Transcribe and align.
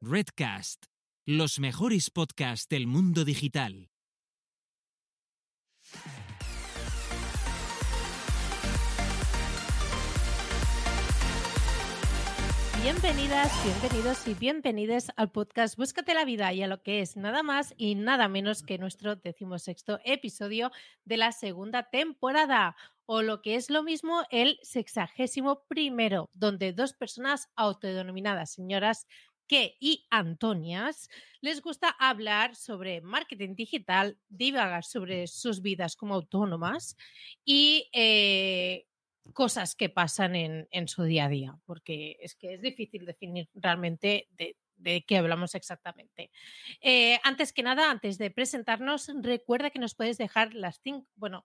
Redcast, 0.00 0.84
los 1.26 1.58
mejores 1.58 2.10
podcasts 2.10 2.68
del 2.68 2.86
mundo 2.86 3.24
digital. 3.24 3.90
Bienvenidas, 12.80 13.52
bienvenidos 13.64 14.28
y 14.28 14.34
bienvenidas 14.34 15.10
al 15.16 15.32
podcast 15.32 15.76
Búscate 15.76 16.14
la 16.14 16.24
vida 16.24 16.52
y 16.52 16.62
a 16.62 16.68
lo 16.68 16.80
que 16.84 17.00
es 17.00 17.16
nada 17.16 17.42
más 17.42 17.74
y 17.76 17.96
nada 17.96 18.28
menos 18.28 18.62
que 18.62 18.78
nuestro 18.78 19.16
decimosexto 19.16 19.98
episodio 20.04 20.70
de 21.04 21.16
la 21.16 21.32
segunda 21.32 21.90
temporada 21.90 22.76
o 23.04 23.22
lo 23.22 23.42
que 23.42 23.56
es 23.56 23.70
lo 23.70 23.82
mismo 23.82 24.22
el 24.30 24.58
sexagésimo 24.62 25.64
primero, 25.66 26.30
donde 26.34 26.72
dos 26.72 26.92
personas 26.92 27.48
autodenominadas 27.56 28.52
señoras 28.52 29.06
que 29.48 29.76
y 29.80 30.06
Antonias 30.10 31.08
les 31.40 31.60
gusta 31.62 31.88
hablar 31.98 32.54
sobre 32.54 33.00
marketing 33.00 33.54
digital, 33.54 34.18
divagar 34.28 34.84
sobre 34.84 35.26
sus 35.26 35.62
vidas 35.62 35.96
como 35.96 36.14
autónomas 36.14 36.96
y 37.44 37.88
eh, 37.92 38.86
cosas 39.32 39.74
que 39.74 39.88
pasan 39.88 40.36
en, 40.36 40.68
en, 40.70 40.88
su 40.88 41.02
día 41.02 41.24
a 41.24 41.28
día, 41.28 41.58
porque 41.64 42.16
es 42.20 42.34
que 42.34 42.54
es 42.54 42.60
difícil 42.60 43.06
definir 43.06 43.48
realmente 43.54 44.28
de, 44.30 44.56
de 44.78 45.04
qué 45.04 45.18
hablamos 45.18 45.54
exactamente. 45.54 46.30
Eh, 46.80 47.18
antes 47.24 47.52
que 47.52 47.62
nada, 47.62 47.90
antes 47.90 48.18
de 48.18 48.30
presentarnos, 48.30 49.10
recuerda 49.22 49.70
que 49.70 49.78
nos 49.78 49.94
puedes 49.94 50.18
dejar 50.18 50.54
las 50.54 50.80
bueno, 51.16 51.44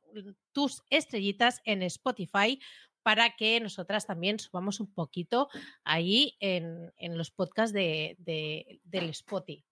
tus 0.51 0.84
estrellitas 0.90 1.62
en 1.65 1.81
Spotify 1.84 2.59
para 3.03 3.35
que 3.35 3.59
nosotras 3.59 4.07
también 4.07 4.39
subamos 4.39 4.80
un 4.80 4.91
poquito 4.93 5.49
ahí 5.84 6.35
en, 6.39 6.91
en 6.98 7.17
los 7.17 7.31
podcasts 7.31 7.73
de, 7.73 8.16
de, 8.20 8.79
del 8.84 9.09
Spotify. 9.09 9.63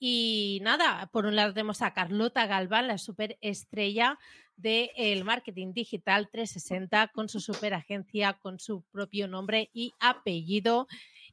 Y 0.00 0.60
nada, 0.62 1.10
por 1.12 1.26
un 1.26 1.34
lado 1.34 1.52
tenemos 1.52 1.82
a 1.82 1.92
Carlota 1.92 2.46
Galván, 2.46 2.86
la 2.86 2.98
superestrella 2.98 4.18
del 4.56 5.24
marketing 5.24 5.72
digital 5.72 6.28
360, 6.30 7.08
con 7.08 7.28
su 7.28 7.40
superagencia, 7.40 8.34
con 8.34 8.60
su 8.60 8.82
propio 8.92 9.26
nombre 9.26 9.70
y 9.72 9.92
apellido. 9.98 10.86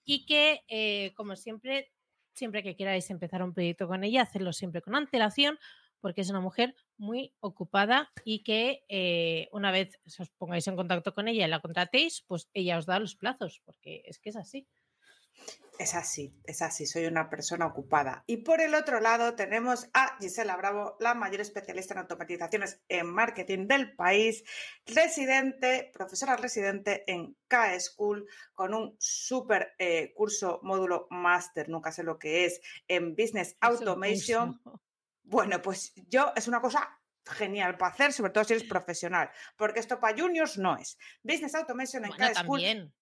Y 0.04 0.26
que, 0.26 0.62
eh, 0.68 1.14
como 1.16 1.36
siempre, 1.36 1.92
siempre 2.34 2.64
que 2.64 2.76
queráis 2.76 3.10
empezar 3.12 3.44
un 3.44 3.54
proyecto 3.54 3.88
con 3.88 4.04
ella, 4.04 4.24
hacerlo 4.24 4.52
siempre 4.52 4.82
con 4.82 4.96
antelación, 4.96 5.60
porque 6.06 6.22
es 6.22 6.30
una 6.30 6.40
mujer 6.40 6.76
muy 6.98 7.34
ocupada 7.40 8.12
y 8.24 8.44
que 8.44 8.86
eh, 8.90 9.50
una 9.52 9.72
vez 9.72 10.00
os 10.20 10.30
pongáis 10.38 10.68
en 10.68 10.76
contacto 10.76 11.16
con 11.16 11.28
ella 11.28 11.48
y 11.48 11.50
la 11.50 11.62
contratéis, 11.62 12.24
pues 12.28 12.48
ella 12.54 12.78
os 12.78 12.86
da 12.86 13.00
los 13.00 13.16
plazos, 13.16 13.64
porque 13.66 14.04
es 14.06 14.20
que 14.20 14.30
es 14.30 14.36
así. 14.36 14.68
Es 15.80 15.96
así, 15.96 16.32
es 16.44 16.62
así, 16.62 16.86
soy 16.86 17.08
una 17.08 17.28
persona 17.28 17.66
ocupada. 17.66 18.24
Y 18.28 18.38
por 18.38 18.62
el 18.62 18.76
otro 18.76 19.00
lado 19.00 19.34
tenemos 19.34 19.90
a 19.96 20.16
Gisela 20.20 20.56
Bravo, 20.58 20.96
la 21.00 21.16
mayor 21.16 21.42
especialista 21.42 21.96
en 21.96 22.02
automatizaciones 22.02 22.84
en 22.88 23.08
marketing 23.08 23.66
del 23.66 23.96
país, 23.96 24.44
residente, 24.86 25.90
profesora 25.92 26.36
residente 26.36 27.04
en 27.12 27.36
K-School, 27.48 28.28
con 28.54 28.76
un 28.76 28.96
súper 29.00 29.74
eh, 29.80 30.14
curso, 30.14 30.60
módulo 30.62 31.08
máster, 31.10 31.68
nunca 31.68 31.92
sé 31.92 32.04
lo 32.04 32.20
que 32.20 32.46
es, 32.46 32.62
en 32.88 33.16
Business 33.16 33.58
Automation. 33.60 34.62
Bueno, 35.26 35.62
pues 35.62 35.94
yo 36.08 36.32
es 36.36 36.48
una 36.48 36.62
cosa 36.62 37.00
genial 37.26 37.78
para 37.78 37.92
hacer, 37.94 38.14
sobre 38.14 38.32
todo 38.32 38.44
si 38.44 38.54
eres 38.54 38.68
profesional, 38.68 39.32
porque 39.58 39.80
esto 39.80 40.00
para 40.00 40.16
juniors 40.18 40.58
no 40.58 40.78
es. 40.78 40.98
Business 41.24 41.56
Automation 41.56 42.04
en 42.06 42.10
Bueno, 42.10 42.28
K-School. 42.28 42.60
también. 42.60 42.94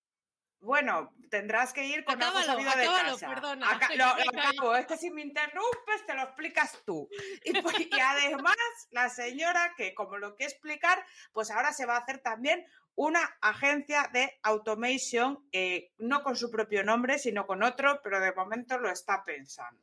Bueno, 0.62 1.14
tendrás 1.30 1.74
que 1.74 1.86
ir 1.86 2.06
con 2.06 2.24
algo 2.24 2.38
Acábalo, 2.40 2.62
de 2.64 2.70
acábalo, 2.86 3.12
casa. 3.16 3.28
perdona. 3.28 3.70
Acá- 3.70 3.90
lo, 3.96 4.06
lo 4.06 4.40
acabo. 4.40 4.76
Es 4.78 4.86
que 4.88 4.96
si 4.96 5.12
me 5.12 5.22
interrumpes, 5.22 6.06
te 6.08 6.14
lo 6.14 6.22
explicas 6.24 6.80
tú. 6.86 7.10
Y, 7.44 7.62
pues- 7.62 7.76
y 7.92 8.00
además, 8.00 8.56
la 8.92 9.10
señora 9.10 9.74
que, 9.76 9.94
como 9.94 10.18
lo 10.18 10.36
que 10.38 10.46
explicar, 10.46 11.06
pues 11.34 11.52
ahora 11.52 11.74
se 11.74 11.86
va 11.86 11.98
a 11.98 12.00
hacer 12.00 12.20
también 12.20 12.66
una 12.96 13.20
agencia 13.42 14.10
de 14.14 14.40
automation, 14.44 15.46
eh, 15.52 15.92
no 15.98 16.24
con 16.24 16.38
su 16.38 16.50
propio 16.50 16.86
nombre, 16.86 17.20
sino 17.20 17.46
con 17.46 17.62
otro, 17.62 18.00
pero 18.02 18.22
de 18.22 18.32
momento 18.34 18.78
lo 18.78 18.90
está 18.90 19.26
pensando. 19.26 19.82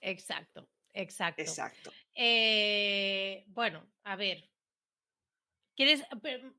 Exacto, 0.00 0.68
exacto. 0.92 1.42
Exacto. 1.42 1.92
Eh, 2.14 3.44
bueno, 3.48 3.86
a 4.04 4.16
ver. 4.16 4.48
¿Quieres? 5.74 6.04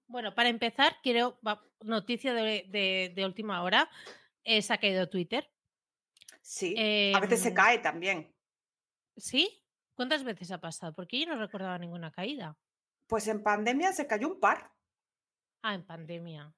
Bueno, 0.08 0.34
para 0.34 0.50
empezar, 0.50 0.98
quiero. 1.04 1.40
Noticia 1.82 2.34
de, 2.34 2.66
de- 2.70 3.12
de 3.16 3.26
última 3.26 3.62
hora. 3.64 3.90
eh, 4.46 4.62
se 4.62 4.74
ha 4.74 4.78
caído 4.78 5.10
Twitter. 5.10 5.50
Sí. 6.42 6.76
a 7.16 7.20
veces 7.22 7.42
se 7.42 7.50
Em, 7.50 7.54
cae 7.54 7.80
también. 7.80 8.36
¿Sí? 9.16 9.64
¿Cuántas 9.96 10.24
veces 10.26 10.52
ha 10.52 10.60
pasado? 10.60 10.94
Porque 10.94 11.20
yo 11.20 11.28
no 11.28 11.36
recordaba 11.40 11.78
ninguna 11.78 12.12
caída. 12.12 12.58
Pues 13.08 13.28
en 13.28 13.42
pandemia 13.44 13.94
se 13.94 14.08
cayó 14.08 14.28
un 14.28 14.40
par. 14.42 14.74
Ah, 15.62 15.76
en 15.76 15.86
pandemia. 15.86 16.54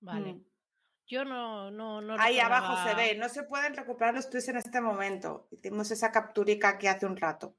Vale. 0.00 0.34
Mm. 0.34 0.44
Yo 1.06 1.24
no, 1.24 1.70
no, 1.70 2.00
no 2.00 2.16
Ahí 2.18 2.38
abajo 2.38 2.88
se 2.88 2.94
ve, 2.94 3.14
no 3.16 3.28
se 3.28 3.42
pueden 3.42 3.74
recuperar 3.74 4.14
los 4.14 4.30
tweets 4.30 4.48
en 4.48 4.56
este 4.56 4.80
momento. 4.80 5.46
Hicimos 5.50 5.90
esa 5.90 6.10
capturica 6.10 6.70
aquí 6.70 6.86
hace 6.86 7.06
un 7.06 7.16
rato. 7.16 7.56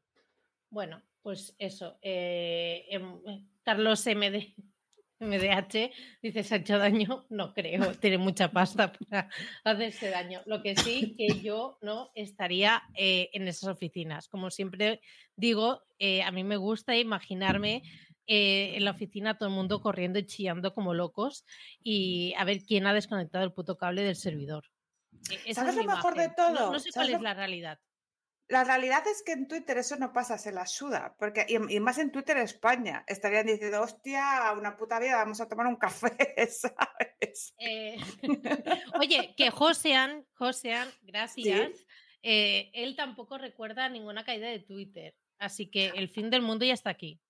Bueno, 0.69 1.03
pues 1.21 1.55
eso. 1.59 1.97
eh, 2.01 2.85
em, 2.89 3.19
eh, 3.27 3.45
Carlos 3.63 4.05
MD, 4.07 4.55
MDH 5.19 5.91
dice: 6.21 6.43
¿se 6.43 6.55
ha 6.55 6.57
hecho 6.57 6.77
daño? 6.77 7.25
No 7.29 7.53
creo, 7.53 7.79
tiene 8.01 8.17
mucha 8.17 8.51
pasta 8.51 8.91
para 8.91 9.29
hacerse 9.63 10.09
daño. 10.09 10.41
Lo 10.45 10.61
que 10.61 10.75
sí 10.75 11.13
que 11.17 11.41
yo 11.41 11.77
no 11.81 12.11
estaría 12.15 12.83
eh, 12.95 13.29
en 13.33 13.47
esas 13.47 13.69
oficinas. 13.69 14.27
Como 14.27 14.49
siempre 14.49 15.01
digo, 15.35 15.81
a 16.25 16.31
mí 16.31 16.43
me 16.43 16.57
gusta 16.57 16.97
imaginarme 16.97 17.83
eh, 18.27 18.73
en 18.75 18.85
la 18.85 18.91
oficina 18.91 19.37
todo 19.37 19.49
el 19.49 19.55
mundo 19.55 19.81
corriendo 19.81 20.19
y 20.19 20.25
chillando 20.25 20.73
como 20.73 20.93
locos 20.93 21.45
y 21.81 22.33
a 22.37 22.45
ver 22.45 22.63
quién 22.63 22.87
ha 22.87 22.93
desconectado 22.93 23.43
el 23.43 23.53
puto 23.53 23.77
cable 23.77 24.03
del 24.03 24.15
servidor. 24.15 24.65
E- 25.29 25.39
esa 25.45 25.61
¿Sabes 25.61 25.77
es 25.77 25.85
lo 25.85 25.91
mejor 25.91 26.15
de 26.15 26.23
imagen. 26.25 26.35
Todo? 26.35 26.71
No, 26.71 26.79
sé 26.79 26.91
¿Sabes 26.91 27.09
cuál 27.09 27.15
es 27.17 27.21
la 27.21 27.33
realidad. 27.33 27.79
La 28.49 28.65
realidad 28.65 29.03
es 29.07 29.23
que 29.25 29.31
en 29.31 29.47
Twitter 29.47 29.77
eso 29.77 29.95
no 29.95 30.11
pasa, 30.11 30.37
se 30.37 30.51
la 30.51 30.65
suda. 30.65 31.15
Porque, 31.17 31.45
y, 31.47 31.75
y 31.75 31.79
más 31.79 31.97
en 31.97 32.11
Twitter 32.11 32.37
España. 32.37 33.03
Estarían 33.07 33.47
diciendo, 33.47 33.81
hostia, 33.81 34.51
una 34.57 34.75
puta 34.75 34.99
vida, 34.99 35.15
vamos 35.15 35.39
a 35.39 35.47
tomar 35.47 35.65
un 35.65 35.77
café, 35.77 36.11
¿sabes? 36.49 37.55
Eh, 37.57 37.97
Oye, 38.99 39.33
que 39.37 39.49
Josean, 39.49 40.25
Josean, 40.33 40.89
gracias. 41.01 41.71
eh, 42.21 42.69
él 42.73 42.95
tampoco 42.95 43.37
recuerda 43.37 43.87
ninguna 43.89 44.25
caída 44.25 44.49
de 44.49 44.59
Twitter. 44.59 45.15
Así 45.39 45.69
que 45.69 45.87
el 45.95 46.09
fin 46.09 46.29
del 46.29 46.41
mundo 46.41 46.65
ya 46.65 46.73
está 46.73 46.89
aquí. 46.89 47.21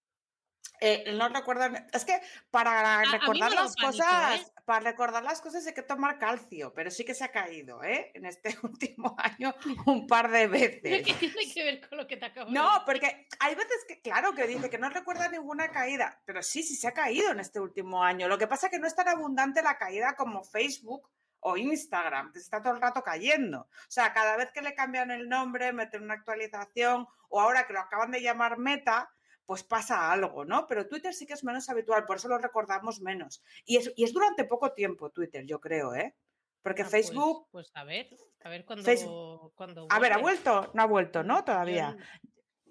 Eh, 0.80 1.14
no 1.14 1.30
recuerdo. 1.30 1.66
Es 1.94 2.04
que 2.04 2.20
para 2.52 3.00
a 3.00 3.06
recordar 3.06 3.52
las 3.52 3.74
pánico, 3.76 3.98
cosas, 4.04 4.42
¿eh? 4.42 4.46
para 4.66 4.80
recordar 4.82 5.24
las 5.24 5.40
cosas 5.40 5.66
hay 5.66 5.74
que 5.74 5.82
tomar 5.82 6.18
calcio, 6.20 6.74
pero 6.74 6.92
sí 6.92 7.06
que 7.06 7.14
se 7.14 7.24
ha 7.24 7.32
caído, 7.32 7.82
¿eh? 7.84 8.12
En 8.14 8.26
este 8.26 8.58
último 8.64 9.16
año 9.18 9.54
un 9.86 10.08
par 10.08 10.30
de 10.30 10.48
veces. 10.48 11.06
¿Qué 11.06 11.14
tiene 11.14 11.54
que 11.54 11.64
ver 11.64 11.88
con 11.88 11.98
lo 12.00 12.08
que 12.08 12.18
te 12.18 12.26
acabo 12.26 12.48
de 12.48 12.54
No, 12.54 12.64
decir? 12.70 12.82
porque 12.86 13.28
hay 13.40 13.56
veces 13.56 13.86
que, 13.88 14.02
claro, 14.02 14.34
que 14.34 14.46
dice 14.46 14.70
que 14.70 14.78
no 14.78 14.90
recuerda 14.90 15.30
ninguna 15.30 15.70
caída, 15.72 16.22
pero 16.26 16.44
sí, 16.44 16.64
sí 16.64 16.76
se 16.76 16.88
ha 16.90 16.94
caído 16.94 17.32
en 17.32 17.40
este 17.40 17.62
último 17.62 18.04
año. 18.04 18.28
Lo 18.28 18.38
que 18.38 18.48
pasa 18.48 18.68
es 18.68 18.72
que 18.72 18.80
no 18.80 18.88
es 18.88 18.96
tan 18.96 19.08
abundante 19.08 19.62
la 19.62 19.78
caída 19.78 20.16
como 20.16 20.44
Facebook 20.44 21.10
o 21.40 21.56
Instagram, 21.56 22.32
que 22.34 22.40
se 22.40 22.46
está 22.46 22.62
todo 22.62 22.74
el 22.74 22.82
rato 22.82 23.04
cayendo. 23.04 23.62
O 23.62 23.92
sea, 23.92 24.14
cada 24.14 24.36
vez 24.38 24.50
que 24.54 24.62
le 24.62 24.74
cambian 24.76 25.12
el 25.12 25.30
nombre, 25.30 25.72
meten 25.72 26.04
una 26.04 26.16
actualización, 26.16 27.08
o 27.30 27.40
ahora 27.42 27.68
que 27.68 27.74
lo 27.74 27.80
acaban 27.82 28.12
de 28.12 28.22
llamar 28.22 28.58
Meta, 28.58 29.10
pues 29.46 29.64
pasa 29.64 30.12
algo, 30.12 30.46
¿no? 30.46 30.68
Pero 30.68 30.88
Twitter 30.88 31.14
sí 31.14 31.26
que 31.26 31.34
es 31.34 31.44
menos 31.44 31.70
habitual, 31.70 32.06
por 32.06 32.18
eso 32.18 32.28
lo 32.28 32.38
recordamos 32.38 33.02
menos. 33.02 33.44
Y 33.66 33.78
es, 33.78 33.92
y 33.96 34.04
es 34.04 34.14
durante 34.14 34.46
poco 34.46 34.74
tiempo 34.74 35.10
Twitter, 35.12 35.46
yo 35.46 35.60
creo, 35.60 35.94
¿eh? 35.96 36.16
Porque 36.62 36.84
Ah, 36.84 36.88
pues- 36.90 37.08
Facebook, 37.08 37.48
Pues, 37.52 37.72
a 37.74 37.84
ver, 37.84 38.10
a 38.44 38.50
ver 38.50 38.64
cuando. 38.66 38.86
Facebook- 38.86 39.54
cuando 39.56 39.88
a 39.90 40.00
ver, 40.00 40.14
¿ha 40.14 40.18
vuelto? 40.18 40.72
No 40.74 40.84
ha 40.84 40.86
vuelto, 40.86 41.24
¿no? 41.24 41.44
Todavía. 41.44 41.98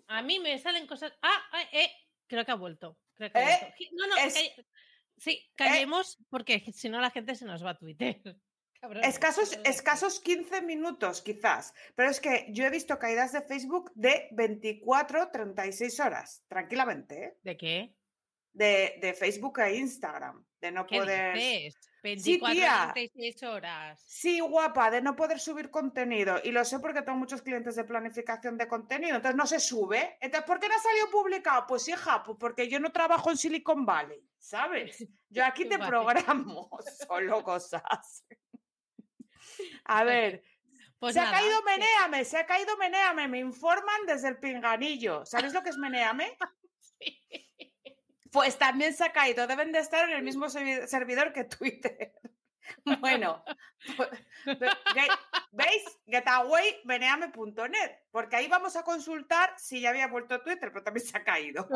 A 0.09 0.23
mí 0.23 0.39
me 0.41 0.59
salen 0.59 0.87
cosas. 0.87 1.13
Ah, 1.23 1.43
ah, 1.53 1.63
eh, 1.73 1.91
creo 2.27 2.45
que 2.45 2.53
ha 2.53 2.57
vuelto. 2.57 2.99
Creo 3.15 3.31
que 3.31 3.39
ha 3.39 3.55
Eh. 3.69 3.75
No, 3.93 4.07
no, 4.07 4.17
es- 4.17 4.53
Sí, 5.19 5.47
callemos 5.55 6.19
porque 6.31 6.59
si 6.73 6.89
no 6.89 7.01
la 7.01 7.11
gente 7.11 7.35
se 7.35 7.45
nos 7.45 7.65
va 7.65 7.71
a 7.71 7.79
Twitter. 7.79 8.21
Cabrones, 8.83 9.09
Escasos, 9.09 9.61
escasos 9.63 10.19
15 10.19 10.63
minutos, 10.63 11.23
quizás. 11.23 11.73
Pero 11.95 12.11
es 12.11 12.19
que 12.19 12.47
yo 12.51 12.65
he 12.65 12.71
visto 12.71 12.99
caídas 12.99 13.31
de 13.31 13.41
Facebook 13.41 13.93
de 13.95 14.27
24, 14.33 15.31
36 15.31 16.01
horas, 16.01 16.43
tranquilamente, 16.49 17.25
¿eh? 17.25 17.39
¿De 17.45 17.57
qué? 17.57 17.95
De, 18.53 18.99
de 19.01 19.15
Facebook 19.15 19.61
e 19.61 19.77
Instagram. 19.77 20.45
De 20.61 20.73
no 20.73 20.85
¿Qué 20.85 20.99
poder. 20.99 21.35
dices? 21.37 21.75
Sí, 21.81 21.89
24 22.03 22.55
tía. 22.55 22.91
36 22.93 23.43
horas. 23.45 24.03
Sí, 24.05 24.41
guapa, 24.41 24.91
de 24.91 25.01
no 25.01 25.15
poder 25.15 25.39
subir 25.39 25.71
contenido. 25.71 26.41
Y 26.43 26.51
lo 26.51 26.65
sé 26.65 26.81
porque 26.81 27.03
tengo 27.03 27.19
muchos 27.19 27.43
clientes 27.43 27.77
de 27.77 27.85
planificación 27.85 28.59
de 28.59 28.67
contenido. 28.67 29.15
Entonces 29.15 29.37
no 29.37 29.47
se 29.47 29.61
sube. 29.61 30.19
Entonces, 30.21 30.45
¿por 30.45 30.59
qué 30.59 30.69
no 30.69 30.75
ha 30.75 30.81
salido 30.81 31.09
publicado? 31.09 31.67
Pues 31.69 31.87
hija, 31.87 32.25
pues 32.25 32.37
porque 32.41 32.69
yo 32.69 32.81
no 32.81 32.91
trabajo 32.91 33.31
en 33.31 33.37
Silicon 33.37 33.87
Valley, 33.87 34.29
¿sabes? 34.39 35.07
Yo 35.29 35.45
aquí 35.47 35.65
te 35.67 35.79
programo 35.79 36.69
solo 37.09 37.43
cosas. 37.43 38.25
A 39.85 40.05
ver, 40.05 40.43
Pues 40.99 41.15
se 41.15 41.21
ha 41.21 41.31
caído 41.31 41.59
que- 41.65 41.71
Menéame, 41.73 42.25
se 42.25 42.39
ha 42.39 42.47
caído 42.47 42.77
Menéame, 42.77 43.27
me 43.29 43.39
informan 43.39 44.07
desde 44.07 44.29
el 44.29 44.39
pinganillo. 44.39 45.25
¿Sabéis 45.27 45.53
lo 45.53 45.63
que 45.63 45.71
es 45.71 45.79
Menéame? 45.79 46.37
Pues 48.33 48.57
también 48.57 48.95
se 48.95 49.05
ha 49.05 49.13
caído, 49.13 49.47
deben 49.47 49.73
de 49.73 49.79
estar 49.81 50.09
en 50.09 50.17
el 50.17 50.23
mismo 50.23 50.47
servi- 50.47 50.87
servidor 50.87 51.33
que 51.35 51.45
Twitter. 51.45 52.13
Bueno, 53.01 53.45
pues, 53.97 54.09
¿veis? 55.53 55.85
Getawaymeneame.net, 56.07 57.91
porque 58.11 58.37
ahí 58.37 58.49
vamos 58.49 58.77
a 58.77 58.85
consultar 58.85 59.53
si 59.59 59.81
ya 59.83 59.91
había 59.91 60.07
vuelto 60.07 60.41
Twitter, 60.41 60.71
pero 60.73 60.83
también 60.83 61.05
se 61.07 61.15
ha 61.19 61.25
caído. 61.25 61.69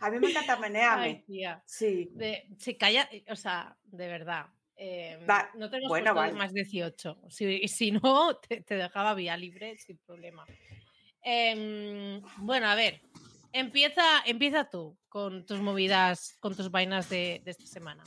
A 0.00 0.10
mí 0.10 0.18
me 0.18 0.30
encanta 0.30 0.56
tía. 1.26 1.62
Sí. 1.66 2.08
De, 2.12 2.48
se 2.58 2.76
calla, 2.76 3.08
o 3.28 3.36
sea, 3.36 3.76
de 3.84 4.08
verdad. 4.08 4.46
eh, 4.76 5.24
Va- 5.28 5.50
no 5.54 5.70
tenemos 5.70 5.88
bueno, 5.88 6.14
vale. 6.14 6.32
más 6.34 6.52
18. 6.52 7.22
Si, 7.30 7.68
si 7.68 7.90
no, 7.92 8.36
te, 8.48 8.62
te 8.62 8.74
dejaba 8.76 9.14
vía 9.14 9.36
libre 9.36 9.76
sin 9.78 9.98
problema. 9.98 10.44
Em, 11.22 12.20
bueno, 12.38 12.66
a 12.68 12.74
ver. 12.74 13.00
Empieza, 13.52 14.02
empieza 14.26 14.68
tú 14.68 14.98
con 15.08 15.46
tus 15.46 15.60
movidas, 15.60 16.36
con 16.40 16.56
tus 16.56 16.70
vainas 16.72 17.08
de, 17.08 17.40
de 17.44 17.50
esta 17.52 17.66
semana. 17.66 18.02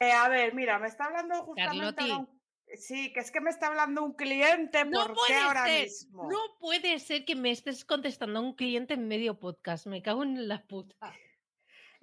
Eh, 0.00 0.10
a 0.12 0.28
ver, 0.28 0.52
mira, 0.54 0.78
me 0.78 0.88
está 0.88 1.04
hablando 1.04 1.34
justamente 1.44 1.94
Carlotti. 1.94 2.10
un- 2.10 2.39
Sí, 2.74 3.12
que 3.12 3.20
es 3.20 3.30
que 3.30 3.40
me 3.40 3.50
está 3.50 3.68
hablando 3.68 4.02
un 4.04 4.14
cliente, 4.14 4.84
No 4.84 5.06
¿por 5.06 5.14
puede 5.14 5.28
qué 5.28 5.34
ahora 5.34 5.64
ser, 5.66 5.82
mismo? 5.84 6.28
No 6.30 6.38
puede 6.58 6.98
ser 6.98 7.24
que 7.24 7.34
me 7.36 7.50
estés 7.50 7.84
contestando 7.84 8.38
a 8.38 8.42
un 8.42 8.54
cliente 8.54 8.94
en 8.94 9.08
medio 9.08 9.38
podcast. 9.38 9.86
Me 9.86 10.02
cago 10.02 10.22
en 10.22 10.48
la 10.48 10.66
puta. 10.66 10.96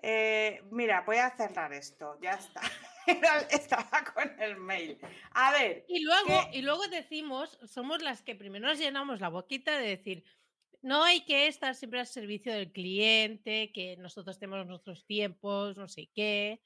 Eh, 0.02 0.62
mira, 0.72 1.02
voy 1.02 1.18
a 1.18 1.36
cerrar 1.36 1.74
esto, 1.74 2.18
ya 2.22 2.32
está. 2.32 2.62
Estaba 3.50 4.04
con 4.14 4.40
el 4.40 4.58
mail. 4.58 5.00
A 5.32 5.52
ver, 5.54 5.86
Y 5.88 6.04
luego, 6.04 6.50
y 6.52 6.62
luego 6.62 6.88
decimos, 6.88 7.58
somos 7.66 8.02
las 8.02 8.22
que 8.22 8.36
primero 8.36 8.68
nos 8.68 8.78
llenamos 8.78 9.20
la 9.20 9.30
boquita 9.30 9.78
de 9.78 9.88
decir, 9.88 10.24
no 10.82 11.04
hay 11.04 11.26
que 11.26 11.48
estar 11.48 11.74
siempre 11.74 12.00
al 12.00 12.08
servicio 12.08 12.54
del 12.54 12.72
cliente, 12.72 13.72
que 13.74 13.98
nosotros 13.98 14.38
tenemos 14.38 14.68
nuestros 14.68 15.06
tiempos, 15.06 15.78
no 15.78 15.88
sé 15.88 16.10
qué. 16.14 16.62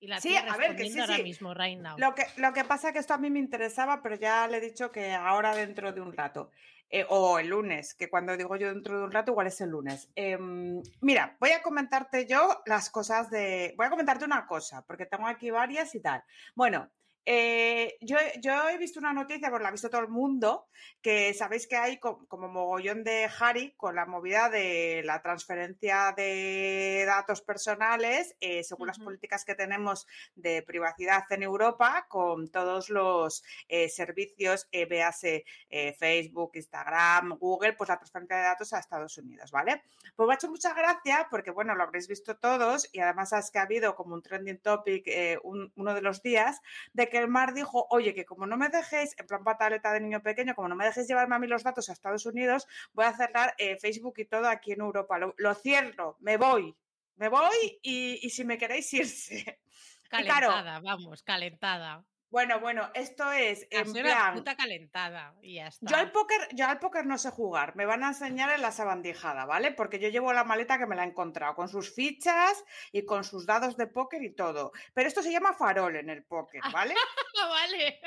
Y 0.00 0.06
la 0.06 0.20
Sí, 0.20 0.36
a 0.36 0.56
ver, 0.56 0.76
que 0.76 0.88
sí, 0.90 0.98
ahora 1.00 1.16
sí. 1.16 1.22
mismo, 1.24 1.54
right 1.54 1.78
now. 1.78 1.96
Lo 1.98 2.14
que, 2.14 2.24
lo 2.36 2.52
que 2.52 2.64
pasa 2.64 2.92
que 2.92 2.98
esto 3.00 3.14
a 3.14 3.18
mí 3.18 3.30
me 3.30 3.40
interesaba, 3.40 4.00
pero 4.02 4.14
ya 4.14 4.46
le 4.46 4.58
he 4.58 4.60
dicho 4.60 4.92
que 4.92 5.12
ahora 5.12 5.54
dentro 5.54 5.92
de 5.92 6.00
un 6.00 6.12
rato. 6.12 6.50
eh, 6.90 7.04
o 7.10 7.38
el 7.38 7.48
lunes, 7.48 7.92
que 7.94 8.08
cuando 8.08 8.34
digo 8.36 8.56
yo 8.56 8.68
dentro 8.68 8.98
de 8.98 9.04
un 9.04 9.12
rato, 9.12 9.32
igual 9.32 9.46
es 9.48 9.60
el 9.60 9.68
lunes. 9.70 10.10
Em, 10.14 10.80
mira, 11.02 11.36
voy 11.38 11.50
a 11.50 11.60
comentarte 11.62 12.26
yo 12.26 12.62
las 12.64 12.88
cosas 12.90 13.28
de. 13.30 13.74
Voy 13.76 13.86
a 13.86 13.90
comentarte 13.90 14.24
una 14.24 14.46
cosa, 14.46 14.82
porque 14.86 15.04
tengo 15.04 15.26
aquí 15.26 15.50
varias 15.50 15.94
y 15.94 16.00
tal. 16.00 16.22
Bueno. 16.54 16.88
Eh, 17.26 17.96
yo, 18.00 18.16
yo 18.40 18.68
he 18.70 18.78
visto 18.78 18.98
una 18.98 19.12
noticia, 19.12 19.50
pues 19.50 19.60
la 19.62 19.68
ha 19.68 19.72
visto 19.72 19.90
todo 19.90 20.00
el 20.00 20.08
mundo, 20.08 20.68
que 21.02 21.34
sabéis 21.34 21.66
que 21.66 21.76
hay 21.76 21.98
co- 21.98 22.26
como 22.26 22.48
mogollón 22.48 23.04
de 23.04 23.28
Harry 23.38 23.74
con 23.76 23.94
la 23.96 24.06
movida 24.06 24.48
de 24.48 25.02
la 25.04 25.20
transferencia 25.20 26.14
de 26.16 27.04
datos 27.06 27.42
personales 27.42 28.34
eh, 28.40 28.64
según 28.64 28.86
las 28.86 28.98
políticas 28.98 29.44
que 29.44 29.54
tenemos 29.54 30.06
de 30.36 30.62
privacidad 30.62 31.24
en 31.30 31.42
Europa 31.42 32.06
con 32.08 32.48
todos 32.50 32.88
los 32.88 33.44
eh, 33.68 33.88
servicios, 33.88 34.68
véase 34.88 35.44
Facebook, 35.98 36.52
Instagram, 36.54 37.36
Google, 37.38 37.74
pues 37.74 37.88
la 37.88 37.98
transferencia 37.98 38.36
de 38.36 38.42
datos 38.42 38.72
a 38.72 38.78
Estados 38.78 39.18
Unidos, 39.18 39.50
¿vale? 39.50 39.82
Pues 40.16 40.26
me 40.26 40.32
ha 40.32 40.36
hecho 40.36 40.48
mucha 40.50 40.72
gracia 40.74 41.26
porque, 41.30 41.50
bueno, 41.50 41.74
lo 41.74 41.82
habréis 41.82 42.08
visto 42.08 42.36
todos 42.38 42.88
y 42.92 43.00
además 43.00 43.32
es 43.32 43.50
que 43.50 43.58
ha 43.58 43.62
habido 43.62 43.94
como 43.94 44.14
un 44.14 44.22
trending 44.22 44.58
topic 44.60 45.06
un- 45.42 45.72
uno 45.76 45.94
de 45.94 46.02
los 46.02 46.22
días 46.22 46.60
de 46.92 47.07
que 47.08 47.18
el 47.18 47.28
mar 47.28 47.54
dijo, 47.54 47.86
oye, 47.90 48.14
que 48.14 48.24
como 48.24 48.46
no 48.46 48.56
me 48.56 48.68
dejéis, 48.68 49.14
en 49.18 49.26
plan 49.26 49.44
pataleta 49.44 49.92
de 49.92 50.00
niño 50.00 50.22
pequeño, 50.22 50.54
como 50.54 50.68
no 50.68 50.76
me 50.76 50.84
dejéis 50.84 51.08
llevarme 51.08 51.36
a 51.36 51.38
mí 51.38 51.46
los 51.46 51.62
datos 51.62 51.88
a 51.88 51.92
Estados 51.92 52.26
Unidos, 52.26 52.66
voy 52.92 53.04
a 53.04 53.16
cerrar 53.16 53.54
eh, 53.58 53.76
Facebook 53.78 54.14
y 54.18 54.24
todo 54.24 54.48
aquí 54.48 54.72
en 54.72 54.80
Europa. 54.80 55.18
Lo, 55.36 55.54
cierro, 55.54 56.16
me 56.20 56.36
voy. 56.36 56.76
Me 57.16 57.28
voy 57.28 57.78
y, 57.82 58.20
y 58.22 58.30
si 58.30 58.44
me 58.44 58.58
queréis 58.58 58.92
irse. 58.94 59.60
Calentada, 60.08 60.80
vamos, 60.80 61.22
calentada. 61.22 62.04
Bueno, 62.30 62.60
bueno, 62.60 62.90
esto 62.94 63.30
es 63.32 63.66
Ha 63.72 63.78
en 63.80 63.86
sido 63.86 64.00
una 64.00 64.14
plan. 64.14 64.34
puta 64.34 64.56
calentada. 64.56 65.34
Y 65.42 65.54
ya 65.54 65.68
está. 65.68 65.86
Yo 65.90 65.96
al 65.96 66.12
póker, 66.12 66.48
yo 66.54 66.66
al 66.66 66.78
póker 66.78 67.06
no 67.06 67.16
sé 67.18 67.30
jugar, 67.30 67.74
me 67.76 67.86
van 67.86 68.04
a 68.04 68.08
enseñar 68.08 68.50
en 68.50 68.62
la 68.62 68.70
sabandijada, 68.72 69.46
¿vale? 69.46 69.72
Porque 69.72 69.98
yo 69.98 70.08
llevo 70.08 70.32
la 70.32 70.44
maleta 70.44 70.78
que 70.78 70.86
me 70.86 70.96
la 70.96 71.04
he 71.04 71.08
encontrado, 71.08 71.54
con 71.54 71.68
sus 71.68 71.94
fichas 71.94 72.64
y 72.92 73.04
con 73.04 73.24
sus 73.24 73.46
dados 73.46 73.76
de 73.76 73.86
póker 73.86 74.22
y 74.22 74.34
todo. 74.34 74.72
Pero 74.94 75.08
esto 75.08 75.22
se 75.22 75.32
llama 75.32 75.54
farol 75.54 75.96
en 75.96 76.10
el 76.10 76.24
póker, 76.24 76.60
¿vale? 76.72 76.94
Ah, 77.42 77.46
vale. 77.48 78.00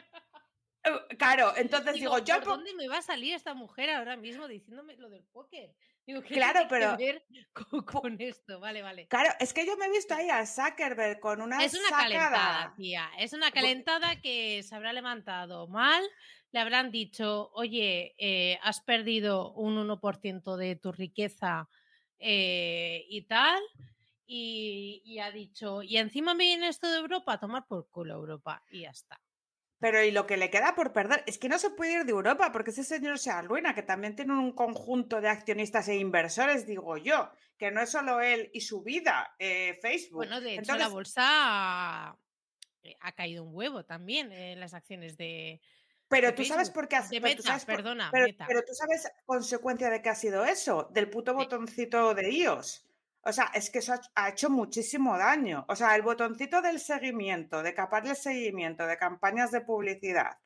Eh, 0.83 1.15
Claro, 1.17 1.53
entonces 1.57 1.94
digo, 1.94 2.17
yo 2.19 2.35
¿por 2.35 2.44
po- 2.44 2.50
dónde 2.51 2.74
me 2.74 2.88
va 2.88 2.97
a 2.97 3.01
salir 3.03 3.35
esta 3.35 3.53
mujer 3.53 3.89
ahora 3.91 4.17
mismo 4.17 4.47
diciéndome 4.47 4.95
lo 4.97 5.09
del 5.09 5.24
póker? 5.25 5.75
Digo, 6.11 6.23
¿qué 6.23 6.33
Claro, 6.33 6.65
pero- 6.67 6.97
que 6.97 7.05
ver 7.05 7.25
con, 7.53 7.83
con 7.85 8.21
esto? 8.21 8.59
Vale, 8.59 8.81
vale. 8.81 9.07
Claro, 9.07 9.29
es 9.39 9.53
que 9.53 9.65
yo 9.65 9.77
me 9.77 9.85
he 9.85 9.89
visto 9.91 10.13
ahí 10.13 10.29
a 10.29 10.45
Zuckerberg 10.45 11.19
con 11.21 11.41
una 11.41 11.63
Es 11.63 11.73
una 11.73 11.83
sacada. 11.89 12.03
calentada, 12.03 12.73
tía. 12.75 13.09
Es 13.17 13.31
una 13.33 13.51
calentada 13.51 14.19
que 14.19 14.61
se 14.63 14.75
habrá 14.75 14.91
levantado 14.91 15.67
mal. 15.69 16.03
Le 16.51 16.59
habrán 16.59 16.91
dicho, 16.91 17.49
oye, 17.53 18.13
eh, 18.17 18.59
has 18.61 18.81
perdido 18.81 19.53
un 19.53 19.77
1% 19.77 20.57
de 20.57 20.75
tu 20.75 20.91
riqueza 20.91 21.69
eh, 22.19 23.05
y 23.07 23.21
tal. 23.21 23.61
Y, 24.25 25.01
y 25.05 25.19
ha 25.19 25.31
dicho, 25.31 25.81
y 25.81 25.95
encima 25.97 26.33
me 26.33 26.43
viene 26.45 26.67
esto 26.67 26.89
de 26.91 26.97
Europa, 26.99 27.33
a 27.33 27.39
tomar 27.39 27.65
por 27.67 27.89
culo 27.89 28.15
Europa. 28.15 28.63
Y 28.69 28.81
ya 28.81 28.89
está. 28.89 29.19
Pero 29.81 30.03
y 30.03 30.11
lo 30.11 30.27
que 30.27 30.37
le 30.37 30.51
queda 30.51 30.75
por 30.75 30.93
perder 30.93 31.23
es 31.25 31.37
que 31.39 31.49
no 31.49 31.57
se 31.57 31.71
puede 31.71 31.93
ir 31.93 32.05
de 32.05 32.11
Europa 32.11 32.51
porque 32.51 32.69
ese 32.69 32.83
señor 32.83 33.17
se 33.17 33.31
arruina, 33.31 33.73
que 33.73 33.81
también 33.81 34.15
tiene 34.15 34.33
un 34.33 34.53
conjunto 34.53 35.19
de 35.19 35.27
accionistas 35.27 35.87
e 35.89 35.95
inversores, 35.95 36.67
digo 36.67 36.97
yo, 36.97 37.31
que 37.57 37.71
no 37.71 37.81
es 37.81 37.89
solo 37.89 38.21
él 38.21 38.49
y 38.53 38.61
su 38.61 38.83
vida, 38.83 39.35
eh, 39.39 39.77
Facebook. 39.81 40.17
Bueno, 40.17 40.39
de 40.39 40.53
hecho, 40.53 40.61
la 40.73 40.85
Entonces, 40.85 40.93
bolsa 40.93 41.23
ha, 41.25 42.17
eh, 42.83 42.95
ha 43.01 43.11
caído 43.13 43.43
un 43.43 43.55
huevo 43.55 43.83
también 43.83 44.31
en 44.31 44.59
las 44.59 44.75
acciones 44.75 45.17
de, 45.17 45.59
pero 46.07 46.27
de 46.27 46.33
tú 46.33 46.45
sabes 46.45 46.69
por 46.69 46.87
qué 46.87 46.97
sabes 47.41 47.65
por- 47.65 47.75
perdona, 47.77 48.09
pero, 48.11 48.27
Meta. 48.27 48.45
pero 48.47 48.61
tú 48.61 48.73
sabes 48.75 49.11
consecuencia 49.25 49.89
de 49.89 50.01
qué 50.03 50.09
ha 50.09 50.15
sido 50.15 50.45
eso, 50.45 50.89
del 50.93 51.09
puto 51.09 51.33
botoncito 51.33 52.13
de 52.13 52.29
iOS. 52.31 52.85
O 53.23 53.31
sea, 53.31 53.51
es 53.53 53.69
que 53.69 53.79
eso 53.79 53.94
ha, 54.15 54.29
hecho 54.29 54.50
muchísimo 54.50 55.18
daño. 55.18 55.65
O 55.68 55.75
sea, 55.75 55.95
el 55.95 56.01
botoncito 56.01 56.62
del 56.62 56.79
seguimiento, 56.79 57.62
de 57.62 57.73
capar 57.73 58.07
el 58.07 58.15
seguimiento 58.15 58.88
de 58.88 58.97
campañas 58.97 59.51
de 59.51 59.62
publicidad 59.62 60.38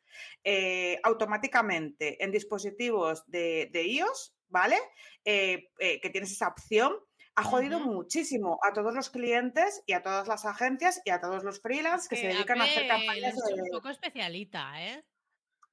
eh, 0.44 1.00
automáticamente 1.04 2.24
en 2.24 2.32
dispositivos 2.32 3.24
de, 3.28 3.70
de 3.72 3.88
iOS, 3.88 4.36
¿vale? 4.50 4.78
Eh, 5.24 5.70
eh, 5.80 6.00
que 6.02 6.10
tienes 6.10 6.32
esa 6.32 6.50
opción, 6.50 6.94
ha 7.36 7.44
jodido 7.44 7.80
muchísimo 7.80 8.60
a 8.64 8.72
todos 8.72 8.94
los 8.94 9.10
clientes 9.10 9.84
y 9.86 9.94
a 9.94 10.02
todas 10.02 10.28
las 10.28 10.46
agencias 10.46 11.02
y 11.04 11.10
a 11.10 11.20
todos 11.20 11.44
los 11.44 11.62
freelance 11.62 12.08
que, 12.10 12.16
se 12.16 12.28
dedican 12.28 12.62
a 12.62 12.64
hacer 12.64 12.88
campañas 12.88 13.34
es 13.34 13.56
de, 13.56 13.62
un 13.62 13.70
poco 13.72 13.90
especialita, 13.90 14.82
¿eh? 14.82 15.04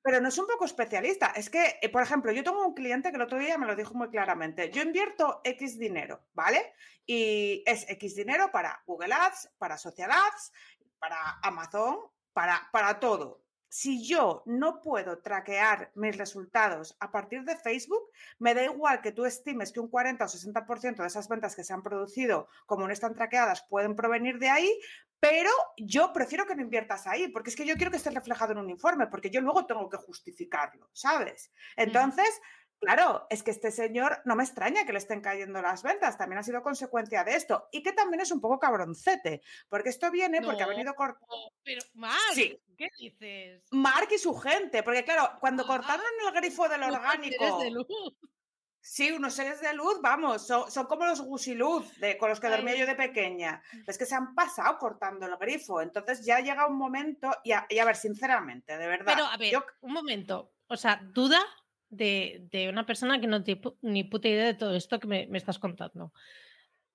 Pero 0.02 0.20
no 0.20 0.28
es 0.28 0.38
un 0.38 0.46
poco 0.46 0.64
especialista. 0.64 1.32
Es 1.36 1.48
que, 1.48 1.78
eh, 1.80 1.88
por 1.88 2.02
ejemplo, 2.02 2.32
yo 2.32 2.42
tengo 2.42 2.66
un 2.66 2.74
cliente 2.74 3.10
que 3.10 3.16
el 3.16 3.22
otro 3.22 3.38
día 3.38 3.56
me 3.56 3.66
lo 3.66 3.76
dijo 3.76 3.94
muy 3.94 4.10
claramente. 4.10 4.70
Yo 4.70 4.82
invierto 4.82 5.40
X 5.44 5.78
dinero, 5.78 6.26
¿vale? 6.32 6.74
Y 7.06 7.62
es 7.66 7.88
X 7.88 8.16
dinero 8.16 8.50
para 8.50 8.82
Google 8.86 9.14
Ads, 9.14 9.50
para 9.58 9.78
Social 9.78 10.10
Ads, 10.10 10.52
para 10.98 11.38
Amazon, 11.42 11.98
para, 12.32 12.68
para 12.72 12.98
todo. 12.98 13.41
Si 13.74 14.06
yo 14.06 14.42
no 14.44 14.82
puedo 14.82 15.20
traquear 15.20 15.92
mis 15.94 16.18
resultados 16.18 16.94
a 17.00 17.10
partir 17.10 17.42
de 17.44 17.56
Facebook, 17.56 18.02
me 18.38 18.52
da 18.52 18.64
igual 18.64 19.00
que 19.00 19.12
tú 19.12 19.24
estimes 19.24 19.72
que 19.72 19.80
un 19.80 19.88
40 19.88 20.22
o 20.22 20.28
60% 20.28 20.96
de 20.96 21.06
esas 21.06 21.26
ventas 21.26 21.56
que 21.56 21.64
se 21.64 21.72
han 21.72 21.82
producido, 21.82 22.48
como 22.66 22.86
no 22.86 22.92
están 22.92 23.14
traqueadas, 23.14 23.62
pueden 23.70 23.96
provenir 23.96 24.38
de 24.38 24.50
ahí, 24.50 24.78
pero 25.20 25.50
yo 25.78 26.12
prefiero 26.12 26.44
que 26.44 26.54
no 26.54 26.60
inviertas 26.60 27.06
ahí, 27.06 27.28
porque 27.28 27.48
es 27.48 27.56
que 27.56 27.64
yo 27.64 27.76
quiero 27.76 27.90
que 27.90 27.96
esté 27.96 28.10
reflejado 28.10 28.52
en 28.52 28.58
un 28.58 28.68
informe, 28.68 29.06
porque 29.06 29.30
yo 29.30 29.40
luego 29.40 29.64
tengo 29.64 29.88
que 29.88 29.96
justificarlo, 29.96 30.90
¿sabes? 30.92 31.50
Entonces, 31.74 32.42
claro, 32.82 33.26
es 33.30 33.42
que 33.42 33.50
este 33.52 33.70
señor 33.70 34.20
no 34.24 34.34
me 34.36 34.42
extraña 34.44 34.84
que 34.84 34.92
le 34.92 34.98
estén 34.98 35.20
cayendo 35.20 35.62
las 35.62 35.82
ventas, 35.82 36.18
también 36.18 36.38
ha 36.38 36.42
sido 36.42 36.62
consecuencia 36.62 37.24
de 37.24 37.36
esto, 37.36 37.68
y 37.72 37.82
que 37.82 37.92
también 37.92 38.20
es 38.20 38.30
un 38.32 38.40
poco 38.40 38.58
cabroncete, 38.58 39.40
porque 39.68 39.88
esto 39.88 40.10
viene 40.10 40.42
porque 40.42 40.62
ha 40.62 40.66
venido 40.66 40.92
cort- 40.94 41.16
Pero, 41.62 41.80
Marc, 41.94 42.18
Sí. 42.34 42.60
¿qué 42.76 42.88
dices? 42.98 43.62
Mark 43.70 44.08
y 44.14 44.18
su 44.18 44.34
gente, 44.34 44.82
porque 44.82 45.04
claro, 45.04 45.38
cuando 45.40 45.62
Ah, 45.62 45.66
cortaron 45.68 46.04
el 46.26 46.32
grifo 46.34 46.68
del 46.68 46.82
Unos 46.82 46.92
seres 46.92 47.06
orgánico, 47.08 47.58
de 47.62 47.70
luz. 47.70 47.86
Sí, 48.84 49.12
unos 49.12 49.34
seres 49.34 49.60
de 49.60 49.72
luz, 49.74 50.00
vamos, 50.02 50.44
son, 50.44 50.68
son 50.68 50.86
como 50.86 51.06
los 51.06 51.20
gusiluz 51.20 51.96
de, 52.00 52.18
con 52.18 52.28
los 52.30 52.40
que 52.40 52.48
dormía 52.48 52.72
Ay. 52.74 52.80
yo 52.80 52.86
de 52.86 52.96
pequeña. 52.96 53.62
Es 53.86 53.96
que 53.96 54.06
se 54.06 54.16
han 54.16 54.34
pasado 54.34 54.76
cortando 54.78 55.24
el 55.24 55.36
grifo, 55.36 55.80
entonces 55.80 56.24
ya 56.26 56.40
llega 56.40 56.66
un 56.66 56.76
momento, 56.76 57.30
y 57.44 57.52
a, 57.52 57.64
y 57.68 57.78
a 57.78 57.84
ver, 57.84 57.94
sinceramente, 57.94 58.76
de 58.76 58.86
verdad, 58.88 59.12
Pero, 59.14 59.26
a 59.26 59.36
ver, 59.36 59.52
yo- 59.52 59.64
un 59.82 59.92
momento. 59.92 60.50
O 60.66 60.76
sea, 60.76 61.00
duda 61.12 61.40
de, 61.92 62.48
de 62.50 62.68
una 62.70 62.86
persona 62.86 63.20
que 63.20 63.28
no 63.28 63.44
tiene 63.44 63.62
ni 63.82 64.04
puta 64.04 64.28
idea 64.28 64.46
de 64.46 64.54
todo 64.54 64.74
esto 64.76 65.00
que 65.00 65.06
me, 65.08 65.26
me 65.28 65.38
estás 65.38 65.58
contando. 65.60 66.12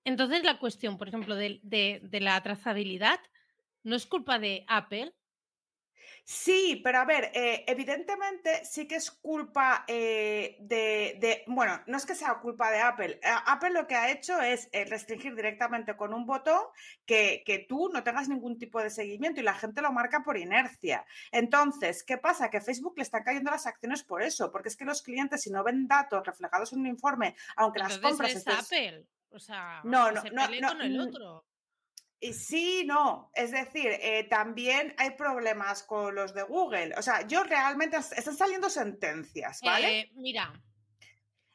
Entonces, 0.06 0.44
la 0.44 0.60
cuestión, 0.60 0.98
por 0.98 1.08
ejemplo, 1.10 1.36
de, 1.36 1.60
de- 1.64 2.02
de 2.04 2.20
la 2.22 2.42
trazabilidad 2.44 3.20
¿No 3.84 3.96
es 3.96 4.06
culpa 4.06 4.40
de 4.40 4.66
Apple? 4.68 5.16
Sí, 6.30 6.82
pero 6.84 7.00
a 7.00 7.06
ver, 7.06 7.32
eh, 7.34 7.64
evidentemente 7.68 8.66
sí 8.66 8.86
que 8.86 8.96
es 8.96 9.12
culpa 9.12 9.86
eh, 9.88 10.58
de, 10.60 11.46
bueno, 11.48 11.82
no 11.88 11.96
es 11.96 12.06
que 12.06 12.16
sea 12.16 12.42
culpa 12.42 12.70
de 12.70 12.82
Apple. 12.82 13.22
Apple 13.24 13.70
lo 13.70 13.88
que 13.88 13.96
ha 13.96 14.12
hecho 14.12 14.42
es 14.42 14.68
eh, 14.74 14.84
restringir 14.84 15.34
directamente 15.38 15.96
con 15.96 16.14
un 16.14 16.26
botón 16.26 16.64
que, 17.06 17.44
que, 17.46 17.60
tú 17.60 17.90
no 17.94 18.04
tengas 18.04 18.28
ningún 18.28 18.58
tipo 18.58 18.84
de 18.84 18.90
seguimiento 18.90 19.40
y 19.40 19.46
la 19.46 19.54
gente 19.54 19.82
lo 19.82 19.94
marca 19.94 20.22
por 20.22 20.38
inercia. 20.38 21.06
Entonces, 21.32 22.04
¿qué 22.04 22.18
pasa? 22.18 22.50
Que 22.50 22.60
Facebook 22.60 22.98
le 22.98 23.04
están 23.04 23.24
cayendo 23.24 23.50
las 23.50 23.66
acciones 23.66 24.04
por 24.04 24.22
eso, 24.22 24.52
porque 24.52 24.68
es 24.68 24.76
que 24.76 24.84
los 24.84 25.02
clientes 25.02 25.44
si 25.44 25.50
no 25.50 25.64
ven 25.64 25.88
datos 25.88 26.28
reflejados 26.28 26.74
en 26.74 26.82
un 26.82 26.88
informe, 26.88 27.38
aunque 27.56 27.80
las 27.80 28.00
compras... 28.00 28.36
Es 28.36 28.46
Apple. 28.46 29.06
O 29.30 29.40
sea, 29.40 29.80
no, 29.86 30.12
no, 30.12 30.22
no, 30.24 30.68
con 30.68 30.82
el 30.82 31.00
otro. 31.00 31.46
Y 32.20 32.34
sí, 32.34 32.84
no. 32.86 33.32
Es 33.34 33.52
decir, 33.52 33.92
eh, 34.02 34.26
también 34.30 34.96
hay 34.98 35.12
problemas 35.12 35.84
con 35.84 36.16
los 36.16 36.34
de 36.34 36.44
Google. 36.44 36.96
O 36.98 37.02
sea, 37.02 37.28
yo 37.28 37.44
realmente 37.44 37.98
están 37.98 38.36
saliendo 38.36 38.70
sentencias, 38.70 39.62
¿vale? 39.62 40.00
Eh, 40.00 40.12
mira. 40.16 40.52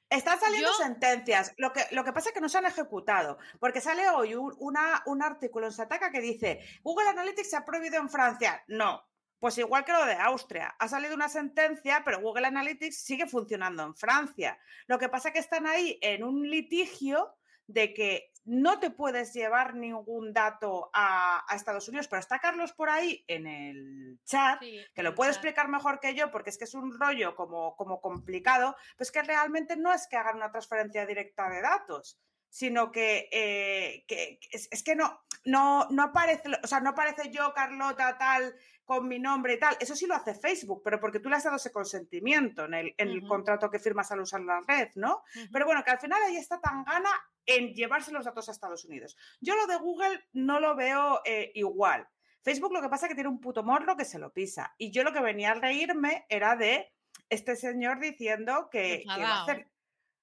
Están 0.09 0.39
saliendo 0.39 0.73
sentencias. 0.75 1.55
Lo 1.57 1.73
que, 1.73 1.83
lo 1.91 2.05
que 2.05 2.13
pasa 2.13 2.29
es 2.29 2.35
que 2.35 2.41
no 2.41 2.49
se 2.49 2.59
han 2.59 2.67
ejecutado. 2.67 3.39
Porque 3.59 3.81
sale 3.81 4.09
hoy 4.11 4.35
un, 4.35 4.55
una, 4.59 5.03
un 5.07 5.23
artículo 5.23 5.67
en 5.67 5.73
Sataka 5.73 6.13
que 6.13 6.21
dice: 6.21 6.61
Google 6.83 7.09
Analytics 7.09 7.51
se 7.51 7.57
ha 7.57 7.65
prohibido 7.65 7.97
en 7.97 8.11
Francia. 8.11 8.63
No. 8.69 9.03
Pues 9.41 9.59
igual 9.59 9.85
que 9.85 9.93
lo 9.93 10.05
de 10.05 10.15
Austria. 10.15 10.77
Ha 10.79 10.87
salido 10.87 11.17
una 11.17 11.29
sentencia, 11.29 12.03
pero 12.05 12.21
Google 12.21 12.47
Analytics 12.47 13.03
sigue 13.03 13.27
funcionando 13.27 13.83
en 13.83 13.97
Francia. 13.97 14.57
Lo 14.87 15.01
que 15.01 15.09
pasa 15.09 15.29
es 15.29 15.35
que 15.35 15.41
están 15.41 15.67
ahí 15.67 15.99
en 16.03 16.23
un 16.23 16.49
litigio 16.49 17.35
de 17.67 17.95
que 17.95 18.32
no 18.45 18.81
te 18.81 18.91
puedes 18.91 19.33
llevar 19.33 19.75
ningún 19.75 20.33
dato 20.33 20.91
a, 20.93 21.45
Estados 21.55 21.89
Unidos, 21.89 22.09
pero 22.09 22.21
está 22.21 22.39
Carlos 22.39 22.73
por 22.73 22.91
ahí 22.91 23.25
en 23.29 23.47
el 23.47 24.21
chat, 24.25 24.61
que 24.61 25.03
lo 25.03 25.15
puede 25.15 25.31
explicar 25.31 25.69
mejor 25.69 26.01
que 26.01 26.15
yo, 26.15 26.31
porque 26.31 26.51
es 26.51 26.59
que 26.59 26.65
es 26.65 26.75
un 26.75 26.99
rollo 26.99 27.37
como, 27.37 27.77
como 27.77 28.01
complicado, 28.01 28.77
pues 28.97 29.13
que 29.13 29.23
realmente 29.23 29.77
no 29.77 29.93
es 29.93 30.09
que 30.09 30.17
hagan 30.17 30.37
una 30.37 30.51
transferencia 30.51 31.07
directa 31.07 31.49
de 31.49 31.61
datos, 31.61 32.19
sino 32.49 32.91
que, 32.91 33.29
eh, 33.33 34.05
es, 34.51 34.83
que 34.83 34.97
no, 34.97 35.21
no, 35.45 35.89
no 35.91 36.03
aparece, 36.03 36.51
o 36.63 36.67
sea, 36.67 36.81
no 36.81 36.91
aparece 36.91 37.31
yo, 37.31 37.53
Carlota, 37.55 38.19
tal, 38.19 38.55
con 38.85 39.09
mi 39.09 39.19
nombre 39.19 39.55
y 39.55 39.59
tal. 39.59 39.77
Eso 39.81 39.95
sí 39.97 40.07
lo 40.07 40.15
hace 40.15 40.35
Facebook, 40.35 40.83
pero 40.85 41.01
porque 41.01 41.21
tú 41.21 41.29
le 41.29 41.37
has 41.37 41.45
dado 41.45 41.57
ese 41.57 41.73
consentimiento 41.73 42.65
en 42.65 42.75
el, 42.75 42.95
en 42.99 43.09
el 43.09 43.27
contrato 43.27 43.71
que 43.71 43.79
firmas 43.79 44.11
al 44.13 44.21
usar 44.21 44.41
la 44.43 44.61
red, 44.67 44.89
¿no? 44.97 45.23
Pero 45.53 45.65
bueno, 45.65 45.83
que 45.83 45.93
al 45.93 45.99
final 45.99 46.21
ahí 46.23 46.37
está 46.37 46.61
tan 46.61 46.85
gana 46.85 47.11
en 47.47 47.75
llevarse 47.75 48.13
los 48.13 48.25
datos 48.25 48.49
a 48.49 48.53
Estados 48.53 48.85
Unidos. 48.85 49.17
Yo 49.41 49.57
lo 49.57 49.67
de 49.67 49.77
Google 49.77 50.29
no 50.33 50.61
lo 50.61 50.75
veo 50.77 51.21
eh, 51.25 51.51
igual. 51.55 52.09
Facebook 52.43 52.73
lo 52.73 52.83
que 52.83 52.89
pasa 52.89 53.07
es 53.07 53.11
que 53.11 53.15
tiene 53.15 53.31
un 53.31 53.41
puto 53.41 53.63
morro 53.63 53.97
que 53.97 54.05
se 54.05 54.19
lo 54.19 54.33
pisa. 54.33 54.75
Y 54.79 54.91
yo 54.91 55.05
lo 55.05 55.13
que 55.13 55.21
venía 55.21 55.53
a 55.53 55.55
reírme 55.55 56.27
era 56.29 56.57
de 56.57 56.93
este 57.29 57.57
señor 57.57 58.01
diciendo 58.01 58.69
que, 58.71 59.05
va 59.07 59.15
a 59.15 59.43
hacer 59.43 59.71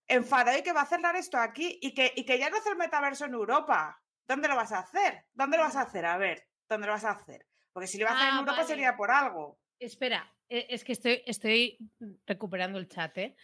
enfadado 0.08 0.58
y 0.58 0.64
que 0.64 0.74
va 0.74 0.82
a 0.82 0.86
cerrar 0.86 1.16
esto 1.16 1.38
aquí 1.38 1.80
y 1.82 1.94
que, 1.94 2.12
y 2.16 2.26
que 2.26 2.38
ya 2.38 2.50
no 2.50 2.58
hace 2.58 2.70
el 2.70 2.78
metaverso 2.78 3.26
en 3.26 3.34
Europa. 3.34 4.02
¿Dónde 4.28 4.48
lo 4.48 4.56
vas 4.56 4.72
a 4.72 4.80
hacer? 4.80 5.26
¿Dónde 5.34 5.58
lo 5.58 5.64
vas 5.64 5.76
a 5.76 5.82
hacer? 5.82 6.06
A 6.06 6.18
ver, 6.18 6.48
¿dónde 6.68 6.88
lo 6.88 6.94
vas 6.94 7.06
a 7.06 7.12
hacer? 7.12 7.48
Porque 7.72 7.88
si 7.88 7.98
lo 7.98 8.06
va 8.06 8.12
a 8.12 8.16
hacer 8.16 8.28
en 8.30 8.36
ah, 8.36 8.40
Europa 8.40 8.64
sería 8.64 8.96
por 8.96 9.12
algo. 9.12 9.60
Espera, 9.80 10.32
e, 10.48 10.68
es 10.70 10.84
que 10.84 10.92
estoy, 10.92 11.24
estoy 11.26 11.78
recuperando 12.26 12.78
el 12.80 12.88
chat, 12.88 13.18
¿eh? 13.18 13.36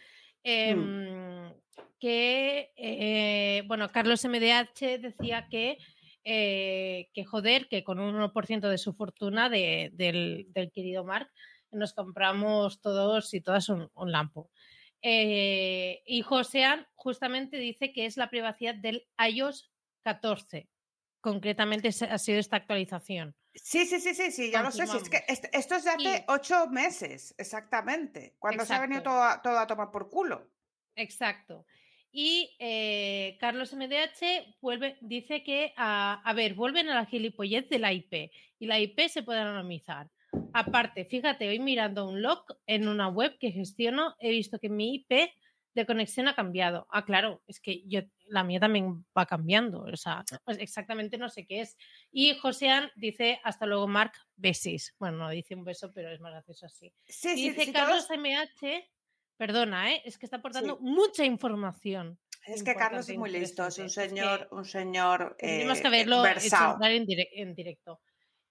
Mm. 0.46 0.48
Em, 0.48 1.52
que, 1.98 2.72
eh, 2.76 3.62
bueno, 3.66 3.90
Carlos 3.90 4.24
MDH 4.24 4.98
decía 4.98 5.48
que, 5.50 5.78
eh, 6.24 7.08
que 7.12 7.24
joder, 7.24 7.66
que 7.68 7.82
con 7.82 7.98
un 7.98 8.14
1% 8.14 8.68
de 8.68 8.78
su 8.78 8.94
fortuna 8.94 9.48
del, 9.48 10.46
querido 10.72 11.04
Mark 11.04 11.28
nos 11.72 11.94
compramos 11.94 12.80
todos 12.80 13.34
y 13.34 13.40
todas 13.40 13.68
un, 13.68 13.90
lampo. 13.96 14.50
Eh, 15.02 16.02
y 16.06 16.22
Josean 16.22 16.86
justamente 16.94 17.56
dice 17.58 17.92
que 17.92 18.06
es 18.06 18.16
la 18.16 18.30
privacidad 18.30 18.76
del 18.76 19.04
iOS 19.18 19.72
14. 20.02 20.68
Concretamente 21.20 21.88
ha 21.88 22.18
sido 22.18 22.38
esta 22.38 22.56
actualización. 22.56 23.34
Sí, 23.62 23.86
sí, 23.86 24.00
sí, 24.00 24.14
sí, 24.14 24.30
sí, 24.30 24.50
ya 24.50 24.62
lo 24.62 24.70
sé. 24.70 24.84
es 24.84 25.08
que 25.08 25.24
esto 25.28 25.76
es 25.76 25.84
de 25.84 25.90
hace 25.90 26.24
ocho 26.28 26.68
meses, 26.68 27.34
exactamente. 27.38 28.36
Cuando 28.38 28.64
se 28.64 28.74
ha 28.74 28.80
venido 28.80 29.02
todo 29.02 29.22
a 29.22 29.66
tomar 29.66 29.90
por 29.90 30.08
culo. 30.10 30.48
Exacto. 30.94 31.66
Y 32.18 32.56
eh, 32.58 33.36
Carlos 33.40 33.74
MDH 33.74 34.56
vuelve, 34.62 34.96
dice 35.02 35.42
que, 35.42 35.74
a, 35.76 36.32
ver, 36.34 36.54
vuelven 36.54 36.88
a 36.88 36.94
la 36.94 37.04
gilipollez 37.04 37.68
de 37.68 37.78
la 37.78 37.92
IP 37.92 38.30
y 38.58 38.66
la 38.66 38.80
IP 38.80 39.08
se 39.08 39.22
puede 39.22 39.40
anonimizar. 39.40 40.08
Aparte, 40.54 41.04
fíjate, 41.04 41.46
hoy 41.46 41.58
mirando 41.58 42.08
un 42.08 42.22
log 42.22 42.44
en 42.66 42.88
una 42.88 43.08
web 43.08 43.36
que 43.38 43.52
gestiono, 43.52 44.14
he 44.18 44.30
visto 44.30 44.58
que 44.58 44.70
mi 44.70 44.94
IP 44.94 45.30
de 45.76 45.86
conexión 45.86 46.26
ha 46.26 46.34
cambiado. 46.34 46.86
Ah, 46.90 47.04
claro, 47.04 47.42
es 47.46 47.60
que 47.60 47.82
yo, 47.86 48.00
la 48.26 48.42
mía 48.42 48.58
también 48.58 49.04
va 49.16 49.26
cambiando, 49.26 49.82
o 49.82 49.96
sea, 49.96 50.24
pues 50.44 50.58
exactamente 50.58 51.18
no 51.18 51.28
sé 51.28 51.46
qué 51.46 51.60
es. 51.60 51.76
Y 52.10 52.34
Josean 52.38 52.90
dice, 52.96 53.40
hasta 53.44 53.66
luego, 53.66 53.86
Mark, 53.86 54.12
besis. 54.36 54.94
Bueno, 54.98 55.18
no 55.18 55.30
dice 55.30 55.54
un 55.54 55.64
beso, 55.64 55.92
pero 55.92 56.10
es 56.10 56.20
más 56.20 56.32
gracioso 56.32 56.66
así. 56.66 56.92
Sí, 57.06 57.34
dice 57.34 57.72
Carlos 57.72 58.08
MH 58.10 58.90
Perdona, 59.36 59.92
¿eh? 59.92 60.02
es 60.04 60.16
que 60.16 60.24
está 60.24 60.38
aportando 60.38 60.78
mucha 60.80 61.24
información. 61.24 62.18
Es 62.46 62.62
que 62.62 62.74
Carlos 62.74 63.08
es 63.08 63.18
muy 63.18 63.30
listo, 63.30 63.66
es 63.66 63.76
un 63.78 63.90
señor, 63.90 64.48
un 64.50 64.64
señor. 64.64 65.36
tenemos 65.38 65.80
que 65.80 65.90
verlo 65.90 66.24
en, 66.24 67.54
directo. 67.54 68.00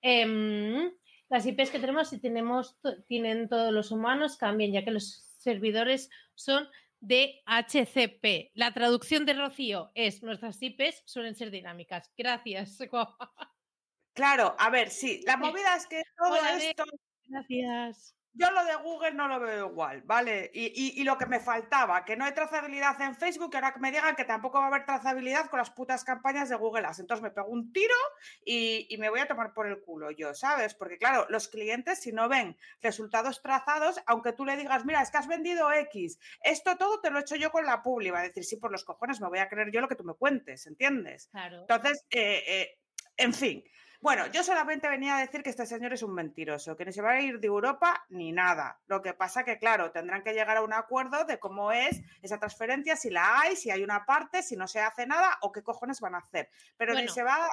Em, 0.01 0.91
las 1.29 1.45
IPs 1.45 1.71
que 1.71 1.79
tenemos, 1.79 2.09
si 2.09 2.19
tenemos, 2.19 2.77
tienen 3.07 3.49
todos 3.49 3.73
los 3.73 3.89
humanos, 3.89 4.37
cambian, 4.37 4.73
ya 4.73 4.83
que 4.83 4.91
los 4.91 5.25
servidores 5.39 6.09
son 6.35 6.67
de 7.07 7.41
HCP. 7.45 8.51
La 8.53 8.73
traducción 8.73 9.25
de 9.25 9.33
Rocío 9.33 9.91
es 9.95 10.23
nuestras 10.23 10.61
IPs 10.61 11.03
suelen 11.05 11.35
ser 11.35 11.51
dinámicas. 11.51 12.11
Gracias, 12.17 12.77
Claro, 14.13 14.55
a 14.57 14.69
ver, 14.69 14.91
sí, 14.91 15.19
la 15.25 15.35
movida 15.35 15.75
es 15.75 15.87
que 15.87 16.01
todo 16.17 16.37
esto. 16.37 16.85
Gracias. 17.27 18.15
Yo 18.37 18.51
lo 18.51 18.65
de 18.65 18.75
Google 18.75 19.13
no 19.13 19.29
lo 19.29 19.39
veo 19.39 19.69
igual, 19.69 20.01
¿vale? 20.01 20.51
Y, 20.53 21.03
lo 21.05 21.17
que 21.17 21.25
me 21.25 21.39
faltaba, 21.39 22.03
que 22.03 22.17
no 22.17 22.25
hay 22.25 22.33
trazabilidad 22.33 22.99
en 23.01 23.15
Facebook, 23.15 23.51
que 23.51 23.57
ahora 23.57 23.73
que 23.73 23.79
me 23.79 23.91
digan 23.91 24.15
que 24.15 24.25
tampoco 24.25 24.57
va 24.57 24.65
a 24.65 24.67
haber 24.67 24.85
trazabilidad 24.85 25.49
con 25.49 25.59
las 25.59 25.69
putas 25.69 26.03
campañas 26.03 26.49
de 26.49 26.55
Google 26.55 26.85
Ads. 26.85 26.99
Entonces 26.99 27.23
me 27.23 27.31
pego 27.31 27.47
un 27.47 27.71
tiro 27.71 27.95
y, 28.45 28.93
me 28.99 29.09
voy 29.09 29.21
a 29.21 29.27
tomar 29.27 29.53
por 29.53 29.67
el 29.67 29.81
culo 29.81 30.11
yo, 30.11 30.33
¿sabes? 30.33 30.73
Porque 30.73 30.97
claro, 30.97 31.27
los 31.29 31.47
clientes 31.47 31.99
si 31.99 32.11
no 32.11 32.27
ven 32.27 32.57
resultados 32.81 33.41
trazados, 33.41 34.01
aunque 34.05 34.33
tú 34.33 34.43
le 34.45 34.57
digas, 34.57 34.83
mira, 34.83 35.01
es 35.01 35.11
que 35.11 35.17
has 35.17 35.27
vendido 35.27 35.71
X, 35.71 36.19
esto 36.41 36.77
todo 36.77 36.99
te 36.99 37.11
lo 37.11 37.19
he 37.19 37.21
hecho 37.21 37.35
yo 37.35 37.51
con 37.51 37.65
la 37.65 37.81
publi, 37.81 38.09
va 38.09 38.19
a 38.19 38.23
decir, 38.23 38.43
sí, 38.43 38.57
por 38.57 38.71
los 38.71 38.83
cojones, 38.83 39.21
me 39.21 39.29
voy 39.29 39.39
a 39.39 39.47
creer 39.47 39.71
yo 39.71 39.79
lo 39.79 39.87
que 39.87 39.95
tú 39.95 40.03
me 40.03 40.13
cuentes, 40.13 40.67
¿entiendes? 40.67 41.29
Claro. 41.31 41.61
Entonces, 41.61 42.05
eh, 42.09 42.43
eh, 42.47 42.79
en 43.17 43.33
fin. 43.33 43.63
Bueno, 44.05 44.27
yo 44.27 44.43
solamente 44.43 44.87
venía 44.87 45.17
a 45.17 45.21
decir 45.21 45.41
que 45.41 45.49
este 45.49 45.65
señor 45.65 45.91
es 45.91 46.03
un 46.03 46.13
mentiroso, 46.13 46.75
que 46.75 46.85
no 46.85 46.91
se 46.91 47.01
va 47.01 47.13
a 47.13 47.21
ir 47.21 47.39
de 47.39 47.47
Europa 47.47 48.05
ni 48.09 48.31
nada. 48.31 48.79
Lo 48.85 49.01
que 49.01 49.15
pasa 49.15 49.43
que, 49.43 49.57
claro, 49.57 49.89
tendrán 49.89 50.21
que 50.21 50.33
llegar 50.33 50.57
a 50.57 50.61
un 50.61 50.73
acuerdo 50.73 51.25
de 51.25 51.39
cómo 51.39 51.71
es 51.71 52.03
esa 52.21 52.37
transferencia, 52.37 52.95
si 52.95 53.09
la 53.09 53.39
hay, 53.39 53.55
si 53.55 53.71
hay 53.71 53.83
una 53.83 54.05
parte, 54.05 54.43
si 54.43 54.55
no 54.55 54.67
se 54.67 54.79
hace 54.79 55.07
nada 55.07 55.39
o 55.41 55.51
qué 55.51 55.63
cojones 55.63 56.01
van 56.01 56.13
a 56.13 56.19
hacer. 56.19 56.51
Pero 56.77 56.93
ni, 56.93 57.07
se 57.07 57.23
va, 57.23 57.49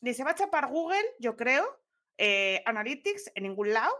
ni 0.00 0.14
se 0.14 0.24
va 0.24 0.30
a 0.30 0.34
chapar 0.34 0.68
Google, 0.68 1.04
yo 1.18 1.36
creo, 1.36 1.78
eh, 2.16 2.62
Analytics 2.64 3.32
en 3.34 3.42
ningún 3.42 3.74
lado, 3.74 3.92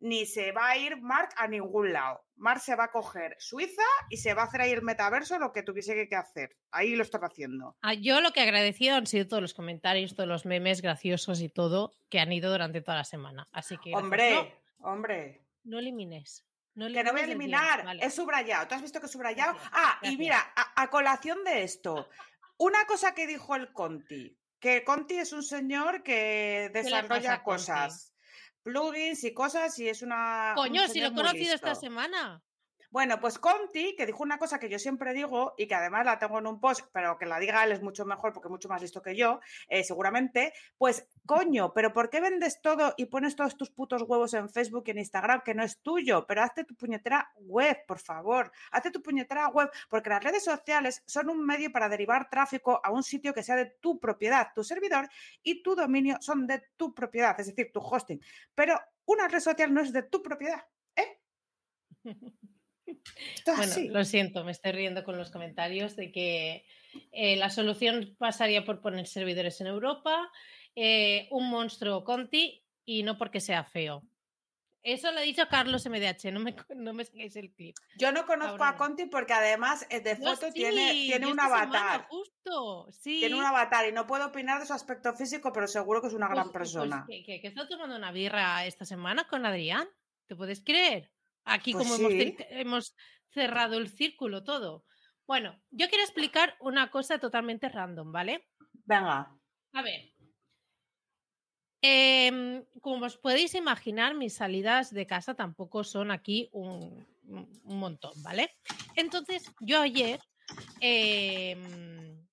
ni 0.00 0.26
se 0.26 0.52
va 0.52 0.70
a 0.70 0.76
ir 0.76 1.00
Mark 1.00 1.30
a 1.36 1.48
ningún 1.48 1.92
lado. 1.92 2.24
Mark 2.36 2.60
se 2.60 2.76
va 2.76 2.84
a 2.84 2.90
coger 2.90 3.36
Suiza 3.38 3.82
y 4.10 4.18
se 4.18 4.34
va 4.34 4.42
a 4.42 4.44
hacer 4.46 4.60
ahí 4.60 4.70
el 4.70 4.82
metaverso 4.82 5.38
lo 5.38 5.52
que 5.52 5.62
tuviese 5.62 6.08
que 6.08 6.16
hacer. 6.16 6.56
Ahí 6.70 6.94
lo 6.94 7.02
están 7.02 7.24
haciendo. 7.24 7.76
Ah, 7.82 7.94
yo 7.94 8.20
lo 8.20 8.32
que 8.32 8.40
he 8.40 8.42
agradecido 8.44 8.96
han 8.96 9.06
sido 9.06 9.26
todos 9.26 9.42
los 9.42 9.54
comentarios, 9.54 10.14
todos 10.14 10.28
los 10.28 10.46
memes 10.46 10.82
graciosos 10.82 11.40
y 11.40 11.48
todo 11.48 11.92
que 12.08 12.20
han 12.20 12.32
ido 12.32 12.50
durante 12.50 12.80
toda 12.80 12.98
la 12.98 13.04
semana. 13.04 13.48
Así 13.52 13.76
que. 13.78 13.94
Hombre, 13.94 14.54
hombre. 14.78 15.42
No 15.64 15.78
elimines. 15.78 16.44
No 16.74 16.86
que 16.86 17.02
no 17.02 17.10
voy 17.10 17.22
a 17.22 17.24
eliminar, 17.24 17.96
es 18.00 18.14
subrayado. 18.14 18.68
¿Tú 18.68 18.76
has 18.76 18.82
visto 18.82 19.00
que 19.00 19.06
es 19.06 19.12
subrayado? 19.12 19.58
ah, 19.72 19.98
y 20.00 20.16
mira, 20.16 20.52
a, 20.54 20.88
colación 20.90 21.42
de 21.42 21.64
esto, 21.64 22.08
una 22.56 22.86
cosa 22.86 23.16
que 23.16 23.26
dijo 23.26 23.56
el 23.56 23.72
Conti, 23.72 24.38
que 24.60 24.84
Conti 24.84 25.16
es 25.16 25.32
un 25.32 25.42
señor 25.42 26.04
que 26.04 26.70
desarrolla 26.72 27.42
cosas 27.42 28.07
plugins 28.68 29.24
y 29.24 29.32
cosas 29.32 29.78
y 29.78 29.88
es 29.88 30.02
una... 30.02 30.52
Coño, 30.54 30.86
si 30.88 31.00
lo 31.00 31.08
he 31.08 31.14
conocido 31.14 31.54
esta 31.54 31.74
semana. 31.74 32.42
Bueno, 32.90 33.20
pues 33.20 33.38
Conti, 33.38 33.94
que 33.96 34.06
dijo 34.06 34.22
una 34.22 34.38
cosa 34.38 34.58
que 34.58 34.70
yo 34.70 34.78
siempre 34.78 35.12
digo 35.12 35.52
y 35.58 35.66
que 35.66 35.74
además 35.74 36.06
la 36.06 36.18
tengo 36.18 36.38
en 36.38 36.46
un 36.46 36.58
post, 36.58 36.86
pero 36.90 37.18
que 37.18 37.26
la 37.26 37.38
diga 37.38 37.62
él 37.62 37.72
es 37.72 37.82
mucho 37.82 38.06
mejor 38.06 38.32
porque 38.32 38.48
mucho 38.48 38.66
más 38.70 38.80
listo 38.80 39.02
que 39.02 39.14
yo, 39.14 39.40
eh, 39.68 39.84
seguramente, 39.84 40.54
pues 40.78 41.06
coño, 41.26 41.74
pero 41.74 41.92
¿por 41.92 42.08
qué 42.08 42.22
vendes 42.22 42.62
todo 42.62 42.94
y 42.96 43.04
pones 43.04 43.36
todos 43.36 43.58
tus 43.58 43.70
putos 43.70 44.02
huevos 44.02 44.32
en 44.32 44.48
Facebook 44.48 44.84
y 44.86 44.92
en 44.92 44.98
Instagram 44.98 45.42
que 45.44 45.54
no 45.54 45.62
es 45.62 45.80
tuyo? 45.82 46.26
Pero 46.26 46.42
hazte 46.42 46.64
tu 46.64 46.74
puñetera 46.76 47.30
web, 47.36 47.76
por 47.86 47.98
favor, 47.98 48.50
hazte 48.70 48.90
tu 48.90 49.02
puñetera 49.02 49.48
web, 49.48 49.70
porque 49.90 50.08
las 50.08 50.24
redes 50.24 50.44
sociales 50.44 51.02
son 51.06 51.28
un 51.28 51.44
medio 51.44 51.70
para 51.70 51.90
derivar 51.90 52.30
tráfico 52.30 52.80
a 52.82 52.90
un 52.90 53.02
sitio 53.02 53.34
que 53.34 53.42
sea 53.42 53.56
de 53.56 53.66
tu 53.66 54.00
propiedad, 54.00 54.48
tu 54.54 54.64
servidor 54.64 55.10
y 55.42 55.62
tu 55.62 55.74
dominio 55.74 56.16
son 56.20 56.46
de 56.46 56.62
tu 56.78 56.94
propiedad, 56.94 57.38
es 57.38 57.48
decir, 57.48 57.70
tu 57.70 57.80
hosting. 57.80 58.18
Pero 58.54 58.80
una 59.04 59.28
red 59.28 59.40
social 59.40 59.74
no 59.74 59.82
es 59.82 59.92
de 59.92 60.04
tu 60.04 60.22
propiedad, 60.22 60.64
¿eh? 60.96 61.20
bueno, 63.46 63.74
lo 63.90 64.04
siento, 64.04 64.44
me 64.44 64.52
estoy 64.52 64.72
riendo 64.72 65.04
con 65.04 65.16
los 65.16 65.30
comentarios 65.30 65.96
de 65.96 66.12
que 66.12 66.64
eh, 67.12 67.36
la 67.36 67.50
solución 67.50 68.16
pasaría 68.18 68.64
por 68.64 68.80
poner 68.80 69.06
servidores 69.06 69.60
en 69.60 69.66
Europa, 69.66 70.30
eh, 70.74 71.28
un 71.30 71.50
monstruo 71.50 72.04
Conti 72.04 72.64
y 72.84 73.02
no 73.02 73.18
porque 73.18 73.40
sea 73.40 73.64
feo. 73.64 74.02
Eso 74.82 75.10
lo 75.12 75.18
ha 75.18 75.22
dicho 75.22 75.46
Carlos 75.48 75.86
MDH, 75.86 76.32
no 76.32 76.40
me, 76.40 76.54
no 76.74 76.94
me 76.94 77.04
saquéis 77.04 77.36
el 77.36 77.52
clip. 77.52 77.76
Yo 77.98 78.12
no 78.12 78.24
conozco 78.24 78.62
a 78.64 78.76
Conti 78.76 79.06
porque 79.06 79.32
además 79.32 79.86
eh, 79.90 80.00
de 80.00 80.16
foto 80.16 80.52
tiene, 80.52 80.92
tiene 80.92 81.26
un 81.26 81.38
avatar. 81.38 82.06
justo, 82.08 82.88
sí. 82.92 83.18
Tiene 83.18 83.34
un 83.34 83.44
avatar 83.44 83.88
y 83.88 83.92
no 83.92 84.06
puedo 84.06 84.26
opinar 84.26 84.60
de 84.60 84.66
su 84.66 84.72
aspecto 84.72 85.12
físico, 85.14 85.52
pero 85.52 85.66
seguro 85.66 86.00
que 86.00 86.06
es 86.06 86.14
una 86.14 86.28
gran 86.28 86.44
pues, 86.44 86.52
pues, 86.52 86.72
persona. 86.72 87.04
que, 87.08 87.22
que, 87.24 87.40
que, 87.40 87.48
está 87.48 87.68
tomando 87.68 87.96
una 87.96 88.12
birra 88.12 88.64
esta 88.64 88.84
semana 88.84 89.26
con 89.26 89.44
Adrián, 89.44 89.88
¿te 90.26 90.36
puedes 90.36 90.62
creer? 90.64 91.10
Aquí 91.48 91.72
Pues 91.72 91.88
como 91.88 92.08
hemos, 92.08 92.34
hemos 92.50 92.96
cerrado 93.30 93.78
el 93.78 93.88
círculo 93.88 94.44
todo. 94.44 94.84
Bueno, 95.26 95.60
yo 95.70 95.88
quiero 95.88 96.04
explicar 96.04 96.56
una 96.60 96.90
cosa 96.90 97.18
totalmente 97.18 97.68
random, 97.68 98.12
¿vale? 98.12 98.48
Venga. 98.84 99.36
A 99.72 99.82
ver. 99.82 100.14
Em, 101.80 102.64
como 102.80 103.06
os 103.06 103.18
podéis 103.18 103.54
imaginar, 103.54 104.14
mis 104.14 104.34
salidas 104.34 104.92
de 104.92 105.06
casa 105.06 105.34
tampoco 105.34 105.84
son 105.84 106.10
aquí 106.10 106.48
un, 106.52 107.06
un 107.28 107.78
montón, 107.78 108.12
¿vale? 108.22 108.56
Entonces, 108.96 109.44
yo 109.60 109.80
ayer, 109.80 110.20
em, 110.80 112.26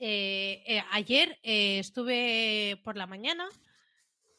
eh, 0.00 0.62
eh, 0.66 0.82
ayer 0.90 1.38
eh, 1.42 1.78
estuve 1.78 2.80
por 2.82 2.96
la 2.96 3.06
mañana, 3.06 3.48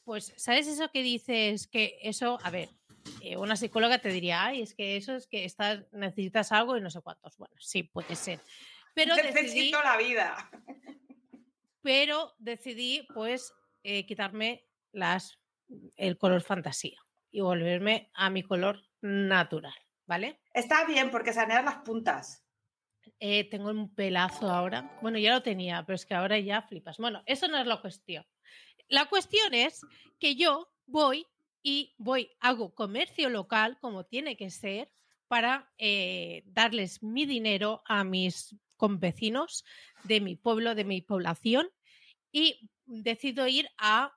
pues, 0.04 0.34
¿sabes 0.36 0.68
eso 0.68 0.90
que 0.92 1.02
dices? 1.02 1.68
Que 1.68 1.98
eso, 2.02 2.38
a 2.44 2.50
ver, 2.50 2.70
eh, 3.22 3.38
una 3.38 3.56
psicóloga 3.56 4.00
te 4.00 4.10
diría, 4.10 4.46
ay, 4.46 4.62
es 4.62 4.74
que 4.74 4.98
eso 4.98 5.16
es 5.16 5.28
que 5.28 5.46
estás, 5.46 5.86
necesitas 5.92 6.52
algo 6.52 6.78
y 6.78 6.82
no 6.82 6.90
sé 6.90 7.02
cuántos. 7.02 7.38
Bueno, 7.38 7.56
sí, 7.60 7.84
puede 7.84 8.16
ser. 8.16 8.40
Pero 8.96 9.16
Necesito 9.16 9.42
decidí, 9.42 9.72
la 9.72 9.98
vida. 9.98 10.50
pero 11.82 12.36
decidí, 12.38 13.08
pues, 13.14 13.52
eh, 13.82 14.06
quitarme 14.06 14.68
las, 14.92 15.40
el 15.96 16.18
color 16.18 16.42
fantasía 16.44 17.00
y 17.32 17.42
volverme 17.42 18.12
a 18.14 18.30
mi 18.30 18.44
color 18.44 18.84
natural, 19.02 19.74
¿vale? 20.06 20.40
Está 20.54 20.86
bien 20.86 21.10
porque 21.10 21.34
saneas 21.34 21.66
las 21.66 21.78
puntas. 21.78 22.46
Eh, 23.20 23.50
tengo 23.50 23.72
un 23.72 23.94
pelazo 23.96 24.48
ahora. 24.50 24.96
Bueno, 25.02 25.18
ya 25.18 25.34
lo 25.34 25.42
tenía, 25.42 25.84
pero 25.86 25.96
es 25.96 26.06
que 26.06 26.14
ahora 26.14 26.38
ya 26.38 26.62
flipas. 26.62 26.98
Bueno, 26.98 27.24
eso 27.26 27.48
no 27.48 27.58
es 27.58 27.66
la 27.66 27.82
cuestión. 27.82 28.26
La 28.88 29.06
cuestión 29.06 29.56
es 29.56 29.82
que 30.20 30.36
yo 30.36 30.72
voy 30.86 31.26
y 31.64 31.96
voy, 31.98 32.30
hago 32.42 32.76
comercio 32.76 33.30
local 33.30 33.78
como 33.80 34.06
tiene 34.06 34.36
que 34.36 34.52
ser 34.52 34.92
para 35.30 35.72
eh, 35.78 36.44
darles 36.46 37.02
mi 37.02 37.26
dinero 37.26 37.82
a 37.86 38.04
mis 38.04 38.56
convecinos 38.76 39.64
de 40.04 40.20
mi 40.20 40.36
pueblo, 40.36 40.76
de 40.76 40.84
mi 40.84 41.02
población 41.02 41.70
y 42.32 42.70
decido 42.86 43.48
ir 43.48 43.70
a 43.78 44.14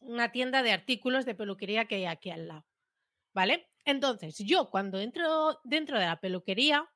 una 0.00 0.30
tienda 0.30 0.62
de 0.62 0.72
artículos 0.72 1.24
de 1.24 1.34
peluquería 1.34 1.86
que 1.86 1.96
hay 1.96 2.04
aquí 2.04 2.30
al 2.30 2.46
lado. 2.46 2.66
¿Vale? 3.32 3.70
Entonces, 3.84 4.38
yo 4.38 4.70
cuando 4.70 5.00
entro 5.00 5.60
dentro 5.64 5.98
de 5.98 6.06
la 6.06 6.20
peluquería, 6.20 6.86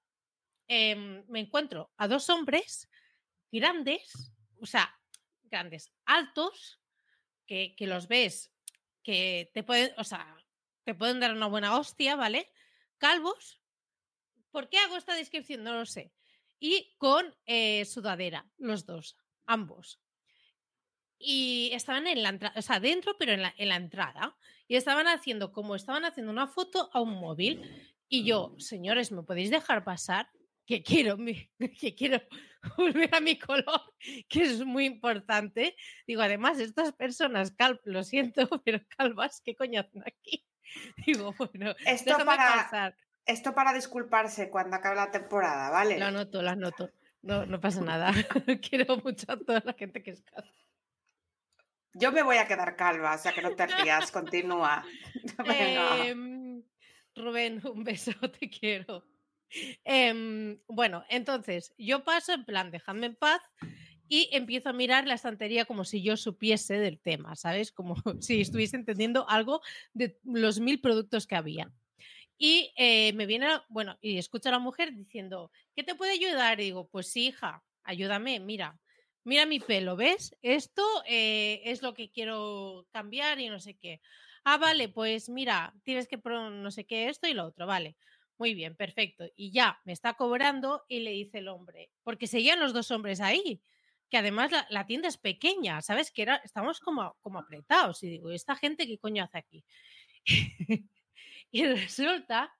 eh, 0.68 1.24
me 1.28 1.40
encuentro 1.40 1.90
a 1.96 2.06
dos 2.06 2.28
hombres 2.28 2.88
grandes, 3.50 4.32
o 4.60 4.66
sea, 4.66 4.94
grandes, 5.44 5.92
altos, 6.04 6.80
que, 7.46 7.74
que 7.76 7.86
los 7.86 8.06
ves 8.06 8.52
que 9.02 9.50
te 9.54 9.62
pueden, 9.62 9.92
o 9.96 10.04
sea, 10.04 10.36
te 10.84 10.94
pueden 10.94 11.20
dar 11.20 11.32
una 11.32 11.46
buena 11.46 11.78
hostia, 11.78 12.16
¿vale? 12.16 12.50
Calvos. 12.98 13.60
¿Por 14.50 14.68
qué 14.68 14.78
hago 14.78 14.96
esta 14.96 15.14
descripción? 15.14 15.62
No 15.62 15.74
lo 15.74 15.86
sé. 15.86 16.12
Y 16.58 16.94
con 16.98 17.34
eh, 17.46 17.84
sudadera, 17.84 18.46
los 18.58 18.84
dos, 18.84 19.16
ambos. 19.46 20.00
Y 21.18 21.70
estaban 21.72 22.06
en 22.06 22.22
la 22.22 22.30
entrada, 22.30 22.58
o 22.58 22.62
sea, 22.62 22.80
dentro, 22.80 23.16
pero 23.18 23.32
en 23.32 23.42
la, 23.42 23.54
en 23.56 23.68
la 23.68 23.76
entrada. 23.76 24.36
Y 24.66 24.76
estaban 24.76 25.06
haciendo, 25.06 25.52
como 25.52 25.74
estaban 25.74 26.04
haciendo 26.04 26.32
una 26.32 26.48
foto 26.48 26.90
a 26.92 27.00
un 27.00 27.14
móvil. 27.14 27.62
Y 28.08 28.24
yo, 28.24 28.54
señores, 28.58 29.12
¿me 29.12 29.22
podéis 29.22 29.50
dejar 29.50 29.84
pasar? 29.84 30.30
Que 30.66 30.82
quiero, 30.82 31.16
que 31.80 31.94
quiero 31.94 32.20
volver 32.76 33.14
a 33.14 33.20
mi 33.20 33.38
color, 33.38 33.94
que 34.28 34.42
es 34.42 34.64
muy 34.64 34.84
importante. 34.86 35.76
Digo, 36.06 36.22
además, 36.22 36.58
estas 36.60 36.92
personas, 36.92 37.52
cal- 37.52 37.80
lo 37.84 38.02
siento, 38.02 38.48
pero 38.64 38.80
calvas, 38.96 39.40
¿qué 39.44 39.54
coño 39.54 39.80
hacen 39.80 40.02
aquí? 40.06 40.46
Digo, 41.06 41.34
bueno, 41.38 41.74
Esto 41.84 42.16
para, 42.24 42.46
pasar. 42.46 42.96
esto 43.26 43.54
para 43.54 43.72
disculparse 43.72 44.50
cuando 44.50 44.76
acabe 44.76 44.96
la 44.96 45.10
temporada, 45.10 45.70
¿vale? 45.70 45.98
Lo 45.98 46.06
anoto, 46.06 46.42
lo 46.42 46.50
anoto. 46.50 46.90
No, 47.22 47.44
no 47.44 47.60
pasa 47.60 47.80
nada. 47.82 48.12
Quiero 48.68 48.96
mucho 48.98 49.30
a 49.30 49.36
toda 49.36 49.62
la 49.64 49.74
gente 49.74 50.02
que 50.02 50.12
es 50.12 50.22
calva. 50.22 50.50
Yo 51.92 52.12
me 52.12 52.22
voy 52.22 52.36
a 52.36 52.46
quedar 52.46 52.76
calva, 52.76 53.14
o 53.14 53.18
sea 53.18 53.32
que 53.32 53.42
no 53.42 53.54
te 53.56 53.66
rías, 53.66 54.12
continúa. 54.12 54.84
Em, 56.06 56.62
Rubén, 57.16 57.60
un 57.66 57.82
beso, 57.84 58.12
te 58.38 58.48
quiero. 58.48 59.04
Em, 59.84 60.60
bueno, 60.68 61.04
entonces 61.08 61.74
yo 61.78 62.04
paso 62.04 62.32
en 62.32 62.44
plan, 62.44 62.70
dejadme 62.70 63.06
en 63.06 63.16
paz 63.16 63.42
y 64.08 64.28
empiezo 64.32 64.70
a 64.70 64.72
mirar 64.72 65.06
la 65.06 65.14
estantería 65.14 65.64
como 65.64 65.84
si 65.84 66.02
yo 66.02 66.16
supiese 66.16 66.78
del 66.78 67.00
tema, 67.00 67.36
¿sabes? 67.36 67.72
Como 67.72 67.94
si 68.20 68.40
estuviese 68.40 68.76
entendiendo 68.76 69.28
algo 69.28 69.60
de 69.94 70.18
los 70.24 70.60
mil 70.60 70.80
productos 70.80 71.26
que 71.26 71.36
había. 71.36 71.72
Y 72.36 72.72
eh, 72.76 73.12
me 73.12 73.26
viene, 73.26 73.48
bueno, 73.68 73.98
y 74.00 74.18
escucho 74.18 74.48
a 74.48 74.52
la 74.52 74.58
mujer 74.58 74.94
diciendo, 74.94 75.52
¿qué 75.76 75.84
te 75.84 75.94
puede 75.94 76.12
ayudar? 76.12 76.58
Y 76.60 76.64
digo, 76.64 76.88
pues 76.88 77.12
sí, 77.12 77.28
hija, 77.28 77.62
ayúdame, 77.84 78.40
mira, 78.40 78.80
mira 79.24 79.46
mi 79.46 79.60
pelo, 79.60 79.94
¿ves? 79.94 80.34
Esto 80.40 80.82
eh, 81.06 81.60
es 81.64 81.82
lo 81.82 81.92
que 81.94 82.10
quiero 82.10 82.86
cambiar 82.92 83.40
y 83.40 83.48
no 83.48 83.60
sé 83.60 83.76
qué. 83.76 84.00
Ah, 84.42 84.56
vale, 84.56 84.88
pues 84.88 85.28
mira, 85.28 85.74
tienes 85.84 86.08
que 86.08 86.18
no 86.24 86.70
sé 86.70 86.86
qué, 86.86 87.08
esto 87.08 87.28
y 87.28 87.34
lo 87.34 87.44
otro, 87.44 87.66
vale. 87.66 87.96
Muy 88.40 88.54
bien, 88.54 88.74
perfecto. 88.74 89.26
Y 89.36 89.50
ya 89.50 89.78
me 89.84 89.92
está 89.92 90.14
cobrando 90.14 90.86
y 90.88 91.00
le 91.00 91.10
dice 91.10 91.40
el 91.40 91.48
hombre, 91.48 91.90
porque 92.02 92.26
seguían 92.26 92.58
los 92.58 92.72
dos 92.72 92.90
hombres 92.90 93.20
ahí, 93.20 93.60
que 94.08 94.16
además 94.16 94.50
la, 94.70 94.86
tienda 94.86 95.08
es 95.08 95.18
pequeña, 95.18 95.82
¿sabes? 95.82 96.10
Que 96.10 96.22
era, 96.22 96.36
estamos 96.36 96.80
como, 96.80 97.18
como 97.20 97.38
apretados. 97.38 98.02
Y 98.02 98.08
digo, 98.08 98.32
¿y 98.32 98.36
esta 98.36 98.56
gente 98.56 98.86
qué 98.86 98.96
coño 98.96 99.22
hace 99.22 99.36
aquí? 99.36 99.62
y 101.50 101.66
resulta 101.66 102.50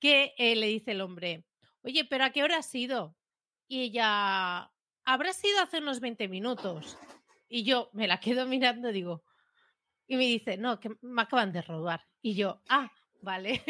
que 0.00 0.32
eh, 0.38 0.56
le 0.56 0.68
dice 0.68 0.92
el 0.92 1.02
hombre, 1.02 1.44
oye, 1.82 2.06
pero 2.06 2.24
¿a 2.24 2.30
qué 2.30 2.42
hora 2.42 2.56
has 2.56 2.74
ido? 2.74 3.14
Y 3.68 3.82
ella, 3.82 4.72
habrá 5.04 5.34
sido 5.34 5.60
hace 5.60 5.80
unos 5.80 6.00
20 6.00 6.26
minutos. 6.28 6.96
Y 7.50 7.64
yo 7.64 7.90
me 7.92 8.08
la 8.08 8.18
quedo 8.18 8.46
mirando, 8.46 8.92
digo, 8.92 9.24
y 10.06 10.16
me 10.16 10.24
dice, 10.24 10.56
no, 10.56 10.80
que 10.80 10.96
me 11.02 11.20
acaban 11.20 11.52
de 11.52 11.60
robar. 11.60 12.06
Y 12.22 12.34
yo, 12.34 12.62
ah, 12.70 12.90
vale. 13.22 13.62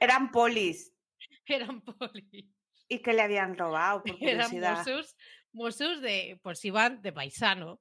Eran 0.00 0.30
polis. 0.30 0.92
Eran 1.46 1.80
poli. 1.80 2.50
¿Y 2.88 2.98
que 2.98 3.12
le 3.12 3.22
habían 3.22 3.56
robado? 3.56 4.02
Por 4.02 4.16
Eran 4.20 4.50
curiosidad. 4.50 4.78
Mossos, 4.78 5.16
Mossos 5.52 6.00
de, 6.00 6.38
pues 6.42 6.64
iban 6.64 7.00
de 7.02 7.12
paisano. 7.12 7.80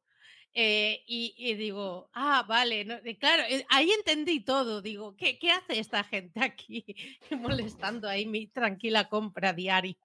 Eh, 0.55 1.03
y, 1.07 1.33
y 1.35 1.55
digo, 1.55 2.11
ah, 2.13 2.45
vale, 2.47 2.85
no, 2.85 2.99
claro, 3.19 3.41
eh, 3.49 3.65
ahí 3.69 3.89
entendí 3.91 4.41
todo. 4.41 4.81
Digo, 4.81 5.15
¿qué, 5.15 5.39
qué 5.39 5.51
hace 5.51 5.79
esta 5.79 6.03
gente 6.03 6.43
aquí 6.43 6.85
molestando 7.31 8.07
ahí 8.07 8.27
mi 8.27 8.47
tranquila 8.47 9.09
compra 9.09 9.53
diaria? 9.53 9.97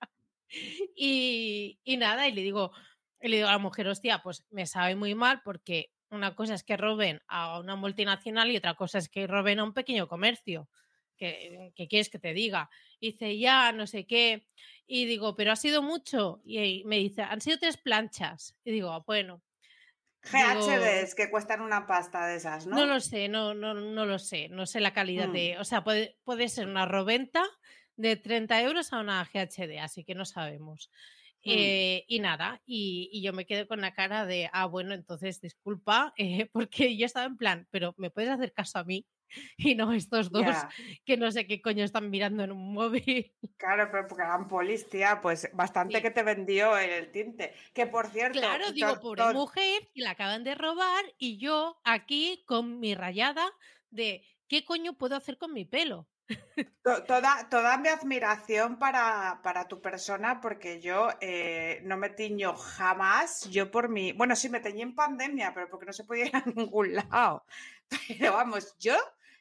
Y, 0.97 1.79
y 1.85 1.99
nada, 1.99 2.27
y 2.27 2.33
le 2.33 2.41
digo, 2.41 2.73
y 3.21 3.29
le 3.29 3.37
digo 3.37 3.49
a 3.49 3.53
la 3.53 3.59
mujer, 3.59 3.87
hostia, 3.87 4.23
pues 4.23 4.47
me 4.51 4.65
sabe 4.65 4.97
muy 4.97 5.15
mal 5.15 5.43
porque 5.45 5.93
una 6.11 6.35
cosa 6.35 6.55
es 6.55 6.65
que 6.65 6.79
roben 6.79 7.21
a 7.27 7.59
una 7.61 7.77
multinacional 7.77 8.51
y 8.51 8.57
otra 8.57 8.75
cosa 8.75 8.97
es 8.97 9.11
que 9.11 9.27
roben 9.27 9.59
a 9.59 9.65
un 9.65 9.75
pequeño 9.75 10.09
comercio. 10.09 10.67
¿Qué, 11.19 11.73
qué 11.77 11.89
quieres 11.89 12.11
que 12.11 12.19
te 12.19 12.33
diga? 12.35 12.71
Y 13.01 13.13
dice, 13.13 13.39
ya, 13.39 13.73
no 13.73 13.87
sé 13.87 14.07
qué. 14.07 14.47
Y 14.87 15.07
digo, 15.07 15.37
¿pero 15.37 15.53
ha 15.53 15.57
sido 15.57 15.83
mucho? 15.83 16.41
Y 16.45 16.85
me 16.87 16.97
dice, 16.99 17.23
han 17.23 17.41
sido 17.43 17.59
tres 17.59 17.77
planchas. 17.79 18.57
Y 18.65 18.73
digo, 18.73 18.91
"Ah, 18.93 19.05
bueno, 19.07 19.43
GHDs 20.23 21.15
que 21.15 21.31
cuestan 21.31 21.61
una 21.61 21.87
pasta 21.87 22.27
de 22.27 22.37
esas, 22.37 22.67
¿no? 22.67 22.77
no 22.77 22.87
lo 22.87 23.01
sé, 23.01 23.29
no, 23.29 23.55
no, 23.55 23.75
no 23.75 24.07
lo 24.07 24.19
sé, 24.19 24.49
no 24.49 24.67
sé 24.67 24.81
la 24.81 24.93
calidad 24.93 25.29
Mm. 25.29 25.33
de, 25.33 25.59
o 25.59 25.65
sea, 25.65 25.85
puede, 25.85 26.19
puede 26.25 26.49
ser 26.49 26.67
una 26.69 26.85
roventa 26.87 27.45
de 27.97 28.17
30 28.17 28.61
euros 28.63 28.93
a 28.93 29.01
una 29.01 29.25
GHD, 29.25 29.81
así 29.81 30.05
que 30.05 30.15
no 30.15 30.25
sabemos. 30.25 30.91
Mm. 31.47 31.73
Eh, 31.81 32.05
y 32.09 32.21
nada, 32.21 32.63
y, 32.67 33.09
y 33.13 33.23
yo 33.23 33.33
me 33.33 33.47
quedé 33.47 33.67
con 33.67 33.81
la 33.81 33.95
cara 33.95 34.27
de, 34.27 34.51
ah, 34.53 34.67
bueno, 34.67 34.93
entonces 34.95 35.41
disculpa, 35.41 36.13
eh, 36.19 36.47
porque 36.53 36.97
yo 36.97 37.07
estaba 37.07 37.27
en 37.27 37.37
plan, 37.39 37.69
pero 37.71 37.95
¿me 37.97 38.11
puedes 38.11 38.31
hacer 38.31 38.53
caso 38.53 38.79
a 38.79 38.85
mí? 38.85 39.07
Y 39.57 39.75
no 39.75 39.93
estos 39.93 40.31
dos 40.31 40.47
que 41.05 41.17
no 41.17 41.31
sé 41.31 41.47
qué 41.47 41.61
coño 41.61 41.85
están 41.85 42.11
mirando 42.11 42.43
en 42.45 42.53
un 42.53 42.73
móvil. 42.73 43.35
Claro, 43.57 43.89
pero 43.91 44.07
porque 44.09 44.23
eran 44.25 44.49
polis, 44.49 44.89
tía, 44.89 45.21
pues 45.21 45.49
bastante 45.53 45.97
Sí. 45.97 46.03
que 46.03 46.11
te 46.11 46.23
vendió 46.23 46.77
el 46.79 47.11
tinte. 47.13 47.55
Que 47.75 47.87
por 47.87 48.09
cierto, 48.09 48.39
Claro, 48.39 48.73
digo, 48.73 49.01
pobre 49.01 49.33
mujer, 49.33 49.89
que 49.95 50.01
la 50.03 50.11
acaban 50.11 50.45
de 50.45 50.55
robar 50.55 51.05
y 51.19 51.39
yo 51.39 51.81
aquí 51.85 52.45
con 52.47 52.81
mi 52.81 52.95
rayada 52.95 53.47
de 53.91 54.25
qué 54.49 54.65
coño 54.65 54.95
puedo 54.95 55.17
hacer 55.17 55.39
con 55.39 55.53
mi 55.53 55.65
pelo. 55.65 56.09
to- 56.83 57.05
toda, 57.05 57.49
toda 57.49 57.79
mi 57.79 57.89
admiración 57.89 58.79
para, 58.79 59.41
para 59.43 59.67
tu 59.67 59.81
persona, 59.81 60.41
porque 60.43 60.79
yo 60.81 61.09
eh, 61.23 61.81
no 61.85 61.97
me 61.97 62.11
tiño 62.11 62.55
jamás, 62.55 63.49
yo 63.51 63.71
por 63.71 63.89
mi, 63.89 64.13
bueno, 64.13 64.37
sí 64.37 64.49
me 64.51 64.61
teñí 64.61 64.83
en 64.83 64.95
pandemia, 64.95 65.55
pero 65.55 65.69
porque 65.71 65.87
no 65.87 65.93
se 65.95 66.05
podía 66.05 66.27
ir 66.27 66.37
a 66.37 66.43
ningún 66.55 66.95
lado. 66.95 67.45
Pero 68.09 68.35
vamos, 68.35 68.77
yo 68.79 68.95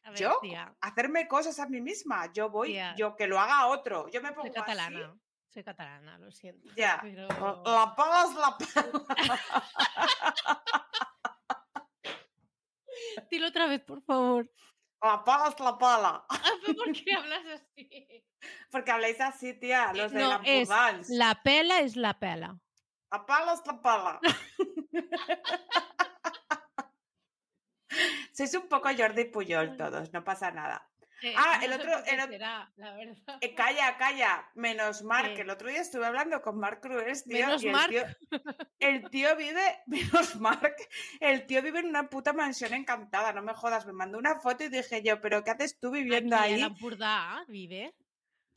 A 0.08 0.12
ver, 0.12 0.20
¿Yo? 0.22 0.38
tía, 0.42 0.74
hacerme 0.80 1.28
cosas 1.28 1.60
a 1.60 1.68
mí 1.68 1.82
misma, 1.82 2.32
yo 2.32 2.50
voy, 2.50 2.70
Tía. 2.70 2.96
yo 2.98 3.18
que 3.18 3.28
lo 3.28 3.38
haga 3.42 3.68
otro, 3.68 4.08
yo 4.10 4.22
me 4.22 4.30
pongo 4.30 4.44
soy 4.44 4.52
así, 4.52 4.60
catalana. 4.62 5.20
Soy 5.54 5.64
catalana, 5.66 6.18
lo 6.18 6.32
siento. 6.32 6.70
ya, 6.78 7.00
pero- 7.02 7.28
la 7.66 7.94
pala 7.98 8.24
es 8.24 8.36
la 8.36 8.58
pala. 8.58 9.44
Dilo 13.30 13.48
otra 13.48 13.68
vez, 13.68 13.82
por 13.84 14.02
favor. 14.04 14.50
La 15.02 15.24
pala 15.26 15.50
es 15.50 15.60
la 15.60 15.78
pala. 15.78 16.26
¿Por 16.66 16.92
qué 16.94 17.14
hablas 17.18 17.46
así? 17.62 18.26
Porque 18.72 18.92
habláis 18.92 19.20
así, 19.20 19.60
tía, 19.60 19.92
Eh, 19.94 19.98
los 19.98 20.12
de 20.14 20.20
no, 20.22 20.30
la. 20.30 21.02
La 21.10 21.44
pela 21.44 21.82
es 21.82 21.98
la 21.98 22.18
pela. 22.18 22.58
La 23.12 23.26
pala 23.26 23.54
es 23.54 23.62
la 23.68 23.82
pala. 23.82 24.20
Sois 28.34 28.54
un 28.56 28.68
poco 28.68 28.90
Jordi 28.98 29.26
Puyol 29.26 29.76
todos, 29.78 30.12
no 30.14 30.24
pasa 30.24 30.52
nada. 30.52 30.88
Eh, 31.24 31.34
Ah, 31.36 31.60
el 31.64 31.74
otro- 31.74 31.98
el 32.06 32.30
será, 32.30 32.70
la 32.76 32.94
verdad. 32.94 33.40
Eh, 33.42 33.56
calla, 33.56 33.98
calla, 33.98 34.48
menos 34.54 35.02
Marc. 35.02 35.34
¿Qué? 35.34 35.42
El 35.42 35.50
otro 35.50 35.68
día 35.68 35.82
estuve 35.82 36.06
hablando 36.06 36.44
con 36.44 36.60
Marc 36.60 36.80
Crues, 36.80 37.24
tío. 37.24 37.40
Menos 37.48 37.64
y 37.64 37.70
el. 37.70 37.90
Tío, 37.90 38.04
el 38.80 39.10
tío 39.10 39.36
vive, 39.36 39.80
menos 39.88 40.36
Marc, 40.36 40.76
el 41.20 41.48
tío 41.48 41.64
vive 41.64 41.80
en 41.80 41.88
una 41.88 42.08
puta 42.08 42.34
mansión 42.34 42.76
encantada, 42.76 43.34
no 43.34 43.42
me 43.42 43.56
jodas. 43.56 43.88
Me 43.88 43.94
mandó 43.94 44.20
una 44.20 44.40
foto 44.40 44.66
y 44.66 44.70
dije 44.70 45.02
yo, 45.02 45.20
¿pero 45.20 45.44
qué 45.44 45.50
haces 45.52 45.80
tú 45.80 45.90
viviendo 45.90 46.36
Aquí 46.36 46.54
ahí? 46.54 46.60
en 46.60 46.66
Ampurdá 46.66 47.44
vive. 47.48 47.96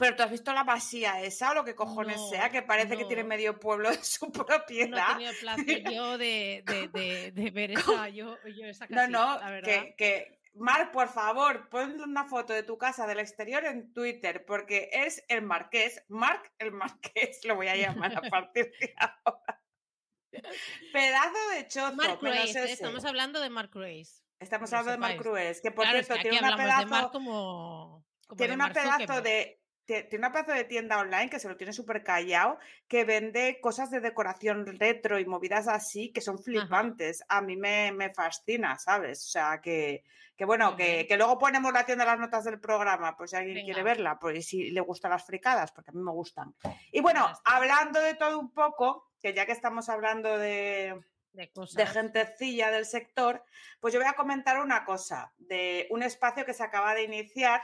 Pero 0.01 0.17
tú 0.17 0.23
has 0.25 0.31
visto 0.31 0.53
la 0.53 0.65
masía 0.65 1.21
esa 1.23 1.51
o 1.51 1.55
lo 1.55 1.65
que 1.65 1.75
cojones 1.77 2.17
No, 2.17 2.29
sea, 2.31 2.51
que 2.51 2.63
parece 2.63 2.97
que 2.97 3.05
tiene 3.05 3.23
medio 3.23 3.61
pueblo 3.61 3.91
de 3.91 4.03
su 4.03 4.27
No 4.27 4.31
he 4.43 4.45
propiedad. 4.45 5.09
tenido 5.13 5.31
el 5.31 5.37
placer 5.37 5.83
yo 5.95 6.19
de, 6.19 6.65
de, 6.67 6.89
de, 6.89 7.31
de 7.33 7.51
ver 7.51 7.73
esa, 7.73 8.09
yo, 8.09 8.37
yo 8.57 8.65
esa 8.67 8.87
No, 8.87 8.97
casita, 8.97 9.09
no, 9.09 9.39
la 9.39 9.51
verdad. 9.51 9.71
que, 9.71 9.95
que 9.97 10.41
Marc, 10.55 10.91
por 10.91 11.09
favor, 11.09 11.69
pon 11.69 12.01
una 12.01 12.25
foto 12.25 12.53
de 12.53 12.65
tu 12.65 12.77
casa 12.77 13.07
del 13.07 13.21
exterior 13.21 13.65
en 13.67 13.93
Twitter, 13.93 14.45
porque 14.45 14.89
es 14.93 15.23
el 15.29 15.43
marqués, 15.43 16.03
Marc 16.09 16.51
el 16.59 16.73
marqués, 16.73 17.45
lo 17.45 17.55
voy 17.55 17.69
a 17.69 17.77
llamar 17.77 18.17
a 18.17 18.23
partir 18.23 18.73
de 18.81 18.95
ahora. 18.97 19.63
Pedazo 20.93 21.49
de 21.55 21.67
chozo, 21.69 21.95
Mark 21.95 22.19
Cruise, 22.19 22.57
¿eh? 22.57 22.73
estamos 22.73 23.05
hablando 23.05 23.41
de 23.41 23.51
Mark 23.51 23.71
Cruise. 23.71 24.25
Estamos 24.41 24.73
hablando 24.73 24.93
de 24.93 24.97
sepáis. 24.97 25.21
Crues, 25.21 25.61
que 25.61 25.71
por 25.71 25.85
claro, 25.85 25.99
es 25.99 26.07
cierto 26.07 26.23
que 26.23 26.31
tiene 26.31 26.47
una 26.47 26.55
hablamos 26.55 26.67
de 26.81 26.87
Mark 26.87 26.89
pedazo, 26.89 27.13
como, 27.13 28.07
como 28.27 28.37
tiene 28.39 28.57
Mark 28.57 28.73
pedazo 28.75 29.21
de 29.23 29.60
tiene 29.91 30.19
una 30.19 30.33
pedazo 30.33 30.53
de 30.53 30.65
tienda 30.65 30.99
online 30.99 31.31
que 31.31 31.39
se 31.39 31.49
lo 31.49 31.57
tiene 31.57 31.73
súper 31.73 32.03
callado, 32.03 32.59
que 32.89 33.05
vende 33.05 33.61
cosas 33.61 33.91
de 33.91 34.01
decoración 34.01 34.67
retro 34.79 35.19
y 35.19 35.27
movidas 35.27 35.69
así 35.69 36.13
que 36.13 36.21
son 36.21 36.39
flipantes. 36.39 37.23
A 37.29 37.41
mí 37.41 37.57
me, 37.57 37.93
me 37.93 38.13
fascina, 38.13 38.79
¿sabes? 38.79 39.27
O 39.27 39.29
sea, 39.31 39.61
que, 39.61 40.05
que 40.37 40.45
bueno, 40.45 40.77
que, 40.77 41.07
que 41.07 41.17
luego 41.17 41.39
ponemos 41.39 41.73
la 41.73 41.85
tienda 41.85 42.05
las 42.05 42.19
notas 42.19 42.45
del 42.45 42.61
programa, 42.61 43.17
pues 43.17 43.31
si 43.31 43.37
alguien 43.37 43.65
quiere 43.65 43.83
verla, 43.83 44.19
pues 44.19 44.47
si 44.47 44.71
le 44.71 44.81
gustan 44.81 45.11
las 45.11 45.27
fricadas, 45.27 45.73
porque 45.73 45.91
a 45.91 45.95
mí 45.95 46.03
me 46.03 46.13
gustan. 46.13 46.55
Y 46.93 47.01
bueno, 47.01 47.31
hablando 47.45 48.01
de 48.01 48.15
todo 48.15 48.39
un 48.39 48.53
poco, 48.53 49.11
que 49.21 49.35
ya 49.35 49.45
que 49.45 49.53
estamos 49.53 49.89
hablando 49.89 50.39
de, 50.39 50.99
de 51.33 51.51
cosas. 51.51 51.77
de 51.77 51.87
gentecilla 51.87 52.71
del 52.71 52.87
sector, 52.87 53.45
pues 53.81 53.93
yo 53.93 54.01
voy 54.01 54.09
a 54.09 54.15
comentar 54.15 54.61
una 54.61 54.85
cosa 54.85 55.33
de 55.39 55.87
un 55.91 56.03
espacio 56.03 56.45
que 56.45 56.55
se 56.55 56.63
acaba 56.63 56.95
de 56.95 57.05
iniciar, 57.05 57.61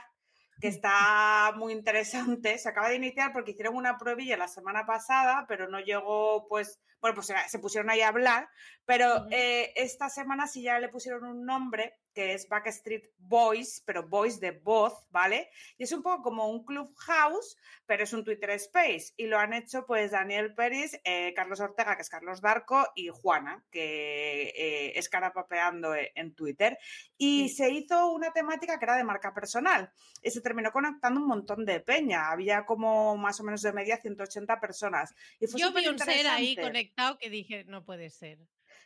que 0.59 0.67
está 0.67 1.53
muy 1.55 1.73
interesante. 1.73 2.57
Se 2.57 2.69
acaba 2.69 2.89
de 2.89 2.95
iniciar 2.95 3.31
porque 3.33 3.51
hicieron 3.51 3.75
una 3.75 3.97
pruebilla 3.97 4.37
la 4.37 4.47
semana 4.47 4.85
pasada, 4.85 5.45
pero 5.47 5.67
no 5.69 5.79
llegó, 5.79 6.47
pues, 6.47 6.79
bueno, 7.01 7.15
pues 7.15 7.27
se- 7.27 7.49
se 7.49 7.59
pusieron 7.59 7.89
ahí 7.89 8.01
a 8.01 8.07
hablar, 8.09 8.49
pero 8.85 9.15
Ujú. 9.17 9.27
eh, 9.31 9.73
esta 9.75 10.09
semana 10.09 10.47
sí 10.47 10.61
ya 10.63 10.79
le 10.79 10.89
pusieron 10.89 11.23
un 11.25 11.45
nombre 11.45 11.97
que 12.13 12.33
es 12.33 12.49
Backstreet 12.49 13.11
Boys, 13.19 13.83
pero 13.85 14.07
Boys 14.07 14.39
de 14.39 14.49
voz, 14.49 15.05
¿vale? 15.11 15.51
Y 15.77 15.83
es 15.83 15.91
un 15.91 16.01
poco 16.01 16.23
como 16.23 16.47
un 16.49 16.65
clubhouse, 16.65 17.57
pero 17.85 18.03
es 18.05 18.11
un 18.11 18.23
Twitter 18.23 18.49
Space. 18.51 19.13
Y 19.17 19.27
lo 19.27 19.37
han 19.37 19.53
hecho 19.53 19.85
pues 19.85 20.09
Daniel 20.11 20.55
Peris, 20.55 20.99
eh, 21.03 21.33
Carlos 21.35 21.59
Ortega, 21.59 21.95
que 21.95 22.01
es 22.01 22.09
Carlos 22.09 22.41
Darco, 22.41 22.87
y 22.95 23.09
Juana, 23.09 23.63
que 23.69 24.47
eh, 24.55 24.93
es 24.97 25.09
carapapeando 25.09 25.93
e- 25.93 26.11
en 26.15 26.33
Twitter. 26.33 26.79
Y 27.19 27.49
Sí. 27.49 27.55
se 27.57 27.69
hizo 27.69 28.09
una 28.09 28.31
temática 28.33 28.79
que 28.79 28.85
era 28.85 28.95
de 28.97 29.03
marca 29.03 29.31
personal. 29.35 29.91
Y 30.23 30.31
se 30.31 30.41
terminó 30.41 30.71
conectando 30.71 31.21
un 31.21 31.27
montón 31.27 31.65
de 31.65 31.81
peña. 31.81 32.31
Había 32.31 32.65
como 32.65 33.15
más 33.15 33.39
o 33.39 33.43
menos 33.43 33.61
de 33.61 33.73
media 33.73 33.97
180 33.97 34.59
personas. 34.59 35.13
Y 35.39 35.45
fue 35.45 35.59
Yo 35.61 35.71
vi 35.71 35.87
un 35.87 35.99
ser 35.99 36.09
ahí 36.09 36.55
superinteresante. 36.55 36.86
Que 37.19 37.29
dije, 37.29 37.63
no 37.65 37.83
puede 37.85 38.09
ser. 38.09 38.39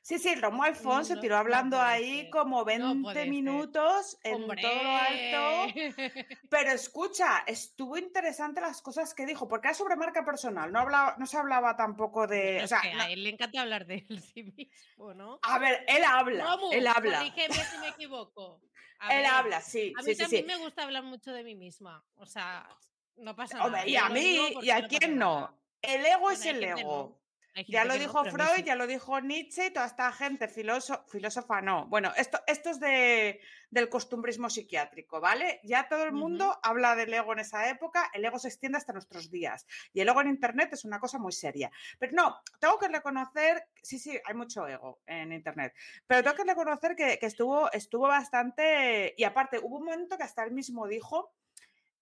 Sí, 0.04 0.18
sí, 0.20 0.34
Romo 0.36 0.64
Alfón 0.64 1.06
se 1.06 1.16
No, 1.16 1.22
tiró 1.22 1.38
hablando 1.38 1.80
ahí 1.80 2.22
ser. 2.22 2.30
como 2.32 2.58
No 2.60 2.66
20 2.66 3.02
puede 3.02 3.16
ser. 3.22 3.30
minutos 3.30 4.18
en 4.24 4.36
¡Hombre! 4.36 4.62
todo 4.62 4.84
lo 4.84 4.90
alto. 4.96 5.74
Pero 6.50 6.72
escucha, 6.72 7.44
estuvo 7.46 7.98
interesante 7.98 8.62
las 8.62 8.82
cosas 8.82 9.14
que 9.14 9.26
dijo, 9.26 9.48
porque 9.48 9.68
era 9.70 9.76
sobre 9.76 9.96
marca 9.96 10.24
personal, 10.24 10.72
no, 10.72 10.80
hablaba, 10.80 11.16
no 11.18 11.26
se 11.26 11.38
hablaba 11.38 11.76
tampoco 11.76 12.26
de... 12.28 12.64
O 12.64 12.68
sea, 12.68 12.82
que 12.82 12.92
a 12.94 13.12
él 13.12 13.24
le 13.24 13.30
encanta 13.30 13.62
hablar 13.62 13.86
de 13.86 14.06
él 14.08 14.22
sí 14.34 14.44
mismo, 14.44 15.14
¿no? 15.14 15.40
a 15.44 15.60
ver, 15.60 15.84
él 15.88 16.04
habla, 16.04 16.58
él 16.72 16.88
habla, 16.88 17.18
corrígeme 17.20 17.54
si 17.56 17.78
me 17.80 17.88
equivoco. 17.90 18.62
A 19.04 19.16
él 19.16 19.24
ver, 19.24 19.32
habla, 19.32 19.62
sí, 19.62 19.94
A 19.98 20.04
mí 20.04 20.14
sí, 20.14 20.22
también 20.22 20.44
sí. 20.44 20.48
me 20.48 20.58
gusta 20.58 20.84
hablar 20.84 21.02
mucho 21.04 21.34
de 21.34 21.44
mí 21.44 21.56
misma. 21.56 22.06
O 22.18 22.28
sea, 22.28 22.70
no 23.16 23.36
pasa 23.36 23.56
nada. 23.58 23.66
Hombre, 23.66 23.90
y 23.90 23.96
a 23.96 24.10
mí, 24.10 24.38
y 24.62 24.70
a 24.70 24.88
quién 24.88 25.18
no. 25.18 25.60
El 25.82 26.06
ego 26.06 26.30
es 26.30 26.46
el 26.46 26.64
ego. 26.64 27.20
Ya 27.68 27.84
lo 27.84 27.94
no, 27.94 28.00
dijo 28.00 28.24
Freud, 28.24 28.64
ya 28.64 28.76
lo 28.76 28.88
dijo 28.88 29.20
Nietzsche 29.20 29.68
y 29.68 29.72
toda 29.72 29.86
esta 29.86 30.12
gente, 30.14 30.48
filóso- 30.48 31.04
filósofa 31.10 31.62
no. 31.62 31.86
Bueno, 31.88 32.14
esto, 32.16 32.40
esto 32.48 32.70
es 32.70 32.80
de, 32.80 33.42
del 33.70 33.90
costumbrismo 33.90 34.50
psiquiátrico, 34.50 35.20
¿vale? 35.20 35.60
Ya 35.64 35.88
todo 35.90 36.04
el 36.06 36.14
mundo 36.14 36.58
habla 36.64 36.96
del 36.96 37.14
ego 37.14 37.34
en 37.34 37.40
esa 37.40 37.68
época, 37.70 38.10
el 38.14 38.24
ego 38.24 38.40
se 38.40 38.48
extiende 38.48 38.78
hasta 38.78 38.94
nuestros 38.94 39.30
días. 39.30 39.68
Y 39.92 40.00
el 40.00 40.08
ego 40.08 40.22
en 40.22 40.30
Internet 40.30 40.72
es 40.72 40.86
una 40.86 41.00
cosa 41.00 41.20
muy 41.20 41.34
seria. 41.34 41.70
Pero 42.00 42.14
no, 42.14 42.42
tengo 42.60 42.80
que 42.80 42.88
reconocer, 42.88 43.68
sí, 43.84 44.00
sí, 44.00 44.18
hay 44.24 44.34
mucho 44.34 44.66
ego 44.66 45.02
en 45.06 45.34
Internet, 45.34 45.74
pero 46.08 46.24
tengo 46.24 46.38
que 46.38 46.46
reconocer 46.46 46.96
que, 46.96 47.20
que 47.20 47.26
estuvo, 47.26 47.70
estuvo 47.72 48.08
bastante... 48.08 49.14
Y 49.18 49.26
aparte, 49.26 49.60
hubo 49.60 49.78
un 49.78 49.86
momento 49.86 50.18
que 50.18 50.24
hasta 50.24 50.44
él 50.46 50.52
mismo 50.52 50.88
dijo, 50.88 51.34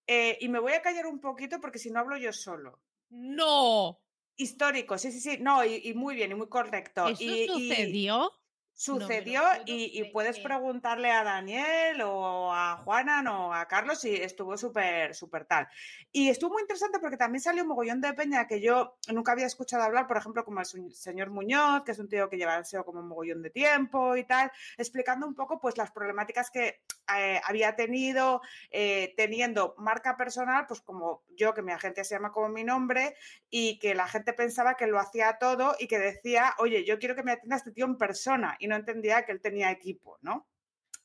eh, 0.05 0.37
y 0.41 0.47
me 0.47 0.59
voy 0.59 0.73
a 0.73 0.81
callar 0.83 1.07
un 1.07 1.19
poquito 1.19 1.59
porque 1.59 1.79
si 1.79 1.89
no 1.89 1.99
hablo 1.99 2.17
yo 2.17 2.33
solo. 2.33 2.79
¡No! 3.09 3.99
Histórico, 4.39 4.97
sí, 4.97 5.11
sí, 5.11 5.19
sí, 5.19 5.37
no, 5.41 5.65
y, 5.65 5.81
y 5.83 5.93
muy 5.93 6.15
bien, 6.15 6.31
y 6.31 6.35
muy 6.35 6.47
correcto. 6.47 7.09
¿Eso 7.09 7.23
y, 7.23 7.45
sucedió? 7.45 8.31
Sucedió 8.79 9.41
y, 9.65 10.05
puedes 10.13 10.39
preguntarle 10.39 11.11
a 11.11 11.25
Daniel 11.25 12.01
o 12.01 12.53
a 12.53 12.77
Juana 12.77 13.21
o 13.29 13.53
a 13.53 13.67
Carlos 13.67 14.05
y 14.05 14.15
estuvo 14.15 14.55
súper, 14.57 15.13
súper 15.13 15.43
tal. 15.43 15.67
Y 16.13 16.29
estuvo 16.29 16.53
muy 16.53 16.61
interesante 16.61 16.97
porque 16.99 17.17
también 17.17 17.41
salió 17.41 17.63
un 17.63 17.69
mogollón 17.69 17.99
de 17.99 18.13
peña 18.13 18.47
que 18.47 18.61
yo 18.61 18.95
nunca 19.11 19.33
había 19.33 19.47
escuchado 19.47 19.83
hablar, 19.83 20.07
por 20.07 20.15
ejemplo, 20.15 20.45
como 20.45 20.61
el 20.61 20.65
señor 20.93 21.29
Muñoz, 21.29 21.83
que 21.83 21.91
es 21.91 21.99
un 21.99 22.07
tío 22.07 22.29
que 22.29 22.37
lleva 22.37 22.55
el 22.55 22.63
SEO 22.63 22.85
como 22.85 23.01
un 23.01 23.09
mogollón 23.09 23.41
de 23.41 23.49
tiempo 23.49 24.15
y 24.15 24.23
tal, 24.23 24.49
explicando 24.77 25.27
un 25.27 25.35
poco 25.35 25.59
pues 25.59 25.77
las 25.77 25.91
problemáticas 25.91 26.49
que 26.49 26.79
eh, 27.17 27.41
había 27.43 27.75
tenido 27.75 28.41
eh, 28.71 29.13
teniendo 29.17 29.75
marca 29.77 30.15
personal, 30.15 30.65
pues 30.67 30.79
como 30.79 31.23
yo, 31.35 31.53
que 31.53 31.61
mi 31.61 31.73
agencia 31.73 32.05
se 32.05 32.15
llama 32.15 32.31
como 32.31 32.47
mi 32.47 32.63
nombre, 32.63 33.15
y 33.49 33.77
que 33.79 33.93
la 33.93 34.07
gente 34.07 34.31
pensaba 34.31 34.75
que 34.75 34.87
lo 34.87 34.99
hacía 34.99 35.37
todo 35.37 35.75
y 35.79 35.87
que 35.87 35.99
decía, 35.99 36.55
oye, 36.59 36.85
yo 36.85 36.97
quiero 36.97 37.15
que 37.15 37.23
me 37.23 37.33
atienda 37.33 37.57
este 37.57 37.71
tío 37.71 37.85
en 37.85 37.97
persona, 37.97 38.55
y 38.59 38.68
no 38.69 38.75
entendía 38.77 39.25
que 39.25 39.33
él 39.33 39.41
tenía 39.41 39.69
equipo, 39.71 40.17
¿no? 40.21 40.47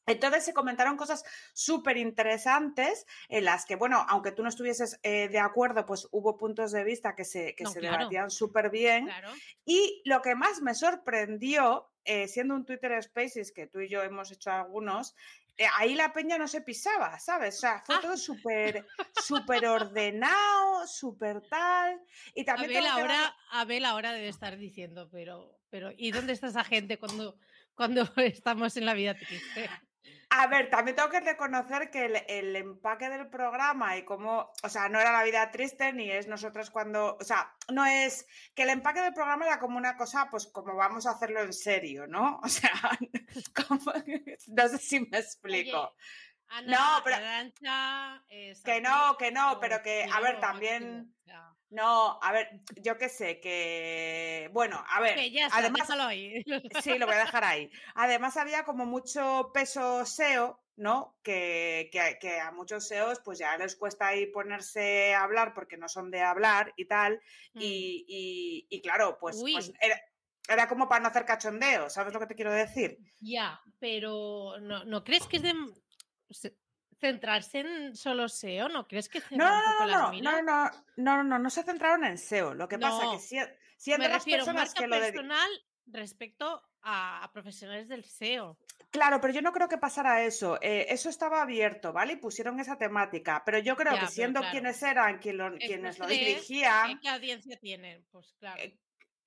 Entonces 0.07 0.44
se 0.44 0.53
comentaron 0.53 0.98
cosas 0.98 1.24
súper 1.55 1.96
interesantes 1.96 3.07
en 3.31 3.44
las 3.46 3.64
que, 3.64 3.74
bueno, 3.74 4.05
aunque 4.11 4.33
tú 4.33 4.42
no 4.42 4.50
estuvieses 4.50 5.00
eh, 5.03 5.29
de 5.29 5.38
acuerdo, 5.38 5.87
pues 5.87 6.07
hubo 6.12 6.37
puntos 6.37 6.72
de 6.72 6.85
vista 6.85 7.14
que 7.14 7.24
se, 7.24 7.55
que 7.55 7.64
No, 7.64 7.70
se 7.70 7.81
claro. 7.81 7.96
debatían 7.96 8.31
súper 8.31 8.68
bien. 8.68 9.07
Claro. 9.07 9.31
Y 9.64 10.03
lo 10.05 10.20
que 10.20 10.35
más 10.35 10.61
me 10.61 10.74
sorprendió, 10.74 11.90
eh, 12.05 12.29
siendo 12.29 12.55
un 12.55 12.66
Twitter 12.66 13.03
Spaces, 13.03 13.50
que 13.50 13.66
tú 13.66 13.81
y 13.81 13.88
yo 13.88 14.03
hemos 14.03 14.31
hecho 14.31 14.50
algunos, 14.50 15.14
eh, 15.57 15.64
ahí 15.79 15.94
la 15.94 16.12
peña 16.12 16.37
no 16.37 16.48
se 16.48 16.61
pisaba, 16.61 17.18
¿sabes? 17.18 17.57
O 17.57 17.61
sea, 17.61 17.83
fue 17.87 17.94
Ah. 17.94 18.00
todo 18.03 18.16
súper 18.18 18.87
súper 19.62 19.66
ordenado, 19.66 20.87
súper 20.87 21.40
tal. 21.48 21.98
Y 22.35 22.44
también 22.44 22.72
Abel 22.72 22.87
ahora, 22.88 23.37
Abel 23.53 23.85
ahora 23.87 24.12
debe 24.12 24.29
estar 24.29 24.59
diciendo, 24.59 25.09
pero, 25.11 25.59
pero 25.70 25.90
¿y 25.96 26.11
dónde 26.11 26.35
está 26.35 26.48
esa 26.48 26.64
gente 26.64 26.98
cuando, 26.98 27.38
cuando 27.74 28.02
estamos 28.16 28.76
en 28.76 28.87
la 28.87 28.94
vida 28.94 29.14
triste? 29.14 29.68
A 30.30 30.48
ver, 30.48 30.68
también 30.68 30.96
tengo 30.96 31.10
que 31.10 31.20
reconocer 31.20 31.90
que 31.90 32.06
el, 32.06 32.16
el 32.26 32.56
empaque 32.56 33.08
del 33.08 33.28
programa 33.28 33.96
y 33.96 34.04
cómo, 34.04 34.50
o 34.64 34.68
sea, 34.68 34.88
no 34.88 34.98
era 34.98 35.12
la 35.12 35.22
vida 35.22 35.50
triste 35.52 35.92
ni 35.92 36.10
es 36.10 36.26
nosotros 36.26 36.70
cuando, 36.70 37.16
o 37.20 37.22
sea, 37.24 37.54
no 37.72 37.87
es 37.87 38.26
que 38.54 38.64
el 38.64 38.70
empaque 38.70 39.00
del 39.00 39.14
programa 39.14 39.46
era 39.46 39.60
como 39.60 39.76
una 39.78 39.96
cosa, 39.96 40.26
pues 40.30 40.48
como 40.48 40.74
vamos 40.74 41.06
a 41.06 41.12
hacerlo 41.12 41.40
en 41.40 41.52
serio, 41.52 42.06
¿no? 42.08 42.40
O 42.42 42.48
sea, 42.48 42.72
como- 43.68 43.92
no 44.48 44.68
sé 44.68 44.78
si 44.78 45.00
me 45.00 45.18
explico. 45.18 45.94
Ana, 46.48 46.76
No, 46.98 47.04
pero- 47.04 47.16
eh, 48.28 48.54
Que 48.64 48.80
no, 48.80 49.16
que 49.16 49.30
no, 49.30 49.58
pero 49.60 49.82
que, 49.82 50.06
a 50.12 50.20
ver, 50.20 50.40
también, 50.40 51.14
no, 51.70 52.18
a 52.22 52.33
ver, 52.33 52.48
yo 52.77 52.96
qué 52.98 53.09
sé, 53.09 53.40
que, 53.40 54.48
bueno, 54.53 54.83
a 54.88 55.00
ver, 55.00 55.16
que 55.16 55.31
ya 55.31 55.46
está, 55.46 55.59
además, 55.59 55.83
déjalo 55.83 56.05
ahí. 56.05 56.44
Sí, 56.83 56.98
lo 56.98 57.07
voy 57.07 57.16
a 57.16 57.18
dejar 57.20 57.44
ahí. 57.44 57.70
Además, 57.94 58.37
había 58.37 58.64
como 58.64 58.87
mucho 58.87 59.50
peso 59.53 60.05
SEO, 60.07 60.61
¿no? 60.77 61.16
Que, 61.22 61.88
que- 61.92 62.18
que 62.20 62.40
a 62.40 62.50
muchos 62.53 62.87
SEOs 62.87 63.20
pues 63.20 63.38
ya 63.38 63.57
les 63.57 63.77
cuesta 63.77 64.09
ahí 64.09 64.27
ponerse 64.27 65.14
a 65.14 65.22
hablar 65.22 65.53
porque 65.55 65.77
no 65.77 65.88
son 65.88 66.11
de 66.11 66.20
hablar 66.20 66.72
y 66.77 66.87
tal. 66.87 67.20
Mm. 67.55 67.61
Y, 67.61 68.05
y- 68.09 68.66
y 68.70 68.81
claro, 68.83 69.18
pues, 69.20 69.40
pues 69.40 69.72
era, 69.81 70.00
era 70.48 70.68
como 70.68 70.88
para 70.88 71.00
no 71.03 71.09
hacer 71.09 71.24
cachondeo, 71.24 71.88
¿sabes 71.90 72.12
lo 72.12 72.20
que 72.20 72.27
te 72.27 72.35
quiero 72.35 72.53
decir? 72.53 72.98
Ya, 73.20 73.61
pero 73.81 74.59
¿no, 74.61 74.85
¿no 74.85 75.03
crees 75.05 75.27
que 75.27 75.37
es 75.38 75.42
de 75.42 75.55
centrarse 77.05 77.61
en 77.61 77.95
solo 77.97 78.29
SEO? 78.29 78.69
¿No 78.69 78.87
crees 78.88 79.09
que 79.09 79.21
No, 79.31 79.37
no, 79.38 79.87
no, 79.87 79.87
no, 79.87 80.12
no, 80.12 80.23
no, 80.23 80.43
no, 80.43 80.71
no, 80.97 81.25
no, 81.25 81.38
no 81.38 81.51
se 81.51 81.62
centraron 81.62 82.05
en 82.05 82.17
SEO. 82.19 82.55
Lo 82.55 82.67
que 82.69 82.79
pasa 82.79 83.05
No, 83.05 83.12
que 83.12 83.19
si, 83.19 83.37
siendo 83.77 84.05
Me 84.05 84.09
las 84.09 84.19
refiero 84.19 84.45
personas 84.45 84.69
marca 84.71 84.81
que 84.81 84.87
lo 84.87 84.97
personal 84.99 85.51
respecto 85.87 86.62
a, 86.81 87.23
a 87.25 87.33
profesionales 87.33 87.88
del 87.88 88.05
SEO. 88.05 88.59
Claro, 88.90 89.21
pero 89.21 89.33
yo 89.35 89.43
no 89.43 89.53
creo 89.53 89.69
que 89.69 89.77
pasara 89.79 90.25
eso. 90.25 90.59
Eh, 90.62 90.87
eso 90.88 91.09
estaba 91.11 91.43
abierto, 91.43 91.93
¿vale? 91.93 92.14
Y 92.14 92.17
pusieron 92.17 92.59
esa 92.61 92.77
temática. 92.79 93.43
Pero 93.45 93.59
yo 93.59 93.77
creo 93.77 93.95
Ya, 93.95 94.01
que 94.01 94.07
siendo 94.07 94.40
claro. 94.40 94.53
quienes 94.53 94.83
eran 94.83 95.19
quien 95.19 95.37
lo- 95.37 95.47
Estos 95.49 95.59
quienes 95.67 95.99
lo 95.99 96.07
dirigían, 96.07 96.88
¿Qué, 96.95 97.01
qué 97.01 97.09
audiencia 97.11 97.59
tienen? 97.59 98.07
Pues 98.11 98.33
claro. 98.38 98.62
Eh, 98.62 98.79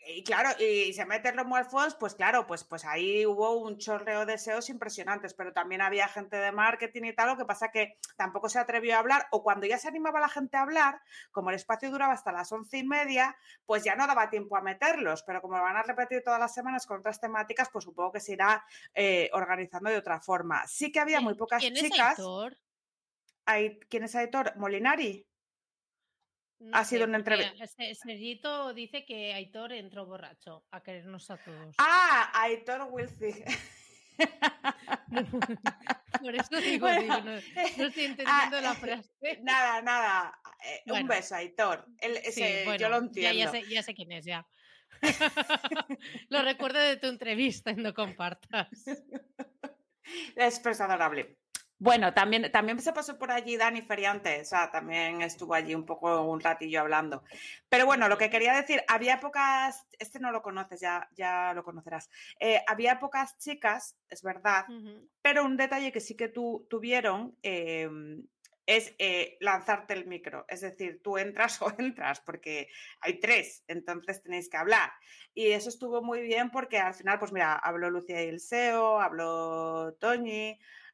y 0.08 0.24
claro, 0.24 0.50
y 0.60 0.94
se 0.94 1.06
mete 1.06 1.32
Romuald 1.32 1.66
Alfons, 1.66 1.96
pues 1.96 2.16
claro, 2.16 2.48
pues, 2.48 2.64
pues 2.64 2.86
ahí 2.86 3.26
hubo 3.26 3.58
un 3.58 3.78
chorreo 3.78 4.26
de 4.26 4.38
SEOs 4.38 4.70
impresionantes, 4.70 5.34
pero 5.34 5.52
también 5.54 5.82
había 5.82 6.08
gente 6.08 6.38
de 6.38 6.52
marketing 6.52 7.04
y 7.04 7.14
tal, 7.14 7.28
lo 7.30 7.38
que 7.38 7.46
pasa 7.46 7.72
que 7.72 7.98
tampoco 8.16 8.48
se 8.50 8.60
atrevió 8.60 8.96
a 8.96 9.00
hablar, 9.00 9.28
o 9.32 9.44
cuando 9.44 9.66
ya 9.68 9.78
se 9.78 9.88
animaba 9.90 10.20
la 10.20 10.30
gente 10.30 10.56
a 10.58 10.62
hablar, 10.62 11.02
como 11.32 11.50
el 11.50 11.56
espacio 11.58 11.92
duraba 11.92 12.14
hasta 12.14 12.32
las 12.32 12.52
once 12.52 12.78
y 12.78 12.84
media, 12.84 13.36
pues 13.66 13.84
ya 13.84 13.96
no 13.96 14.08
daba 14.08 14.30
tiempo 14.30 14.56
a 14.56 14.62
meterlos, 14.62 15.24
pero 15.24 15.42
como 15.42 15.58
lo 15.58 15.64
van 15.64 15.76
a 15.76 15.84
repetir 15.84 16.24
todas 16.24 16.40
las 16.40 16.54
semanas 16.54 16.86
con 16.86 17.00
otras 17.00 17.20
temáticas, 17.20 17.70
pues 17.72 17.84
supongo 17.86 18.14
que 18.14 18.22
se 18.22 18.34
irá 18.34 18.66
eh, 18.94 19.30
organizando 19.34 19.90
de 19.90 19.98
otra 19.98 20.22
forma. 20.22 20.66
Sí 20.68 20.92
que 20.92 21.00
había 21.02 21.20
muy 21.20 21.36
pocas 21.36 21.60
¿Quién 21.62 21.76
es 21.76 21.84
chicas. 21.84 22.18
Aitor? 22.18 22.58
Hay- 23.46 23.80
¿Quién 23.90 24.04
es 24.04 24.16
Aitor? 24.16 24.56
¿Molinari? 24.56 25.27
No 26.60 26.76
Ha 26.76 26.84
sido 26.86 27.06
una 27.06 27.18
entrevista. 27.18 27.68
Se- 27.68 27.94
Sergito 27.96 28.74
dice 28.74 29.06
que 29.06 29.34
Aitor 29.34 29.74
entró 29.74 30.06
borracho 30.06 30.66
a 30.72 30.82
querernos 30.82 31.30
a 31.30 31.38
todos. 31.38 31.76
Ah, 31.78 32.32
Aitor 32.34 32.88
Wilci. 32.92 33.44
Por 36.22 36.36
eso 36.36 36.58
digo, 36.62 36.88
Bueno, 36.88 37.02
digo, 37.02 37.18
no, 37.18 37.24
no 37.24 37.38
estoy 37.38 37.54
ah, 37.56 38.06
entendiendo 38.06 38.62
la 38.62 38.74
frase. 38.74 39.10
Nada, 39.44 39.82
nada. 39.82 40.40
eh, 40.66 40.92
Un 40.92 41.08
beso, 41.08 41.36
Aitor. 41.36 41.86
Sí, 42.32 42.42
bueno, 42.66 42.76
yo 42.78 42.90
lo 42.90 42.98
entiendo. 42.98 43.38
Ya, 43.40 43.52
sé, 43.52 43.64
ya 43.70 43.84
sé 43.84 43.94
quién 43.94 44.12
es, 44.12 44.26
ya. 44.26 44.46
lo 46.30 46.42
recuerdo 46.42 46.80
de 46.80 46.98
tu 46.98 47.08
entrevista 47.08 47.72
y 47.72 47.76
no 47.76 47.94
compartas. 47.94 48.68
Es 50.36 50.60
pues 50.60 50.82
adorable. 50.82 51.38
Bueno, 51.80 52.12
también, 52.14 52.52
también 52.52 52.80
se 52.80 52.92
pasó 52.92 53.20
por 53.20 53.32
allí 53.32 53.56
Dani 53.56 53.84
Feriante, 53.84 54.42
o 54.42 54.46
sea, 54.46 54.72
también 54.72 55.22
estuvo 55.22 55.54
allí 55.54 55.76
un 55.76 55.86
poco 55.86 56.24
un 56.24 56.40
ratillo 56.40 56.82
hablando. 56.82 57.24
Pero 57.70 57.86
bueno, 57.86 58.08
lo 58.10 58.18
que 58.18 58.32
quería 58.32 58.54
decir, 58.56 58.82
había 58.88 59.20
pocas, 59.20 59.86
este 60.00 60.20
no 60.20 60.32
lo 60.32 60.42
conoces, 60.42 60.80
ya, 60.82 61.08
ya 61.16 61.54
lo 61.54 61.64
conocerás. 61.64 62.10
Eh, 62.40 62.62
había 62.68 63.00
pocas 63.00 63.38
chicas, 63.38 63.96
es 64.10 64.24
verdad, 64.24 64.66
pero 65.22 65.46
un 65.46 65.56
detalle 65.56 65.92
que 65.92 66.00
sí 66.00 66.16
que 66.16 66.30
tu- 66.30 66.66
tuvieron 66.68 67.38
eh, 67.44 67.88
es 68.66 68.94
eh, 69.00 69.38
lanzarte 69.40 69.94
el 69.94 70.08
micro. 70.08 70.46
Es 70.50 70.62
decir, 70.62 71.02
tú 71.04 71.18
entras 71.18 71.62
o 71.62 71.74
entras, 71.78 72.20
porque 72.22 72.68
hay 73.02 73.20
tres, 73.20 73.64
entonces 73.68 74.22
tenéis 74.24 74.50
que 74.50 74.58
hablar. 74.58 74.92
Y 75.34 75.52
eso 75.52 75.70
estuvo 75.70 76.02
muy 76.02 76.22
bien 76.22 76.52
porque 76.52 76.78
al 76.80 76.94
final, 76.94 77.20
pues 77.20 77.32
mira, 77.32 77.54
habló 77.56 77.90
Lucía 77.90 78.24
y 78.24 78.28
el 78.30 78.36
SEO, 78.38 79.00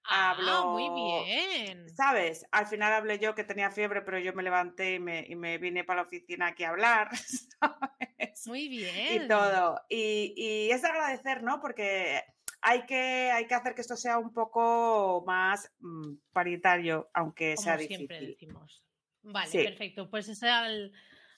habló 0.05 0.51
Ah, 0.51 0.65
muy 0.67 0.89
bien. 1.25 1.89
¿Sabes? 1.95 2.45
Al 2.51 2.65
final 2.67 2.93
hablé 2.93 3.19
yo 3.19 3.35
que 3.35 3.43
tenía 3.43 3.71
fiebre, 3.71 4.01
pero 4.01 4.19
yo 4.19 4.33
me 4.33 4.43
levanté 4.43 4.95
y 4.95 4.99
me, 4.99 5.25
y 5.27 5.35
me 5.35 5.57
vine 5.57 5.83
para 5.83 6.01
la 6.01 6.07
oficina 6.07 6.47
aquí 6.47 6.63
a 6.63 6.69
hablar, 6.69 7.09
¿sabes? 7.59 8.47
Muy 8.47 8.63
y 8.63 8.67
bien. 8.69 9.27
todo. 9.27 9.79
Y, 9.89 10.33
y 10.35 10.71
es 10.71 10.81
de 10.81 10.87
agradecer, 10.89 11.43
¿no? 11.43 11.59
Porque 11.61 12.21
hay 12.61 12.85
que, 12.85 13.31
hay 13.31 13.47
que 13.47 13.55
hacer 13.55 13.75
que 13.75 13.81
esto 13.81 13.95
sea 13.95 14.17
un 14.17 14.33
poco 14.33 15.23
más 15.25 15.71
mm, 15.79 16.15
paritario, 16.33 17.09
aunque 17.13 17.55
sea 17.57 17.75
Como 17.77 17.87
siempre 17.87 18.19
difícil. 18.19 18.37
decimos. 18.47 18.83
Vale, 19.21 19.49
Sí. 19.51 19.63
perfecto. 19.63 20.09
Pues 20.09 20.27
es 20.27 20.43
al, 20.43 20.91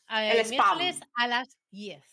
El 0.10 0.38
el 0.40 0.50
miércoles 0.50 0.96
spam. 0.96 1.10
a 1.16 1.28
las 1.28 1.58
10. 1.72 2.04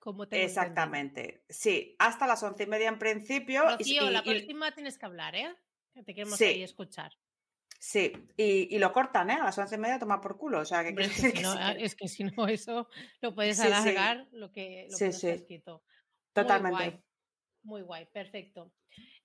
Como 0.00 0.24
entendido. 0.24 0.46
Exactamente. 0.48 1.44
Sí, 1.48 1.96
hasta 1.98 2.26
las 2.26 2.42
once 2.42 2.64
y 2.64 2.66
media 2.66 2.88
en 2.88 2.98
principio. 2.98 3.64
y- 3.64 3.76
Rocío, 3.78 4.10
y- 4.10 4.12
la 4.12 4.22
y- 4.24 4.30
próxima 4.30 4.72
tienes 4.72 4.98
que 4.98 5.06
hablar, 5.06 5.34
¿eh? 5.36 5.54
Que 5.94 6.02
te 6.02 6.14
queremos 6.14 6.38
Sí. 6.38 6.44
ahí 6.44 6.62
escuchar. 6.62 7.12
sí, 7.78 8.12
y, 8.36 8.74
y 8.74 8.78
lo 8.78 8.92
cortan, 8.92 9.30
¿eh? 9.30 9.34
A 9.34 9.44
las 9.44 9.58
once 9.58 9.74
y 9.76 9.78
media 9.78 9.98
toma 9.98 10.20
por 10.20 10.36
culo. 10.38 10.60
O 10.60 10.64
sea, 10.64 10.82
que 10.82 10.88
Hombre, 10.90 11.04
quiero 11.08 11.12
es, 11.12 11.16
que 11.16 11.22
decir 11.22 11.30
si 11.30 11.36
que 11.36 11.42
no, 11.42 11.52
sí 11.52 11.58
ah, 11.60 11.72
es 11.78 11.94
que 11.94 12.08
si 12.08 12.24
no, 12.24 12.46
eso 12.48 12.88
lo 13.20 13.34
puedes 13.34 13.60
alargar 13.60 14.26
lo 14.32 14.50
que, 14.52 14.88
lo 14.90 14.98
que 14.98 15.12
sí. 15.12 15.28
escrito. 15.28 15.84
Totalmente. 16.32 16.76
Muy 16.82 16.90
guay, 16.90 17.04
muy 17.62 17.82
guay, 17.82 18.06
perfecto. 18.06 18.72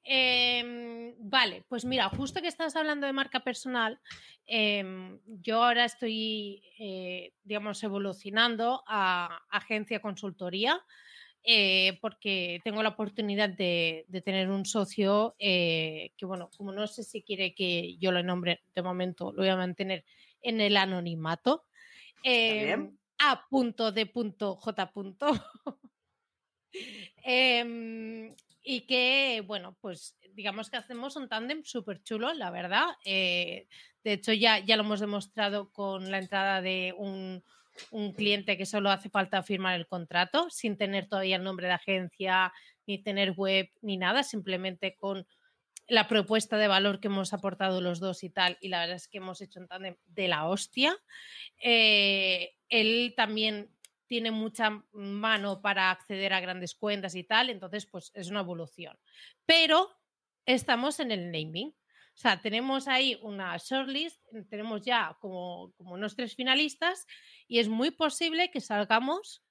Em, 0.04 1.14
vale, 1.20 1.64
pues 1.68 1.86
mira, 1.86 2.10
justo 2.10 2.42
que 2.42 2.48
estás 2.48 2.76
hablando 2.76 3.06
de 3.06 3.14
marca 3.14 3.42
personal, 3.44 4.00
em, 4.46 5.20
yo 5.26 5.64
ahora 5.64 5.86
estoy, 5.86 6.64
eh, 6.80 7.34
digamos, 7.44 7.84
evolucionando 7.84 8.84
a 8.88 9.42
agencia 9.50 10.02
consultoría. 10.02 10.82
Eh, 11.44 11.98
porque 12.02 12.60
tengo 12.64 12.84
la 12.84 12.90
oportunidad 12.90 13.50
de, 13.50 14.06
de 14.08 14.22
tener 14.22 14.50
un 14.50 14.66
socio 14.66 15.36
que, 15.38 16.12
bueno, 16.22 16.50
como 16.58 16.72
no 16.72 16.88
sé 16.88 17.04
si 17.04 17.22
quiere 17.22 17.54
que 17.54 17.98
yo 17.98 18.12
lo 18.12 18.24
nombre 18.24 18.62
de 18.76 18.82
momento, 18.82 19.32
lo 19.32 19.40
voy 19.40 19.50
a 19.50 19.56
mantener 19.56 20.06
en 20.42 20.62
el 20.62 20.78
anonimato. 20.78 21.66
bien. 22.24 23.00
A.D.J. 23.20 24.94
Em, 27.24 28.36
y 28.64 28.82
que, 28.82 29.44
bueno, 29.46 29.76
pues 29.82 30.16
digamos 30.34 30.70
que 30.70 30.78
hacemos 30.78 31.16
un 31.16 31.28
tándem 31.28 31.64
súper 31.64 32.02
chulo, 32.04 32.34
la 32.34 32.52
verdad. 32.52 32.86
Eh, 33.04 33.68
de 34.04 34.14
hecho, 34.14 34.34
ya, 34.34 34.60
ya 34.60 34.78
lo 34.78 34.84
hemos 34.84 35.00
demostrado 35.00 35.72
con 35.72 36.12
la 36.12 36.20
entrada 36.20 36.62
de 36.62 36.94
un, 36.98 37.44
un, 37.92 38.14
cliente 38.14 38.58
que 38.58 38.66
solo 38.66 38.90
hace 38.90 39.10
falta 39.10 39.44
firmar 39.44 39.76
el 39.76 39.88
contrato 39.88 40.50
sin 40.50 40.78
tener 40.78 41.08
todavía 41.08 41.38
el 41.38 41.44
nombre 41.44 41.68
de 41.68 41.74
agencia, 41.74 42.54
ni 42.86 43.02
tener 43.02 43.32
web, 43.32 43.70
ni 43.82 43.98
nada, 43.98 44.24
simplemente 44.24 44.96
con 44.96 45.28
la 45.88 46.08
propuesta 46.08 46.58
de 46.58 46.68
valor 46.68 47.00
que 47.00 47.08
hemos 47.08 47.34
aportado 47.34 47.82
los 47.82 48.00
dos 48.00 48.24
y 48.24 48.30
tal. 48.30 48.58
Y 48.62 48.70
la 48.70 48.82
verdad 48.82 48.96
es 48.96 49.08
que 49.08 49.18
hemos 49.18 49.42
hecho 49.42 49.60
un 49.60 49.68
tándem 49.68 49.96
de 50.06 50.28
la 50.28 50.48
hostia. 50.48 50.96
Eh, 51.62 52.52
él 52.70 53.14
también 53.18 53.70
tiene 54.08 54.32
mucha 54.32 54.84
mano 54.92 55.62
para 55.62 55.92
acceder 55.92 56.34
a 56.34 56.40
grandes 56.40 56.74
cuentas 56.76 57.16
y 57.16 57.24
tal, 57.24 57.50
entonces 57.50 57.86
pues 57.86 58.12
es 58.16 58.30
una 58.30 58.40
evolución. 58.40 58.98
Pero 59.46 59.90
estamos 60.46 61.00
en 61.00 61.12
el 61.12 61.32
naming. 61.32 61.74
O 62.20 62.22
sea, 62.22 62.42
tenemos 62.42 62.90
ahí 62.90 63.18
una 63.22 63.56
shortlist, 63.56 64.22
tenemos 64.50 64.82
ya 64.82 65.16
como, 65.22 65.72
como 65.78 65.94
unos 65.94 66.18
tres 66.18 66.36
finalistas 66.36 67.08
y 67.48 67.60
es 67.60 67.70
muy 67.70 67.92
posible 67.92 68.52
que 68.52 68.60
salgamos 68.60 69.42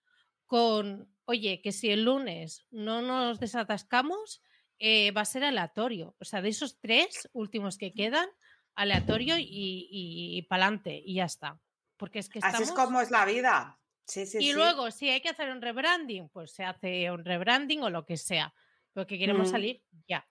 con, 0.45 1.11
oye, 1.25 1.63
que 1.63 1.73
si 1.73 1.89
el 1.89 2.05
lunes 2.05 2.67
no 2.71 3.01
nos 3.01 3.41
desatascamos, 3.41 4.43
eh, 4.79 5.13
va 5.13 5.23
a 5.23 5.25
ser 5.25 5.45
aleatorio. 5.45 6.15
O 6.21 6.27
sea, 6.27 6.43
de 6.43 6.51
esos 6.51 6.79
tres 6.79 7.31
últimos 7.33 7.79
que 7.79 7.95
quedan, 7.95 8.29
aleatorio 8.75 9.39
y, 9.39 9.45
y, 9.45 10.37
y 10.37 10.43
para 10.43 10.65
adelante 10.67 11.03
y 11.03 11.15
ya 11.15 11.25
está. 11.25 11.59
Porque 11.97 12.19
es 12.19 12.29
que 12.29 12.41
estamos... 12.41 12.61
Así 12.61 12.65
es 12.65 12.73
como 12.73 13.01
es 13.01 13.11
la 13.11 13.25
vida. 13.25 13.81
Sí, 14.05 14.27
sí, 14.27 14.37
y 14.41 14.49
sí. 14.49 14.53
luego, 14.53 14.91
si 14.91 15.09
hay 15.09 15.23
que 15.23 15.31
hacer 15.31 15.51
un 15.51 15.63
rebranding, 15.63 16.29
pues 16.29 16.53
se 16.53 16.65
hace 16.65 17.11
un 17.11 17.25
rebranding 17.25 17.83
o 17.83 17.89
lo 17.89 18.05
que 18.05 18.19
sea. 18.19 18.53
Porque 18.93 19.19
queremos 19.19 19.49
Mm. 19.49 19.51
salir 19.53 19.83
ya. 20.07 20.29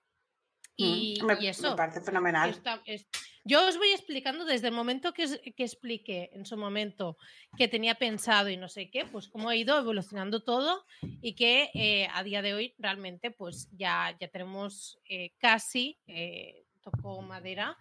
Y, 0.78 1.18
Mm, 1.22 1.26
me, 1.26 1.34
y 1.34 1.38
me 1.40 1.50
eso. 1.50 1.76
parece 1.76 2.02
fenomenal. 2.02 2.52
Está- 2.52 2.82
es- 2.86 3.08
yo 3.44 3.66
os 3.68 3.78
voy 3.78 3.90
explicando 3.90 4.46
desde 4.46 4.68
el 4.68 4.74
momento 4.74 5.14
que, 5.14 5.26
que 5.56 5.64
expliqué 5.64 6.30
en 6.34 6.46
su 6.46 6.56
momento 6.58 7.18
que 7.58 7.68
tenía 7.68 7.96
pensado 7.96 8.50
y 8.50 8.58
no 8.58 8.70
sé 8.70 8.92
qué, 8.92 9.06
pues 9.06 9.28
cómo 9.30 9.50
ha 9.50 9.56
ido 9.56 9.78
evolucionando 9.80 10.44
todo 10.44 10.86
y 11.22 11.34
que 11.34 11.72
eh, 11.74 12.08
a 12.14 12.24
día 12.24 12.42
de 12.42 12.54
hoy 12.54 12.76
realmente 12.78 13.32
pues 13.32 13.70
ya, 13.72 14.16
ya 14.20 14.28
tenemos 14.28 15.00
eh, 15.10 15.34
casi, 15.40 15.98
eh, 16.08 16.66
tocó 16.82 17.22
madera, 17.22 17.78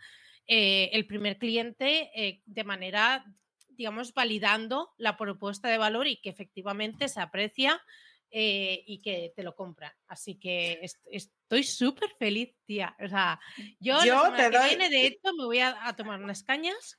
el 0.49 1.05
primer 1.09 1.39
cliente 1.39 2.41
de 2.47 2.65
manera, 2.65 3.25
digamos, 3.71 4.15
validando 4.15 4.95
la 4.97 5.17
propuesta 5.17 5.69
de 5.69 5.77
valor 5.79 6.07
y 6.07 6.19
que 6.21 6.31
efectivamente 6.31 7.09
se 7.09 7.21
aprecia 7.21 7.83
eh, 8.31 8.83
y 8.87 9.01
que 9.03 9.33
te 9.37 9.43
lo 9.43 9.55
compran. 9.55 9.93
Así 10.07 10.39
que 10.39 10.79
est- 10.83 11.01
estoy 11.11 11.63
súper 11.65 12.11
feliz, 12.19 12.55
tía. 12.67 12.97
O 13.05 13.09
sea, 13.09 13.39
yo, 13.81 14.05
Yo 14.05 14.29
la 14.31 14.37
te 14.37 14.51
que 14.51 14.59
doy- 14.59 14.69
viene, 14.69 14.89
de 14.91 15.07
hecho, 15.07 15.33
me 15.39 15.45
voy 15.45 15.59
a, 15.61 15.87
a 15.87 15.97
tomar 15.97 16.23
unas 16.23 16.43
cañas 16.43 16.99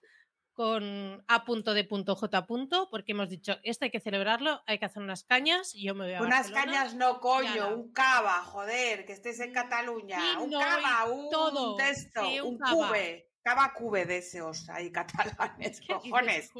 con 0.54 1.24
A.D.J. 1.28 2.88
porque 2.90 3.12
hemos 3.12 3.30
dicho, 3.30 3.58
esto 3.62 3.86
hay 3.86 3.92
que 3.92 4.00
celebrarlo, 4.00 4.62
hay 4.66 4.80
que 4.80 4.86
hacer 4.86 5.04
unas 5.04 5.24
cañas 5.24 5.76
y 5.76 5.84
yo 5.86 5.94
me 5.94 6.06
voy 6.06 6.14
a 6.16 6.22
Unas 6.22 6.50
Barcelona. 6.50 6.66
cañas 6.66 6.96
no, 6.96 7.20
coño, 7.20 7.76
un 7.76 7.92
cava, 7.94 8.42
joder, 8.44 9.06
que 9.06 9.14
estés 9.14 9.40
en 9.40 9.52
Mm, 9.52 9.54
Cataluña. 9.54 10.20
sí, 10.20 10.44
un 10.44 10.50
no, 10.50 10.60
cava, 10.60 11.06
un 11.12 11.30
todo, 11.30 11.76
texto, 11.76 12.22
sí, 12.28 12.40
un 12.40 12.54
un 12.54 12.58
cava. 12.58 12.88
cube. 12.90 13.30
Cava 13.44 13.72
cube 13.78 14.06
de 14.06 14.18
esos 14.18 14.68
ahí 14.70 14.92
catalanes, 15.38 15.80
¿Qué 15.88 15.94
dices, 15.94 16.10
cojones. 16.10 16.52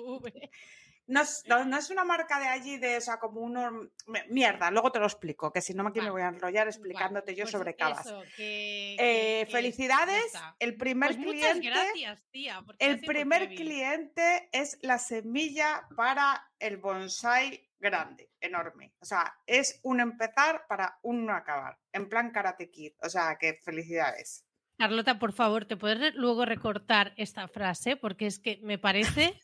No 1.08 1.22
es, 1.22 1.44
no, 1.48 1.64
no 1.64 1.78
es 1.78 1.90
una 1.90 2.04
marca 2.04 2.38
de 2.40 2.48
allí, 2.48 2.78
de, 2.78 2.98
o 2.98 3.02
sea, 3.02 3.18
como 3.18 3.40
uno... 3.42 3.90
Mierda, 4.30 4.70
luego 4.72 4.92
te 4.92 5.00
lo 5.00 5.06
explico, 5.06 5.52
que 5.54 5.62
si 5.62 5.74
no 5.74 5.88
aquí 5.88 6.02
me 6.02 6.10
voy 6.10 6.22
a 6.22 6.28
enrollar 6.28 6.66
Vale, 6.66 6.70
explicándote 6.72 7.34
yo 7.34 7.44
pues 7.46 7.52
sobre 7.52 7.76
cavas. 7.76 8.06
Eh, 8.38 8.96
que- 9.46 9.48
felicidades, 9.52 10.34
el 10.60 10.76
primer 10.76 11.16
Pues 11.16 11.26
muchas 11.26 11.58
cliente... 11.60 11.70
gracias, 11.70 12.24
tía. 12.30 12.64
El 12.80 13.00
primer 13.02 13.48
cliente 13.50 14.50
es 14.52 14.78
la 14.82 14.98
semilla 14.98 15.88
para 15.96 16.52
el 16.60 16.78
bonsai 16.78 17.70
grande, 17.80 18.30
enorme. 18.42 18.94
O 19.00 19.06
sea, 19.06 19.34
es 19.46 19.80
un 19.84 20.02
empezar 20.02 20.66
para 20.68 21.00
un 21.04 21.26
no 21.26 21.34
acabar, 21.34 21.78
en 21.94 22.10
plan 22.10 22.32
Karate 22.32 22.70
Kid. 22.70 22.94
O 23.02 23.10
sea, 23.10 23.38
que 23.40 23.60
felicidades. 23.64 24.44
Carlota, 24.78 25.20
por 25.20 25.32
favor, 25.34 25.66
¿te 25.66 25.78
puedes 25.78 26.14
luego 26.16 26.46
recortar 26.46 27.14
esta 27.18 27.48
frase? 27.48 27.96
Porque 27.96 28.28
es 28.28 28.40
que 28.40 28.60
me 28.62 28.78
parece 28.78 29.40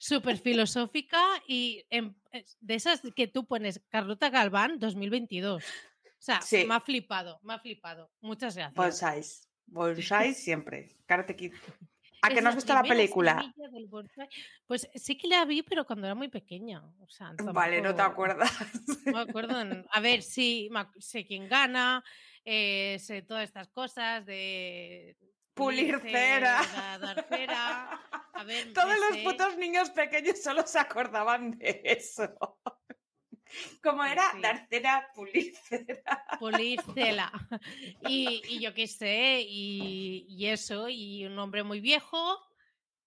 súper 0.00 0.38
filosófica 0.38 1.22
y 1.46 1.84
em- 1.90 2.14
de 2.60 2.74
esas 2.74 3.02
que 3.14 3.28
tú 3.28 3.44
pones 3.46 3.82
Carlota 3.90 4.30
Galván 4.30 4.78
2022. 4.78 5.62
O 5.62 5.66
sea, 6.18 6.40
Sí. 6.40 6.64
me 6.66 6.74
ha 6.74 6.80
flipado, 6.80 7.38
me 7.42 7.52
ha 7.54 7.58
flipado. 7.58 8.10
Muchas 8.22 8.56
gracias. 8.56 8.74
Bonsais. 8.74 9.48
Bonsai 9.66 10.32
siempre. 10.34 10.96
Karate 11.06 11.36
Kid. 11.36 11.52
¿A 12.22 12.30
que 12.30 12.40
no 12.42 12.48
has 12.50 12.54
visto 12.54 12.72
la 12.74 12.82
película? 12.82 13.54
Pues 14.66 14.88
sí 14.94 15.16
que 15.16 15.28
la 15.28 15.44
vi, 15.44 15.62
pero 15.62 15.84
cuando 15.86 16.06
era 16.06 16.14
muy 16.14 16.28
pequeña. 16.28 16.82
O 17.00 17.08
sea, 17.08 17.32
Vale, 17.52 17.80
no 17.82 17.94
te 17.94 18.02
acuerdas. 18.02 18.50
No 19.06 19.12
me 19.12 19.20
acuerdo. 19.20 19.54
A 19.90 20.00
ver, 20.00 20.22
sí, 20.22 20.68
sé 20.98 21.26
quién 21.26 21.48
gana, 21.48 22.02
eh, 22.44 22.98
sé 23.00 23.22
todas 23.22 23.44
estas 23.44 23.68
cosas 23.68 24.24
de. 24.26 25.16
Pulir 25.64 26.00
cera. 26.00 26.62
cera, 26.64 26.98
dar 26.98 27.26
cera. 27.28 27.90
A 28.34 28.44
ver, 28.44 28.72
Todos 28.74 28.98
los 28.98 29.16
sé. 29.18 29.22
putos 29.24 29.56
niños 29.56 29.90
pequeños 29.90 30.42
solo 30.42 30.66
se 30.66 30.78
acordaban 30.78 31.58
de 31.58 31.80
eso. 31.84 32.34
Como 33.82 33.98
Pues 33.98 34.12
era 34.12 34.30
sí. 34.32 34.40
dar 34.42 34.66
cera, 34.68 35.08
pulir 35.14 35.54
cera. 35.56 36.24
Pulir 36.38 36.80
cela. 36.94 37.32
Y, 38.08 38.42
y 38.48 38.60
yo 38.60 38.72
qué 38.74 38.86
sé, 38.86 39.40
y, 39.46 40.24
y 40.28 40.46
eso, 40.48 40.88
y 40.88 41.26
un 41.26 41.38
hombre 41.38 41.62
muy 41.64 41.80
viejo 41.80 42.38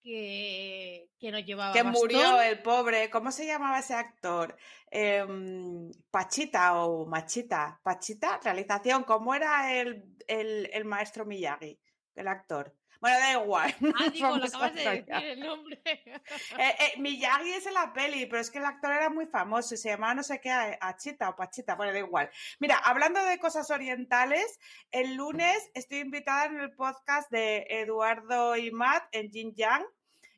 que, 0.03 1.09
que 1.17 1.31
no 1.31 1.39
llevaba 1.39 1.73
Que 1.73 1.83
murió 1.83 2.41
el 2.41 2.61
pobre. 2.61 3.09
¿Cómo 3.09 3.31
se 3.31 3.45
llamaba 3.45 3.79
ese 3.79 3.93
actor? 3.93 4.57
Em, 4.91 5.89
Pachita 6.11 6.75
o 6.83 7.05
Machita. 7.05 7.79
Pachita, 7.83 8.39
realización. 8.43 9.03
¿Cómo 9.05 9.33
era 9.33 9.73
el, 9.79 10.03
el- 10.27 10.69
el 10.73 10.85
maestro 10.85 11.25
Miyagi? 11.25 11.79
El 12.15 12.27
actor. 12.27 12.73
Bueno, 13.03 13.19
da 13.19 13.31
igual. 13.33 13.75
Ah, 13.99 14.09
digo, 14.09 14.37
lo 14.37 14.45
acabas 14.45 14.73
de 14.75 14.81
decir 14.81 15.13
el 15.13 15.39
nombre. 15.41 15.81
Eh, 16.57 16.75
eh, 16.79 16.93
Miyagi 16.99 17.51
es 17.51 17.65
en 17.65 17.73
la 17.73 17.91
peli, 17.91 18.25
pero 18.27 18.39
es 18.39 18.49
que 18.49 18.59
el 18.59 18.65
actor 18.65 18.93
era 18.93 19.09
muy 19.09 19.25
famoso 19.25 19.73
y 19.73 19.77
se 19.77 19.89
llamaba 19.89 20.13
no 20.13 20.23
sé 20.23 20.39
qué, 20.39 20.51
Achita 20.79 21.29
o 21.29 21.35
Pachita, 21.35 21.75
bueno, 21.75 21.91
da 21.91 21.99
igual. 21.99 22.29
Mira, 22.59 22.77
hablando 22.77 23.23
de 23.25 23.39
cosas 23.39 23.69
orientales, 23.71 24.59
el 24.91 25.15
lunes 25.15 25.69
estoy 25.73 25.99
invitada 25.99 26.45
en 26.45 26.59
el 26.59 26.71
podcast 26.71 27.29
de 27.29 27.65
Eduardo 27.69 28.55
y 28.55 28.71
Matt 28.71 29.03
en 29.11 29.31
Jin 29.31 29.53
Yang. 29.55 29.83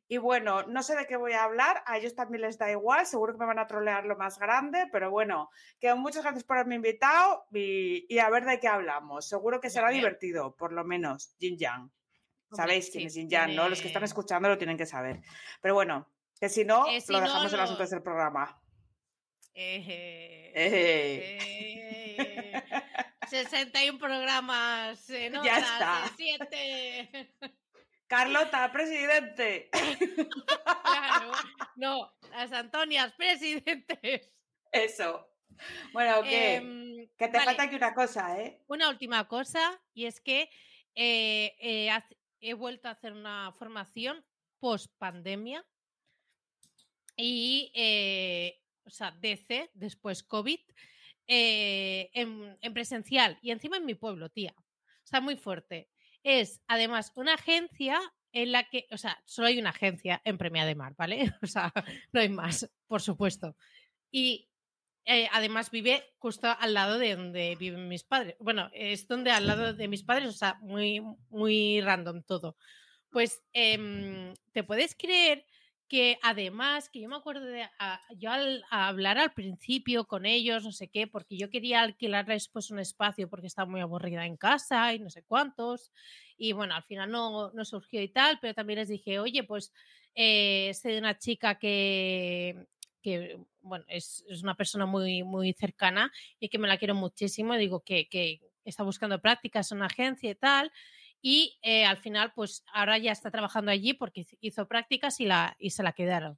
Y 0.08 0.18
bueno, 0.18 0.64
no 0.64 0.84
sé 0.84 0.96
de 0.96 1.08
qué 1.08 1.18
voy 1.18 1.34
a 1.34 1.44
hablar, 1.44 1.82
a 1.88 1.98
ellos 1.98 2.14
también 2.14 2.42
les 2.42 2.58
da 2.60 2.70
igual, 2.70 3.08
seguro 3.08 3.34
que 3.34 3.40
me 3.40 3.46
van 3.48 3.58
a 3.60 3.66
trolear 3.66 4.06
lo 4.06 4.16
más 4.16 4.38
grande, 4.38 4.88
pero 4.92 5.10
bueno, 5.10 5.50
que 5.80 5.94
muchas 5.96 6.22
gracias 6.24 6.44
por 6.44 6.58
haberme 6.58 6.76
invitado 6.76 7.46
y, 7.52 8.06
y 8.08 8.20
a 8.20 8.30
ver 8.30 8.46
de 8.46 8.60
qué 8.60 8.68
hablamos. 8.68 9.28
Seguro 9.28 9.60
que 9.60 9.70
será 9.72 9.90
divertido, 9.90 10.56
por 10.56 10.74
lo 10.74 10.84
menos, 10.84 11.34
Jin 11.40 11.58
Yang. 11.58 11.92
Sabéis 12.52 12.92
quién 12.92 13.08
es 13.08 13.16
Jin 13.16 13.30
Yang, 13.30 13.56
¿no? 13.56 13.68
Los 13.68 13.82
que 13.82 13.88
están 13.88 14.04
escuchando 14.04 14.48
lo 14.48 14.58
tienen 14.60 14.78
que 14.78 14.86
saber. 14.86 15.22
Pero 15.60 15.74
bueno, 15.74 16.08
que 16.40 16.50
si 16.50 16.64
no, 16.66 16.86
Eh, 16.88 17.02
si 17.02 17.12
lo 17.12 17.20
no, 17.20 17.26
dejamos 17.26 17.52
en 17.52 17.58
las 17.58 17.70
lo- 17.70 17.74
notas 17.76 17.90
del 17.90 18.04
programa. 18.04 18.62
Eh, 19.56 20.52
Eh. 20.54 21.38
eh, 22.18 22.64
61 23.28 23.98
programas. 23.98 25.10
eh, 25.10 25.32
Ya 25.44 25.58
está. 25.58 26.06
eh, 26.06 26.10
siete. 26.16 27.34
Carlota, 28.08 28.72
presidente. 28.72 29.70
Claro. 30.66 31.32
No, 31.76 32.14
las 32.32 32.52
Antonias, 32.52 33.14
presidentes. 33.14 34.32
Eso. 34.72 35.28
Bueno, 35.94 36.24
¿qué? 36.24 36.56
Em, 36.56 37.08
que 37.18 37.28
te 37.28 37.38
vale, 37.38 37.46
falta 37.46 37.64
aquí 37.64 37.76
una 37.76 37.94
cosa, 37.94 38.40
¿eh? 38.40 38.62
Una 38.68 38.90
última 38.90 39.28
cosa, 39.28 39.82
y 39.94 40.06
es 40.06 40.20
que 40.20 40.50
eh, 40.96 41.56
eh, 41.60 41.90
he 42.40 42.54
vuelto 42.54 42.88
a 42.88 42.92
hacer 42.92 43.14
una 43.14 43.52
formación 43.58 44.24
post 44.60 44.92
pandemia 44.98 45.66
y, 47.18 47.72
eh, 47.74 48.62
o 48.84 48.90
sea, 48.90 49.12
DC, 49.12 49.72
después 49.74 50.24
COVID, 50.24 50.60
en, 51.28 52.58
en 52.62 52.74
presencial 52.74 53.40
y 53.42 53.52
encima 53.52 53.78
en 53.78 53.86
mi 53.86 53.96
pueblo, 53.96 54.30
tía. 54.30 54.54
O 54.58 55.08
sea, 55.08 55.22
muy 55.22 55.36
fuerte. 55.36 55.90
Es 56.26 56.60
además 56.68 57.12
una 57.14 57.36
agencia 57.36 58.02
en 58.32 58.52
la 58.52 58.68
que, 58.68 58.88
o 58.90 58.98
sea, 58.98 59.22
solo 59.26 59.48
hay 59.48 59.60
una 59.60 59.70
agencia 59.70 60.24
en 60.26 60.40
Premia 60.40 60.66
de 60.66 60.74
Mar, 60.74 60.96
¿vale? 60.98 61.20
O 61.44 61.48
sea, 61.48 61.72
no 62.12 62.20
hay 62.20 62.30
más, 62.30 62.68
por 62.88 63.04
supuesto. 63.04 63.56
Y 64.10 64.50
eh, 65.06 65.30
además 65.32 65.70
vive 65.70 66.04
justo 66.18 66.48
al 66.60 66.74
lado 66.74 66.98
de 66.98 67.16
donde 67.16 67.56
viven 67.58 67.88
mis 67.88 68.04
padres. 68.04 68.36
Bueno, 68.40 68.72
es 68.74 69.08
donde 69.08 69.30
al 69.30 69.46
lado 69.46 69.76
de 69.76 69.88
mis 69.88 70.04
padres, 70.04 70.30
o 70.30 70.32
sea, 70.32 70.58
muy, 70.62 71.00
muy 71.30 71.80
random 71.82 72.24
todo. 72.24 72.58
Pues 73.12 73.44
em, 73.54 74.34
te 74.52 74.64
puedes 74.64 74.96
creer 74.96 75.46
que 75.88 76.18
además, 76.24 76.90
que 76.90 77.00
yo 77.02 77.10
me 77.10 77.16
acuerdo 77.16 77.46
de 77.46 77.64
a- 77.80 78.02
yo 78.18 78.32
al 78.32 78.64
a 78.72 78.88
hablar 78.88 79.18
al 79.20 79.34
principio 79.34 80.06
con 80.08 80.26
ellos, 80.26 80.64
no 80.64 80.72
sé 80.72 80.90
qué, 80.90 81.08
porque 81.08 81.38
yo 81.38 81.50
quería 81.50 81.82
alquilarles 81.82 82.48
pues 82.50 82.72
un 82.72 82.80
espacio 82.80 83.30
porque 83.30 83.48
estaba 83.48 83.70
muy 83.70 83.82
aburrida 83.82 84.26
en 84.26 84.38
casa 84.38 84.94
y 84.94 85.00
no 85.00 85.10
sé 85.10 85.24
cuántos. 85.24 85.92
Y 86.38 86.54
bueno, 86.54 86.76
al 86.76 86.84
final 86.84 87.12
no, 87.12 87.52
no 87.52 87.66
surgió 87.66 88.02
y 88.02 88.10
tal, 88.10 88.40
pero 88.42 88.54
también 88.54 88.80
les 88.80 88.90
dije, 88.90 89.20
oye, 89.20 89.44
pues 89.44 89.74
eh, 90.16 90.72
sé 90.74 90.90
de 90.90 91.00
una 91.00 91.18
chica 91.18 91.58
que, 91.60 92.68
que 93.02 93.38
bueno, 93.62 93.86
es, 93.88 94.24
es 94.30 94.44
una 94.44 94.56
persona 94.56 94.86
muy, 94.86 95.24
muy 95.24 95.54
cercana 95.54 96.12
y 96.40 96.50
que 96.50 96.58
me 96.58 96.68
la 96.68 96.78
quiero 96.78 96.96
muchísimo. 96.96 97.56
Digo 97.56 97.82
que, 97.84 98.08
que 98.10 98.42
está 98.64 98.84
buscando 98.84 99.22
prácticas 99.22 99.72
en 99.72 99.78
una 99.78 99.88
agencia 99.88 100.32
y 100.32 100.36
tal. 100.36 100.72
Y 101.28 101.58
eh, 101.64 101.86
al 101.86 101.98
final, 101.98 102.34
pues 102.36 102.64
ahora 102.72 103.00
ya 103.00 103.12
está 103.12 103.32
trabajando 103.32 103.72
allí 103.72 103.94
porque 103.96 104.28
hizo- 104.42 104.68
prácticas 104.68 105.20
y, 105.20 105.26
la, 105.26 105.58
se 105.60 105.82
la 105.82 105.94
quedaron. 105.94 106.38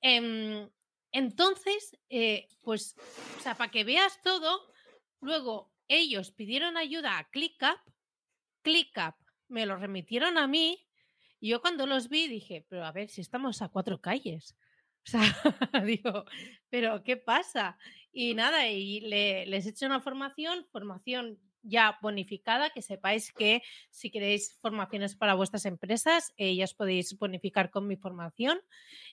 Em, 0.00 0.70
entonces, 1.12 1.94
eh, 2.08 2.48
pues, 2.62 2.96
o 3.36 3.40
sea, 3.42 3.54
para 3.54 3.70
que 3.70 3.84
veas 3.84 4.22
todo, 4.22 4.62
luego 5.20 5.74
ellos 5.88 6.30
pidieron 6.32 6.78
ayuda 6.78 7.18
a 7.18 7.28
ClickUp, 7.28 7.78
ClickUp 8.62 9.14
me 9.48 9.66
lo 9.66 9.76
remitieron 9.76 10.38
a 10.38 10.46
mí 10.46 10.88
y 11.38 11.50
yo 11.50 11.60
cuando 11.60 11.86
los 11.86 12.08
vi 12.08 12.26
dije, 12.26 12.64
pero 12.70 12.86
a 12.86 12.92
ver, 12.92 13.10
si 13.10 13.20
estamos 13.20 13.60
a 13.60 13.68
cuatro 13.68 14.00
calles. 14.00 14.56
O 15.06 15.10
sea, 15.10 15.84
digo, 15.84 16.24
pero 16.70 17.02
¿qué 17.04 17.18
pasa? 17.18 17.76
Y 18.10 18.32
nada, 18.32 18.68
y 18.70 19.00
le- 19.00 19.44
les 19.44 19.66
he 19.66 19.68
hecho 19.68 19.84
una 19.84 20.00
formación, 20.00 20.66
formación 20.72 21.38
ya 21.64 21.98
bonificada, 22.00 22.70
que 22.70 22.82
sepáis 22.82 23.32
que 23.32 23.62
si 23.90 24.10
queréis 24.10 24.58
formaciones 24.60 25.16
para 25.16 25.34
vuestras 25.34 25.64
empresas, 25.64 26.32
eh, 26.36 26.54
ya 26.54 26.64
os 26.64 26.74
podéis 26.74 27.18
bonificar 27.18 27.70
con 27.70 27.86
mi 27.86 27.96
formación 27.96 28.60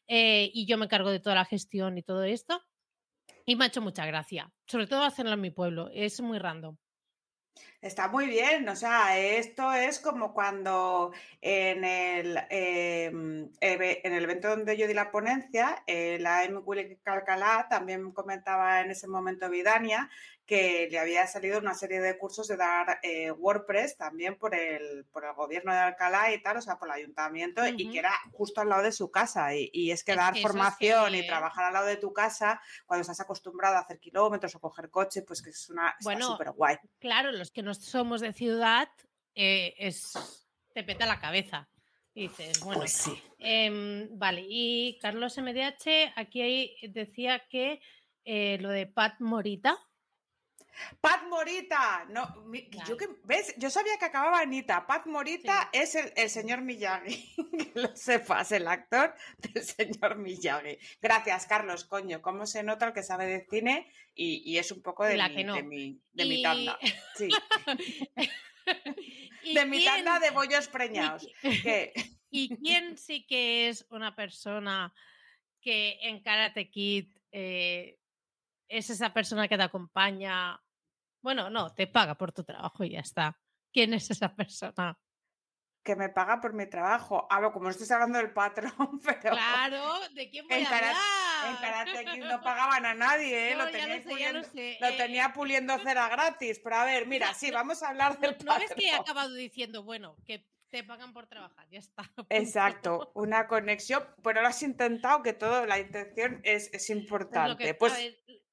eh, 0.07 0.51
y 0.53 0.65
yo 0.67 0.77
me 0.77 0.87
cargo 0.87 1.09
de 1.09 1.19
toda 1.19 1.35
la 1.35 1.45
gestión 1.45 1.97
y 1.97 2.03
todo 2.03 2.23
esto. 2.23 2.61
Y 3.45 3.55
me 3.55 3.65
ha 3.65 3.67
hecho 3.67 3.81
mucha 3.81 4.05
gracia, 4.05 4.51
sobre 4.67 4.87
todo 4.87 5.03
hacerlo 5.03 5.33
en 5.33 5.41
mi 5.41 5.49
pueblo, 5.49 5.89
es 5.93 6.21
muy 6.21 6.37
random. 6.37 6.77
Está 7.81 8.07
muy 8.07 8.27
bien, 8.27 8.69
o 8.69 8.75
sea, 8.75 9.17
esto 9.17 9.73
es 9.73 9.99
como 9.99 10.33
cuando 10.33 11.11
en 11.41 11.83
el, 11.83 12.37
em, 12.49 13.49
en 13.59 14.13
el 14.13 14.23
evento 14.23 14.49
donde 14.49 14.77
yo 14.77 14.87
di 14.87 14.93
la 14.93 15.11
ponencia, 15.11 15.83
eh, 15.87 16.17
la 16.19 16.43
M. 16.43 16.61
Calcalá 17.01 17.67
también 17.69 18.11
comentaba 18.11 18.81
en 18.81 18.91
ese 18.91 19.07
momento 19.07 19.49
Vidania 19.49 20.09
que 20.51 20.89
le 20.91 20.99
había 20.99 21.25
salido 21.27 21.59
una 21.59 21.73
serie 21.73 22.01
de 22.01 22.17
cursos 22.17 22.45
de 22.49 22.57
dar 22.57 22.99
eh, 23.03 23.31
WordPress 23.31 23.95
también 23.95 24.37
por 24.37 24.53
el, 24.53 25.05
por 25.05 25.23
el 25.23 25.31
gobierno 25.31 25.71
de 25.71 25.79
Alcalá 25.79 26.33
y 26.33 26.41
tal, 26.43 26.57
o 26.57 26.61
sea, 26.61 26.77
por 26.77 26.89
el 26.89 26.95
ayuntamiento, 26.95 27.65
y 27.65 27.89
que 27.89 27.99
era 27.99 28.11
justo 28.33 28.59
al 28.59 28.67
lado 28.67 28.83
de 28.83 28.91
su 28.91 29.09
casa. 29.09 29.55
Y, 29.55 29.91
es 29.91 30.03
que 30.03 30.13
dar 30.13 30.37
formación 30.37 31.15
y 31.15 31.25
trabajar 31.25 31.63
al 31.63 31.73
lado 31.73 31.85
de 31.85 31.95
tu 31.95 32.11
casa, 32.11 32.61
cuando 32.85 32.99
estás 32.99 33.21
acostumbrado 33.21 33.77
a 33.77 33.79
hacer 33.79 34.01
kilómetros 34.01 34.53
o 34.55 34.59
coger 34.59 34.89
coche, 34.89 35.21
pues 35.21 35.41
que 35.41 35.51
es 35.51 35.69
una 35.69 35.95
bueno, 36.03 36.27
súper 36.27 36.51
guay. 36.51 36.75
Claro, 36.99 37.31
los 37.31 37.49
que 37.49 37.63
no 37.63 37.73
somos 37.73 38.19
de 38.19 38.33
ciudad, 38.33 38.89
eh, 39.35 39.73
es 39.77 40.11
te 40.73 40.83
peta 40.83 41.05
la 41.05 41.21
cabeza. 41.21 41.69
dices, 42.13 42.59
bueno, 42.59 42.81
pues 42.81 42.91
sí. 42.91 43.23
Em, 43.39 44.09
vale, 44.19 44.43
y 44.45 44.99
Carlos 44.99 45.37
MDH 45.37 46.11
aquí 46.17 46.75
decía 46.89 47.47
que 47.47 47.79
eh, 48.25 48.57
lo 48.59 48.67
de 48.67 48.85
Pat 48.85 49.21
Morita, 49.21 49.79
Pat 50.99 51.24
Morita, 51.28 52.05
no, 52.09 52.34
yo 52.88 52.97
que, 52.97 53.07
¿ves? 53.24 53.53
Yo 53.57 53.69
sabía 53.69 53.97
que 53.97 54.05
acababa 54.05 54.39
Anita. 54.39 54.86
Pat 54.86 55.05
Morita 55.05 55.69
es 55.74 55.95
el, 55.95 56.30
señor 56.30 56.61
Miyagi, 56.61 57.36
que 57.74 57.80
lo 57.80 57.95
sepas, 57.95 58.51
el 58.51 58.67
actor 58.67 59.13
del 59.38 59.63
señor 59.63 60.17
Miyagi. 60.17 60.78
Gracias, 61.01 61.45
Carlos, 61.45 61.86
coño, 61.86 62.22
cómo 62.22 62.45
se 62.45 62.63
nota 62.63 62.88
el 62.88 62.93
que 62.93 63.03
sabe 63.03 63.26
de 63.26 63.45
cine 63.49 63.91
y, 64.15 64.57
es 64.57 64.72
un 64.72 64.82
poco 64.82 65.05
de, 65.05 65.15
mi, 65.63 65.99
de, 66.13 66.26
mi, 66.26 66.41
tanda. 66.41 66.78
Sí. 67.15 67.30
de 69.53 69.65
mi 69.65 69.84
tanda 69.84 70.19
de 70.19 70.30
bollos 70.32 70.67
preñados. 70.67 71.28
¿Y 72.30 72.55
quién 72.57 72.97
sí 72.97 73.26
que 73.26 73.69
es 73.69 73.86
una 73.89 74.15
persona 74.15 74.93
que 75.61 75.97
en 76.01 76.22
Karate 76.22 76.69
Kid 76.69 77.07
eh, 77.32 78.00
es 78.72 78.89
esa 78.89 79.13
persona 79.13 79.47
que 79.47 79.57
te 79.57 79.63
acompaña. 79.63 80.59
Bueno, 81.22 81.49
no, 81.49 81.74
te 81.74 81.88
paga 81.88 82.15
por 82.15 82.32
tu 82.32 82.43
trabajo 82.43 82.84
y 82.84 82.91
ya 82.91 83.01
está. 83.01 83.38
¿Quién 83.72 83.93
es 83.93 84.09
esa 84.09 84.34
persona? 84.34 84.97
Que 85.84 85.95
me 85.95 86.09
paga 86.09 86.39
por 86.39 86.53
mi 86.53 86.67
trabajo. 86.67 87.28
Ah, 87.30 87.51
como 87.51 87.69
estoy 87.69 87.88
hablando 87.91 88.17
del 88.17 88.32
patrón, 88.32 88.72
pero. 89.03 89.36
Claro, 89.36 89.99
¿de 90.13 90.30
quién 90.30 90.47
voy 90.47 90.63
a 90.63 90.67
hablar? 90.67 90.95
En 91.49 91.55
Karate 91.57 92.17
no 92.19 92.41
pagaban 92.41 92.86
a 92.86 92.93
nadie, 92.93 93.51
¿eh? 93.51 93.55
lo, 93.55 93.69
tenía 93.69 94.01
puliendo, 94.03 94.41
lo, 94.80 94.97
tenía 94.97 95.34
puliendo 95.34 95.80
cera 95.80 96.07
gratis. 96.09 96.59
Pero 96.63 96.76
a 96.76 96.86
ver, 96.86 97.07
mira, 97.07 97.34
sí, 97.34 97.51
vamos 97.51 97.84
a 97.84 97.89
hablar 97.89 98.19
del 98.19 98.36
patrón. 98.36 98.55
¿No 98.55 98.59
ves 98.59 98.74
que 98.74 98.89
he 98.89 98.93
acabado 98.93 99.34
diciendo, 99.34 99.84
bueno, 99.84 100.15
que 100.26 100.47
te 100.72 100.84
pagan 100.86 101.13
por 101.13 101.28
trabajar, 101.28 101.67
ya 101.69 101.80
está. 101.80 102.09
Exacto, 102.30 103.11
una 103.13 103.47
conexión, 103.47 104.03
pero 104.24 104.41
lo 104.41 104.47
has 104.47 104.63
intentado 104.63 105.22
que 105.22 105.34
todo, 105.34 105.65
la 105.65 105.80
intención 105.80 106.39
es, 106.43 106.89
importante. 106.89 107.74
pues, 107.74 107.93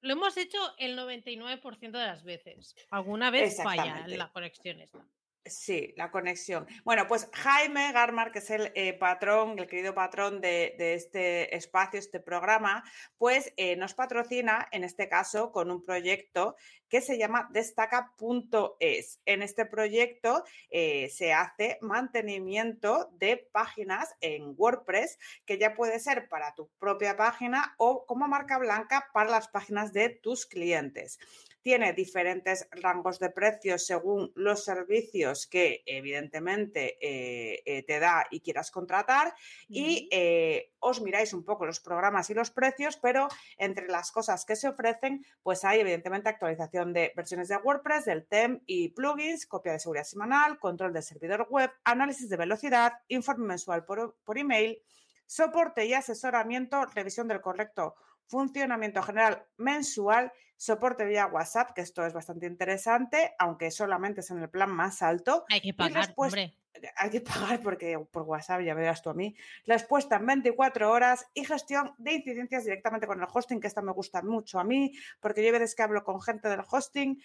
lo 0.01 0.13
hemos 0.13 0.37
hecho 0.37 0.59
el 0.79 0.97
99% 0.99 1.81
de 1.81 2.07
las 2.07 2.23
veces. 2.25 2.75
Alguna 2.91 3.31
vez 3.31 3.57
falla 3.63 4.07
la 4.07 4.31
conexión 4.33 4.81
esta. 4.81 5.05
Sí, 5.45 5.95
la 5.97 6.11
conexión. 6.11 6.67
Bueno, 6.85 7.07
pues 7.09 7.29
Jaime 7.33 7.93
Garmar, 7.93 8.33
que 8.33 8.41
es 8.41 8.51
el 8.51 8.71
eh, 8.75 8.93
patrón, 8.93 9.59
el 9.59 9.67
querido 9.67 9.95
patrón 9.95 10.41
de, 10.43 10.75
este 10.79 11.57
espacio, 11.57 11.99
este 11.99 12.21
programa, 12.21 12.85
pues 13.17 13.53
eh, 13.57 13.77
nos 13.77 13.95
patrocina, 13.95 14.69
en 14.73 14.85
este 14.85 15.09
caso, 15.09 15.51
con 15.51 15.71
un 15.71 15.83
proyecto 15.83 16.57
que 16.89 17.01
se 17.01 17.19
llama 17.19 17.49
destaca.es. 17.51 19.21
En 19.25 19.43
este 19.43 19.65
proyecto 19.65 20.45
eh, 20.71 21.09
se 21.09 21.33
hace 21.33 21.79
mantenimiento 21.81 23.11
de 23.13 23.49
páginas 23.51 24.15
en 24.21 24.55
WordPress, 24.57 25.19
que 25.47 25.59
ya 25.59 25.75
puede 25.75 25.99
ser 25.99 26.29
para 26.29 26.55
tu 26.55 26.69
propia 26.79 27.17
página 27.17 27.75
o 27.79 28.05
como 28.07 28.29
marca 28.29 28.59
blanca 28.59 29.09
para 29.15 29.31
las 29.31 29.49
páginas 29.49 29.93
de 29.93 30.11
tus 30.11 30.45
clientes 30.47 31.19
tiene 31.63 31.93
diferentes 31.93 32.69
rangos 32.71 33.19
de 33.19 33.31
precios 33.31 33.87
según 33.87 34.33
los 34.35 34.65
servicios 34.65 35.47
que 35.47 35.83
evidentemente 35.87 36.99
eh, 37.01 37.63
eh, 37.65 37.83
te 37.83 37.99
da 37.99 38.27
y 38.31 38.41
quieras 38.41 38.71
contratar 38.71 39.35
y 39.69 40.09
eh, 40.13 40.73
os 40.79 41.01
miráis 41.01 41.33
un 41.33 41.45
poco 41.45 41.67
los 41.67 41.81
programas 41.81 42.31
y 42.31 42.35
los 42.35 42.51
precios, 42.51 42.97
pero 42.97 43.29
entre 43.57 43.89
las 43.89 44.13
cosas 44.13 44.45
que 44.45 44.57
se 44.57 44.69
ofrecen, 44.69 45.25
pues 45.43 45.65
hay 45.65 45.81
evidentemente 45.81 46.29
actualización 46.29 46.93
de 46.93 47.13
versiones 47.17 47.49
de 47.49 47.57
WordPress, 47.57 48.05
del 48.05 48.27
TEM 48.27 48.61
y 48.67 48.91
plugins, 48.91 49.47
copia 49.47 49.73
de 49.73 49.81
seguridad 49.81 50.05
semanal, 50.05 50.59
control 50.59 50.93
del 50.93 51.03
servidor 51.03 51.49
web, 51.51 51.71
análisis 51.85 52.29
de 52.29 52.37
velocidad, 52.37 52.93
informe 53.09 53.47
mensual 53.47 53.85
por, 53.85 54.17
por 54.25 54.39
email, 54.39 54.81
soporte 55.27 55.85
y 55.85 55.95
asesoramiento, 55.95 56.85
revisión 56.87 57.29
del 57.29 57.41
correcto 57.41 57.97
funcionamiento 58.29 59.03
general 59.03 59.47
mensual, 59.57 60.33
soporte 60.59 61.05
vía 61.05 61.27
WhatsApp, 61.27 61.71
que 61.71 61.81
esto 61.81 62.05
es 62.05 62.13
bastante 62.13 62.47
interesante, 62.47 63.35
aunque 63.39 63.71
solamente 63.71 64.21
es 64.21 64.31
en 64.31 64.43
el 64.43 64.51
plan 64.51 64.71
más 64.71 65.03
alto. 65.03 65.45
Hay 65.49 65.61
que 65.61 65.73
pagar, 65.73 66.13
hombre. 66.17 66.55
Hay 66.97 67.11
que 67.11 67.21
pagar 67.21 67.61
porque 67.61 67.99
por 68.13 68.23
WhatsApp 68.23 68.61
ya 68.61 68.75
verás 68.75 69.03
tú 69.03 69.11
a 69.11 69.15
mí. 69.15 69.35
Respuesta 69.67 70.17
en 70.17 70.27
24 70.27 70.93
horas 70.93 71.27
y 71.35 71.45
gestión 71.45 71.93
de 71.99 72.13
incidencias 72.13 72.65
directamente 72.65 73.07
con 73.07 73.21
el 73.21 73.27
hosting, 73.33 73.61
que 73.61 73.67
esta 73.67 73.83
me 73.83 73.91
gusta 73.91 74.23
mucho 74.23 74.61
a 74.61 74.65
mí, 74.65 74.93
porque 75.19 75.45
yo 75.45 75.51
veces 75.51 75.75
que 75.75 75.83
hablo 75.83 76.05
con 76.05 76.21
gente 76.21 76.49
del 76.49 76.61
hosting 76.69 77.21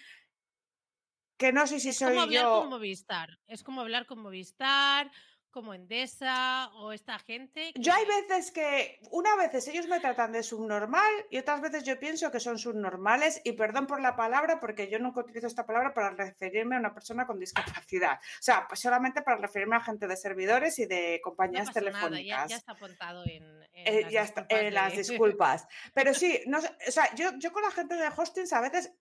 que 1.38 1.52
no 1.52 1.68
sé 1.68 1.80
si 1.80 1.90
es 1.90 1.98
soy 1.98 2.14
como 2.14 2.22
hablar 2.22 2.44
yo. 2.44 2.62
Con 2.62 2.70
Movistar. 2.70 3.40
Es 3.48 3.64
como 3.64 3.82
hablar 3.82 4.06
con 4.06 4.20
Movistar 4.20 5.12
como 5.54 5.74
Endesa 5.74 6.70
o 6.74 6.92
esta 6.92 7.20
gente. 7.20 7.72
Yo 7.76 7.94
hay 7.94 8.06
veces 8.06 8.52
que, 8.52 9.00
una 9.12 9.36
veces 9.36 9.68
ellos 9.68 9.88
me 9.88 10.00
tratan 10.00 10.32
de 10.32 10.44
subnormal 10.44 11.12
y 11.30 11.38
otras 11.38 11.62
veces 11.62 11.84
yo 11.84 12.00
pienso 12.00 12.32
que 12.32 12.40
son 12.40 12.58
subnormales 12.58 13.40
y 13.44 13.54
perdón 13.54 13.88
por 13.88 14.02
la 14.02 14.16
palabra 14.16 14.60
porque 14.60 14.90
yo 14.90 15.00
nunca 15.00 15.22
utilizo 15.22 15.48
esta 15.48 15.66
palabra 15.66 15.94
para 15.94 16.10
referirme 16.10 16.76
a 16.76 16.80
una 16.80 16.94
persona 16.94 17.26
con 17.26 17.40
discapacidad. 17.40 18.20
O 18.20 18.42
sea, 18.42 18.68
pues 18.68 18.80
solamente 18.80 19.22
para 19.22 19.38
referirme 19.38 19.76
a 19.76 19.82
gente 19.82 20.08
de 20.08 20.18
servidores 20.18 20.80
y 20.80 20.88
de 20.88 21.22
compañías 21.24 21.72
telefónicas. 21.72 22.50
ya, 22.50 22.56
está 22.58 22.72
apuntado 22.74 23.24
en, 23.26 23.44
eh, 23.74 24.08
las, 24.12 24.34
las 24.72 24.98
disculpas. 24.98 25.68
Pero 25.94 26.14
sí, 26.14 26.42
no, 26.48 26.58
o 26.58 26.92
sea, 26.92 27.14
yo, 27.16 27.32
yo 27.38 27.54
con 27.54 27.62
la 27.62 27.72
gente 27.72 27.96
de 27.96 28.08
hostings 28.08 28.52
a 28.54 28.62
veces 28.62 28.92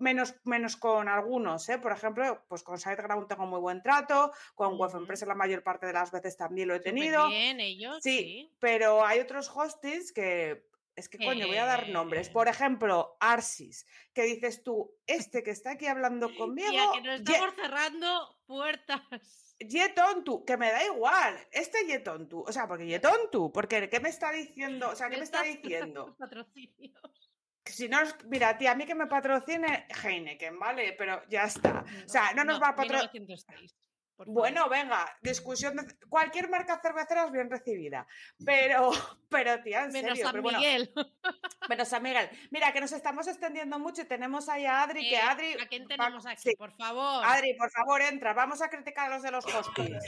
menos, 0.00 0.34
menos 0.44 0.76
con 0.76 1.08
algunos, 1.08 1.68
¿eh? 1.68 1.78
por 1.78 1.92
ejemplo, 1.92 2.44
pues 2.48 2.62
con 2.62 2.78
SiteGround 2.78 3.28
tengo 3.28 3.46
muy 3.46 3.60
buen 3.60 3.82
trato, 3.82 4.32
con 4.54 4.78
Web 4.78 4.96
Empresa 4.96 5.26
la 5.26 5.34
mayor 5.34 5.62
parte 5.62 5.86
de 5.86 5.92
las 5.92 6.10
veces 6.10 6.36
también 6.36 6.68
lo 6.68 6.74
he 6.74 6.80
tenido. 6.80 7.28
Bien, 7.28 7.60
ellos, 7.60 7.98
sí, 8.02 8.50
pero 8.58 9.04
hay 9.04 9.20
otros 9.20 9.50
hostings 9.54 10.12
que 10.12 10.68
es 10.96 11.08
que 11.08 11.18
coño, 11.18 11.46
voy 11.46 11.56
a 11.56 11.64
dar 11.64 11.88
nombres. 11.88 12.28
Por 12.28 12.48
ejemplo, 12.48 13.16
Arsis, 13.20 13.86
que 14.12 14.22
dices 14.24 14.62
tú, 14.62 14.98
este 15.06 15.42
que 15.42 15.50
está 15.50 15.72
aquí 15.72 15.86
hablando 15.86 16.28
conmigo. 16.36 16.72
Ya, 16.72 16.90
que 16.92 17.00
nos 17.00 17.20
estamos 17.20 17.54
cerrando 17.54 18.36
puertas. 18.46 19.56
Yetontu, 19.60 20.44
que 20.44 20.56
me 20.56 20.72
da 20.72 20.82
igual, 20.84 21.38
este 21.52 21.86
Yetontu, 21.86 22.40
o 22.40 22.50
sea, 22.50 22.66
porque 22.66 22.86
Yetontu, 22.86 23.52
porque 23.52 23.90
¿qué 23.90 24.00
me 24.00 24.08
está 24.08 24.32
diciendo? 24.32 24.88
O 24.88 24.96
sea, 24.96 25.10
¿qué 25.10 25.18
me 25.18 25.24
está 25.24 25.42
diciendo? 25.42 26.16
Patrocinios 26.18 27.29
si 27.64 27.88
no, 27.88 27.98
mira, 28.26 28.56
tía, 28.56 28.72
a 28.72 28.74
mí 28.74 28.86
que 28.86 28.94
me 28.94 29.06
patrocine 29.06 29.86
Heineken, 30.02 30.58
¿vale? 30.58 30.94
Pero 30.96 31.22
ya 31.28 31.44
está. 31.44 31.84
o 32.04 32.08
sea, 32.08 32.32
no 32.34 32.44
nos 32.44 32.60
va 32.60 32.68
a 32.68 32.76
patrocinar. 32.76 33.38
Bueno, 34.26 34.68
venga, 34.68 35.06
discusión 35.22 35.76
de 35.76 35.86
cualquier 36.08 36.48
marca 36.48 36.80
cervecera 36.80 37.24
es 37.24 37.32
bien 37.32 37.50
recibida. 37.50 38.06
Pero, 38.44 38.90
pero 39.30 39.62
tía, 39.62 39.84
en 39.84 39.92
menos 39.92 40.18
serio. 40.18 40.30
San 40.30 40.42
Miguel. 40.42 40.92
menos 41.68 41.88
San 41.88 42.02
Miguel. 42.02 42.28
Mira, 42.50 42.72
que 42.72 42.80
nos 42.80 42.92
estamos 42.92 43.26
extendiendo 43.28 43.78
mucho 43.78 44.02
y 44.02 44.04
tenemos 44.04 44.48
ahí 44.48 44.66
a 44.66 44.82
Adri, 44.82 45.08
que 45.08 45.16
eh, 45.16 45.20
Adri. 45.20 45.52
¿A 45.54 45.66
quién 45.68 45.86
tenemos 45.86 46.26
aquí? 46.26 46.54
Por 46.56 46.72
favor. 46.76 47.24
Adri, 47.24 47.54
por 47.54 47.70
favor, 47.70 48.02
entra. 48.02 48.34
Vamos 48.34 48.62
a 48.62 48.68
criticar 48.68 49.10
a 49.10 49.14
los 49.14 49.22
de 49.22 49.30
los 49.30 49.44
hostings. 49.46 50.04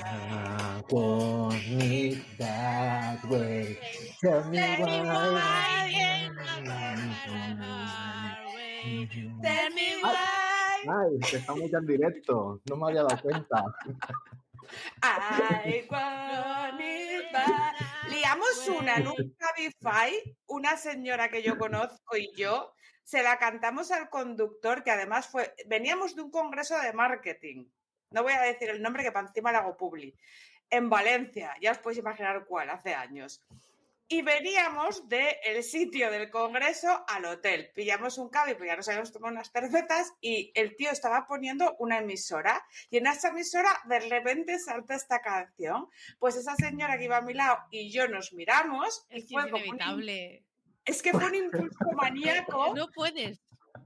Ay, 10.82 11.18
estamos 11.32 11.70
ya 11.70 11.78
en 11.78 11.86
directo, 11.86 12.60
no 12.68 12.76
me 12.76 12.86
había 12.88 13.02
dado 13.02 13.20
cuenta. 13.22 13.64
Ay, 15.00 15.86
una 18.68 18.96
en 18.96 19.08
un 19.08 19.36
Cabify, 19.36 20.36
una 20.46 20.76
señora 20.76 21.28
que 21.28 21.42
yo 21.42 21.58
conozco 21.58 22.16
y 22.16 22.32
yo, 22.34 22.74
se 23.02 23.22
la 23.22 23.38
cantamos 23.38 23.90
al 23.90 24.08
conductor, 24.08 24.82
que 24.82 24.90
además 24.90 25.28
fue, 25.28 25.54
veníamos 25.66 26.14
de 26.14 26.22
un 26.22 26.30
congreso 26.30 26.78
de 26.78 26.92
marketing, 26.92 27.66
no 28.10 28.22
voy 28.22 28.32
a 28.32 28.40
decir 28.40 28.70
el 28.70 28.82
nombre 28.82 29.02
que 29.02 29.12
para 29.12 29.26
encima 29.26 29.52
le 29.52 29.58
hago 29.58 29.76
publi, 29.76 30.14
en 30.70 30.88
Valencia, 30.88 31.54
ya 31.60 31.72
os 31.72 31.78
podéis 31.78 31.98
imaginar 31.98 32.44
cuál, 32.46 32.70
hace 32.70 32.94
años. 32.94 33.44
Y 34.12 34.22
veníamos 34.22 35.08
del 35.08 35.62
sitio 35.64 36.10
del 36.10 36.28
congreso 36.30 37.04
al 37.08 37.24
hotel. 37.24 37.70
Pillamos 37.74 38.18
un 38.18 38.28
cable, 38.28 38.56
pues 38.56 38.68
ya 38.68 38.76
nos 38.76 38.86
habíamos 38.88 39.10
tomado 39.12 39.32
unas 39.32 39.50
cervezas 39.50 40.12
y 40.20 40.52
el 40.54 40.76
tío 40.76 40.90
estaba 40.90 41.26
poniendo 41.26 41.74
una 41.78 41.98
emisora. 41.98 42.62
Y 42.90 42.98
en 42.98 43.06
esa 43.06 43.28
emisora 43.28 43.70
de 43.86 44.00
repente 44.00 44.58
salta 44.58 44.94
esta 44.94 45.20
canción. 45.22 45.88
Pues 46.18 46.36
esa 46.36 46.54
señora 46.56 46.98
que 46.98 47.04
iba 47.04 47.16
a 47.16 47.22
mi 47.22 47.32
lado 47.32 47.58
y 47.70 47.90
yo 47.90 48.06
nos 48.08 48.32
miramos 48.34 49.06
Es 49.08 49.24
y 49.30 49.34
fue 49.34 49.44
es 49.44 49.50
como 49.50 49.56
un- 49.62 49.66
inevitable. 49.68 50.44
es 50.84 51.02
que 51.02 51.12
fue 51.12 51.24
un 51.24 51.34
impulso 51.34 51.84
maníaco. 51.94 52.74
No 52.76 52.90
puedes. 52.90 53.40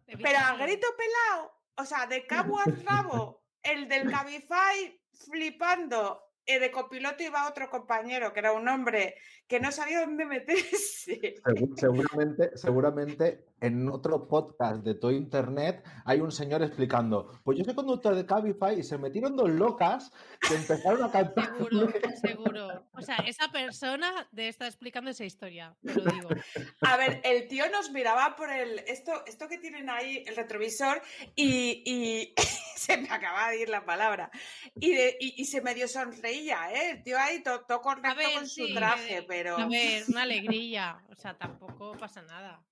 Pero 0.07 0.39
a 0.39 0.57
grito 0.57 0.87
pelado, 0.97 1.53
o 1.77 1.85
sea, 1.85 2.07
de 2.07 2.27
cabo 2.27 2.59
a 2.59 2.65
rabo, 2.85 3.45
el 3.63 3.87
del 3.89 4.11
Cabify 4.11 5.01
flipando, 5.25 6.21
de 6.47 6.71
copiloto 6.71 7.23
iba 7.23 7.49
otro 7.49 7.69
compañero, 7.69 8.33
que 8.33 8.41
era 8.41 8.53
un 8.53 8.69
hombre 8.69 9.17
que 9.49 9.61
no 9.61 9.73
sabía 9.73 10.01
dónde 10.01 10.25
meterse. 10.27 11.35
Segu- 11.45 11.77
Seguramente, 11.77 12.51
seguramente 12.57 13.45
en 13.61 13.89
otro 13.89 14.29
podcast 14.29 14.83
de 14.85 14.95
todo 14.95 15.11
internet 15.13 15.83
hay 16.05 16.21
un 16.21 16.31
señor 16.31 16.63
explicando, 16.63 17.41
pues 17.45 17.59
yo 17.59 17.65
soy 17.65 17.75
conductor 17.75 18.15
de 18.15 18.27
Cabify 18.27 18.79
y 18.79 18.83
se 18.83 18.99
metieron 18.99 19.35
dos 19.37 19.49
locas 19.51 20.13
que 20.47 20.55
empezaron 20.55 21.03
a 21.03 21.11
cantar. 21.11 21.57
Seguro, 21.57 21.89
seguro. 22.21 22.87
O 22.93 23.01
sea, 23.03 23.17
esa 23.27 23.49
persona 23.51 24.29
de 24.33 24.49
estar 24.49 24.67
explicando 24.69 25.11
esa 25.11 25.25
historia, 25.25 25.75
te 25.83 25.95
lo 25.95 26.11
digo. 26.13 26.29
A 26.83 26.97
ver, 26.97 27.21
el 27.25 27.49
tío 27.49 27.65
nos 27.71 27.91
miraba 27.93 28.37
por 28.37 28.51
el, 28.51 28.81
esto, 28.81 29.13
esto 29.27 29.49
que 29.49 29.59
tienen 29.59 29.89
ahí, 29.89 30.23
el 30.27 30.37
retrovisor, 30.37 31.01
y, 31.35 31.83
y 31.87 32.35
se 32.77 32.97
me 32.99 33.09
acaba 33.11 33.51
de 33.51 33.63
ir 33.63 33.69
la 33.69 33.85
palabra, 33.85 34.31
y, 34.75 34.93
de- 34.93 35.17
y- 35.19 35.35
y 35.41 35.45
se 35.47 35.61
medio 35.63 35.89
sonreía, 35.89 36.73
¿eh? 36.73 36.91
El 36.91 37.03
tío 37.03 37.19
ahí 37.19 37.43
to- 37.43 37.63
todo 37.67 37.81
correcto 37.81 38.17
ver, 38.17 38.35
con 38.35 38.47
su 38.47 38.73
traje, 38.75 39.19
eh, 39.19 39.23
pero 39.27 39.57
A 39.59 39.67
ver, 39.67 40.05
una 40.09 40.23
alegría. 40.23 40.99
O 41.11 41.15
sea, 41.15 41.37
tampoco 41.39 41.93
pasa 41.99 42.23
nada. 42.23 42.63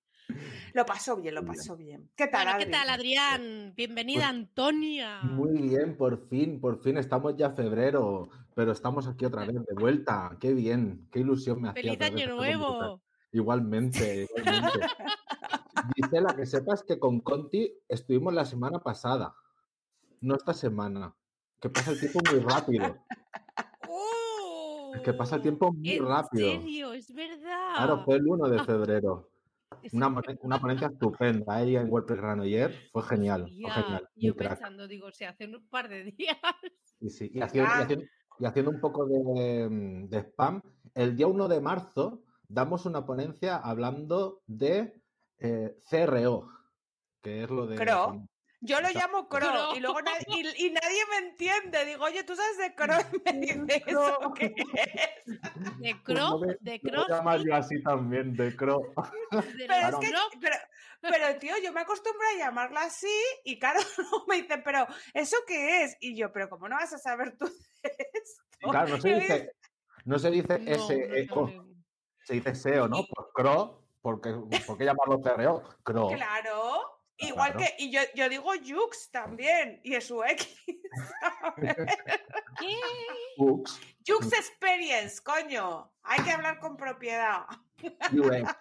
Lo 0.73 0.85
pasó 0.85 1.17
bien, 1.17 1.35
lo 1.35 1.45
pasó 1.45 1.75
bien. 1.77 2.09
¿Qué 2.15 2.27
tal, 2.27 2.45
Bueno, 2.45 2.59
¿qué 2.59 2.65
tal, 2.65 2.89
Adrián? 2.89 3.73
Bienvenida, 3.75 4.27
Pues, 4.27 4.29
Antonia. 4.29 5.21
Muy 5.23 5.61
bien, 5.61 5.97
por 5.97 6.27
fin, 6.27 6.59
por 6.59 6.81
fin 6.81 6.97
estamos 6.97 7.35
ya 7.37 7.51
febrero, 7.51 8.29
pero 8.55 8.71
estamos 8.71 9.07
aquí 9.07 9.25
otra 9.25 9.45
vez 9.45 9.55
de 9.65 9.73
vuelta. 9.75 10.37
Qué 10.39 10.53
bien, 10.53 11.07
qué 11.11 11.19
ilusión 11.19 11.61
me 11.61 11.69
hacía. 11.69 11.81
¡Feliz 11.81 12.01
año 12.01 12.35
nuevo! 12.35 13.01
Igualmente, 13.31 14.27
igualmente. 14.29 14.79
Gisela, 15.95 16.35
que 16.35 16.45
sepas 16.45 16.83
que 16.83 16.97
con 16.99 17.19
Conti 17.19 17.71
estuvimos 17.87 18.33
la 18.33 18.45
semana 18.45 18.79
pasada, 18.79 19.35
no 20.21 20.35
esta 20.35 20.53
semana. 20.53 21.13
Que 21.59 21.69
pasa 21.69 21.91
el 21.91 21.99
tiempo 21.99 22.19
muy 22.31 22.39
rápido. 22.39 22.97
Es 24.95 25.01
que 25.01 25.13
pasa 25.13 25.35
el 25.35 25.41
tiempo 25.41 25.73
muy 25.73 25.91
¿En 25.91 26.05
rápido. 26.05 26.51
serio? 26.51 26.93
Es 26.93 27.13
verdad. 27.13 27.75
Claro, 27.75 28.03
fue 28.05 28.15
el 28.15 28.27
1 28.27 28.47
de 28.49 28.63
febrero. 28.63 29.29
Una, 29.93 30.07
una 30.41 30.59
ponencia 30.59 30.87
estupenda 30.87 31.55
ahí 31.55 31.75
en 31.75 31.89
WordPress 31.89 32.19
Granoller. 32.19 32.73
Fue 32.91 33.03
genial, 33.03 33.43
fue 33.61 33.71
genial. 33.71 34.09
yo 34.15 34.35
crack. 34.35 34.57
pensando, 34.59 34.87
digo, 34.87 35.11
se 35.11 35.25
hace 35.25 35.45
un 35.45 35.67
par 35.69 35.89
de 35.89 36.03
días. 36.17 36.37
Y, 36.99 37.09
sí, 37.09 37.31
y 37.33 37.41
haciendo, 37.41 37.69
y 37.69 37.81
haciendo- 37.81 38.05
y 38.39 38.45
haciendo 38.45 38.71
un 38.71 38.81
poco 38.81 39.05
de, 39.05 39.69
mm, 39.69 40.09
de 40.09 40.17
spam, 40.19 40.61
el 40.93 41.15
día 41.15 41.27
1 41.27 41.47
de 41.47 41.61
marzo 41.61 42.23
damos 42.47 42.85
una 42.85 43.05
ponencia 43.05 43.57
hablando 43.57 44.41
de 44.45 45.01
eh, 45.39 45.77
CRO, 45.89 46.49
que 47.21 47.43
es 47.43 47.49
lo 47.49 47.67
de... 47.67 47.75
Cro. 47.75 48.27
Yo 48.65 48.81
lo 48.81 48.89
llamo 48.89 49.29
Cro, 49.29 49.39
Cro. 49.39 49.75
y 49.75 49.79
luego 49.79 50.01
nadie, 50.01 50.25
y, 50.27 50.65
y 50.67 50.71
nadie 50.71 51.01
me 51.11 51.17
entiende. 51.27 51.85
Digo, 51.85 52.03
oye, 52.05 52.23
¿tú 52.23 52.35
sabes 52.35 52.57
de 52.57 52.73
Cro? 52.75 52.95
Y 53.25 53.31
me 53.55 53.63
dice, 53.65 53.83
¿eso 53.87 54.33
qué 54.35 54.53
es? 54.55 55.25
De 55.79 55.93
Pues 55.93 56.03
Cro, 56.03 56.15
no 56.15 56.39
me- 56.39 56.57
de 56.59 56.79
no 56.83 56.91
me 56.91 57.05
Cross, 57.05 57.07
llamas 57.09 57.43
yo 57.45 57.55
así 57.55 57.83
también, 57.83 58.35
de 58.35 58.55
Cro. 58.55 58.93
de 59.31 59.65
Pero 59.67 59.73
es 59.89 59.95
que, 59.97 60.11
pero, 60.41 60.55
pero, 61.01 61.39
tío, 61.39 61.55
yo 61.63 61.71
me 61.73 61.81
acostumbro 61.81 62.21
a 62.33 62.37
llamarla 62.39 62.81
así 62.83 63.07
y 63.43 63.59
claro, 63.59 63.79
me 64.27 64.41
dicen, 64.41 64.61
pero 64.63 64.87
¿eso 65.13 65.37
qué 65.47 65.83
es? 65.83 65.97
Y 65.99 66.15
yo, 66.17 66.31
pero 66.31 66.49
¿cómo 66.49 66.67
no 66.67 66.75
vas 66.75 66.91
a 66.93 66.97
saber 66.97 67.37
tú 67.37 67.45
de 67.45 67.97
esto? 68.13 68.43
Claro, 68.71 68.89
no 68.89 69.01
se 69.01 69.13
dice, 69.13 69.51
no 70.05 70.17
se 70.19 70.31
dice 70.31 70.57
No, 70.59 70.87
SEO, 70.87 71.35
no 71.35 71.47
sé. 71.47 71.61
se 72.23 72.33
dice 72.33 72.55
SEO, 72.55 72.87
¿no? 72.87 72.97
Pues 73.07 73.27
CRO, 73.35 73.83
porque, 74.01 74.33
¿por 74.65 74.77
qué 74.77 74.85
llamarlo 74.85 75.21
CRO? 75.21 75.63
CRO. 75.83 76.07
Claro. 76.09 76.94
Igual 77.17 77.53
Claro. 77.53 77.65
que, 77.77 77.83
y 77.83 77.91
yo, 77.91 78.01
yo 78.13 78.27
digo 78.29 78.51
Jux 78.65 79.09
también, 79.11 79.79
y 79.83 79.95
es 79.95 80.07
su 80.07 80.23
X. 80.23 80.47
¿Qué? 82.59 82.79
UX, 83.37 83.79
Jux 84.05 84.33
Experience, 84.33 85.21
coño. 85.23 85.91
Hay 86.03 86.23
que 86.23 86.31
hablar 86.31 86.59
con 86.59 86.75
propiedad. 86.77 87.45
UX. 88.11 88.53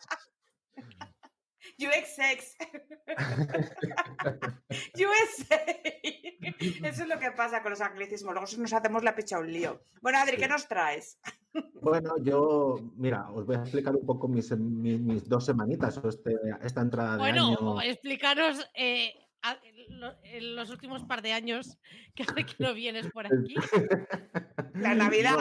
UXX. 1.78 2.56
USA. 4.94 5.60
Eso 6.84 7.02
es 7.02 7.08
lo 7.08 7.18
que 7.18 7.30
pasa 7.32 7.62
con 7.62 7.70
los 7.70 7.80
anglicismos. 7.80 8.34
Luego 8.34 8.46
nos 8.58 8.72
hacemos 8.72 9.02
la 9.02 9.14
picha 9.14 9.38
un 9.38 9.50
lío. 9.52 9.82
Bueno, 10.02 10.18
Adri, 10.18 10.36
¿qué 10.36 10.48
nos 10.48 10.68
traes? 10.68 11.18
Bueno, 11.80 12.14
yo, 12.22 12.76
mira, 12.96 13.30
os 13.30 13.46
voy 13.46 13.56
a 13.56 13.60
explicar 13.60 13.94
un 13.94 14.04
poco 14.04 14.28
mis, 14.28 14.50
mis, 14.58 15.00
mis 15.00 15.28
dos 15.28 15.44
semanitas, 15.46 15.98
o 15.98 16.08
este- 16.08 16.36
esta 16.62 16.80
entrada 16.80 17.12
de 17.12 17.18
Bueno, 17.18 17.46
año. 17.48 17.80
eh, 18.74 19.14
a- 19.42 19.58
lo- 19.88 20.14
en 20.24 20.56
los 20.56 20.70
últimos 20.70 21.04
par 21.04 21.22
de 21.22 21.32
años 21.32 21.78
que 22.14 22.24
hace 22.24 22.44
que 22.46 22.54
no 22.58 22.74
vienes 22.74 23.10
por 23.12 23.26
aquí. 23.26 23.54
La 24.74 24.94
Navidad. 24.94 25.36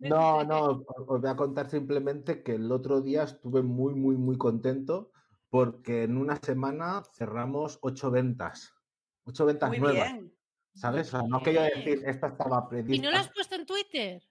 No, 0.00 0.44
no, 0.44 0.84
os 1.06 1.20
voy 1.22 1.30
a 1.30 1.36
contar 1.36 1.70
simplemente 1.70 2.42
que 2.42 2.56
el 2.56 2.70
otro 2.70 3.00
día 3.00 3.22
estuve 3.22 3.62
muy, 3.62 3.94
muy, 3.94 4.16
muy 4.16 4.36
contento 4.36 5.12
porque 5.50 6.04
en 6.04 6.16
una 6.16 6.36
semana 6.36 7.02
cerramos 7.14 7.78
ocho 7.82 8.10
ventas. 8.10 8.74
Ocho 9.24 9.46
ventas 9.46 9.68
Muy 9.70 9.78
nuevas, 9.78 10.12
bien. 10.12 10.36
¿sabes? 10.74 11.08
O 11.08 11.10
sea, 11.12 11.22
no 11.28 11.42
quería 11.42 11.62
decir, 11.62 12.02
esta 12.06 12.28
estaba 12.28 12.64
¿Y 12.66 12.68
prevista. 12.68 13.04
no 13.06 13.10
lo 13.12 13.18
has 13.18 13.30
puesto 13.32 13.54
en 13.54 13.66
Twitter? 13.66 14.22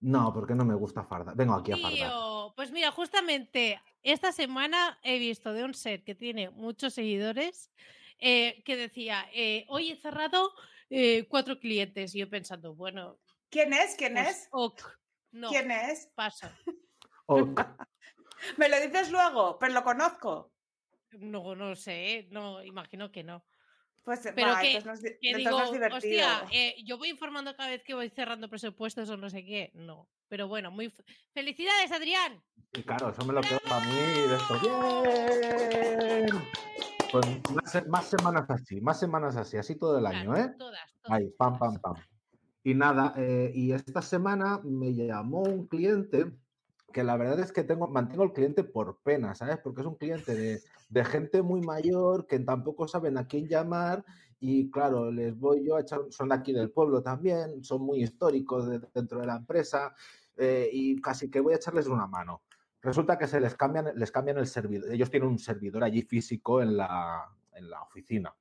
No, 0.00 0.32
porque 0.32 0.54
no 0.54 0.64
me 0.64 0.74
gusta 0.74 1.04
fardar. 1.04 1.34
Vengo 1.36 1.54
aquí 1.54 1.72
a 1.72 1.76
fardar. 1.76 2.12
Pues 2.54 2.70
mira, 2.70 2.90
justamente 2.92 3.80
esta 4.02 4.32
semana 4.32 4.98
he 5.02 5.18
visto 5.18 5.52
de 5.52 5.64
un 5.64 5.74
set 5.74 6.04
que 6.04 6.14
tiene 6.14 6.50
muchos 6.50 6.94
seguidores 6.94 7.70
eh, 8.18 8.62
que 8.64 8.76
decía, 8.76 9.26
eh, 9.32 9.64
hoy 9.68 9.90
he 9.90 9.96
cerrado 9.96 10.52
eh, 10.88 11.26
cuatro 11.28 11.58
clientes. 11.58 12.14
Y 12.14 12.20
yo 12.20 12.30
pensando, 12.30 12.74
bueno, 12.74 13.18
¿Quién 13.50 13.72
es? 13.72 13.94
¿Quién 13.96 14.14
pues, 14.14 14.28
es? 14.28 14.48
ok, 14.52 14.82
no, 15.32 15.48
¿Quién 15.48 15.70
es? 15.70 16.10
paso. 16.14 16.48
Ok. 17.26 17.60
Me 18.56 18.68
lo 18.68 18.80
dices 18.80 19.10
luego, 19.10 19.58
pero 19.58 19.72
lo 19.74 19.82
conozco. 19.82 20.52
No, 21.12 21.54
no 21.54 21.74
sé, 21.76 22.28
no, 22.30 22.62
imagino 22.62 23.10
que 23.10 23.24
no. 23.24 23.44
Pues 24.04 24.20
Pero 24.34 24.48
va, 24.52 24.60
que- 24.60 24.76
entonces 24.76 25.18
Que 25.20 25.30
entonces 25.30 25.80
digo, 25.80 25.96
hostia, 25.96 26.46
eh, 26.52 26.76
yo 26.84 26.96
voy 26.98 27.10
informando 27.10 27.54
cada 27.56 27.70
vez 27.70 27.82
que 27.82 27.94
voy 27.94 28.08
cerrando 28.10 28.48
presupuestos 28.48 29.08
o 29.10 29.16
no 29.16 29.28
sé 29.28 29.44
qué. 29.44 29.70
No, 29.74 30.08
pero 30.28 30.48
bueno, 30.48 30.70
muy... 30.70 30.88
fe- 30.90 31.04
¡Felicidades, 31.34 31.92
Adrián! 31.92 32.42
Y 32.72 32.82
claro, 32.82 33.10
eso 33.10 33.24
me 33.24 33.32
lo 33.34 33.40
quedo 33.42 33.58
para 33.60 33.86
mí 33.86 33.94
de 33.94 34.34
esto. 34.34 34.58
¡Bien! 34.62 36.26
Pues 37.10 37.26
más, 37.50 37.72
se- 37.72 37.84
más 37.86 38.06
semanas 38.08 38.50
así, 38.50 38.80
más 38.80 39.00
semanas 39.00 39.36
así, 39.36 39.56
así 39.56 39.74
todo 39.76 39.98
el 39.98 40.06
año, 40.06 40.32
Claro, 40.32 40.50
¿eh? 40.50 40.54
Todas, 40.58 40.92
todas. 41.02 41.18
Ahí, 41.18 41.30
pam, 41.36 41.58
pam, 41.58 41.78
pam. 41.80 41.94
Y 42.64 42.74
nada, 42.74 43.14
eh, 43.16 43.50
y 43.54 43.72
esta 43.72 44.02
semana 44.02 44.60
me 44.62 44.94
llamó 44.94 45.42
un 45.42 45.66
cliente 45.68 46.32
que 46.92 47.02
la 47.04 47.16
verdad 47.16 47.40
es 47.40 47.52
que 47.52 47.64
tengo, 47.64 47.88
mantengo 47.88 48.24
el 48.24 48.32
cliente 48.32 48.64
por 48.64 49.00
pena, 49.02 49.34
¿sabes? 49.34 49.58
Porque 49.62 49.80
es 49.82 49.86
un 49.86 49.96
cliente 49.96 50.34
de, 50.34 50.62
de 50.88 51.04
gente 51.04 51.42
muy 51.42 51.60
mayor 51.60 52.26
que 52.26 52.38
tampoco 52.40 52.88
saben 52.88 53.18
a 53.18 53.26
quién 53.26 53.46
llamar 53.48 54.04
y 54.40 54.70
claro, 54.70 55.10
les 55.10 55.36
voy 55.38 55.64
yo 55.66 55.76
a 55.76 55.80
echar, 55.80 56.00
son 56.10 56.28
de 56.28 56.36
aquí 56.36 56.52
del 56.52 56.70
pueblo 56.70 57.02
también, 57.02 57.62
son 57.64 57.82
muy 57.82 58.02
históricos 58.02 58.68
de- 58.68 58.80
dentro 58.94 59.20
de 59.20 59.26
la 59.26 59.36
empresa 59.36 59.94
eh, 60.36 60.68
y 60.72 61.00
casi 61.00 61.30
que 61.30 61.40
voy 61.40 61.54
a 61.54 61.56
echarles 61.56 61.88
una 61.88 62.06
mano. 62.06 62.42
Resulta 62.80 63.18
que 63.18 63.26
se 63.26 63.40
les 63.40 63.56
cambian, 63.56 63.90
les 63.96 64.12
cambian 64.12 64.38
el 64.38 64.46
servidor, 64.46 64.92
ellos 64.92 65.10
tienen 65.10 65.28
un 65.28 65.38
servidor 65.38 65.82
allí 65.82 66.02
físico 66.02 66.62
en 66.62 66.76
la, 66.76 67.24
en 67.52 67.68
la 67.68 67.82
oficina. 67.82 68.34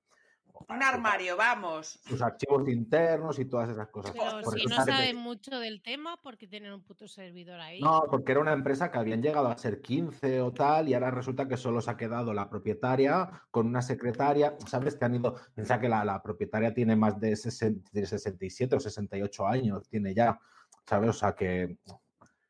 Un 0.70 0.84
armario, 0.84 1.38
vamos. 1.38 2.00
sus 2.06 2.22
archivos 2.22 2.68
internos 2.70 3.40
y 3.40 3.46
todas 3.46 3.70
esas 3.70 3.88
cosas. 3.88 4.12
Pero 4.12 4.42
Por 4.42 4.60
si 4.60 4.66
no 4.66 4.76
saben 4.76 5.16
mucho 5.16 5.60
del 5.60 5.82
tema, 5.82 6.18
porque 6.22 6.48
tienen 6.48 6.74
un 6.74 6.84
puto 6.84 7.08
servidor 7.08 7.60
ahí? 7.60 7.82
No, 7.82 8.04
porque 8.10 8.32
era 8.32 8.42
una 8.42 8.54
empresa 8.54 8.92
que 8.92 8.98
habían 8.98 9.22
llegado 9.22 9.48
a 9.48 9.58
ser 9.58 9.82
15 9.82 10.42
o 10.42 10.52
tal, 10.52 10.90
y 10.90 10.94
ahora 10.94 11.12
resulta 11.12 11.48
que 11.48 11.58
solo 11.58 11.82
se 11.82 11.92
ha 11.92 11.98
quedado 11.98 12.34
la 12.34 12.50
propietaria 12.50 13.30
con 13.52 13.68
una 13.68 13.82
secretaria. 13.82 14.56
Sabes 14.68 14.96
que 14.96 15.06
han 15.06 15.16
ido, 15.16 15.36
piensa 15.54 15.80
que 15.80 15.90
la, 15.90 16.04
la 16.04 16.22
propietaria 16.22 16.74
tiene 16.74 16.96
más 16.96 17.20
de, 17.20 17.36
60 17.36 17.90
de 17.92 18.06
67 18.06 18.76
o 18.76 18.80
68 18.80 19.48
años, 19.48 19.88
tiene 19.90 20.14
ya, 20.14 20.40
¿sabes? 20.86 21.10
O 21.10 21.14
sea 21.14 21.34
que, 21.34 21.78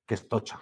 que 0.05 0.13
es 0.13 0.27
tocha. 0.27 0.61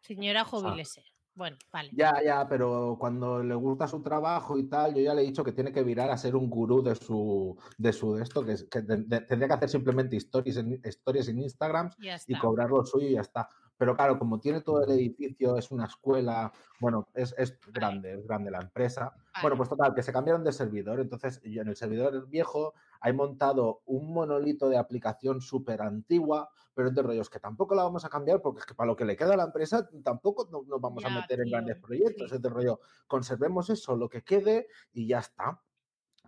Señora 0.00 0.44
jubilese. 0.44 1.04
Bueno, 1.40 1.56
vale. 1.72 1.88
Ya, 1.94 2.22
ya, 2.22 2.46
pero 2.46 2.98
cuando 3.00 3.42
le 3.42 3.54
gusta 3.54 3.88
su 3.88 4.02
trabajo 4.02 4.58
y 4.58 4.68
tal, 4.68 4.94
yo 4.94 5.00
ya 5.00 5.14
le 5.14 5.22
he 5.22 5.24
dicho 5.24 5.42
que 5.42 5.52
tiene 5.52 5.72
que 5.72 5.82
virar 5.82 6.10
a 6.10 6.18
ser 6.18 6.36
un 6.36 6.50
gurú 6.50 6.82
de 6.82 6.94
su, 6.94 7.56
de 7.78 7.94
su 7.94 8.12
de 8.16 8.24
esto, 8.24 8.44
que, 8.44 8.56
que 8.70 8.82
de- 8.82 9.04
de- 9.04 9.20
tendría 9.22 9.48
que 9.48 9.54
hacer 9.54 9.70
simplemente 9.70 10.16
historias 10.16 10.58
en, 10.58 10.78
historias 10.84 11.28
en 11.28 11.38
Instagram 11.38 11.90
y 12.28 12.34
cobrar 12.42 12.68
lo 12.68 12.84
suyo 12.84 13.08
y 13.08 13.12
ya 13.14 13.22
está. 13.22 13.48
Pero 13.78 13.96
claro, 13.96 14.18
como 14.18 14.38
tiene 14.38 14.60
todo 14.60 14.84
el 14.84 14.90
edificio, 14.90 15.56
es 15.56 15.70
una 15.70 15.86
escuela, 15.86 16.52
bueno, 16.78 17.08
es, 17.14 17.34
es 17.38 17.58
grande, 17.72 18.12
es 18.12 18.26
grande 18.26 18.50
la 18.50 18.60
empresa. 18.60 19.14
Bueno, 19.40 19.56
pues 19.56 19.70
total, 19.70 19.94
que 19.94 20.02
se 20.02 20.12
cambiaron 20.12 20.44
de 20.44 20.52
servidor. 20.52 21.00
Entonces, 21.00 21.40
yo 21.42 21.62
en 21.62 21.68
el 21.68 21.76
servidor 21.76 22.28
viejo 22.28 22.74
hay 23.00 23.12
montado 23.12 23.82
un 23.86 24.12
monolito 24.12 24.68
de 24.68 24.76
aplicación 24.78 25.40
súper 25.40 25.82
antigua, 25.82 26.50
pero 26.74 26.90
de 26.90 27.02
rollos 27.02 27.30
que 27.30 27.40
tampoco 27.40 27.74
la 27.74 27.82
vamos 27.84 28.04
a 28.04 28.08
cambiar 28.08 28.40
porque 28.42 28.60
es 28.60 28.66
que 28.66 28.74
para 28.74 28.86
lo 28.88 28.96
que 28.96 29.04
le 29.04 29.16
queda 29.16 29.34
a 29.34 29.36
la 29.36 29.44
empresa 29.44 29.88
tampoco 30.04 30.48
no- 30.50 30.62
nos 30.62 30.80
vamos 30.80 31.04
a 31.04 31.10
meter 31.10 31.40
en 31.40 31.50
grandes 31.50 31.76
proyectos. 31.78 32.28
sí. 32.30 32.36
Es 32.36 32.42
de 32.42 32.48
rollo, 32.48 32.80
conservemos 33.06 33.70
eso, 33.70 33.96
lo 33.96 34.08
que 34.08 34.22
quede 34.22 34.68
y 34.92 35.06
ya 35.06 35.18
está. 35.20 35.62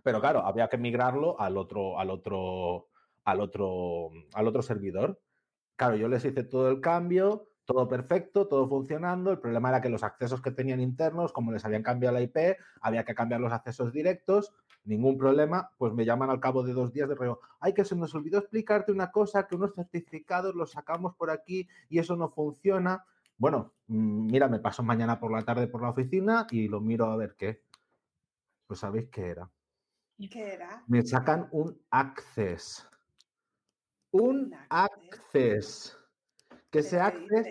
Pero 0.03 0.19
claro, 0.19 0.41
había 0.45 0.67
que 0.69 0.77
migrarlo 0.77 1.39
al 1.39 1.57
otro, 1.57 1.97
al 1.99 2.09
otro, 2.09 2.89
al 3.23 3.39
otro, 3.41 4.09
al 4.33 4.47
otro 4.47 4.61
servidor. 4.61 5.21
Claro, 5.75 5.95
yo 5.95 6.07
les 6.07 6.25
hice 6.25 6.43
todo 6.43 6.69
el 6.69 6.81
cambio, 6.81 7.52
todo 7.65 7.87
perfecto, 7.87 8.47
todo 8.47 8.67
funcionando. 8.67 9.31
El 9.31 9.39
problema 9.39 9.69
era 9.69 9.81
que 9.81 9.89
los 9.89 10.03
accesos 10.03 10.41
que 10.41 10.51
tenían 10.51 10.81
internos, 10.81 11.31
como 11.31 11.51
les 11.51 11.63
habían 11.65 11.83
cambiado 11.83 12.13
la 12.13 12.21
IP, 12.21 12.57
había 12.81 13.05
que 13.05 13.15
cambiar 13.15 13.41
los 13.41 13.53
accesos 13.53 13.93
directos. 13.93 14.53
Ningún 14.83 15.17
problema, 15.17 15.71
pues 15.77 15.93
me 15.93 16.05
llaman 16.05 16.29
al 16.29 16.39
cabo 16.39 16.63
de 16.63 16.73
dos 16.73 16.91
días 16.91 17.07
de 17.07 17.15
rollo. 17.15 17.39
Ay, 17.59 17.73
que 17.73 17.85
se 17.85 17.95
nos 17.95 18.13
olvidó 18.15 18.39
explicarte 18.39 18.91
una 18.91 19.11
cosa, 19.11 19.47
que 19.47 19.55
unos 19.55 19.73
certificados 19.73 20.55
los 20.55 20.71
sacamos 20.71 21.15
por 21.15 21.29
aquí 21.29 21.67
y 21.89 21.99
eso 21.99 22.15
no 22.17 22.29
funciona. 22.29 23.05
Bueno, 23.37 23.73
mm, 23.87 24.25
mira, 24.31 24.47
me 24.49 24.59
paso 24.59 24.83
mañana 24.83 25.19
por 25.19 25.31
la 25.31 25.41
tarde 25.43 25.67
por 25.67 25.81
la 25.81 25.89
oficina 25.89 26.47
y 26.51 26.67
lo 26.67 26.81
miro 26.81 27.05
a 27.05 27.15
ver 27.15 27.35
qué. 27.37 27.63
Pues 28.67 28.79
sabéis 28.79 29.09
qué 29.09 29.29
era. 29.29 29.49
¿Qué 30.29 30.53
era? 30.53 30.83
Me 30.87 31.01
sacan 31.03 31.47
un 31.51 31.81
access. 31.89 32.87
Un 34.11 34.53
Un 34.53 34.55
access. 34.69 35.97
Que 36.73 36.79
ese 36.79 36.97
¿Qué 36.97 37.01
access 37.03 37.47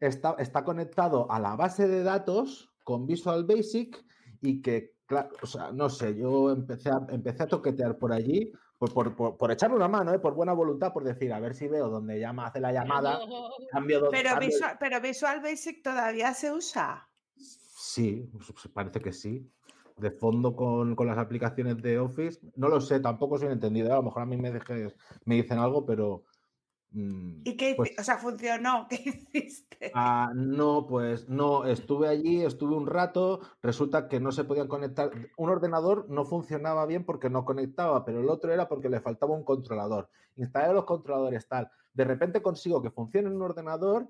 está, 0.00 0.34
está 0.38 0.64
conectado 0.64 1.30
a 1.30 1.38
la 1.38 1.54
base 1.56 1.86
de 1.86 2.02
datos 2.02 2.72
con 2.84 3.06
Visual 3.06 3.44
Basic 3.44 4.02
y 4.40 4.62
que, 4.62 4.94
claro, 5.06 5.28
o 5.42 5.46
sea, 5.46 5.70
no 5.72 5.88
sé, 5.90 6.16
yo 6.16 6.50
empecé 6.50 6.88
a, 6.90 7.00
empecé 7.10 7.42
a 7.42 7.48
toquetear 7.48 7.98
por 7.98 8.12
allí 8.12 8.50
por, 8.78 8.92
por, 8.92 9.14
por- 9.14 9.36
por 9.36 9.50
echarle 9.52 9.76
una 9.76 9.88
mano, 9.88 10.12
¿eh? 10.14 10.18
por 10.18 10.34
buena 10.34 10.52
voluntad, 10.54 10.92
por 10.92 11.04
decir, 11.04 11.32
a 11.32 11.40
ver 11.40 11.54
si 11.54 11.68
veo 11.68 11.88
donde 11.88 12.18
llama, 12.18 12.46
hace 12.46 12.60
la 12.60 12.72
llamada, 12.72 13.18
cambio 13.70 14.00
donde... 14.00 14.22
Pero 14.22 14.38
Visual, 14.40 14.76
pero 14.80 15.00
Visual 15.00 15.40
Basic 15.42 15.82
todavía 15.82 16.32
se 16.34 16.50
usa. 16.52 17.08
Sí, 17.36 18.28
pues, 18.32 18.68
parece 18.72 19.00
que 19.00 19.12
sí. 19.12 19.50
De 19.96 20.10
fondo 20.10 20.54
con, 20.54 20.94
con 20.94 21.06
las 21.06 21.16
aplicaciones 21.18 21.80
de 21.80 21.98
Office. 21.98 22.38
No 22.56 22.68
lo 22.68 22.80
sé, 22.82 23.00
tampoco 23.00 23.38
soy 23.38 23.48
entendido. 23.50 23.92
A 23.92 23.96
lo 23.96 24.02
mejor 24.02 24.22
a 24.22 24.26
mí 24.26 24.36
me, 24.36 24.50
dejes- 24.52 24.94
me 25.24 25.36
dicen 25.36 25.58
algo, 25.58 25.86
pero. 25.86 26.24
Mm, 26.96 27.42
¿Y 27.44 27.56
qué 27.56 27.74
pues, 27.76 27.92
O 27.98 28.02
sea, 28.02 28.18
funcionó. 28.18 28.86
¿Qué 28.90 29.02
hiciste? 29.04 29.90
ah, 29.94 30.32
no, 30.34 30.86
pues 30.86 31.28
no, 31.28 31.64
estuve 31.64 32.08
allí, 32.08 32.42
estuve 32.44 32.74
un 32.74 32.86
rato. 32.86 33.40
Resulta 33.62 34.08
que 34.08 34.20
no 34.20 34.32
se 34.32 34.44
podían 34.44 34.68
conectar. 34.68 35.10
Un 35.36 35.50
ordenador 35.50 36.08
no 36.10 36.24
funcionaba 36.24 36.86
bien 36.86 37.04
porque 37.04 37.30
no 37.30 37.44
conectaba, 37.44 38.04
pero 38.04 38.20
el 38.20 38.28
otro 38.28 38.52
era 38.52 38.68
porque 38.68 38.88
le 38.88 39.00
faltaba 39.00 39.34
un 39.34 39.44
controlador. 39.44 40.10
Instalé 40.36 40.72
los 40.74 40.84
controladores, 40.84 41.46
tal. 41.48 41.70
De 41.92 42.04
repente 42.04 42.42
consigo 42.42 42.82
que 42.82 42.90
funcione 42.90 43.28
un 43.30 43.42
ordenador 43.42 44.08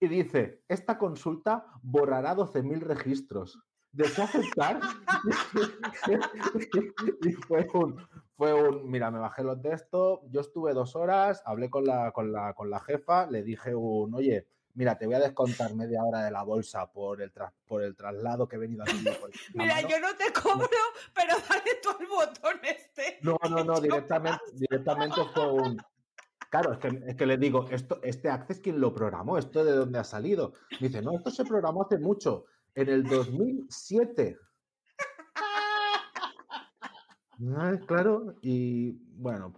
y 0.00 0.08
dice: 0.08 0.62
Esta 0.68 0.98
consulta 0.98 1.66
borrará 1.82 2.34
12.000 2.34 2.80
registros. 2.80 3.58
¿Desea 3.98 4.24
aceptar? 4.26 4.78
y 7.22 7.32
fue 7.32 7.66
un, 7.74 7.96
fue 8.36 8.54
un, 8.54 8.88
mira, 8.88 9.10
me 9.10 9.18
bajé 9.18 9.42
los 9.42 9.60
textos, 9.60 10.20
yo 10.30 10.40
estuve 10.40 10.72
dos 10.72 10.94
horas, 10.94 11.42
hablé 11.44 11.68
con 11.68 11.84
la, 11.84 12.12
con 12.12 12.30
la, 12.32 12.54
con 12.54 12.70
la 12.70 12.78
jefa, 12.78 13.26
le 13.26 13.42
dije 13.42 13.74
un, 13.74 14.14
oye, 14.14 14.46
mira, 14.74 14.96
te 14.96 15.06
voy 15.06 15.16
a 15.16 15.20
descontar 15.20 15.74
media 15.74 16.04
hora 16.04 16.22
de 16.22 16.30
la 16.30 16.44
bolsa 16.44 16.86
por 16.92 17.20
el, 17.20 17.32
tras- 17.32 17.52
por 17.66 17.82
el 17.82 17.96
traslado 17.96 18.46
que 18.46 18.54
he 18.54 18.60
venido 18.60 18.84
haciendo. 18.84 19.10
Mira, 19.54 19.74
mano". 19.74 19.88
yo 19.88 19.98
no 19.98 20.14
te 20.16 20.32
cobro, 20.32 20.68
pero 21.12 21.34
dale 21.48 21.70
tú 21.82 21.88
el 21.98 22.06
botón 22.06 22.60
este. 22.62 23.18
No, 23.22 23.36
no, 23.50 23.64
no, 23.64 23.80
directamente, 23.80 24.38
directamente 24.52 25.16
fue 25.34 25.52
un. 25.52 25.76
Claro, 26.50 26.72
es 26.72 26.78
que, 26.78 27.02
es 27.04 27.16
que 27.16 27.26
le 27.26 27.36
digo, 27.36 27.66
esto, 27.70 27.98
este 28.02 28.30
Access, 28.30 28.60
¿quién 28.60 28.80
lo 28.80 28.94
programó? 28.94 29.36
¿Esto 29.36 29.64
de 29.64 29.72
dónde 29.72 29.98
ha 29.98 30.04
salido? 30.04 30.52
Me 30.80 30.86
dice, 30.86 31.02
no, 31.02 31.12
esto 31.16 31.30
se 31.30 31.44
programó 31.44 31.82
hace 31.82 31.98
mucho, 31.98 32.46
en 32.78 32.88
el 32.88 33.02
2007. 33.02 34.36
Ah, 37.56 37.74
claro, 37.86 38.34
y 38.42 38.92
bueno, 39.20 39.52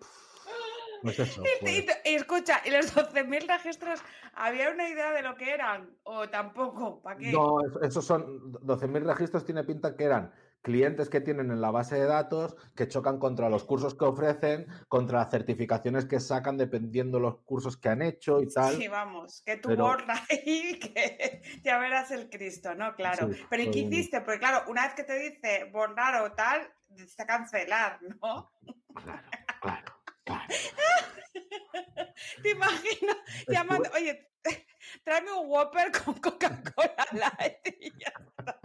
pues 1.03 1.18
eso. 1.18 1.43
Pues- 1.61 1.73
y- 2.05 2.11
y 2.11 2.14
escucha, 2.14 2.61
¿y 2.64 2.71
los 2.71 2.95
12.000 2.95 3.47
registros 3.49 4.01
había 4.35 4.71
una 4.71 4.89
idea 4.89 5.12
de 5.12 5.23
lo 5.23 5.35
que 5.35 5.51
eran? 5.53 5.91
¿O 6.03 6.29
tampoco? 6.29 7.01
¿Para 7.03 7.16
qué? 7.18 7.33
No, 7.33 7.61
eso- 7.66 7.83
esos 7.83 8.05
son 8.05 8.53
12.000 8.62 9.05
registros, 9.05 9.45
tiene 9.45 9.64
pinta 9.64 9.97
que 9.97 10.05
eran 10.05 10.33
clientes 10.63 11.09
que 11.09 11.21
tienen 11.21 11.51
en 11.51 11.61
la 11.61 11.71
base 11.71 11.97
de 11.97 12.07
datos 12.07 12.57
que 12.77 12.89
chocan 12.89 13.19
contra 13.19 13.49
los 13.49 13.65
cursos 13.65 13.95
que 13.95 14.05
ofrecen, 14.05 14.67
contra 14.89 15.19
las 15.21 15.31
certificaciones 15.31 16.05
que 16.05 16.21
sacan 16.21 16.57
dependiendo 16.57 17.19
los 17.19 17.39
cursos 17.45 17.77
que 17.77 17.89
han 17.89 18.03
hecho 18.03 18.41
y 18.43 18.49
tal. 18.49 18.77
Sí, 18.77 18.89
vamos, 18.89 19.43
que 19.45 19.57
tú 19.57 19.71
Pero- 19.71 19.85
borra 19.85 20.15
ahí, 20.31 20.79
que 20.79 21.43
ya 21.65 21.79
verás 21.79 22.11
el 22.11 22.29
Cristo, 22.29 22.75
¿no? 22.75 22.95
Claro. 22.95 23.33
Sí, 23.33 23.41
Pero 23.49 23.63
¿y 23.63 23.71
qué 23.71 23.79
hiciste? 23.81 24.21
Porque 24.21 24.39
claro, 24.41 24.65
una 24.69 24.87
vez 24.87 24.95
que 24.95 25.05
te 25.05 25.19
dice 25.19 25.71
borrar 25.73 26.23
o 26.23 26.33
tal, 26.33 26.69
está 26.97 27.27
cancelar, 27.27 27.99
¿no? 28.03 28.51
Claro, 28.95 29.23
claro, 29.61 29.93
claro. 30.25 30.49
Te 32.43 32.51
imagino 32.51 33.12
llamando, 33.49 33.89
oye, 33.95 34.31
tráeme 35.05 35.33
un 35.33 35.49
Whopper 35.49 35.93
con 35.93 36.14
Coca-Cola 36.14 37.07
Light 37.12 37.77
y 37.81 37.91
ya 37.99 38.12
está. 38.39 38.61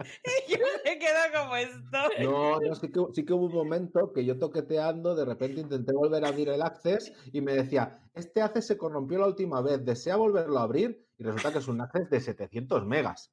Y 0.48 0.52
yo 0.52 0.58
me 0.84 0.98
quedo 0.98 1.18
como 1.34 1.56
esto. 1.56 1.98
No, 2.22 2.60
no, 2.60 2.74
sí 2.74 2.90
que, 2.90 3.00
sí 3.12 3.24
que 3.24 3.32
hubo 3.32 3.46
un 3.46 3.54
momento 3.54 4.12
que 4.12 4.24
yo 4.24 4.38
toqueteando, 4.38 5.14
de 5.14 5.24
repente 5.24 5.60
intenté 5.60 5.92
volver 5.92 6.24
a 6.24 6.28
abrir 6.28 6.48
el 6.48 6.62
Access 6.62 7.12
y 7.32 7.40
me 7.40 7.54
decía, 7.54 8.00
este 8.14 8.42
Access 8.42 8.66
se 8.66 8.78
corrompió 8.78 9.18
la 9.18 9.26
última 9.26 9.60
vez, 9.60 9.84
¿desea 9.84 10.16
volverlo 10.16 10.58
a 10.58 10.62
abrir? 10.62 11.06
Y 11.18 11.24
resulta 11.24 11.52
que 11.52 11.58
es 11.58 11.68
un 11.68 11.80
Access 11.80 12.10
de 12.10 12.20
700 12.20 12.86
megas. 12.86 13.30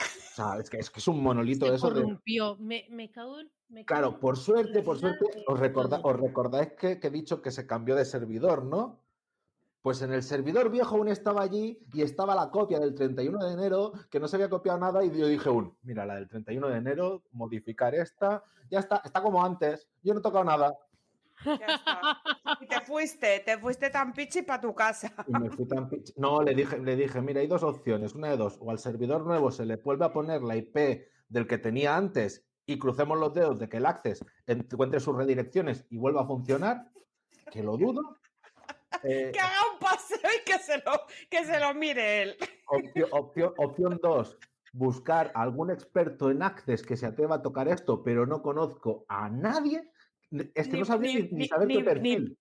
O 0.00 0.34
sea, 0.36 0.58
es 0.60 0.68
que 0.68 0.78
es, 0.78 0.90
que 0.90 1.00
es 1.00 1.08
un 1.08 1.22
monolito 1.22 1.66
Se 1.66 1.74
eso 1.74 1.88
de... 1.88 2.02
corrompió. 2.02 2.56
Me, 2.56 2.86
me 2.90 3.10
cago 3.10 3.40
en. 3.40 3.50
Claro, 3.84 4.20
por 4.20 4.36
suerte, 4.36 4.82
por 4.82 4.98
suerte, 4.98 5.24
vida 5.34 5.42
os, 5.48 5.58
recorda- 5.58 6.00
os 6.02 6.16
recordáis 6.20 6.72
que, 6.72 6.98
que 7.00 7.08
he 7.08 7.10
dicho 7.10 7.42
que 7.42 7.50
se 7.50 7.66
cambió 7.66 7.94
de 7.96 8.04
servidor, 8.04 8.64
¿no? 8.64 9.00
Pues 9.82 10.02
en 10.02 10.12
el 10.12 10.22
servidor 10.22 10.70
viejo 10.70 10.96
aún 10.96 11.08
estaba 11.08 11.42
allí 11.42 11.78
y 11.92 12.02
estaba 12.02 12.34
la 12.34 12.50
copia 12.50 12.80
del 12.80 12.94
31 12.94 13.38
de 13.44 13.52
enero, 13.52 13.92
que 14.10 14.18
no 14.18 14.26
se 14.28 14.36
había 14.36 14.48
copiado 14.50 14.78
nada, 14.78 15.04
y 15.04 15.16
yo 15.16 15.26
dije 15.28 15.48
un, 15.48 15.76
mira, 15.82 16.04
la 16.06 16.16
del 16.16 16.28
31 16.28 16.68
de 16.68 16.76
enero, 16.76 17.22
modificar 17.32 17.94
esta, 17.94 18.42
ya 18.70 18.80
está, 18.80 19.02
está 19.04 19.22
como 19.22 19.44
antes, 19.44 19.88
yo 20.02 20.12
no 20.14 20.20
he 20.20 20.22
tocado 20.22 20.44
nada. 20.44 20.76
Ya 21.44 21.66
está. 21.66 22.00
Y 22.60 22.66
te 22.66 22.80
fuiste, 22.80 23.40
te 23.40 23.58
fuiste 23.58 23.90
tan 23.90 24.12
pichi 24.12 24.42
para 24.42 24.60
tu 24.60 24.74
casa. 24.74 25.12
Y 25.28 25.32
me 25.38 25.50
fui 25.50 25.66
tan 25.66 25.88
pich- 25.88 26.14
No, 26.16 26.40
le 26.42 26.54
dije, 26.54 26.78
le 26.78 26.96
dije, 26.96 27.20
mira, 27.20 27.40
hay 27.40 27.46
dos 27.46 27.62
opciones, 27.62 28.14
una 28.14 28.30
de 28.30 28.36
dos, 28.38 28.58
o 28.60 28.70
al 28.70 28.78
servidor 28.78 29.24
nuevo 29.24 29.50
se 29.52 29.66
le 29.66 29.76
vuelve 29.76 30.04
a 30.06 30.12
poner 30.12 30.42
la 30.42 30.56
IP 30.56 31.06
del 31.28 31.46
que 31.46 31.58
tenía 31.58 31.96
antes 31.96 32.44
y 32.66 32.78
crucemos 32.78 33.18
los 33.18 33.32
dedos 33.32 33.58
de 33.58 33.68
que 33.68 33.76
el 33.78 33.86
Access 33.86 34.24
encuentre 34.46 35.00
sus 35.00 35.16
redirecciones 35.16 35.86
y 35.88 35.96
vuelva 35.96 36.22
a 36.22 36.26
funcionar, 36.26 36.90
que 37.50 37.62
lo 37.62 37.76
dudo. 37.76 38.02
Eh, 39.02 39.30
Que 39.32 39.40
haga 39.40 39.58
un 39.74 39.78
paseo 39.78 40.18
y 40.40 40.44
que 40.44 40.58
se 40.58 40.78
lo, 40.78 40.92
que 41.28 41.44
se 41.44 41.60
lo 41.60 41.74
mire 41.74 42.22
él. 42.22 42.36
opción, 42.66 43.08
opción, 43.12 43.52
opción 43.58 44.00
dos, 44.02 44.38
buscar 44.72 45.30
a 45.34 45.42
algún 45.42 45.70
experto 45.70 46.30
en 46.30 46.42
Access 46.42 46.82
que 46.82 46.96
se 46.96 47.04
atreva 47.04 47.36
a 47.36 47.42
tocar 47.42 47.68
esto, 47.68 48.02
pero 48.02 48.26
no 48.26 48.40
conozco 48.42 49.04
a 49.08 49.28
nadie. 49.28 49.90
Es 50.54 50.66
que 50.68 50.72
Ni- 50.74 50.78
no 50.80 50.84
sabría 50.86 51.14
ni- 51.14 51.22
ni, 51.24 51.28
ni 51.28 51.36
ni- 51.40 51.46
saber 51.48 51.68
qué 51.68 51.74
ni- 51.76 51.82
perfil. 51.82 52.38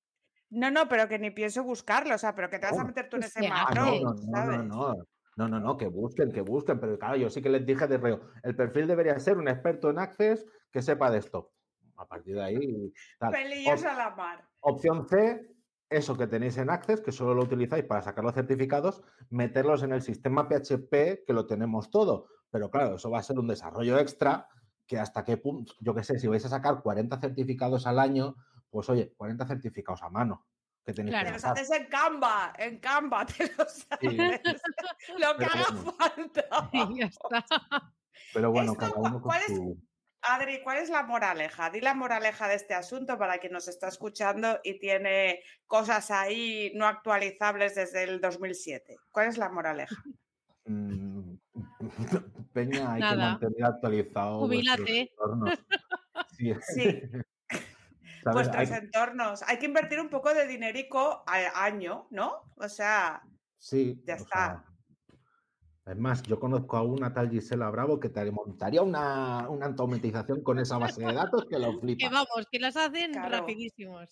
No, 0.50 0.72
no, 0.72 0.88
pero 0.88 1.10
que 1.10 1.20
ni 1.20 1.32
pienso 1.32 1.62
buscarlo, 1.64 2.16
o 2.16 2.18
sea, 2.18 2.34
pero 2.36 2.50
que 2.50 2.58
te 2.60 2.68
vas 2.68 2.80
a 2.80 2.86
meter 2.86 3.10
tú 3.10 3.18
en 3.18 3.24
ese 3.24 3.42
se 3.42 3.48
Ah, 3.48 3.66
marrón, 3.70 4.02
no, 4.02 4.14
no, 4.14 4.46
no, 4.46 4.64
no, 4.64 5.06
no. 5.36 5.48
No, 5.50 5.60
no, 5.60 5.78
que 5.78 5.88
busquen, 5.88 6.32
que 6.32 6.42
busquen. 6.42 6.80
Pero 6.80 6.98
claro, 6.98 7.16
yo 7.18 7.30
sí 7.30 7.42
que 7.42 7.50
les 7.50 7.66
dije 7.66 7.88
de 7.88 7.98
reo. 7.98 8.22
El 8.44 8.56
perfil 8.56 8.88
debería 8.88 9.20
ser 9.20 9.38
un 9.38 9.48
experto 9.48 9.90
en 9.90 10.00
Access 10.00 10.46
que 10.72 10.82
sepa 10.82 11.12
de 11.12 11.20
esto. 11.20 11.52
A 11.98 12.08
partir 12.08 12.36
de 12.36 12.44
ahí. 12.44 12.94
Tal. 13.20 13.32
Pelillos 13.32 13.82
Op- 13.82 13.88
a 13.88 13.96
la 13.96 14.16
mar. 14.16 14.50
opción 14.62 15.08
C, 15.08 15.56
eso 15.90 16.18
que 16.18 16.28
tenéis 16.28 16.58
en 16.58 16.70
Access, 16.70 17.02
que 17.02 17.12
solo 17.12 17.34
lo 17.34 17.44
utilizáis 17.44 17.86
para 17.86 18.02
sacar 18.02 18.24
los 18.24 18.34
certificados, 18.34 19.02
meterlos 19.30 19.84
en 19.84 19.94
el 19.94 20.02
sistema 20.02 20.48
PHP, 20.50 21.24
que 21.26 21.34
lo 21.34 21.46
tenemos 21.48 21.90
todo. 21.90 22.28
Pero 22.52 22.70
claro, 22.72 22.96
eso 22.96 23.10
va 23.10 23.20
a 23.20 23.24
ser 23.24 23.38
un 23.40 23.48
desarrollo 23.48 23.98
extra 24.00 24.48
que 24.88 25.00
hasta 25.00 25.24
qué 25.24 25.38
punto, 25.38 25.74
yo 25.82 25.96
qué 25.96 26.04
sé, 26.04 26.20
si 26.20 26.28
vais 26.28 26.46
a 26.46 26.50
sacar 26.50 26.82
40 26.84 27.20
certificados 27.20 27.88
al 27.88 27.98
año, 28.00 28.36
pues 28.70 28.90
oye, 28.90 29.14
40 29.18 29.48
certificados 29.48 30.04
a 30.04 30.10
mano 30.10 30.46
que 30.86 30.94
tenéis 30.94 31.12
Claro. 31.14 31.26
Te 31.26 31.30
que 31.30 31.34
los 31.34 31.42
sacar. 31.42 31.58
haces 31.64 31.72
en 31.82 31.86
Canva, 31.88 32.54
en 32.58 32.80
Canva, 32.80 33.26
te 33.26 33.52
los 33.58 33.74
Sí. 33.74 33.86
haces. 34.20 34.62
Lo 35.18 35.38
que 35.38 35.46
Pero 35.46 35.52
haga 35.54 35.66
bueno. 35.72 35.96
falta. 35.98 36.70
Y 36.74 37.00
ya 37.00 37.06
está. 37.06 37.46
Pero 38.34 38.52
bueno, 38.52 38.72
Esto, 38.74 38.80
cada 38.86 38.94
uno 38.96 39.12
con 39.14 39.22
¿cuál 39.22 39.42
es- 39.42 39.56
su... 39.56 39.78
Adri, 40.28 40.54
Adri, 40.54 40.64
¿cuál 40.64 40.78
es 40.78 40.90
la 40.90 41.04
moraleja? 41.04 41.70
Di 41.70 41.82
la 41.82 41.94
moraleja 41.94 42.48
de 42.48 42.56
este 42.56 42.74
asunto 42.74 43.18
para 43.18 43.38
quien 43.38 43.54
nos 43.54 43.68
está 43.68 43.88
escuchando 43.90 44.60
y 44.64 44.80
tiene 44.80 45.42
cosas 45.68 46.10
ahí 46.10 46.72
no 46.76 46.88
actualizables 46.88 47.76
desde 47.76 48.04
el 48.04 48.20
2007. 48.22 48.98
¿Cuál 49.12 49.28
es 49.28 49.38
la 49.38 49.50
moraleja? 49.50 49.96
Mm, 50.66 51.36
Peña, 52.54 52.94
hay 52.94 53.02
que 53.08 53.16
mantener 53.16 53.64
actualizado. 53.66 54.52
entornos. 54.52 55.60
Sí. 56.38 56.54
Sí. 56.74 57.02
¿Sabes? 58.26 58.48
Vuestros 58.50 58.72
Hay- 58.72 58.84
entornos. 58.86 59.44
Hay 59.44 59.60
que 59.60 59.68
invertir 59.68 60.00
un 60.00 60.10
poco 60.10 60.34
de 60.34 60.48
dinerico 60.48 61.24
al 61.28 61.46
año, 61.54 62.08
¿no? 62.10 62.52
O 62.58 62.68
sea, 62.68 63.22
Sí, 63.58 64.02
Ya 64.06 64.16
está. 64.16 64.66
sea, 65.86 65.94
es 65.94 65.98
más, 65.98 66.24
yo 66.24 66.40
conozco 66.40 66.76
a 66.78 66.82
una 66.84 67.14
tal 67.14 67.30
Gisela 67.30 67.70
Bravo 67.70 68.00
que 68.00 68.10
te 68.10 68.32
montaría 68.32 68.82
una, 68.82 69.48
una 69.50 69.68
automatización 69.68 70.42
con 70.44 70.58
esa 70.60 70.78
base 70.80 71.04
de 71.06 71.14
datos 71.14 71.46
que 71.50 71.58
lo 71.60 71.68
Que 71.80 71.80
flipa. 71.82 72.10
vamos, 72.10 72.48
que 72.52 72.60
las 72.60 72.76
hacen 72.76 73.12
Claro. 73.14 73.30
rapidísimos. 73.30 74.10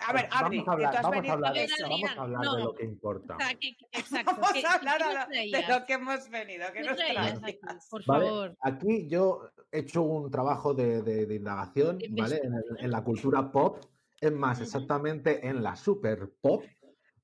A 0.00 0.12
ver, 0.12 0.28
Adri, 0.32 0.58
vamos 0.58 0.68
a 0.68 0.72
hablar, 0.72 0.90
que 0.90 0.96
tú 0.96 0.96
has 0.98 1.02
vamos 1.02 1.16
a 1.16 1.20
venido 1.20 1.34
hablar, 1.34 1.52
de 1.54 1.64
eso. 1.64 1.74
vamos 1.88 2.10
a 2.16 2.22
hablar 2.22 2.40
de 2.40 2.64
lo 2.64 2.74
que 2.74 2.84
importa. 2.84 3.36
O 3.36 3.40
sea, 3.40 3.54
que, 3.54 3.68
exacto. 3.92 4.32
Vamos 4.40 4.64
a 4.64 4.74
hablar 4.74 4.98
¿qué 4.98 5.04
a 5.04 5.06
nos 5.06 5.28
lo- 5.28 5.58
de 5.58 5.68
lo 5.80 5.86
que 5.86 5.92
hemos 5.92 6.30
venido. 6.30 6.66
Que 6.72 6.80
¿Qué 6.82 6.88
nos 6.88 6.96
traías 6.96 7.40
traes? 7.40 7.54
aquí? 7.54 7.58
Por 7.90 8.04
¿Vale? 8.06 8.26
favor. 8.26 8.56
Aquí 8.60 9.08
yo 9.08 9.50
he 9.72 9.78
hecho 9.80 10.02
un 10.02 10.30
trabajo 10.30 10.74
de, 10.74 11.02
de- 11.02 11.26
de 11.26 11.34
indagación, 11.34 11.98
¿vale? 11.98 12.04
En, 12.06 12.12
el- 12.12 12.18
investigación. 12.18 12.78
en 12.84 12.90
la 12.90 13.04
cultura 13.04 13.50
pop, 13.52 13.78
es 14.20 14.32
más, 14.32 14.60
exactamente 14.60 15.46
en 15.46 15.62
la 15.62 15.76
super 15.76 16.30
pop, 16.40 16.62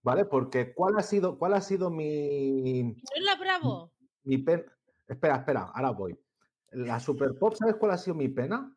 ¿vale? 0.03 0.24
Porque 0.26 0.74
¿cuál 0.74 0.94
ha 0.98 1.03
sido, 1.03 1.38
cuál 1.38 1.55
ha 1.55 1.61
sido 1.61 1.90
mi, 1.90 2.82
¿No 2.82 2.94
es 3.14 3.24
la 3.24 3.34
Bravo? 3.36 3.92
mi 4.24 4.38
pena? 4.38 4.64
Espera, 5.09 5.36
espera, 5.36 5.70
ahora 5.74 5.90
voy. 5.90 6.18
La 6.70 6.98
super 7.00 7.34
pop, 7.38 7.55
¿sabes 7.55 7.76
cuál 7.76 7.92
ha 7.92 7.98
sido 7.98 8.14
mi 8.14 8.28
pena? 8.28 8.74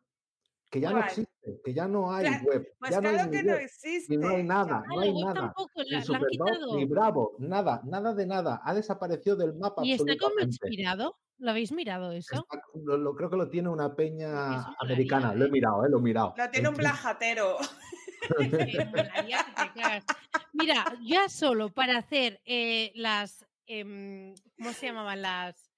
Que 0.68 0.80
ya 0.80 0.90
no 0.90 0.98
existe, 0.98 1.60
que 1.64 1.72
ya 1.74 1.86
no 1.86 2.12
hay 2.12 2.26
Claro, 2.26 2.44
web, 2.44 2.74
Pues 2.78 2.90
ya 2.90 3.00
no 3.00 3.08
hay 3.08 3.14
claro 3.14 3.30
que 3.30 3.42
no 3.44 3.54
existe. 3.54 4.14
y 4.14 4.16
no 4.16 4.28
hay 4.30 4.42
nada, 4.42 4.82
no 4.88 5.00
hay 5.00 5.14
nada. 5.14 5.34
tampoco, 5.34 5.70
la, 5.76 5.84
Ni 5.84 5.90
la 5.90 5.98
han 5.98 6.04
Superboc, 6.04 6.30
quitado. 6.50 6.76
ni 6.76 6.84
Bravo, 6.86 7.36
nada, 7.38 7.80
nada 7.84 8.14
de 8.14 8.26
nada. 8.26 8.60
Ha 8.64 8.74
desaparecido 8.74 9.36
del 9.36 9.54
mapa 9.54 9.82
¿Y 9.84 9.92
está 9.92 10.16
como 10.18 10.40
inspirado? 10.40 11.16
¿Lo 11.38 11.50
habéis 11.50 11.70
mirado 11.70 12.10
eso? 12.12 12.34
Está- 12.34 12.62
lo, 12.82 12.96
lo- 12.96 13.14
creo 13.14 13.30
que 13.30 13.36
lo 13.36 13.48
tiene 13.48 13.68
una 13.68 13.94
peña 13.94 14.64
americana. 14.80 15.34
Lo 15.34 15.44
he 15.46 15.50
mirado, 15.50 15.84
eh, 15.84 15.88
lo 15.90 15.98
he 15.98 16.02
mirado. 16.02 16.34
Lo 16.36 16.50
tiene 16.50 16.68
un 16.68 16.74
blajatero. 16.76 17.58
Cagas. 19.74 20.04
Mira, 20.52 20.84
ya 21.04 21.28
solo 21.28 21.68
para 21.72 21.98
hacer 21.98 22.40
eh, 22.44 22.92
las. 22.94 23.46
em, 23.66 24.34
¿Cómo 24.58 24.72
se 24.72 24.86
llamaban 24.86 25.22
las? 25.22 25.70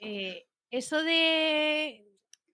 eh, 0.00 0.46
eso 0.70 1.02
de 1.02 2.06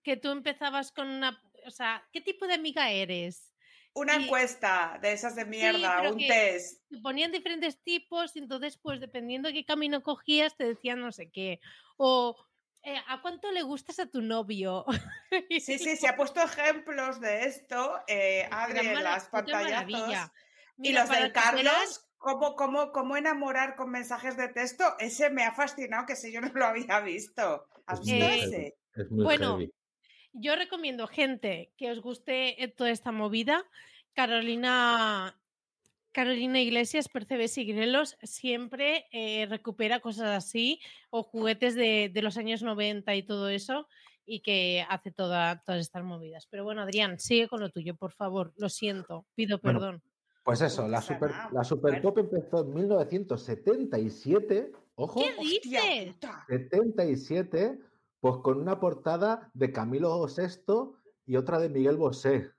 que 0.02 0.16
tú 0.16 0.30
empezabas 0.30 0.92
con 0.92 1.08
una. 1.08 1.40
O 1.66 1.70
sea, 1.70 2.06
¿qué 2.12 2.20
tipo 2.20 2.46
de 2.46 2.54
amiga 2.54 2.90
eres? 2.90 3.54
Una 3.94 4.16
Y- 4.16 4.24
encuesta 4.24 4.98
de 5.02 5.12
esas 5.12 5.34
de 5.34 5.44
mierda, 5.44 6.10
un 6.10 6.18
test. 6.18 6.82
Te 6.88 6.98
ponían 7.00 7.32
diferentes 7.32 7.82
tipos 7.82 8.34
y 8.36 8.38
entonces, 8.40 8.78
pues 8.78 9.00
dependiendo 9.00 9.48
de 9.48 9.54
qué 9.54 9.64
camino 9.64 10.02
cogías, 10.02 10.56
te 10.56 10.64
decían 10.64 11.00
no 11.00 11.12
sé 11.12 11.30
qué. 11.30 11.60
O. 11.96 12.36
eh, 12.82 12.96
¿A 13.08 13.20
cuánto 13.20 13.52
le 13.52 13.62
gustas 13.62 13.98
a 13.98 14.06
tu 14.10 14.22
novio? 14.22 14.84
Sí, 15.60 15.78
sí, 15.78 15.96
se 15.96 16.08
ha 16.08 16.16
puesto 16.16 16.42
ejemplos 16.42 17.20
de 17.20 17.44
esto, 17.44 18.00
eh, 18.08 18.48
Adri, 18.50 18.86
en 18.86 19.04
las 19.04 19.28
pantallazos. 19.28 20.30
Y 20.78 20.92
los 20.92 21.08
del 21.10 21.32
Carlos, 21.32 22.08
¿cómo, 22.16 22.56
cómo, 22.56 22.90
¿cómo 22.90 23.16
enamorar 23.16 23.76
con 23.76 23.90
mensajes 23.90 24.36
de 24.36 24.48
texto? 24.48 24.84
Ese 24.98 25.30
me 25.30 25.44
ha 25.44 25.52
fascinado, 25.52 26.06
que 26.06 26.14
ese 26.14 26.32
yo 26.32 26.40
no 26.40 26.50
lo 26.52 26.64
había 26.64 27.00
visto. 27.00 27.68
¿Has 27.86 28.00
visto 28.00 28.24
muy 28.24 28.38
ese? 28.38 28.78
Es 28.94 29.10
muy 29.10 29.24
Bueno, 29.24 29.58
heavy. 29.58 29.72
Yo 30.32 30.54
recomiendo 30.56 31.06
gente 31.06 31.72
que 31.76 31.90
os 31.90 32.00
guste 32.00 32.62
eh, 32.62 32.68
toda 32.68 32.90
esta 32.90 33.12
movida. 33.12 33.64
Carolina, 34.14 35.36
Carolina 36.12 36.60
Iglesias, 36.60 37.08
Percebes 37.08 37.56
y 37.58 37.64
Grelos 37.64 38.16
siempre 38.22 39.06
eh, 39.12 39.46
recupera 39.46 40.00
cosas 40.00 40.30
así 40.30 40.80
o 41.10 41.22
juguetes 41.22 41.74
de, 41.74 42.10
de 42.12 42.22
los 42.22 42.36
años 42.36 42.62
90 42.62 43.14
y 43.14 43.22
todo 43.22 43.48
eso 43.48 43.86
y 44.26 44.40
que 44.40 44.84
hace 44.88 45.10
toda, 45.10 45.62
todas 45.64 45.80
estas 45.80 46.04
movidas. 46.04 46.46
Pero 46.48 46.62
bueno, 46.64 46.82
Adrián, 46.82 47.18
sigue 47.18 47.48
con 47.48 47.60
lo 47.60 47.70
tuyo, 47.70 47.96
por 47.96 48.12
favor. 48.12 48.52
Lo 48.56 48.68
siento, 48.68 49.26
pido 49.34 49.58
Bueno, 49.58 49.80
perdón. 49.80 50.02
Pues 50.44 50.60
eso, 50.60 50.86
la 50.88 51.02
super, 51.02 51.32
la 51.52 51.64
super 51.64 52.00
bueno. 52.00 52.02
pop 52.02 52.18
empezó 52.18 52.60
en 52.62 52.74
1977. 52.74 54.72
Ojo, 54.94 55.20
¿Qué 55.20 55.30
¡Hostia 55.38 55.82
dices? 55.82 56.14
puta! 56.14 56.44
77, 56.48 57.78
pues 58.20 58.36
con 58.42 58.60
una 58.60 58.78
portada 58.78 59.50
de 59.54 59.72
Camilo 59.72 60.24
VI 60.26 60.98
y 61.26 61.36
otra 61.36 61.58
de 61.58 61.68
Miguel 61.68 61.96
Bosé. 61.96 62.50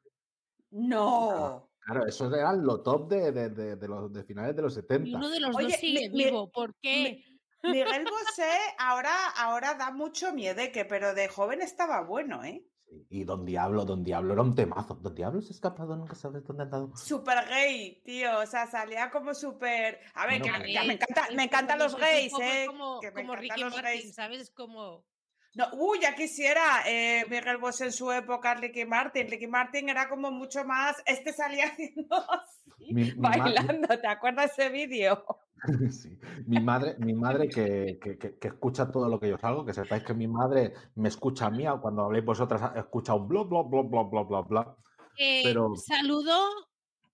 ¡No! 0.71 1.69
Claro, 1.83 2.05
esos 2.05 2.31
eran 2.33 2.63
lo 2.63 2.81
top 2.81 3.09
de, 3.09 3.31
de- 3.31 3.49
de- 3.49 3.75
de 3.75 3.87
los 3.87 4.13
de 4.13 4.23
finales 4.23 4.55
de 4.55 4.61
los 4.61 4.73
Y 4.73 4.81
70. 4.81 5.17
uno 5.17 5.29
de 5.29 5.39
los 5.39 5.55
Oye, 5.55 5.67
dos 5.67 5.75
sigue 5.77 6.09
mi- 6.09 6.15
mi- 6.17 6.23
vivo. 6.25 6.51
¿Por 6.51 6.75
qué? 6.75 7.23
Miguel 7.63 8.05
Bosé 8.05 8.49
ahora, 8.79 9.11
ahora 9.37 9.75
da 9.75 9.91
mucho 9.91 10.33
miedeque, 10.33 10.85
pero 10.85 11.13
de 11.13 11.27
joven 11.27 11.61
estaba 11.61 12.01
bueno, 12.01 12.43
¿eh? 12.43 12.65
Sí, 12.87 13.05
Y 13.09 13.23
Don 13.23 13.45
Diablo, 13.45 13.85
Don 13.85 14.03
Diablo 14.03 14.33
era 14.33 14.41
un 14.41 14.55
temazo. 14.55 14.95
Don 14.95 15.13
Diablo 15.15 15.41
se 15.41 15.49
ha 15.49 15.55
escapado, 15.55 15.95
nunca 15.95 16.15
sabes 16.15 16.43
dónde 16.43 16.63
ha 16.63 16.65
andado. 16.65 16.91
Súper 16.97 17.47
gay, 17.49 18.01
tío. 18.03 18.39
O 18.39 18.45
sea, 18.45 18.67
salía 18.67 19.09
como 19.11 19.33
súper. 19.33 19.99
A 20.15 20.25
ver, 20.27 20.39
Bueno, 20.41 20.57
que, 20.65 20.73
que 20.73 20.87
me, 20.87 20.93
encanta, 20.93 21.27
me 21.35 21.43
encantan 21.43 21.79
los 21.79 21.95
gays, 21.95 22.33
¿eh? 22.41 22.65
Como, 22.67 22.99
que 22.99 23.11
me 23.11 23.21
como 23.21 23.35
Ricky 23.35 23.61
los 23.61 23.73
Martin, 23.73 23.83
gays. 24.01 24.15
¿sabes? 24.15 24.41
Es 24.41 24.51
como... 24.51 25.05
No, 25.53 25.65
uy, 25.73 25.99
ya 26.01 26.15
quisiera 26.15 26.83
eh, 26.87 27.25
Miguel 27.29 27.57
Bosé 27.57 27.85
en 27.85 27.91
su 27.91 28.09
época, 28.11 28.53
Ricky 28.55 28.85
Martin. 28.85 29.29
Ricky 29.29 29.47
Martin 29.47 29.89
era 29.89 30.07
como 30.07 30.31
mucho 30.31 30.63
más. 30.63 30.95
Este 31.05 31.33
salía 31.33 31.65
haciendo 31.73 32.15
así, 32.31 32.71
Mi- 32.93 33.03
mi 33.05 33.13
ma- 33.15 33.29
bailando. 33.37 33.87
¿Te 33.99 34.07
acuerdas 34.07 34.51
ese 34.57 34.69
vídeo? 34.69 35.25
Sí. 35.91 36.17
Mi 36.47 36.59
madre, 36.59 36.95
mi 36.97 37.13
madre 37.13 37.47
que, 37.47 37.99
que- 38.01 38.17
que- 38.17 38.35
que 38.39 38.47
escucha 38.47 38.89
todo 38.91 39.07
lo 39.07 39.19
que 39.19 39.29
yo 39.29 39.37
salgo, 39.37 39.63
que 39.63 39.73
sepáis 39.75 40.03
que 40.03 40.15
mi 40.15 40.27
madre 40.27 40.73
me 40.95 41.07
escucha 41.07 41.45
a 41.45 41.51
mí, 41.51 41.67
o 41.67 41.79
cuando 41.79 42.01
habléis 42.03 42.25
vosotras, 42.25 42.71
escucha 42.75 43.13
un 43.13 43.27
bla, 43.27 43.43
bla, 43.43 43.61
bla, 43.61 43.83
bla, 43.83 44.01
bla, 44.01 44.23
bla, 44.23 44.41
bla. 44.41 44.75
Eh, 45.19 45.41
Pero- 45.43 45.75
Saludo 45.75 46.33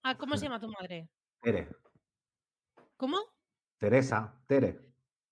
a... 0.03 0.15
¿Cómo 0.17 0.37
se 0.37 0.45
llama 0.45 0.61
tu 0.61 0.69
madre? 0.69 1.09
Tere, 1.41 1.67
¿Cómo? 2.95 3.17
Teresa, 3.77 4.33
Tere. 4.47 4.79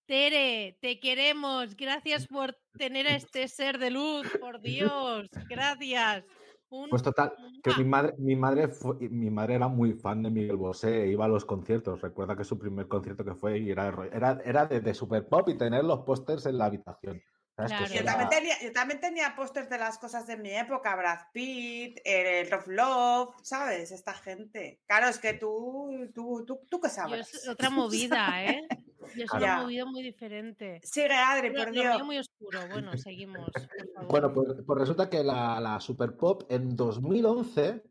Tere, 0.06 0.78
te 0.82 1.00
queremos. 1.00 1.76
Gracias 1.76 2.28
por 2.28 2.56
tener 2.78 3.08
a 3.08 3.16
este 3.16 3.48
ser 3.48 3.78
de 3.80 3.92
luz, 3.92 4.28
por 4.40 4.62
Dios. 4.62 5.30
Gracias. 5.50 6.24
Un- 6.70 6.90
Pues 6.90 7.04
total, 7.04 7.34
que 7.64 7.72
mi 7.78 7.86
madre, 7.86 8.14
mi 8.18 8.36
madre 8.36 8.68
fue- 8.68 8.98
mi 9.10 9.30
madre 9.30 9.56
era 9.56 9.68
muy 9.68 9.94
fan 9.94 10.24
de 10.24 10.30
Miguel 10.32 10.58
Bosé, 10.58 11.08
iba 11.08 11.26
a 11.26 11.28
los 11.28 11.46
conciertos. 11.46 12.02
Recuerda 12.02 12.36
que 12.36 12.44
su 12.44 12.58
primer 12.58 12.88
concierto 12.88 13.24
que 13.24 13.36
fue 13.36 13.60
y 13.60 13.70
era, 13.72 13.94
era, 14.12 14.40
era 14.44 14.66
de, 14.66 14.82
de 14.82 14.94
super 14.94 15.28
pop 15.28 15.48
y 15.50 15.58
tener 15.58 15.84
los 15.84 16.00
pósters 16.02 16.46
en 16.48 16.58
la 16.58 16.66
habitación. 16.66 17.22
¿Sabes? 17.56 17.72
Claro. 17.72 17.94
Yo 17.94 18.04
también, 18.04 18.30
tenía, 18.30 18.56
yo 18.62 18.72
también 18.74 19.00
tenía 19.00 19.36
pósters 19.36 19.70
de 19.70 19.78
las 19.78 19.98
cosas 19.98 20.28
de 20.28 20.36
mi 20.36 20.52
época, 20.52 20.94
Brad 20.96 21.20
Pitt, 21.32 22.00
el 22.04 22.52
Rough 22.52 22.68
Love, 22.68 23.36
¿sabes? 23.44 23.92
Esta 23.92 24.14
gente. 24.14 24.82
Claro, 24.86 25.08
es 25.08 25.20
que 25.20 25.36
tú, 25.36 26.10
tú, 26.14 26.44
tú, 26.46 26.60
tú 26.70 26.80
qué 26.82 26.90
Yo 26.90 26.94
sabrás. 26.94 27.34
es 27.34 27.48
otra 27.50 27.70
movida, 27.70 28.44
¿eh? 28.44 28.68
Yo 29.16 29.24
es 29.24 29.32
una 29.32 29.62
movida 29.62 29.86
muy 29.86 30.04
diferente. 30.04 30.82
Sigue, 30.84 31.14
Adri, 31.14 31.50
Lo, 31.50 31.60
por 31.60 31.68
lo 31.68 31.82
Dios. 31.82 31.96
mío 31.96 32.06
muy 32.06 32.18
oscuro. 32.18 32.60
Bueno, 32.70 32.98
seguimos. 32.98 33.50
por 33.52 33.94
favor. 33.94 34.10
Bueno, 34.10 34.34
pues, 34.34 34.48
pues 34.66 34.80
resulta 34.80 35.10
que 35.10 35.24
la, 35.24 35.60
la 35.62 35.80
Super 35.80 36.18
Pop 36.18 36.44
en 36.50 36.76
2011 36.76 37.84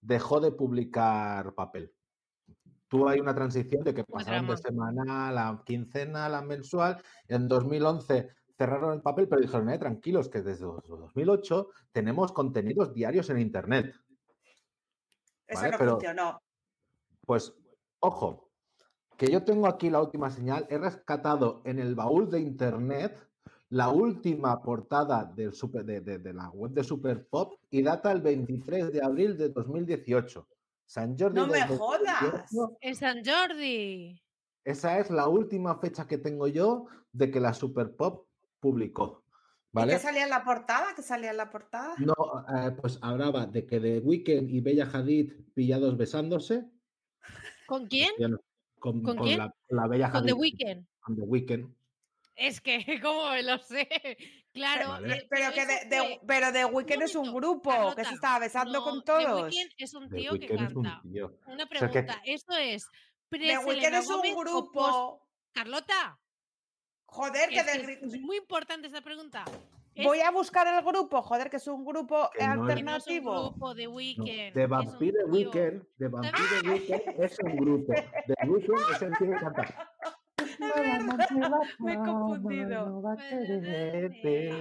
dejó 0.00 0.40
de 0.40 0.52
publicar 0.52 1.54
papel. 1.54 1.92
Tuvo 2.88 3.08
ahí 3.08 3.20
una 3.20 3.34
transición 3.34 3.84
de 3.84 3.94
que 3.94 4.04
pasaron 4.04 4.48
de 4.48 4.56
semanal 4.56 5.36
a 5.38 5.62
quincena 5.64 6.26
a 6.26 6.42
mensual. 6.42 7.00
En 7.28 7.46
2011 7.46 8.30
cerraron 8.60 8.92
el 8.92 9.00
papel, 9.00 9.26
pero 9.26 9.40
dijeron, 9.40 9.70
eh, 9.70 9.78
tranquilos, 9.78 10.28
que 10.28 10.42
desde 10.42 10.66
2008 10.66 11.70
tenemos 11.92 12.30
contenidos 12.30 12.92
diarios 12.92 13.30
en 13.30 13.38
Internet. 13.40 13.94
Eso 15.46 15.60
Vale, 15.62 15.72
no 15.72 15.78
pero- 15.78 15.90
funcionó. 15.92 16.42
Pues, 17.24 17.54
ojo, 18.00 18.50
que 19.16 19.28
yo 19.32 19.44
tengo 19.44 19.66
aquí 19.66 19.88
la 19.88 20.02
última 20.02 20.28
señal. 20.28 20.66
He 20.68 20.76
rescatado 20.76 21.62
en 21.64 21.78
el 21.78 21.94
baúl 21.94 22.28
de 22.30 22.40
Internet 22.40 23.26
la 23.70 23.88
última 23.88 24.60
portada 24.60 25.24
del 25.24 25.54
super- 25.54 25.86
de, 25.86 26.02
de- 26.02 26.18
de 26.18 26.32
la 26.34 26.50
web 26.50 26.72
de 26.72 26.84
Super 26.84 27.26
Pop 27.28 27.54
y 27.70 27.80
data 27.82 28.12
el 28.12 28.20
23 28.20 28.92
de 28.92 29.02
abril 29.02 29.38
de 29.38 29.48
2018. 29.48 30.46
San 30.84 31.16
Jordi 31.18 31.36
No 31.40 31.46
me 31.46 31.66
jodas. 31.66 32.20
2018. 32.50 32.76
En 32.82 32.94
San 32.94 33.24
Jordi. 33.24 34.22
Esa 34.64 34.98
es 34.98 35.08
la 35.10 35.28
última 35.28 35.78
fecha 35.78 36.06
que 36.06 36.18
tengo 36.18 36.46
yo 36.46 36.84
de 37.10 37.30
que 37.30 37.40
la 37.40 37.54
Super 37.54 37.96
Pop 37.96 38.26
publicó. 38.60 39.24
¿Y 39.26 39.68
¿Vale? 39.72 39.92
qué 39.94 39.98
salía 40.00 40.24
en 40.24 40.30
la 40.30 40.44
portada? 40.44 40.94
¿Qué 40.94 41.02
salía 41.02 41.30
en 41.30 41.36
la 41.36 41.50
portada? 41.50 41.94
No, 41.98 42.14
eh, 42.48 42.72
pues 42.80 42.98
hablaba 43.02 43.46
de 43.46 43.66
que 43.66 43.78
The 43.80 43.98
Weeknd 44.00 44.50
y 44.50 44.60
Bella 44.60 44.88
Hadid 44.92 45.32
pillados 45.54 45.96
besándose. 45.96 46.64
¿Con 47.66 47.86
quién? 47.86 48.10
Con, 48.78 49.02
¿Con 49.02 49.16
con 49.16 49.18
quién? 49.26 49.38
La, 49.38 49.54
la 49.68 49.86
Bella 49.86 50.10
Con 50.10 50.24
The 50.24 50.32
Hadid. 50.32 50.40
Weeknd. 50.40 50.86
Con 51.00 51.16
The 51.16 51.22
Weeknd. 51.22 51.74
Es 52.36 52.60
que, 52.60 52.78
¿cómo 53.02 53.22
lo 53.42 53.58
sé? 53.58 53.88
Claro. 54.52 54.88
Vale. 54.88 55.14
eh, 55.14 55.26
Pero 55.30 55.52
que 55.54 55.66
de, 55.66 55.84
de- 55.88 56.20
pero 56.26 56.52
The 56.52 56.64
Weeknd 56.64 57.02
es 57.02 57.14
un 57.14 57.32
grupo 57.32 57.70
que 57.70 57.76
Carlota, 57.76 58.04
se 58.04 58.14
estaba 58.14 58.38
besando 58.40 58.72
no, 58.72 58.82
con 58.84 59.00
The 59.00 59.04
todos. 59.04 59.54
Weeknd 59.54 59.72
es 59.78 59.94
un 59.94 60.08
The 60.08 60.16
tío 60.16 60.32
que 60.38 60.46
es 60.46 60.50
un 60.74 60.82
canta. 60.82 61.00
tío. 61.02 61.36
Una 61.46 61.56
sea, 61.66 61.66
que- 61.66 61.78
pregunta, 62.02 62.22
¿esto 62.24 62.56
es 62.56 62.88
The 63.30 63.58
Weeknd 63.58 63.94
es 63.94 64.08
un 64.08 64.20
o 64.34 64.36
grupo. 64.40 65.28
Carlota, 65.52 66.18
Joder, 67.10 67.48
que 67.48 67.58
es, 67.58 67.66
de 67.66 67.72
que 67.72 67.86
gri- 68.00 68.06
es 68.14 68.20
muy 68.20 68.36
importante 68.38 68.86
esta 68.86 69.00
pregunta. 69.00 69.44
Es 69.94 70.06
Voy 70.06 70.20
a 70.20 70.30
buscar 70.30 70.66
el 70.68 70.82
grupo, 70.84 71.20
joder, 71.20 71.50
que 71.50 71.56
es 71.56 71.66
un 71.66 71.84
grupo 71.84 72.30
Que 72.38 72.46
no 72.46 72.68
es- 72.68 72.76
que 72.76 72.82
no 72.82 72.96
es 72.96 73.06
un 73.06 73.12
alternativo. 73.12 73.50
grupo 73.50 73.74
de 73.74 73.84
No, 73.84 73.90
Weekend. 73.90 74.54
The 74.54 74.66
Vampire 74.66 75.24
Weekend, 75.26 75.86
The 75.98 76.08
Vampire 76.08 76.70
Weekend 76.72 77.20
es 77.24 77.38
un 77.40 77.56
grupo. 77.56 77.92
The 77.92 78.46
Weekend 78.48 78.78
es 78.94 79.02
el 79.02 79.10
me 81.80 81.92
he 81.92 81.96
confundido. 81.96 83.02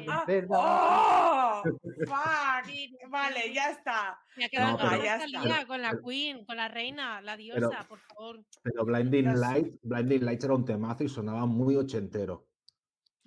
Ah, 0.07 0.25
Ah, 0.51 1.61
¡Oh! 1.63 1.63
¡Fuck! 2.07 3.09
Vale, 3.09 3.53
ya 3.53 3.71
está. 3.71 4.17
Me 4.37 4.45
ha 4.45 4.49
quedado 4.49 4.71
No, 4.73 4.77
con 4.79 4.89
pero- 4.89 5.01
la 5.01 5.05
ya 5.05 5.25
está. 5.25 5.65
Con 5.65 5.81
la 5.81 5.97
Queen, 6.05 6.45
con 6.45 6.57
la 6.57 6.67
reina, 6.67 7.21
la 7.21 7.35
diosa, 7.37 7.85
por 7.87 7.99
favor. 7.99 8.39
Pero 8.63 8.85
Blinding 8.85 9.39
Lights, 9.39 9.79
Blinding 9.83 10.25
Lights 10.25 10.45
era 10.45 10.53
un 10.55 10.65
temazo 10.65 11.03
y 11.03 11.09
sonaba 11.09 11.45
muy 11.45 11.75
ochentero. 11.75 12.45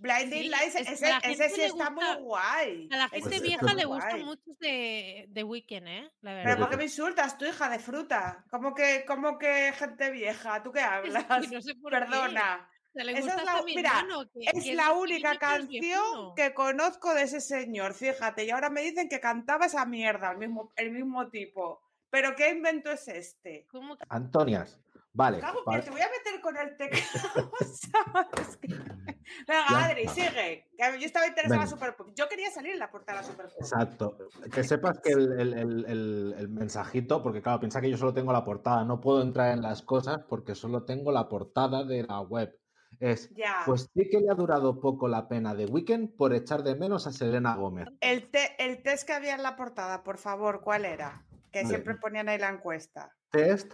Blinding 0.02 0.42
Sí, 0.42 0.48
Lights, 0.48 0.74
es 0.74 0.88
ese, 0.90 1.06
a 1.06 1.10
la 1.10 1.18
ese 1.18 1.28
gente 1.28 1.48
sí 1.50 1.56
le 1.60 1.66
está 1.66 1.90
gusta- 1.90 2.14
muy 2.14 2.22
guay. 2.24 2.88
A 2.90 2.96
la 2.96 3.08
gente 3.08 3.28
Pues 3.28 3.42
vieja 3.42 3.74
le 3.74 3.84
guay. 3.84 4.24
muchos 4.24 4.58
de, 4.58 5.26
de 5.28 5.44
Weekend, 5.44 5.86
¿eh? 5.88 6.10
La 6.20 6.30
Pero 6.32 6.44
verdad. 6.44 6.58
¿por 6.58 6.70
qué 6.70 6.76
me 6.76 6.82
insultas 6.84 7.38
tú, 7.38 7.44
hija 7.46 7.68
de 7.70 7.78
fruta? 7.78 8.44
¿Cómo 8.50 8.74
que, 8.74 9.04
cómo 9.06 9.38
que 9.38 9.72
gente 9.72 10.10
vieja? 10.10 10.62
¿Tú 10.62 10.72
qué 10.72 10.80
hablas? 11.24 11.24
que 11.48 11.54
no 11.54 11.62
sé 11.62 11.74
por 11.76 11.92
qué. 11.92 11.98
Perdona. 12.00 12.68
Esa 12.94 13.20
gusta 13.20 13.36
es 13.36 13.44
la- 13.46 13.62
mira, 13.64 13.88
hermano, 14.00 14.24
que- 14.30 14.40
Es 14.58 14.64
que 14.64 14.74
la 14.74 14.92
única 14.92 15.38
canción 15.38 15.68
viejuno. 15.80 16.34
que 16.34 16.52
conozco 16.52 17.14
de 17.14 17.22
ese 17.22 17.40
señor, 17.40 17.94
fíjate. 17.94 18.44
Y 18.44 18.50
ahora 18.50 18.68
me 18.68 18.82
dicen 18.82 19.08
que 19.08 19.18
cantaba 19.20 19.64
esa 19.66 19.86
mierda, 19.86 20.32
el 20.32 20.38
mismo, 20.38 20.72
el 20.76 20.90
mismo 20.90 21.28
tipo. 21.30 21.80
¿Pero 22.10 22.36
qué 22.36 22.50
invento 22.50 22.90
es 22.90 23.08
este? 23.08 23.66
¿Cómo 23.70 23.96
que- 23.96 24.04
Antonias. 24.10 24.78
Vale. 25.14 25.40
Cago 25.40 25.58
que 25.60 25.64
para- 25.64 25.84
te 25.84 25.90
voy 25.90 26.00
a 26.00 26.08
meter 26.08 26.40
con 26.40 26.56
el 26.56 26.76
teclado, 26.76 27.52
Venga, 29.46 29.84
Adri, 29.86 30.08
sigue. 30.08 30.68
Yo 30.78 31.06
estaba 31.06 31.26
interesada 31.26 31.54
en 31.56 31.60
Venga. 31.60 31.66
Super 31.66 31.96
Pop. 31.96 32.08
Yo 32.14 32.28
quería 32.28 32.50
salir 32.50 32.72
en 32.72 32.78
la 32.78 32.90
portada 32.90 33.18
de 33.20 33.24
Super 33.26 33.46
Pop. 33.46 33.56
Exacto. 33.60 34.16
Que 34.52 34.64
sepas 34.64 35.00
que 35.00 35.12
el, 35.12 35.32
el- 35.40 35.52
el- 35.54 35.84
el- 35.86 36.34
el 36.38 36.48
mensajito, 36.48 37.22
porque 37.22 37.42
claro, 37.42 37.60
piensa 37.60 37.80
que 37.80 37.90
yo 37.90 37.96
solo 37.96 38.12
tengo 38.14 38.32
la 38.32 38.44
portada, 38.44 38.84
no 38.84 39.00
puedo 39.00 39.22
entrar 39.22 39.52
en 39.52 39.62
las 39.62 39.82
cosas 39.82 40.20
porque 40.28 40.54
solo 40.54 40.84
tengo 40.84 41.12
la 41.12 41.28
portada 41.28 41.84
de 41.84 42.02
la 42.04 42.20
web. 42.20 42.58
Es, 43.00 43.30
Ya. 43.34 43.62
pues 43.64 43.88
sí 43.94 44.08
que 44.10 44.20
le 44.20 44.30
ha 44.30 44.34
durado 44.34 44.78
poco 44.80 45.08
la 45.08 45.26
pena 45.28 45.54
de 45.54 45.64
Weekend 45.66 46.14
por 46.16 46.34
echar 46.34 46.62
de 46.62 46.74
menos 46.76 47.06
a 47.06 47.12
Selena 47.12 47.54
Gómez. 47.56 47.88
El, 48.00 48.30
te- 48.30 48.54
el 48.62 48.82
test 48.82 49.06
que 49.06 49.14
había 49.14 49.34
en 49.34 49.42
la 49.42 49.56
portada, 49.56 50.02
por 50.04 50.18
favor, 50.18 50.60
¿cuál 50.62 50.84
era? 50.84 51.24
Que 51.50 51.60
Vale. 51.62 51.68
siempre 51.74 51.94
ponían 51.96 52.28
ahí 52.28 52.38
la 52.38 52.50
encuesta. 52.50 53.14
Test, 53.30 53.72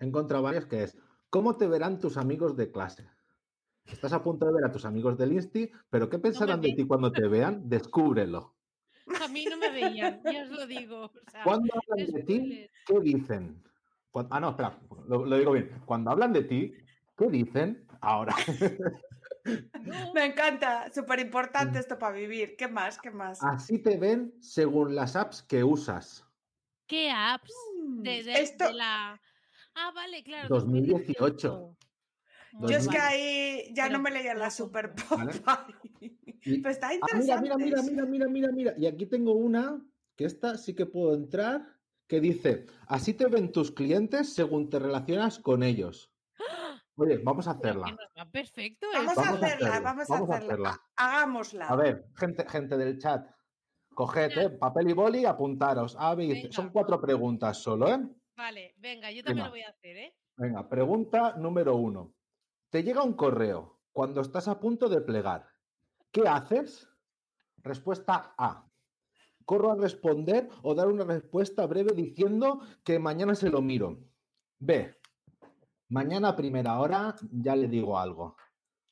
he 0.00 0.04
encontrado 0.06 0.42
varios 0.42 0.66
que 0.66 0.82
es, 0.82 0.96
¿cómo 1.30 1.56
te 1.56 1.66
verán 1.66 1.98
tus 1.98 2.16
amigos 2.16 2.56
de 2.56 2.70
clase? 2.70 3.08
Estás 3.84 4.12
a 4.12 4.22
punto 4.22 4.46
de 4.46 4.52
ver 4.52 4.64
a 4.64 4.72
tus 4.72 4.84
amigos 4.84 5.16
del 5.16 5.32
Insti, 5.32 5.70
pero 5.88 6.10
¿qué 6.10 6.18
pensarán 6.18 6.60
de 6.60 6.74
ti 6.74 6.86
cuando 6.86 7.10
te 7.10 7.26
vean? 7.26 7.68
Descúbrelo. 7.68 8.54
A 9.22 9.28
mí 9.28 9.46
no 9.48 9.56
me 9.56 9.70
veían, 9.70 10.20
ya 10.24 10.42
os 10.42 10.50
lo 10.50 10.66
digo. 10.66 11.04
O 11.06 11.30
sea, 11.30 11.42
Cuando 11.42 11.72
hablan 11.74 12.06
de 12.12 12.22
ti. 12.22 12.70
¿qué 12.86 13.00
dicen? 13.00 13.62
Ah, 14.30 14.40
no, 14.40 14.50
espera, 14.50 14.78
lo, 15.06 15.24
lo 15.24 15.36
digo 15.38 15.52
bien. 15.52 15.70
Cuando 15.86 16.10
hablan 16.10 16.32
de 16.32 16.42
ti, 16.44 16.74
¿qué 17.16 17.28
dicen? 17.28 17.86
Ahora. 18.00 18.34
No, 19.80 20.12
Me 20.12 20.26
encanta, 20.26 20.90
súper 20.92 21.20
importante 21.20 21.78
esto 21.78 21.98
para 21.98 22.14
vivir. 22.14 22.54
¿Qué 22.56 22.68
más? 22.68 22.98
¿Qué 22.98 23.10
más? 23.10 23.42
Así 23.42 23.78
te 23.78 23.96
ven 23.96 24.34
según 24.42 24.94
las 24.94 25.16
apps 25.16 25.42
que 25.42 25.64
usas. 25.64 26.26
¿Qué 26.86 27.10
apps? 27.10 27.54
Mm, 27.78 28.02
De, 28.02 28.22
de- 28.24 28.42
Esto, 28.42 28.66
de 28.66 28.74
la. 28.74 29.18
Ah, 29.78 29.92
vale, 29.94 30.22
claro. 30.24 30.48
2018. 30.48 31.76
Muy 32.52 32.70
yo 32.72 32.78
es 32.78 32.88
que 32.88 32.98
ahí 32.98 33.72
ya 33.74 33.84
Pero 33.84 33.98
no 33.98 34.02
me 34.02 34.10
leía 34.10 34.34
la 34.34 34.50
Super 34.50 34.92
Pero 34.94 36.70
está 36.70 36.88
Ah, 36.88 37.06
mira, 37.14 37.36
interesante. 37.36 37.42
mira, 37.42 37.56
mira, 37.56 37.82
mira, 37.82 38.04
mira, 38.06 38.28
mira, 38.28 38.48
mira. 38.52 38.74
Y 38.78 38.86
aquí 38.86 39.06
tengo 39.06 39.32
una 39.32 39.80
que 40.16 40.24
esta 40.24 40.56
sí 40.56 40.74
que 40.74 40.86
puedo 40.86 41.14
entrar, 41.14 41.62
que 42.08 42.20
dice, 42.20 42.66
así 42.88 43.14
te 43.14 43.26
ven 43.26 43.52
tus 43.52 43.70
clientes 43.70 44.32
según 44.34 44.70
te 44.70 44.78
relacionas 44.78 45.38
con 45.38 45.62
ellos. 45.62 46.10
Oye, 46.96 47.18
vamos 47.18 47.46
a 47.46 47.52
hacerla. 47.52 47.96
perfecto 48.32 48.88
Vamos, 48.92 49.16
a 49.18 49.22
Vamos 49.22 49.42
a 49.42 49.46
hacerla, 49.46 49.80
vamos 49.80 50.10
a 50.10 50.14
vamos 50.14 50.30
a 50.30 50.36
hacerla. 50.36 50.70
hacerla. 50.70 50.82
Hagámosla. 50.96 51.68
A 51.68 51.76
ver, 51.76 52.06
gente, 52.16 52.48
gente 52.48 52.76
del 52.76 52.98
chat, 52.98 53.30
coged 53.94 54.36
eh, 54.38 54.50
papel 54.50 54.90
y 54.90 54.92
boli 54.94 55.20
y 55.20 55.24
apuntaros. 55.26 55.94
A 55.98 56.14
Venga. 56.16 56.50
son 56.50 56.70
cuatro 56.70 57.00
preguntas 57.00 57.58
solo, 57.58 57.88
¿eh? 57.88 58.00
Vale, 58.38 58.76
venga, 58.78 59.10
yo 59.10 59.24
también 59.24 59.34
Venga. 59.34 59.44
lo 59.46 59.50
voy 59.50 59.62
a 59.62 59.70
hacer, 59.70 59.96
¿eh? 59.96 60.16
Venga, 60.36 60.68
pregunta 60.68 61.34
número 61.36 61.74
uno. 61.74 62.14
Te 62.70 62.84
llega 62.84 63.02
un 63.02 63.14
correo 63.14 63.80
cuando 63.92 64.20
estás 64.20 64.46
a 64.46 64.60
punto 64.60 64.88
de 64.88 65.00
plegar. 65.00 65.48
¿Qué 66.12 66.20
haces? 66.28 66.88
Respuesta 67.56 68.36
A. 68.38 68.64
Corro 69.44 69.72
a 69.72 69.74
responder 69.74 70.48
o 70.62 70.72
dar 70.76 70.86
una 70.86 71.02
respuesta 71.02 71.66
breve 71.66 71.92
diciendo 71.96 72.60
que 72.84 73.00
mañana 73.00 73.34
se 73.34 73.50
lo 73.50 73.60
miro. 73.60 74.04
B. 74.60 74.94
Mañana 75.88 76.28
a 76.28 76.36
primera 76.36 76.78
hora 76.78 77.16
ya 77.32 77.56
le 77.56 77.66
digo 77.66 77.98
algo. 77.98 78.36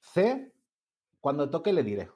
C. 0.01 0.53
Cuando 1.21 1.49
toque 1.49 1.73
le 1.73 1.85
diré. 1.85 2.11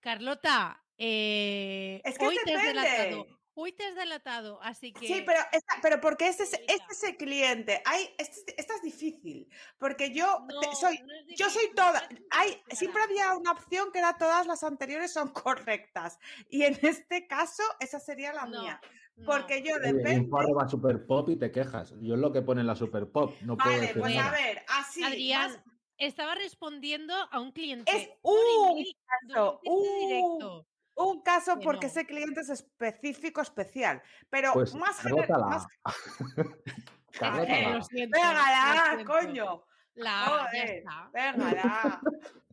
Carlota, 0.00 0.82
eh, 0.96 2.00
Es 2.02 2.16
que 2.16 2.26
hoy 2.26 2.38
te 2.46 2.54
has. 2.54 3.35
Hoy 3.58 3.72
te 3.72 3.86
has 3.86 3.94
delatado, 3.94 4.60
así 4.62 4.92
que. 4.92 5.06
Sí, 5.06 5.22
pero, 5.24 5.38
esta- 5.50 5.76
pero 5.80 5.98
porque 5.98 6.28
este 6.28 6.42
es, 6.42 6.52
este 6.52 6.92
es 6.92 7.02
el 7.04 7.16
cliente. 7.16 7.80
Hay, 7.86 8.14
este, 8.18 8.54
esta 8.60 8.74
es 8.74 8.82
difícil. 8.82 9.48
Porque 9.78 10.12
yo 10.12 10.40
No, 10.46 10.60
te- 10.60 10.74
soy, 10.76 10.98
no 10.98 11.14
yo 11.34 11.48
soy 11.48 11.70
toda. 11.74 12.06
no 12.10 12.18
Hay, 12.32 12.60
siempre 12.72 13.00
había 13.02 13.34
una 13.34 13.52
opción 13.52 13.90
que 13.92 14.00
era 14.00 14.18
todas 14.18 14.46
las 14.46 14.62
anteriores 14.62 15.10
son 15.10 15.28
correctas. 15.30 16.18
Y 16.50 16.64
en 16.64 16.78
este 16.82 17.26
caso, 17.26 17.62
esa 17.80 17.98
sería 17.98 18.34
la 18.34 18.44
No, 18.44 18.60
mía. 18.60 18.78
no. 19.16 19.24
Porque 19.24 19.62
yo 19.62 19.76
info 20.12 20.38
arroba 20.38 20.68
super 20.68 21.06
pop 21.06 21.30
y 21.30 21.36
te 21.36 21.50
quejas. 21.50 21.94
Yo 22.02 22.12
es 22.14 22.20
lo 22.20 22.32
que 22.32 22.42
pone 22.42 22.60
en 22.60 22.66
la 22.66 22.76
super 22.76 23.10
pop. 23.10 23.32
No 23.40 23.56
puedo 23.56 23.70
Vale, 23.70 23.86
decir 23.86 24.00
pues 24.02 24.14
nada. 24.14 24.28
a 24.28 24.32
ver, 24.32 24.64
así. 24.68 25.02
Adrián, 25.02 25.52
más- 25.52 25.60
estaba 25.96 26.34
respondiendo 26.34 27.14
a 27.30 27.40
un 27.40 27.52
cliente. 27.52 27.90
Es 27.90 28.10
un 28.20 28.36
email 28.72 28.96
caso, 29.28 29.60
este 29.64 29.70
un- 29.70 29.98
directo. 30.08 30.66
Un 30.96 31.22
caso 31.22 31.56
que 31.58 31.64
porque 31.64 31.86
no. 31.86 31.90
ese 31.92 32.06
cliente 32.06 32.40
es 32.40 32.48
específico, 32.50 33.40
especial. 33.40 34.02
Pero 34.30 34.52
Pues 34.54 34.74
más, 34.74 34.98
gener- 35.04 35.26
Carlota 35.26 35.38
la 35.38 35.46
más 35.46 35.66
A. 35.84 35.90
Eh, 35.90 36.44
Carlota 37.18 37.60
la 37.60 37.70
lo 37.70 37.78
A. 37.78 37.82
siento, 37.82 38.18
Venga, 38.18 38.32
lo 38.32 38.38
la, 38.38 38.94
siento. 38.94 39.12
coño. 39.12 39.64
La 39.94 40.24
A, 40.24 40.28
ya 40.28 40.60
Joder, 40.60 40.70
está. 40.78 41.10
venga, 41.12 41.52
la. 41.54 42.00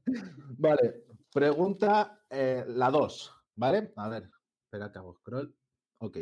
Vale, 0.57 1.05
pregunta 1.31 2.21
eh, 2.29 2.65
la 2.67 2.89
2, 2.91 3.35
¿vale? 3.55 3.93
A 3.95 4.09
ver, 4.09 4.29
espera 4.65 4.91
que 4.91 4.99
hago 4.99 5.13
scroll. 5.15 5.55
Ok. 5.99 6.17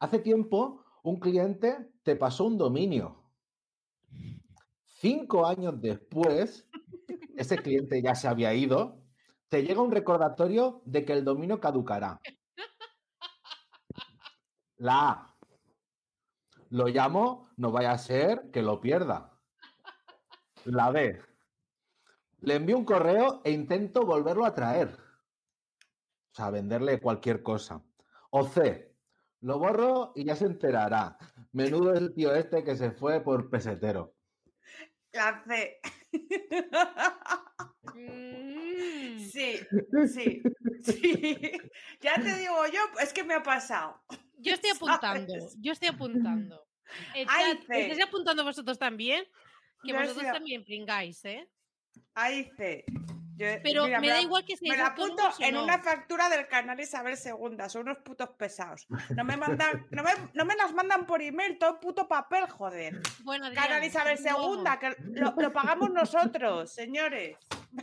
Hace 0.00 0.18
tiempo 0.20 0.84
un 1.02 1.18
cliente 1.18 1.90
te 2.02 2.14
pasó 2.16 2.44
un 2.44 2.56
dominio. 2.58 3.24
Cinco 5.00 5.46
años 5.46 5.80
después, 5.80 6.68
ese 7.36 7.56
cliente 7.58 8.00
ya 8.02 8.14
se 8.14 8.26
había 8.28 8.52
ido, 8.54 9.00
te 9.48 9.62
llega 9.62 9.80
un 9.80 9.90
recordatorio 9.90 10.82
de 10.84 11.04
que 11.04 11.12
el 11.12 11.24
dominio 11.24 11.60
caducará. 11.60 12.20
La 14.76 15.10
A. 15.10 15.34
Lo 16.70 16.86
llamo, 16.88 17.48
no 17.56 17.72
vaya 17.72 17.92
a 17.92 17.98
ser 17.98 18.50
que 18.52 18.62
lo 18.62 18.80
pierda. 18.80 19.32
La 20.64 20.90
B. 20.90 21.20
Le 22.40 22.54
envío 22.54 22.76
un 22.76 22.84
correo 22.84 23.40
e 23.42 23.50
intento 23.50 24.04
volverlo 24.04 24.44
a 24.44 24.54
traer. 24.54 24.88
O 24.90 26.34
sea, 26.34 26.50
venderle 26.50 27.00
cualquier 27.00 27.42
cosa. 27.42 27.82
O 28.30 28.46
C. 28.46 28.94
Lo 29.40 29.58
borro 29.58 30.12
y 30.14 30.24
ya 30.24 30.36
se 30.36 30.44
enterará. 30.44 31.16
Menudo 31.52 31.94
es 31.94 32.00
el 32.00 32.14
tío 32.14 32.34
este 32.34 32.62
que 32.62 32.76
se 32.76 32.90
fue 32.90 33.20
por 33.20 33.48
pesetero. 33.48 34.14
La 35.12 35.42
C. 35.46 35.80
Sí, 38.78 39.58
sí, 40.06 40.42
sí. 40.82 41.52
Ya 42.00 42.14
te 42.14 42.36
digo 42.36 42.54
yo, 42.72 42.80
es 43.00 43.12
que 43.12 43.24
me 43.24 43.34
ha 43.34 43.42
pasado. 43.42 44.00
Yo 44.38 44.54
estoy 44.54 44.70
apuntando, 44.74 45.32
¿Sabes? 45.32 45.56
yo 45.60 45.72
estoy 45.72 45.88
apuntando. 45.88 46.66
Ay. 47.26 47.58
¿Estáis 47.68 48.02
apuntando 48.02 48.44
vosotros 48.44 48.78
también? 48.78 49.24
Que 49.82 49.92
vosotros 49.92 50.24
también 50.32 50.64
pringáis, 50.64 51.24
¿eh? 51.24 51.48
Ahí 52.14 52.50
C. 52.56 52.84
Yo- 53.38 53.46
Pero 53.62 53.84
mira, 53.84 54.00
me 54.00 54.08
da 54.08 54.14
la- 54.16 54.22
igual 54.22 54.44
que 54.44 54.54
Me 54.54 54.58
seáis 54.58 54.78
la 54.78 54.86
apunto 54.88 55.22
en 55.38 55.54
no. 55.54 55.62
una 55.62 55.78
factura 55.78 56.28
del 56.28 56.48
canal 56.48 56.80
Isabel 56.80 57.16
Segunda. 57.16 57.68
Son 57.68 57.82
unos 57.82 57.98
putos 57.98 58.30
pesados. 58.30 58.86
No 59.14 59.24
me 59.24 59.36
mandan, 59.62 59.86
no 59.90 60.02
me, 60.02 60.10
no 60.34 60.44
me 60.44 60.56
las 60.56 60.74
mandan 60.74 61.06
por 61.06 61.22
email, 61.22 61.56
todo 61.58 61.78
puto 61.78 62.08
papel, 62.08 62.48
joder. 62.48 63.00
Bueno, 63.22 63.46
Adrián, 63.46 63.64
Canal 63.66 63.84
Isabel. 63.84 64.18
Segunda, 64.18 64.78
que 64.80 64.96
lo, 65.04 65.34
lo 65.36 65.52
pagamos 65.52 65.90
nosotros, 65.92 66.72
señores. 66.72 67.36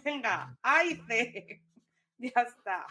Venga, 0.04 0.58
A 0.62 0.84
y 0.84 0.96
C. 1.08 1.62
Ya 2.18 2.42
está. 2.42 2.86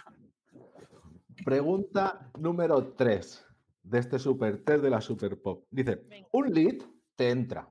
Pregunta 1.45 2.31
número 2.39 2.95
3 2.95 3.47
de 3.83 3.99
este 3.99 4.19
super 4.19 4.63
test 4.65 4.83
de 4.83 4.91
la 4.91 5.01
Super 5.01 5.41
Pop. 5.41 5.67
Dice, 5.71 5.97
Venga. 5.97 6.29
un 6.33 6.53
lead 6.53 6.77
te 7.17 7.31
entra 7.31 7.69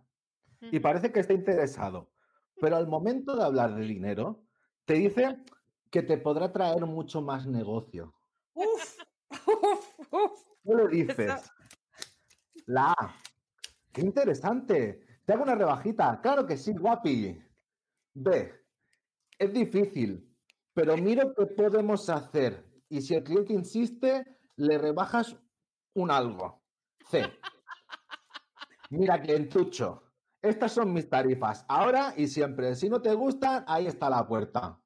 y 0.61 0.79
parece 0.79 1.11
que 1.11 1.19
está 1.19 1.33
interesado, 1.33 2.11
pero 2.61 2.75
al 2.77 2.87
momento 2.87 3.35
de 3.35 3.43
hablar 3.43 3.73
de 3.75 3.81
dinero, 3.81 4.43
te 4.85 4.93
dice 4.95 5.37
que 5.91 6.03
te 6.03 6.17
podrá 6.17 6.51
traer 6.51 6.85
mucho 6.85 7.21
más 7.21 7.45
negocio. 7.47 8.13
Uf, 8.53 8.99
uf, 9.47 9.99
uf. 10.11 10.31
¿Qué 10.63 10.75
le 10.75 10.87
dices? 10.87 11.19
Eso- 11.19 11.51
La 12.65 12.91
A. 12.91 13.15
¡Qué 13.93 14.01
interesante! 14.01 15.01
Te 15.25 15.33
hago 15.33 15.43
una 15.43 15.55
rebajita. 15.55 16.19
Claro 16.21 16.45
que 16.45 16.57
sí, 16.57 16.73
guapi. 16.73 17.41
B. 18.15 18.53
Es 19.39 19.53
difícil, 19.53 20.35
pero 20.73 20.97
miro 20.97 21.33
qué 21.35 21.45
podemos 21.47 22.09
hacer. 22.09 22.65
Y 22.89 23.01
si 23.01 23.15
el 23.15 23.23
cliente 23.23 23.53
insiste, 23.53 24.39
le 24.57 24.77
rebajas 24.77 25.35
un 25.95 26.11
algo. 26.11 26.63
C. 27.09 27.23
Mira, 28.91 29.21
clientucho. 29.21 30.12
Estas 30.43 30.73
son 30.73 30.91
mis 30.93 31.09
tarifas. 31.09 31.65
Ahora 31.69 32.13
y 32.17 32.27
siempre. 32.27 32.75
Si 32.75 32.89
no 32.89 33.01
te 33.01 33.13
gustan, 33.13 33.63
ahí 33.65 33.87
está 33.87 34.09
la 34.09 34.27
puerta. 34.27 34.77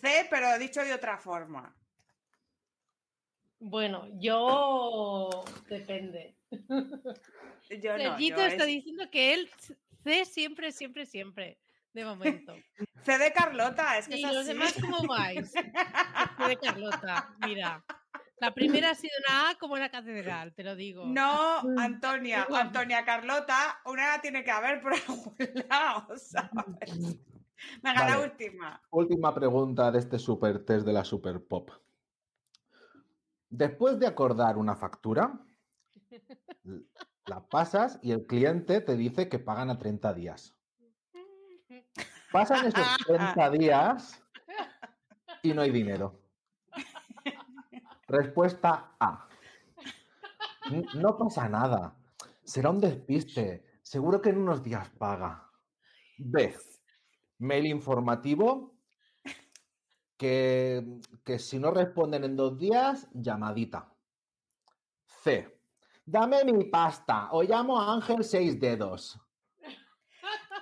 C, 0.00 0.26
pero 0.30 0.58
dicho 0.58 0.82
de 0.82 0.92
otra 0.92 1.16
forma. 1.18 1.74
Bueno, 3.58 4.06
yo 4.18 5.30
depende. 5.68 6.36
Yo 6.50 7.96
no, 7.98 8.18
yo 8.18 8.36
está 8.36 8.64
es- 8.64 8.66
diciendo 8.66 9.10
que 9.10 9.32
él 9.34 9.50
C 10.04 10.24
siempre, 10.26 10.70
siempre, 10.70 11.06
siempre. 11.06 11.58
De 11.94 12.04
momento. 12.04 12.54
C 13.04 13.16
de 13.16 13.32
Carlota, 13.32 13.96
es 13.96 14.06
que 14.06 14.18
¿Y 14.18 14.24
es 14.24 14.30
los 14.30 14.42
así. 14.42 14.48
demás 14.48 14.74
cómo 14.78 15.08
vais? 15.08 15.50
C 16.36 16.48
de 16.48 16.56
Carlota, 16.58 17.34
mira. 17.40 17.82
La 18.38 18.52
primera 18.52 18.90
ha 18.90 18.94
sido 18.94 19.12
una 19.26 19.50
A 19.50 19.54
como 19.58 19.74
una 19.74 19.90
catedral, 19.90 20.52
te 20.54 20.62
lo 20.62 20.76
digo. 20.76 21.06
No, 21.06 21.60
Antonia. 21.78 22.46
Antonia 22.52 23.04
Carlota, 23.04 23.80
una 23.86 24.20
tiene 24.20 24.44
que 24.44 24.50
haber 24.50 24.80
por 24.80 24.92
algún 24.92 25.34
lado, 25.70 26.18
¿sabes? 26.18 27.18
Venga, 27.82 28.08
la 28.08 28.20
última. 28.20 28.82
Última 28.90 29.34
pregunta 29.34 29.90
de 29.90 29.98
este 30.00 30.18
super 30.18 30.64
test 30.64 30.84
de 30.86 30.92
la 30.92 31.04
Super 31.04 31.42
Pop. 31.42 31.70
Después 33.48 33.98
de 33.98 34.06
acordar 34.06 34.58
una 34.58 34.76
factura, 34.76 35.40
la 37.24 37.48
pasas 37.48 37.98
y 38.02 38.12
el 38.12 38.26
cliente 38.26 38.82
te 38.82 38.96
dice 38.96 39.30
que 39.30 39.38
pagan 39.38 39.70
a 39.70 39.78
30 39.78 40.12
días. 40.12 40.54
Pasan 42.30 42.66
esos 42.66 42.86
30 43.06 43.50
días 43.50 44.22
y 45.42 45.54
no 45.54 45.62
hay 45.62 45.70
dinero. 45.70 46.25
Respuesta 48.08 48.96
A. 48.98 49.28
"N- 50.70 50.86
No 50.94 51.16
pasa 51.16 51.48
nada. 51.48 51.96
Será 52.44 52.70
un 52.70 52.80
despiste. 52.80 53.64
Seguro 53.82 54.20
que 54.20 54.30
en 54.30 54.38
unos 54.38 54.62
días 54.62 54.88
paga. 54.90 55.50
B. 56.18 56.56
Mail 57.38 57.66
informativo 57.66 58.74
que, 60.16 61.00
que 61.24 61.38
si 61.38 61.58
no 61.58 61.70
responden 61.70 62.24
en 62.24 62.36
dos 62.36 62.58
días, 62.58 63.08
llamadita. 63.12 63.92
C. 65.04 65.60
Dame 66.04 66.44
mi 66.44 66.64
pasta 66.64 67.28
o 67.32 67.42
llamo 67.42 67.78
a 67.80 67.92
Ángel 67.94 68.24
Seis 68.24 68.58
Dedos. 68.58 69.20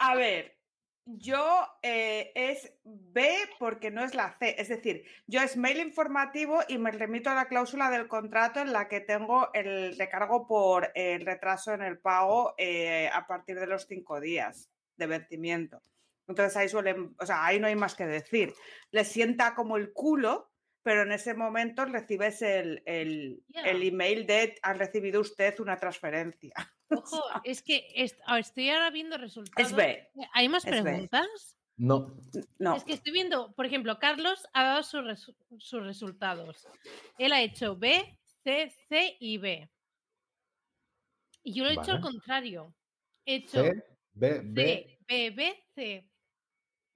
A 0.00 0.14
ver, 0.16 0.53
yo 1.06 1.66
eh, 1.82 2.32
es 2.34 2.72
B 2.82 3.36
porque 3.58 3.90
no 3.90 4.02
es 4.02 4.14
la 4.14 4.32
C. 4.32 4.54
Es 4.58 4.68
decir, 4.68 5.04
yo 5.26 5.40
es 5.40 5.56
mail 5.56 5.78
informativo 5.78 6.60
y 6.68 6.78
me 6.78 6.90
remito 6.90 7.30
a 7.30 7.34
la 7.34 7.48
cláusula 7.48 7.90
del 7.90 8.08
contrato 8.08 8.60
en 8.60 8.72
la 8.72 8.88
que 8.88 9.00
tengo 9.00 9.52
el 9.52 9.96
recargo 9.98 10.46
por 10.46 10.90
el 10.94 11.26
retraso 11.26 11.74
en 11.74 11.82
el 11.82 11.98
pago 11.98 12.54
eh, 12.58 13.10
a 13.12 13.26
partir 13.26 13.58
de 13.60 13.66
los 13.66 13.86
cinco 13.86 14.20
días 14.20 14.70
de 14.96 15.06
vencimiento. 15.06 15.82
Entonces 16.26 16.56
ahí 16.56 16.68
suelen, 16.68 17.14
o 17.18 17.26
sea, 17.26 17.44
ahí 17.44 17.60
no 17.60 17.66
hay 17.66 17.76
más 17.76 17.94
que 17.94 18.06
decir. 18.06 18.54
Le 18.90 19.04
sienta 19.04 19.54
como 19.54 19.76
el 19.76 19.92
culo, 19.92 20.50
pero 20.84 21.02
en 21.02 21.12
ese 21.12 21.34
momento 21.34 21.84
recibes 21.86 22.42
el, 22.42 22.82
el, 22.86 23.42
el 23.54 23.82
email 23.82 24.26
de 24.26 24.54
ha 24.62 24.74
recibido 24.74 25.20
usted 25.22 25.58
una 25.58 25.78
transferencia. 25.78 26.52
Ojo, 26.90 27.22
es 27.42 27.62
que 27.62 27.88
est- 27.94 28.20
estoy 28.38 28.68
ahora 28.70 28.90
viendo 28.90 29.16
resultados. 29.18 29.70
Es 29.70 29.74
B. 29.74 30.08
¿Hay 30.34 30.48
más 30.48 30.64
Es 30.66 30.70
B. 30.76 30.82
preguntas? 30.82 31.56
No. 31.76 32.14
No. 32.58 32.76
Es 32.76 32.84
que 32.84 32.92
estoy 32.92 33.12
viendo, 33.12 33.52
por 33.54 33.64
ejemplo, 33.66 33.98
Carlos 33.98 34.46
ha 34.52 34.62
dado 34.62 34.82
sus, 34.82 35.00
resu- 35.00 35.34
sus 35.58 35.82
resultados. 35.82 36.68
Él 37.18 37.32
ha 37.32 37.40
hecho 37.42 37.76
B, 37.76 38.16
C, 38.44 38.70
C 38.88 39.16
y 39.18 39.38
B. 39.38 39.68
Y 41.42 41.54
yo 41.54 41.64
lo 41.64 41.70
he 41.70 41.74
hecho 41.74 41.92
al 41.92 42.00
contrario. 42.00 42.74
He 43.24 43.36
hecho 43.36 43.62
C, 43.64 43.72
B, 44.12 44.40
B. 44.44 44.64
C, 44.64 44.98
B, 45.08 45.30
B, 45.30 45.64
C. 45.74 46.10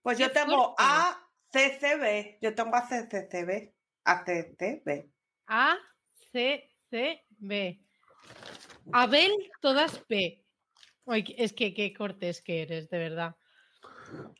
Pues 0.02 0.18
yo 0.18 0.30
tengo 0.30 0.74
fuerte. 0.74 0.74
A, 0.78 1.30
C, 1.50 1.78
C, 1.80 1.96
B. 1.96 2.38
Yo 2.42 2.54
tengo 2.54 2.76
A, 2.76 2.86
C, 2.86 3.08
C, 3.10 3.28
C, 3.30 3.44
B. 3.44 3.74
A, 4.08 4.24
C, 4.24 4.56
C, 4.58 4.82
B. 4.86 5.10
A, 5.48 5.76
C, 6.32 6.70
B. 7.38 7.78
Abel, 8.90 9.30
todas 9.60 10.02
B. 10.08 10.42
Ay, 11.04 11.34
es 11.36 11.52
que 11.52 11.74
qué 11.74 11.92
cortés 11.92 12.40
que 12.40 12.62
eres, 12.62 12.88
de 12.88 12.96
verdad. 12.96 13.36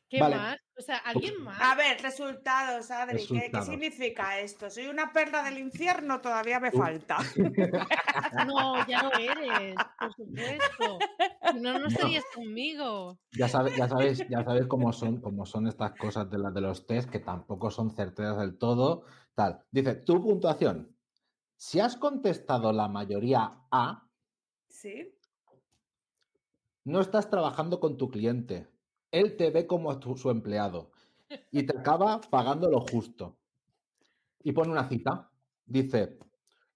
¿Qué 0.08 0.20
Vale. 0.20 0.36
más? 0.36 0.56
O 0.78 0.80
sea, 0.80 0.96
¿alguien 0.98 1.42
más? 1.42 1.60
A 1.60 1.74
ver, 1.74 2.00
resultados, 2.00 2.90
Adri. 2.90 3.18
¿Qué- 3.18 3.26
¿Qué, 3.26 3.34
Resultados. 3.34 3.66
significa 3.66 4.38
esto? 4.40 4.70
¿Soy 4.70 4.86
una 4.86 5.12
perla 5.12 5.42
del 5.42 5.58
infierno? 5.58 6.20
Todavía 6.20 6.60
me 6.60 6.70
falta. 6.72 7.18
No, 8.46 8.84
ya 8.86 9.02
lo 9.04 9.12
eres, 9.12 9.76
por 9.98 10.12
supuesto. 10.14 10.98
No, 11.60 11.78
no 11.78 11.86
estarías 11.86 12.24
conmigo. 12.34 13.18
Ya 13.32 13.48
sabes, 13.48 13.76
ya 13.76 13.88
sabes, 13.88 14.26
ya 14.28 14.42
sabes 14.44 14.66
cómo 14.66 14.92
son, 14.92 15.20
cómo 15.20 15.46
son 15.46 15.66
estas 15.68 15.92
cosas 15.92 16.28
de 16.30 16.38
las 16.38 16.52
de 16.52 16.60
los 16.60 16.86
test 16.86 17.08
que 17.10 17.20
tampoco 17.20 17.70
son 17.70 17.90
certeras 17.90 18.38
del 18.38 18.58
todo. 18.58 19.04
Tal. 19.34 19.64
Dice, 19.70 19.94
tu 19.96 20.20
puntuación. 20.22 20.96
Si 21.56 21.78
has 21.80 21.96
contestado 21.96 22.72
la 22.72 22.88
mayoría 22.88 23.60
A, 23.70 24.08
¿Sí? 24.68 25.14
no 26.84 27.00
estás 27.00 27.30
trabajando 27.30 27.78
con 27.80 27.96
tu 27.96 28.10
cliente. 28.10 28.68
Él 29.10 29.36
te 29.36 29.50
ve 29.50 29.66
como 29.66 29.98
tu- 29.98 30.16
su 30.16 30.30
empleado 30.30 30.90
y 31.50 31.64
te 31.64 31.78
acaba 31.78 32.20
pagando 32.20 32.70
lo 32.70 32.80
justo. 32.80 33.38
Y 34.42 34.52
pone 34.52 34.72
una 34.72 34.88
cita. 34.88 35.30
Dice, 35.66 36.18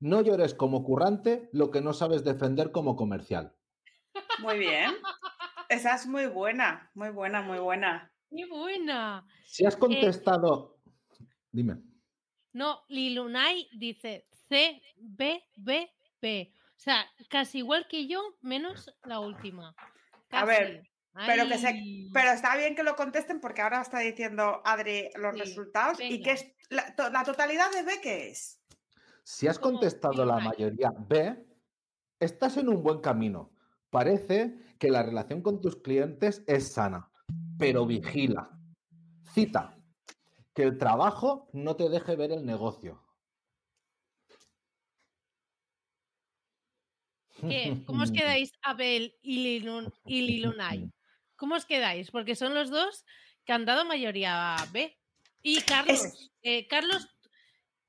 no 0.01 0.21
llores 0.21 0.55
como 0.55 0.85
currante 0.85 1.49
lo 1.53 1.71
que 1.71 1.81
no 1.81 1.93
sabes 1.93 2.25
defender 2.25 2.73
como 2.73 2.97
comercial. 2.97 3.55
Muy 4.41 4.59
bien. 4.59 4.93
Esa 5.69 5.95
es 5.95 6.07
muy 6.07 6.27
buena, 6.27 6.91
muy 6.95 7.11
buena, 7.11 7.41
muy 7.41 7.59
buena. 7.59 8.13
¡Qué 8.31 8.47
buena! 8.47 9.27
Si 9.45 9.65
has 9.65 9.77
contestado... 9.77 10.79
Dime. 11.51 11.83
No, 12.53 12.81
Lilunay 12.89 13.69
dice 13.73 14.27
C, 14.49 14.83
B, 14.97 15.43
B, 15.57 15.91
B. 16.21 16.53
O 16.55 16.79
sea, 16.83 17.07
casi 17.29 17.59
igual 17.59 17.87
que 17.89 18.07
yo, 18.07 18.21
menos 18.41 18.93
la 19.05 19.21
última. 19.21 19.75
A 20.31 20.45
ver, 20.45 20.91
Pero 21.15 21.47
que 21.49 21.59
se-. 21.59 22.09
Pero 22.13 22.31
está 22.33 22.57
bien 22.57 22.75
que 22.75 22.83
lo 22.83 22.97
contesten 22.97 23.41
porque 23.41 23.61
ahora 23.61 23.83
está 23.83 23.99
diciendo 24.01 24.63
Adri 24.65 25.11
los 25.17 25.35
Sí, 25.35 25.41
resultados. 25.41 25.99
¿Y 26.01 26.23
qué 26.23 26.33
es 26.33 26.53
la, 26.71 26.95
to- 26.95 27.11
la 27.11 27.23
totalidad 27.25 27.71
de 27.73 27.83
B 27.83 28.01
qué 28.03 28.31
es? 28.31 28.61
Si 29.25 29.47
has 29.47 29.59
contestado 29.59 30.25
la 30.25 30.39
mayoría 30.41 30.91
B, 30.97 31.47
estás 32.19 32.57
en 32.57 32.69
un 32.69 32.83
buen 32.83 33.01
camino. 33.01 33.53
Parece 33.91 34.57
que 34.79 34.91
la 34.91 35.03
relación 35.03 35.43
con 35.43 35.61
tus 35.61 35.77
clientes 35.77 36.43
es 36.47 36.73
sana, 36.73 37.11
pero 37.59 37.87
vigila. 37.87 38.51
Cita, 39.33 39.79
que 40.55 40.63
el 40.63 40.79
trabajo 40.79 41.49
no 41.53 41.77
te 41.77 41.89
deje 41.89 42.17
ver 42.17 42.33
el 42.33 42.45
negocio. 42.45 43.01
¿Qué? 47.41 47.83
¿Cómo 47.87 48.03
os 48.03 48.11
quedáis 48.13 48.53
Abel 48.63 49.15
y, 49.23 49.61
Lilun- 49.61 49.93
y 50.05 50.23
Lilunay? 50.23 50.91
¿Cómo 51.43 51.57
os 51.57 51.67
quedáis? 51.67 52.13
Porque 52.13 52.37
son 52.37 52.55
los 52.55 52.71
dos 52.71 53.05
que 53.45 53.53
han 53.53 53.65
dado 53.65 53.85
mayoría 53.85 54.55
B. 54.71 54.97
Y 55.43 55.61
Carlos, 55.63 56.31
eh, 56.43 56.69
Carlos, 56.69 57.09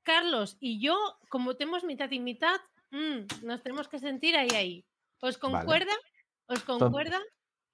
Carlos 0.02 0.56
y 0.58 0.84
yo, 0.84 0.96
como 1.28 1.54
tenemos 1.54 1.84
mitad 1.84 2.10
y 2.10 2.18
mitad, 2.18 2.56
mm, 2.90 3.46
nos 3.46 3.62
tenemos 3.62 3.86
que 3.86 4.00
sentir 4.00 4.34
ahí, 4.34 4.48
ahí. 4.56 4.84
¿Os 5.20 5.38
Vale. 5.38 5.54
concuerda? 5.54 5.92
¿Os 6.46 6.64
concuerda? 6.64 7.20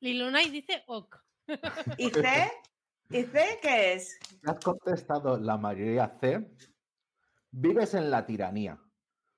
Lilunay 0.00 0.50
dice 0.50 0.84
ok. 0.86 1.16
¿Y 1.98 2.10
C? 2.10 2.52
¿Y 3.08 3.22
C 3.22 3.58
qué 3.62 3.94
es? 3.94 4.18
Has 4.44 4.62
contestado 4.62 5.38
la 5.38 5.56
mayoría 5.56 6.14
C, 6.20 6.46
vives 7.52 7.94
en 7.94 8.10
la 8.10 8.26
tiranía. 8.26 8.78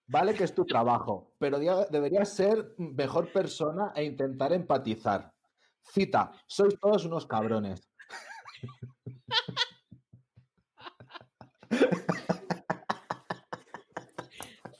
Vale 0.09 0.34
que 0.34 0.43
es 0.43 0.53
tu 0.57 0.64
trabajo, 0.64 1.36
pero 1.38 1.61
deberías 1.88 2.34
ser 2.34 2.74
mejor 2.78 3.32
persona 3.32 3.93
e 3.95 4.03
intentar 4.03 4.53
empatizar. 4.53 5.32
Cita, 5.85 6.33
sois 6.47 6.74
todos 6.80 7.05
unos 7.05 7.26
cabrones. 7.26 7.80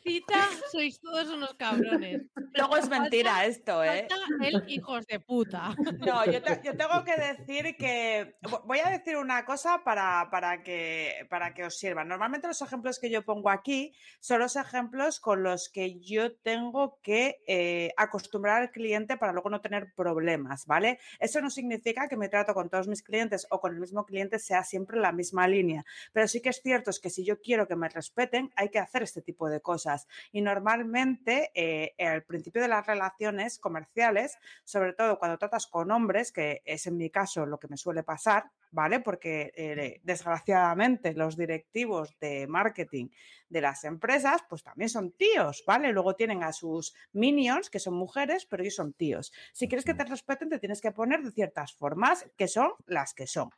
Cita, 0.03 0.49
sois 0.71 1.01
todos 1.01 1.29
unos 1.29 1.55
cabrones. 1.55 2.23
Luego 2.55 2.77
es 2.77 2.89
mentira 2.89 3.47
esto, 3.47 3.83
¿eh? 3.85 4.07
Falta 4.09 4.47
el 4.47 4.63
hijos 4.69 5.07
de 5.07 5.21
puta. 5.21 5.75
No, 6.07 6.25
yo, 6.27 6.43
te- 6.43 6.61
yo 6.65 6.77
tengo 6.77 7.05
que 7.05 7.17
decir 7.17 7.77
que 7.77 8.35
vo- 8.43 8.63
voy 8.65 8.81
a 8.81 8.91
decir 8.91 9.17
una 9.17 9.45
cosa 9.45 9.83
para, 9.85 10.29
para, 10.31 10.63
que, 10.63 11.27
para 11.31 11.55
que 11.55 11.65
os 11.65 11.79
sirva. 11.79 12.05
Normalmente 12.05 12.47
los 12.49 12.61
ejemplos 12.63 12.99
que 12.99 13.09
yo 13.11 13.25
pongo 13.25 13.51
aquí 13.51 13.95
son 14.21 14.41
los 14.41 14.57
ejemplos 14.57 15.21
con 15.21 15.43
los 15.43 15.69
que 15.69 16.01
yo 16.01 16.35
tengo 16.37 16.99
que 17.03 17.37
eh, 17.47 17.93
acostumbrar 17.97 18.63
al 18.63 18.71
cliente 18.71 19.17
para 19.17 19.33
luego 19.33 19.51
no 19.51 19.61
tener 19.61 19.93
problemas, 19.95 20.67
¿vale? 20.67 20.99
Eso 21.21 21.41
no 21.41 21.51
significa 21.51 22.09
que 22.09 22.17
mi 22.17 22.29
trato 22.29 22.55
con 22.55 22.69
todos 22.69 22.89
mis 22.89 23.03
clientes 23.03 23.47
o 23.51 23.61
con 23.61 23.75
el 23.75 23.81
mismo 23.81 24.05
cliente 24.05 24.39
sea 24.39 24.65
siempre 24.65 24.99
la 25.01 25.13
misma 25.13 25.47
línea, 25.49 25.85
pero 26.13 26.27
sí 26.29 26.41
que 26.43 26.49
es 26.51 26.61
cierto 26.63 26.91
es 26.91 26.99
que 27.01 27.11
si 27.11 27.25
yo 27.25 27.41
quiero 27.41 27.67
que 27.69 27.77
me 27.77 27.89
respeten, 27.89 28.51
hay 28.57 28.69
que 28.71 28.79
hacer 28.79 29.03
este 29.03 29.23
tipo 29.23 29.49
de 29.49 29.61
cosas. 29.61 29.92
Y 30.33 30.41
normalmente, 30.41 31.51
eh, 31.55 31.95
al 32.05 32.25
principio 32.25 32.63
de 32.63 32.69
las 32.69 32.87
relaciones 32.87 33.59
comerciales, 33.59 34.39
sobre 34.65 34.93
todo 34.93 35.19
cuando 35.19 35.39
tratas 35.39 35.67
con 35.67 35.91
hombres, 35.91 36.33
que 36.33 36.63
es 36.65 36.87
en 36.87 36.97
mi 36.97 37.11
caso 37.11 37.47
lo 37.47 37.59
que 37.59 37.69
me 37.69 37.77
suele 37.77 38.03
pasar, 38.03 38.51
¿vale? 38.71 39.01
Porque 39.01 39.53
eh, 39.57 40.01
desgraciadamente 40.03 41.15
los 41.15 41.37
directivos 41.37 42.19
de 42.21 42.47
marketing 42.47 43.09
de 43.49 43.61
las 43.61 43.85
empresas, 43.85 44.43
pues 44.49 44.63
también 44.63 44.89
son 44.89 45.13
tíos, 45.13 45.63
¿vale? 45.67 45.93
Luego 45.93 46.17
tienen 46.17 46.43
a 46.43 46.53
sus 46.53 46.95
minions, 47.13 47.71
que 47.71 47.79
son 47.79 47.95
mujeres, 47.95 48.47
pero 48.47 48.63
ellos 48.63 48.77
son 48.77 48.95
tíos. 48.95 49.33
Si 49.53 49.69
quieres 49.69 49.85
que 49.85 49.95
te 49.95 50.05
respeten, 50.05 50.49
te 50.49 50.59
tienes 50.59 50.81
que 50.81 50.91
poner 50.91 51.23
de 51.23 51.31
ciertas 51.31 51.75
formas, 51.75 52.27
que 52.37 52.49
son 52.49 52.73
las 52.87 53.15
que 53.15 53.27
son. 53.27 53.51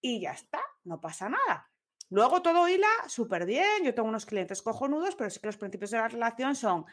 Y 0.00 0.20
ya 0.20 0.32
está, 0.32 0.60
no 0.84 1.00
pasa 1.00 1.28
nada. 1.28 1.73
Luego 2.14 2.42
todo 2.42 2.68
hila 2.68 2.86
súper 3.08 3.44
bien, 3.44 3.82
yo 3.82 3.92
tengo 3.92 4.08
unos 4.08 4.24
clientes 4.24 4.62
cojonudos, 4.62 5.16
pero 5.16 5.28
sí 5.30 5.40
que 5.40 5.48
los 5.48 5.56
principios 5.56 5.90
de 5.90 5.98
la 5.98 6.06
relación 6.06 6.54
son 6.54 6.86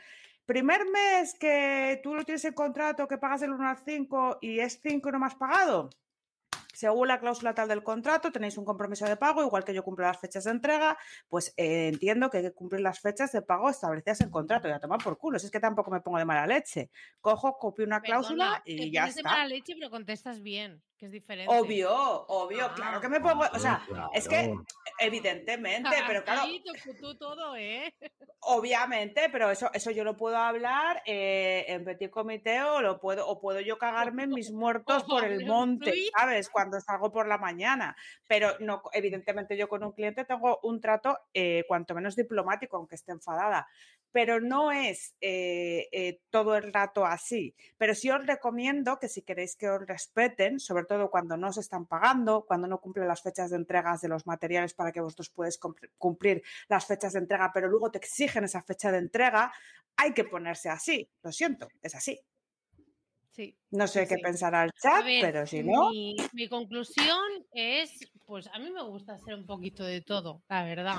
primer 0.48 0.82
mes 0.90 1.36
que 1.36 2.00
tú 2.02 2.16
lo 2.16 2.24
tienes 2.24 2.44
en 2.46 2.56
contrato, 2.56 3.08
que 3.08 3.20
pagas 3.20 3.42
del 3.42 3.52
1 3.52 3.70
al 3.70 3.78
5 3.78 4.40
y 4.42 4.62
es 4.62 4.80
5 4.82 5.10
y 5.10 5.12
no 5.12 5.24
has 5.24 5.36
pagado. 5.36 5.92
Según 6.74 7.08
la 7.08 7.20
cláusula 7.20 7.54
tal 7.54 7.68
del 7.68 7.84
contrato, 7.84 8.32
tenéis 8.32 8.58
un 8.58 8.66
compromiso 8.66 9.06
de 9.06 9.16
pago, 9.16 9.44
igual 9.44 9.64
que 9.64 9.76
yo 9.76 9.84
cumplo 9.84 10.08
las 10.08 10.20
fechas 10.20 10.46
de 10.46 10.52
entrega, 10.52 10.98
pues 11.30 11.54
eh, 11.56 11.90
entiendo 11.90 12.32
que 12.32 12.38
hay 12.38 12.44
que 12.46 12.54
cumplir 12.54 12.82
las 12.82 13.00
fechas 13.00 13.32
de 13.32 13.44
pago 13.44 13.70
establecidas 13.70 14.22
en 14.22 14.26
el 14.26 14.32
contrato 14.32 14.70
y 14.70 14.72
a 14.72 14.80
tomar 14.80 15.04
por 15.04 15.20
culo. 15.20 15.38
Si 15.38 15.46
es 15.46 15.52
que 15.52 15.60
tampoco 15.60 15.92
me 15.92 16.02
pongo 16.02 16.18
de 16.18 16.26
mala 16.26 16.48
leche. 16.48 16.90
Cojo, 17.20 17.60
copio 17.60 17.86
una 17.86 18.02
cláusula 18.02 18.64
Perdona, 18.64 18.64
te 18.64 18.72
y 18.72 18.92
ya 18.92 19.02
pones 19.02 19.14
de 19.14 19.22
está. 19.22 19.30
mala 19.30 19.46
leche, 19.46 19.76
pero 19.76 19.92
contestas 19.92 20.42
bien, 20.42 20.82
que 21.02 21.08
es 21.08 21.12
diferente. 21.14 21.52
Obvio, 21.52 21.92
obvio, 22.28 22.72
claro 22.76 23.00
Ah. 23.00 23.02
que 23.02 23.10
me 23.10 23.20
pongo, 23.20 23.44
o 23.52 23.58
sea, 23.58 23.84
Claro. 23.88 24.12
es 24.14 24.28
que 24.28 24.54
evidentemente, 25.00 25.90
pero 26.06 26.24
claro, 26.24 26.44
tú- 27.00 27.18
todo, 27.18 27.56
¿eh? 27.56 27.92
obviamente, 28.42 29.28
pero 29.32 29.50
eso, 29.50 29.72
eso 29.74 29.90
yo 29.90 30.04
lo 30.04 30.16
puedo 30.16 30.38
hablar 30.38 31.02
eh, 31.08 31.66
en 31.70 31.84
petit 31.86 32.12
comité 32.12 32.62
o 32.62 32.82
lo 32.82 33.00
puedo, 33.00 33.28
o 33.28 33.42
puedo 33.42 33.62
yo 33.62 33.80
cagarme 33.80 34.26
en 34.26 34.30
mis 34.30 34.52
muertos 34.52 35.04
por 35.06 35.24
el 35.24 35.44
monte. 35.48 35.92
¿sabes? 36.16 36.50
Cuando 36.50 36.80
salgo 36.80 37.12
por 37.12 37.28
la 37.28 37.40
mañana. 37.40 37.96
Pero 38.28 38.52
no, 38.60 38.84
evidentemente 38.94 39.58
yo 39.58 39.68
con 39.68 39.84
un 39.84 39.94
cliente 39.94 40.24
tengo 40.24 40.60
un 40.62 40.80
trato 40.80 41.18
eh, 41.34 41.64
cuanto 41.68 41.96
menos 41.96 42.16
diplomático, 42.16 42.78
aunque 42.78 42.94
esté 42.94 43.12
enfadada. 43.12 43.68
Pero 44.14 44.42
no 44.42 44.72
es 44.72 45.16
eh, 45.22 45.88
eh, 45.92 46.20
todo 46.30 46.56
el 46.58 46.74
rato 46.74 47.06
así. 47.06 47.56
Pero 47.78 47.96
sí 47.96 48.10
os 48.10 48.26
recomiendo 48.26 49.00
que 49.00 49.08
si 49.08 49.22
queréis 49.22 49.56
que 49.56 49.70
os 49.70 49.86
respeten, 49.86 50.60
sobre 50.60 50.84
todo 50.86 51.10
cuando 51.10 51.38
no 51.38 51.48
os 51.48 51.58
están 51.58 51.86
pagando, 51.86 52.46
cuando 52.46 52.68
no 52.68 52.80
cumplen 52.82 53.08
las 53.08 53.22
fechas 53.22 53.52
de 53.52 53.58
entregas 53.58 54.02
de 54.02 54.10
los 54.10 54.28
materiales 54.28 54.74
para 54.74 54.92
que 54.92 55.00
vosotros 55.02 55.32
cumpl- 55.34 55.90
cumplir 55.98 56.44
las 56.68 56.86
fechas 56.86 57.14
de 57.14 57.20
entrega, 57.20 57.52
pero 57.54 57.70
luego 57.70 57.90
te 57.90 58.00
exigen 58.00 58.44
esa 58.44 58.62
fecha 58.62 58.92
de 58.92 58.98
entrega, 58.98 59.54
hay 59.96 60.14
que 60.14 60.26
ponerse 60.26 60.70
así. 60.70 61.10
Lo 61.24 61.32
siento, 61.32 61.70
es 61.82 61.96
así. 61.96 62.20
Sí. 63.32 63.56
No 63.70 63.88
sé 63.88 64.06
Sí, 64.06 64.10
qué 64.16 64.22
pensará 64.22 64.66
el 64.66 64.72
chat, 64.74 65.06
ver, 65.06 65.22
pero 65.22 65.48
si 65.48 65.64
no, 65.64 65.90
mi, 65.90 66.18
mi 66.34 66.50
conclusión 66.50 67.18
es, 67.54 67.98
pues 68.26 68.48
a 68.48 68.60
mí 68.60 68.70
me 68.72 68.84
gusta 68.84 69.14
hacer 69.14 69.36
un 69.36 69.46
poquito 69.46 69.86
de 69.86 70.02
todo, 70.02 70.44
la 70.50 70.66
verdad. 70.66 70.98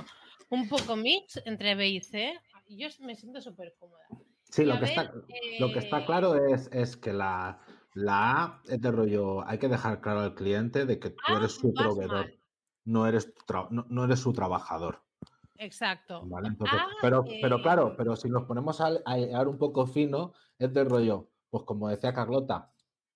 Un 0.48 0.66
poco 0.66 0.96
mix 0.96 1.40
entre 1.44 1.74
B 1.74 1.88
y 1.88 2.00
C. 2.00 2.32
y 2.72 2.76
Yo 2.78 2.88
me 3.04 3.14
siento 3.14 3.40
súper 3.40 3.74
cómoda. 3.78 4.06
Sí, 4.50 4.64
lo 4.64 4.74
que, 4.74 4.80
ver, 4.80 4.88
está, 4.90 5.12
lo 5.60 5.72
que 5.72 5.78
está 5.78 6.04
claro 6.04 6.46
es, 6.46 6.68
es 6.72 6.96
que 6.96 7.12
la, 7.12 7.60
la 7.94 8.42
A 8.42 8.62
es 8.68 8.80
de 8.80 8.90
rollo, 8.90 9.46
hay 9.46 9.58
que 9.58 9.68
dejar 9.68 10.00
claro 10.00 10.20
al 10.20 10.34
cliente 10.34 10.84
de 10.86 10.98
que 10.98 11.10
tú 11.10 11.16
Ah, 11.26 11.36
eres 11.38 11.52
su 11.52 11.72
proveedor, 11.72 12.26
mal. 12.26 12.40
no 12.84 13.06
eres, 13.06 13.32
no, 13.70 13.86
no 13.88 14.04
eres 14.04 14.20
su 14.20 14.32
trabajador. 14.32 15.02
Exacto. 15.56 16.22
¿vale? 16.26 16.48
Entonces, 16.48 16.80
Ah, 16.82 16.88
pero, 17.00 17.24
pero 17.40 17.56
eh, 17.58 17.62
claro, 17.62 17.94
pero 17.96 18.16
si 18.16 18.28
nos 18.28 18.44
ponemos 18.44 18.80
a, 18.80 18.90
a 19.06 19.18
hilar 19.18 19.48
un 19.48 19.58
poco 19.58 19.86
fino, 19.86 20.32
es 20.58 20.72
de 20.72 20.84
rollo, 20.84 21.30
pues 21.50 21.64
como 21.64 21.88
decía 21.88 22.12
Carlota, 22.12 22.72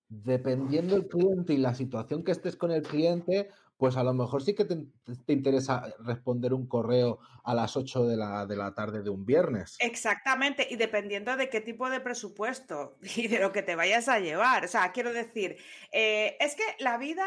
dependiendo 0.09 0.95
el 0.95 1.07
cliente 1.07 1.53
y 1.53 1.57
la 1.57 1.75
situación 1.75 2.23
que 2.23 2.31
estés 2.31 2.55
con 2.55 2.71
el 2.71 2.81
cliente, 2.83 3.49
pues 3.77 3.95
a 3.95 4.03
lo 4.03 4.13
mejor 4.13 4.43
sí 4.43 4.55
que 4.55 4.65
te, 4.65 4.77
te 5.25 5.33
interesa 5.33 5.83
responder 5.99 6.53
un 6.53 6.67
correo 6.67 7.19
a 7.43 7.53
las 7.53 7.77
8 7.77 8.05
de 8.07 8.17
la, 8.17 8.45
de 8.45 8.55
la 8.55 8.73
tarde 8.73 9.03
de 9.03 9.09
un 9.09 9.25
viernes. 9.25 9.77
Exactamente, 9.79 10.67
y 10.69 10.75
dependiendo 10.75 11.37
de 11.37 11.49
qué 11.49 11.61
tipo 11.61 11.89
de 11.89 12.01
presupuesto 12.01 12.97
y 13.15 13.27
de 13.27 13.39
lo 13.39 13.51
que 13.51 13.61
te 13.61 13.75
vayas 13.75 14.09
a 14.09 14.19
llevar. 14.19 14.65
O 14.65 14.67
sea, 14.67 14.91
quiero 14.91 15.13
decir, 15.13 15.57
eh, 15.91 16.37
es 16.39 16.55
que 16.55 16.63
la 16.79 16.97
vida, 16.97 17.25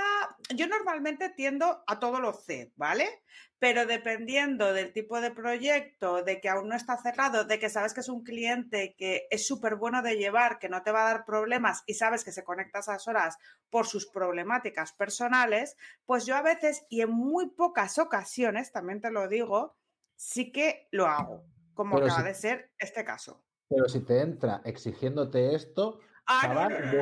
yo 0.55 0.67
normalmente 0.67 1.31
tiendo 1.31 1.85
a 1.87 2.01
todo 2.01 2.21
lo 2.21 2.33
C, 2.33 2.73
¿vale? 2.77 3.23
Pero 3.61 3.87
dependiendo 3.87 4.73
del 4.73 4.93
tipo 4.93 5.21
de 5.21 5.31
proyecto, 5.31 6.23
de 6.25 6.41
que 6.41 6.49
aún 6.49 6.69
no 6.71 6.75
está 6.77 6.97
cerrado, 6.97 7.45
de 7.45 7.59
que 7.61 7.69
sabes 7.69 7.95
que 7.95 8.01
es 8.01 8.09
un 8.09 8.25
cliente 8.25 8.95
que 8.97 9.29
es 9.31 9.47
súper 9.47 9.77
bueno 9.77 10.03
de 10.03 10.17
llevar, 10.17 10.59
que 10.59 10.69
no 10.71 10.83
te 10.83 10.91
va 10.93 11.03
a 11.03 11.13
dar 11.13 11.25
problemas 11.27 11.83
y 11.87 11.95
sabes 11.95 12.25
que 12.25 12.33
se 12.33 12.43
conecta 12.45 12.79
a 12.79 12.81
esas 12.81 13.07
horas 13.07 13.37
por 13.69 13.87
sus 13.87 14.07
problemáticas 14.11 14.93
personales, 14.95 15.77
pues 16.07 16.27
yo 16.27 16.37
a 16.37 16.43
veces 16.43 16.85
y 16.89 17.03
en 17.03 17.11
muy 17.11 17.51
pocas 17.51 17.99
ocasiones, 17.99 18.73
también 18.73 19.01
te 19.03 19.11
lo 19.13 19.29
digo, 19.29 19.77
sí 20.17 20.53
que 20.53 20.89
lo 20.91 21.07
hago, 21.07 21.47
como 21.75 21.97
Pero 21.97 22.07
acaba 22.07 22.23
si- 22.23 22.29
de 22.29 22.35
ser 22.35 22.73
este 22.79 23.05
caso. 23.05 23.45
Pero 23.69 23.89
si 23.89 24.01
te 24.01 24.21
entra 24.21 24.61
exigiéndote 24.65 25.55
esto, 25.55 26.01
Ah, 26.33 26.47
no, 26.47 26.55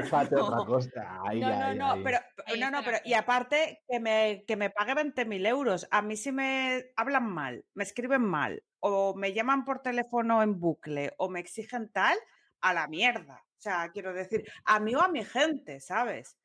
chaval, 0.09 0.31
no, 0.31 0.47
otra 0.47 0.66
cosa. 0.66 1.20
Ay, 1.22 1.41
No, 1.41 1.49
no, 1.51 1.64
ay, 1.66 1.79
no, 1.79 1.93
ay. 1.93 2.03
pero, 2.03 2.18
no, 2.59 2.70
no, 2.70 2.83
pero, 2.83 2.99
y 3.05 3.12
aparte 3.12 3.83
que 3.87 4.01
me, 4.01 4.45
que 4.47 4.57
me 4.57 4.70
pague 4.70 4.95
20.000 4.95 5.47
euros. 5.47 5.87
A 5.91 6.01
mí 6.01 6.16
si 6.16 6.33
me 6.33 6.87
hablan 6.97 7.29
mal, 7.29 7.66
me 7.74 7.85
escriben 7.85 8.22
mal, 8.22 8.64
o 8.81 9.14
me 9.14 9.35
llaman 9.35 9.66
por 9.66 9.83
teléfono 9.83 10.43
en 10.43 10.59
bucle, 10.59 11.12
o 11.18 11.29
me 11.29 11.41
exigen 11.41 11.93
tal, 11.93 12.16
a 12.62 12.72
la 12.72 12.89
mierda. 12.89 13.45
O 13.59 13.61
sea, 13.61 13.91
quiero 13.93 14.14
decir, 14.14 14.51
a 14.64 14.81
mí 14.81 14.95
o 14.95 15.03
a 15.03 15.09
mi 15.09 15.24
gente, 15.24 15.81
¿sabes? 15.81 16.39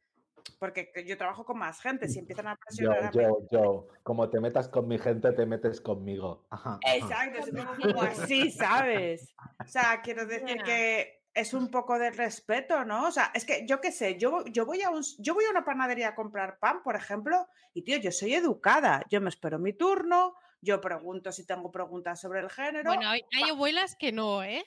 Porque 0.59 0.91
que 0.91 1.05
yo 1.05 1.17
trabajo 1.17 1.45
con 1.45 1.59
más 1.59 1.79
gente, 1.79 2.09
si 2.09 2.19
empiezan 2.19 2.47
a 2.47 2.55
Yo, 2.55 2.57
presionar 2.59 3.03
a 3.05 3.11
yo, 3.11 3.47
yo, 3.49 3.87
como 4.03 4.29
te 4.29 4.41
metas 4.41 4.67
con 4.67 4.89
mi 4.89 4.97
gente, 4.97 5.31
te 5.31 5.45
metes 5.45 5.79
conmigo. 5.79 6.45
Ajá, 6.49 6.79
ajá. 6.83 6.95
Exacto, 6.95 7.39
es 7.39 7.65
como 7.81 8.01
así, 8.01 8.51
¿sabes? 8.51 9.33
O 9.59 9.67
sea, 9.67 10.01
quiero 10.01 10.25
decir 10.25 10.61
que 10.63 11.22
es 11.33 11.53
un 11.53 11.69
poco 11.69 11.97
de 11.97 12.11
respeto, 12.11 12.85
¿no? 12.85 13.07
O 13.07 13.11
sea, 13.11 13.31
es 13.33 13.45
que 13.45 13.65
yo 13.67 13.81
qué 13.81 13.91
sé, 13.91 14.17
yo, 14.17 14.45
yo, 14.45 14.65
voy 14.65 14.81
a 14.83 14.89
un, 14.89 15.03
yo 15.17 15.33
voy 15.33 15.45
a 15.45 15.49
una 15.49 15.65
panadería 15.65 16.09
a 16.09 16.15
comprar 16.15 16.59
pan, 16.59 16.83
por 16.83 16.95
ejemplo, 16.95 17.47
y 17.73 17.83
tío, 17.83 17.97
yo 17.97 18.11
soy 18.11 18.35
educada, 18.35 19.03
yo 19.09 19.19
me 19.19 19.29
espero 19.29 19.57
mi 19.57 19.73
turno, 19.73 20.35
yo 20.61 20.79
pregunto 20.79 21.31
si 21.31 21.45
tengo 21.45 21.71
preguntas 21.71 22.21
sobre 22.21 22.39
el 22.39 22.49
género. 22.49 22.93
Bueno, 22.93 23.09
hay, 23.09 23.21
hay 23.35 23.49
abuelas 23.49 23.95
que 23.95 24.11
no, 24.11 24.43
¿eh? 24.43 24.63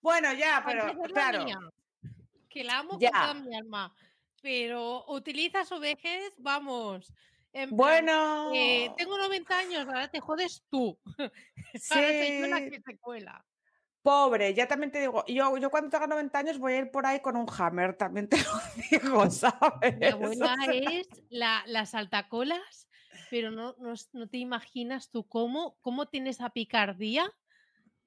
Bueno, 0.00 0.32
ya, 0.32 0.62
pero 0.66 0.92
claro. 1.04 1.44
mía, 1.44 1.58
que 2.48 2.64
la 2.64 2.78
amo 2.78 2.98
Ya. 2.98 3.10
con 3.10 3.20
toda 3.20 3.34
mi 3.34 3.56
alma. 3.56 3.94
Pero 4.42 5.04
utilizas 5.08 5.70
ovejes, 5.70 6.32
vamos. 6.38 7.12
en 7.52 7.68
plan, 7.68 7.76
Bueno, 7.76 8.50
eh, 8.54 8.90
tengo 8.96 9.18
90 9.18 9.58
años, 9.58 9.86
ahora 9.86 10.08
te 10.08 10.20
jodes 10.20 10.64
tú. 10.70 10.98
Ahora 11.90 12.08
soy 12.08 12.40
yo 12.40 12.46
la 12.46 12.58
sí, 12.58 12.70
que 12.70 12.80
se 12.80 12.98
cuela. 12.98 13.44
Pobre, 14.02 14.54
ya 14.54 14.66
también 14.66 14.90
te 14.90 15.00
digo, 15.00 15.24
yo, 15.26 15.56
yo 15.58 15.70
cuando 15.70 15.90
tenga 15.90 16.06
90 16.06 16.38
años 16.38 16.58
voy 16.58 16.72
a 16.74 16.78
ir 16.78 16.90
por 16.90 17.06
ahí 17.06 17.20
con 17.20 17.36
un 17.36 17.46
hammer, 17.58 17.96
también 17.96 18.28
te 18.28 18.38
lo 18.38 18.44
digo, 18.90 19.30
¿sabes? 19.30 19.98
Mi 19.98 20.06
abuela 20.06 20.56
es 20.72 21.08
la, 21.28 21.62
la 21.66 21.86
saltacolas, 21.86 22.88
pero 23.30 23.50
no, 23.50 23.74
no, 23.78 23.94
no 24.12 24.28
te 24.28 24.38
imaginas 24.38 25.10
tú 25.10 25.26
cómo, 25.26 25.76
cómo 25.80 26.06
tiene 26.06 26.30
esa 26.30 26.50
picardía 26.50 27.30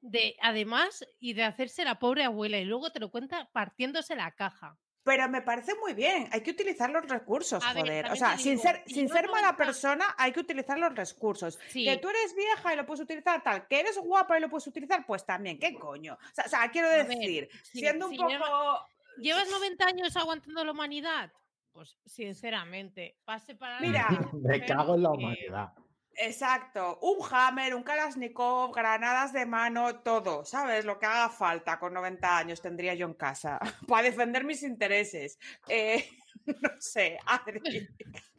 de, 0.02 0.36
además, 0.42 1.06
y 1.20 1.34
de 1.34 1.44
hacerse 1.44 1.86
la 1.86 2.00
pobre 2.00 2.26
abuela, 2.26 2.58
y 2.58 2.66
luego 2.66 2.92
te 2.92 3.00
lo 3.00 3.10
cuenta 3.10 3.50
partiéndose 3.54 4.16
la 4.16 4.32
caja. 4.32 4.78
Pero 5.04 5.28
me 5.28 5.42
parece 5.42 5.74
muy 5.82 5.94
bien, 5.94 6.30
hay 6.32 6.42
que 6.42 6.52
utilizar 6.52 6.90
los 6.90 7.06
recursos, 7.08 7.62
A 7.66 7.74
ver, 7.74 7.84
joder. 7.84 8.12
O 8.12 8.16
sea, 8.16 8.38
sin 8.38 8.52
digo, 8.58 8.64
ser, 8.64 8.84
si 8.88 8.94
sin 8.96 9.10
ser 9.10 9.26
mala 9.28 9.52
90 9.52 9.58
persona, 9.58 10.16
hay 10.18 10.32
que 10.32 10.40
utilizar 10.40 10.80
los 10.80 10.96
recursos. 10.96 11.60
Sí. 11.68 11.84
Que 11.84 11.98
tú 11.98 12.08
eres 12.10 12.34
vieja 12.36 12.74
y 12.74 12.78
lo 12.78 12.86
puedes 12.86 13.02
utilizar 13.02 13.44
tal, 13.44 13.68
que 13.68 13.82
eres 13.82 13.98
guapa 13.98 14.38
y 14.38 14.42
lo 14.42 14.50
puedes 14.50 14.66
utilizar, 14.68 15.06
pues 15.06 15.26
también, 15.26 15.60
¿qué 15.60 15.74
coño? 15.74 16.14
O 16.14 16.34
sea, 16.34 16.46
o 16.46 16.50
sea, 16.50 16.72
quiero 16.72 16.88
ver, 16.88 17.06
decir, 17.08 17.50
si- 17.64 17.80
siendo 17.80 18.06
un 18.06 18.12
si 18.14 18.18
poco... 18.18 18.30
lleva- 18.30 18.88
¿Llevas 19.18 19.50
90 19.50 19.86
años 19.86 20.16
aguantando 20.16 20.64
la 20.64 20.72
humanidad? 20.72 21.32
Pues 21.74 21.98
sinceramente, 22.06 23.18
vas 23.26 23.44
a 23.44 23.46
separar 23.46 23.78
a 23.78 23.82
Mira, 23.86 24.08
Me 24.34 24.66
cago 24.66 24.96
en 24.96 25.04
la 25.04 25.10
humanidad. 25.12 25.74
Exacto, 26.16 27.00
un 27.02 27.18
hammer, 27.32 27.74
un 27.74 27.84
Kalashnikov, 27.84 28.74
granadas 28.74 29.34
de 29.34 29.46
mano, 29.46 30.00
todo, 30.02 30.46
¿sabes? 30.46 30.86
Lo 30.86 31.00
que 31.00 31.06
haga 31.06 31.30
falta 31.30 31.80
con 31.80 31.94
90 31.94 32.38
años 32.38 32.62
tendría 32.62 32.94
yo 32.94 33.08
en 33.08 33.14
casa 33.16 33.60
para 33.88 34.04
defender 34.04 34.44
mis 34.44 34.64
intereses. 34.64 35.40
Eh, 35.68 36.08
no 36.46 36.70
sé, 36.80 37.18
Adri. 37.26 37.88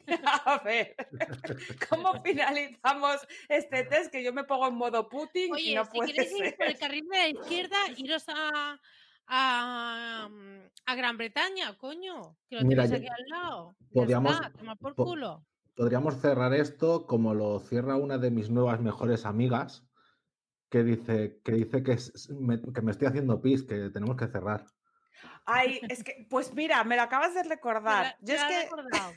A 0.45 0.61
ver, 0.63 0.95
¿cómo 1.89 2.21
finalizamos 2.21 3.27
este 3.49 3.85
test? 3.85 4.11
Que 4.11 4.23
yo 4.23 4.31
me 4.33 4.43
pongo 4.43 4.67
en 4.67 4.75
modo 4.75 5.09
Putin 5.09 5.51
Oye, 5.53 5.71
y 5.71 5.75
no 5.75 5.83
si 5.85 5.91
puede 5.97 6.13
queréis 6.13 6.31
ir 6.31 6.55
por 6.55 6.67
el 6.67 6.77
carril 6.77 7.07
de 7.09 7.17
la 7.17 7.27
izquierda, 7.29 7.77
iros 7.97 8.23
a, 8.29 8.79
a, 9.25 10.29
mm, 10.29 10.59
a 10.85 10.95
Gran 10.95 11.17
Bretaña, 11.17 11.75
coño, 11.77 12.37
que 12.47 12.57
lo 12.57 12.65
Mira, 12.65 12.83
tenéis 12.83 13.01
aquí 13.01 13.09
al 13.09 13.27
lado. 13.29 13.75
Está, 13.93 14.51
toma 14.51 14.75
por 14.75 14.93
po- 14.93 15.05
culo. 15.05 15.43
Podríamos 15.75 16.21
cerrar 16.21 16.53
esto 16.53 17.05
como 17.05 17.33
lo 17.33 17.59
cierra 17.59 17.97
una 17.97 18.17
de 18.17 18.31
mis 18.31 18.49
nuevas 18.49 18.79
mejores 18.79 19.25
amigas, 19.25 19.85
que 20.69 20.83
dice 20.83 21.41
que, 21.43 21.51
dice 21.51 21.83
que, 21.83 21.91
es- 21.93 22.29
me, 22.29 22.61
que 22.61 22.81
me 22.81 22.91
estoy 22.91 23.07
haciendo 23.07 23.41
pis, 23.41 23.63
que 23.63 23.89
tenemos 23.89 24.15
que 24.15 24.27
cerrar. 24.27 24.65
Ay, 25.45 25.79
es 25.89 26.03
que, 26.03 26.27
pues 26.29 26.53
mira, 26.53 26.83
me 26.83 26.95
lo 26.95 27.01
acabas 27.03 27.33
de 27.33 27.43
recordar. 27.43 28.15
Yo 28.21 28.35
es 28.35 28.43
que 28.45 28.63
recordado. 28.63 29.13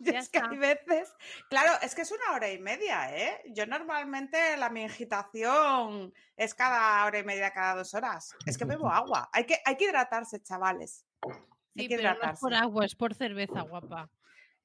Yo 0.00 0.12
es 0.12 0.28
que 0.28 0.40
hay 0.40 0.58
veces, 0.58 1.14
claro, 1.48 1.72
es 1.82 1.94
que 1.94 2.02
es 2.02 2.10
una 2.10 2.34
hora 2.34 2.50
y 2.50 2.58
media, 2.58 3.16
¿eh? 3.16 3.42
Yo 3.54 3.64
normalmente 3.64 4.56
la 4.56 4.70
mi 4.70 4.84
agitación 4.84 6.12
es 6.36 6.52
cada 6.54 7.04
hora 7.04 7.18
y 7.20 7.24
media, 7.24 7.52
cada 7.52 7.76
dos 7.76 7.94
horas. 7.94 8.34
Es 8.44 8.58
que 8.58 8.64
bebo 8.64 8.88
agua. 8.88 9.30
Hay 9.32 9.44
que, 9.44 9.58
hay 9.64 9.76
que 9.76 9.84
hidratarse, 9.84 10.42
chavales. 10.42 11.06
Hay 11.24 11.84
Sí, 11.84 11.88
que 11.88 11.96
pero 11.96 12.14
no 12.14 12.32
es 12.32 12.40
por 12.40 12.54
agua, 12.54 12.84
es 12.84 12.96
por 12.96 13.14
cerveza, 13.14 13.62
guapa. 13.62 14.10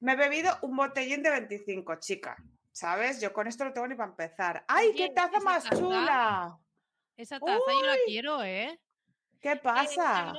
Me 0.04 0.12
he 0.12 0.16
bebido 0.16 0.54
un 0.60 0.76
botellín 0.76 1.22
de 1.22 1.30
25, 1.30 1.94
chica. 1.96 2.36
¿Sabes? 2.70 3.22
Yo 3.22 3.32
con 3.32 3.46
esto 3.46 3.64
no 3.64 3.72
tengo 3.72 3.88
ni 3.88 3.94
para 3.94 4.10
empezar. 4.10 4.62
¡Ay, 4.68 4.92
qué 4.94 5.08
taza 5.08 5.40
más 5.40 5.64
taza. 5.64 5.76
chula! 5.76 6.58
Esa 7.16 7.40
taza 7.40 7.72
yo 7.80 7.86
la 7.86 7.96
quiero, 8.04 8.42
¿eh? 8.42 8.78
¿Qué 9.40 9.52
Eh, 9.52 9.56
pasa? 9.56 10.34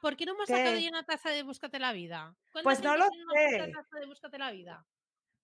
¿por 0.00 0.16
qué 0.16 0.26
no 0.26 0.34
hemos 0.34 0.46
sacado 0.48 0.76
ya 0.76 0.90
una 0.90 1.04
taza 1.04 1.30
de 1.30 1.42
Búscate 1.42 1.80
la 1.80 1.92
Vida? 1.92 2.36
¿Cuándo 2.52 2.68
Pues 2.68 2.82
no 2.84 2.96
lo 2.96 3.06
una 3.08 3.34
sé. 3.66 3.72
taza 3.72 3.98
de 3.98 4.06
Búscate 4.06 4.38
la 4.38 4.52
Vida? 4.52 4.86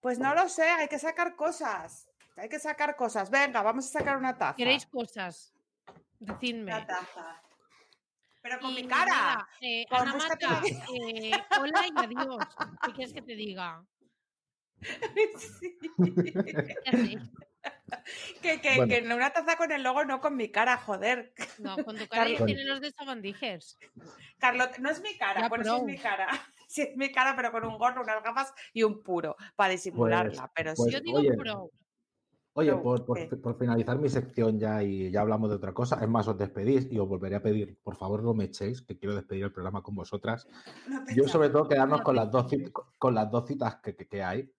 Pues 0.00 0.20
no 0.20 0.32
lo 0.32 0.48
sé, 0.48 0.62
hay 0.68 0.86
que 0.86 1.00
sacar 1.00 1.34
cosas. 1.34 2.08
Hay 2.36 2.48
que 2.48 2.60
sacar 2.60 2.94
cosas. 2.94 3.30
Venga, 3.30 3.62
vamos 3.62 3.86
a 3.86 3.98
sacar 3.98 4.16
una 4.16 4.38
taza. 4.38 4.54
¿Queréis 4.56 4.86
cosas? 4.86 5.52
Decidme. 6.20 6.72
Una 6.72 6.86
taza. 6.86 7.42
Pero 8.46 8.60
con 8.60 8.70
Y 8.70 8.74
mi 8.82 8.88
cara. 8.88 9.06
nada, 9.12 9.48
eh, 9.60 9.84
Ana 9.90 10.14
la 10.16 10.60
eh, 10.94 11.32
hola 11.60 11.84
y 11.88 12.04
adiós. 12.04 12.46
¿Qué 12.84 12.92
quieres 12.92 13.12
que 13.12 13.22
te 13.22 13.34
diga? 13.34 13.84
Que, 18.40 18.60
que, 18.60 18.76
Bueno. 18.76 18.86
que 18.88 18.98
en 18.98 19.10
una 19.12 19.30
taza 19.32 19.56
con 19.56 19.72
el 19.72 19.82
logo, 19.82 20.04
no 20.04 20.20
con 20.20 20.36
mi 20.36 20.48
cara, 20.50 20.76
joder. 20.76 21.32
No, 21.58 21.76
con 21.84 21.96
tu 21.96 22.06
cara 22.08 22.30
tiene 22.46 22.64
los 22.64 22.80
de 22.80 22.92
Sabandijers. 22.92 23.78
Carlota, 24.38 24.76
no 24.78 24.90
es 24.90 25.00
mi 25.02 25.16
cara, 25.18 25.40
Ya, 25.40 25.48
bueno, 25.48 25.64
sí 25.64 25.70
es 25.70 25.74
pero- 25.74 25.86
mi 25.86 25.98
cara. 25.98 26.28
Sí 26.68 26.82
es 26.82 26.96
mi 26.96 27.12
cara, 27.12 27.36
pero 27.36 27.52
con 27.52 27.64
un 27.64 27.78
gorro, 27.78 28.02
unas 28.02 28.20
gafas 28.24 28.52
y 28.72 28.82
un 28.82 29.00
puro 29.04 29.36
para 29.54 29.70
disimularla. 29.70 30.50
pero 30.52 30.74
pues, 30.74 30.88
sí. 30.88 30.92
Yo 30.94 31.00
digo 31.00 31.18
oye, 31.20 31.32
pro. 31.34 31.70
Oye, 32.58 32.74
por, 32.74 33.58
finalizar 33.58 33.98
mi 33.98 34.08
sección 34.08 34.58
ya 34.58 34.82
y 34.82 35.10
ya 35.10 35.20
hablamos 35.20 35.50
de 35.50 35.56
otra 35.56 35.74
cosa, 35.74 35.98
es 36.02 36.08
más, 36.08 36.26
os 36.26 36.38
despedís 36.38 36.90
y 36.90 36.98
os 36.98 37.06
volveré 37.06 37.36
a 37.36 37.42
pedir, 37.42 37.78
por 37.84 37.96
favor 37.96 38.22
no 38.22 38.32
me 38.32 38.44
echéis, 38.44 38.80
que 38.80 38.96
quiero 38.98 39.14
despedir 39.14 39.44
el 39.44 39.52
programa 39.52 39.82
con 39.82 39.94
vosotras. 39.94 40.48
No 40.88 41.02
Yo 41.14 41.28
sobre 41.28 41.50
todo 41.50 41.68
quedarnos 41.68 41.98
No 41.98 42.04
con 42.04 42.16
las 42.16 42.30
dos, 42.30 42.46
con 42.96 43.14
las 43.14 43.30
dos 43.30 43.46
citas 43.46 43.76
que, 43.82 43.94
que- 43.94 44.08
que 44.08 44.22
hay, 44.22 44.50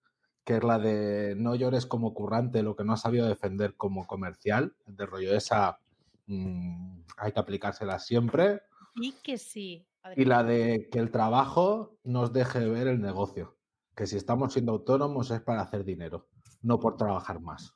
que 0.44 0.58
es 0.58 0.64
la 0.64 0.78
de 0.78 1.34
no 1.40 1.56
llores 1.56 1.88
como 1.88 2.14
currante, 2.14 2.62
lo 2.62 2.76
que 2.76 2.84
no 2.84 2.94
has 2.94 3.02
sabido 3.02 3.26
defender 3.28 3.76
como 3.76 4.06
comercial, 4.06 4.76
de 4.86 5.06
rollo 5.08 5.34
esa, 5.36 5.80
mm, 6.28 7.00
hay 7.18 7.32
que 7.32 7.40
aplicársela 7.40 7.98
siempre, 7.98 8.62
Sí 8.96 9.16
que 9.24 9.38
sí. 9.40 9.88
y 10.16 10.26
la 10.26 10.44
de 10.44 10.88
que 10.92 11.00
el 11.00 11.10
trabajo 11.10 11.98
nos 12.04 12.32
deje 12.32 12.68
ver 12.70 12.86
el 12.88 13.02
negocio, 13.02 13.58
que 13.96 14.06
si 14.06 14.18
estamos 14.18 14.54
siendo 14.54 14.72
autónomos 14.74 15.32
es 15.32 15.42
para 15.42 15.62
hacer 15.64 15.84
dinero, 15.84 16.28
no 16.62 16.80
por 16.80 16.96
trabajar 16.96 17.42
más. 17.42 17.74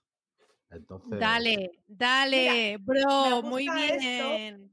Entonces, 0.71 1.19
Dale, 1.19 1.71
dale, 1.87 2.77
bro, 2.79 3.41
muy 3.43 3.65
esto. 3.67 3.97
bien. 3.99 4.71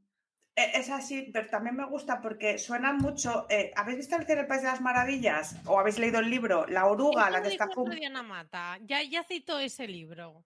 Eh, 0.54 0.70
Es 0.74 0.90
así, 0.90 1.30
pero 1.32 1.48
también 1.48 1.76
me 1.76 1.86
gusta 1.86 2.20
porque 2.20 2.58
suena 2.58 2.92
mucho. 2.92 3.46
eh, 3.48 3.72
¿Habéis 3.76 3.98
visto 3.98 4.16
Alicia 4.16 4.34
en 4.34 4.40
el 4.40 4.46
País 4.46 4.62
de 4.62 4.68
las 4.68 4.80
Maravillas? 4.80 5.56
¿O 5.66 5.78
habéis 5.78 5.98
leído 5.98 6.20
el 6.20 6.30
libro? 6.30 6.66
La 6.66 6.86
oruga, 6.86 7.30
la 7.30 7.42
que 7.42 7.48
está 7.48 7.66
dijo 7.66 7.80
otro 7.82 7.92
fum- 7.92 7.98
día 7.98 8.08
Ana 8.08 8.22
Mata. 8.22 8.78
Ya, 8.82 9.02
ya 9.02 9.22
citó 9.24 9.58
ese 9.58 9.86
libro. 9.86 10.44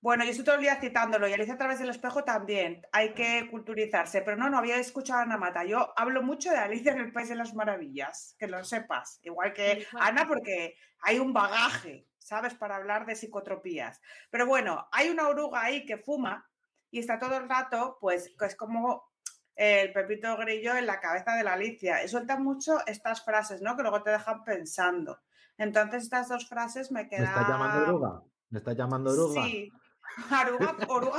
Bueno, 0.00 0.22
yo 0.24 0.30
estoy 0.30 0.44
todo 0.44 0.54
el 0.54 0.60
día 0.62 0.80
citándolo 0.80 1.26
y 1.26 1.32
Alicia 1.32 1.54
a 1.54 1.58
través 1.58 1.80
del 1.80 1.88
espejo 1.90 2.22
también. 2.22 2.82
Hay 2.92 3.14
que 3.14 3.48
culturizarse, 3.50 4.22
pero 4.22 4.36
no, 4.36 4.48
no 4.48 4.58
había 4.58 4.76
escuchado 4.76 5.18
a 5.20 5.22
Ana 5.22 5.36
Mata. 5.38 5.64
Yo 5.64 5.92
hablo 5.96 6.22
mucho 6.22 6.50
de 6.50 6.56
Alicia 6.58 6.92
en 6.92 7.00
el 7.00 7.12
País 7.12 7.28
de 7.28 7.34
las 7.34 7.52
Maravillas, 7.54 8.36
que 8.38 8.46
lo 8.46 8.62
sepas. 8.64 9.18
Igual 9.24 9.52
que. 9.52 9.86
Ana, 9.98 10.26
porque 10.28 10.76
hay 11.00 11.18
un 11.18 11.32
bagaje, 11.32 12.06
¿sabes? 12.28 12.54
Para 12.54 12.76
hablar 12.76 13.06
de 13.06 13.16
psicotropías. 13.16 14.00
Pero 14.30 14.46
bueno, 14.46 14.86
hay 14.92 15.08
una 15.08 15.28
oruga 15.28 15.62
ahí 15.62 15.86
que 15.86 15.96
fuma 15.96 16.46
y 16.90 16.98
está 17.00 17.18
todo 17.18 17.36
el 17.38 17.48
rato, 17.48 17.96
pues, 18.00 18.34
que 18.38 18.46
es 18.46 18.54
como 18.56 19.10
el 19.56 19.92
Pepito 19.92 20.36
Grillo 20.36 20.76
en 20.76 20.86
la 20.86 21.00
cabeza 21.00 21.34
de 21.34 21.42
la 21.42 21.54
Alicia. 21.54 22.04
Y 22.04 22.08
suelta 22.08 22.38
mucho 22.38 22.78
estas 22.86 23.24
frases, 23.24 23.60
¿no? 23.62 23.76
Que 23.76 23.82
luego 23.82 24.02
te 24.02 24.10
dejan 24.10 24.44
pensando. 24.44 25.18
Entonces, 25.56 26.04
estas 26.04 26.28
dos 26.28 26.48
frases 26.48 26.92
me 26.92 27.02
¿me 27.04 27.08
quedan. 27.08 27.24
estás 27.24 27.48
llamando 27.48 27.82
oruga? 27.88 28.22
¿Me 28.50 28.58
estás 28.58 28.76
llamando 28.76 29.10
oruga? 29.10 29.42
Sí. 29.44 29.72
Oruga, 30.32 30.74
oruga, 30.88 31.18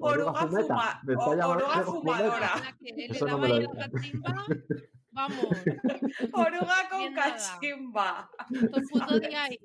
Oruga 0.00 0.32
oruga, 0.32 0.46
fuma, 0.48 1.00
Me 1.04 1.12
está 1.12 1.48
oruga 1.48 1.82
fumadora. 1.82 2.50
Que 2.80 2.92
le 2.92 3.18
daba 3.18 3.38
me 3.38 3.46
ahí 3.46 3.60
la 3.62 3.90
cachimba, 3.90 4.46
Vamos, 5.12 5.46
Oruga 6.32 6.88
con 6.88 7.14
cachimba. 7.14 8.30
todo 8.48 8.76
el 8.76 8.88
puto 8.88 9.20
día 9.20 9.44
ahí. 9.44 9.58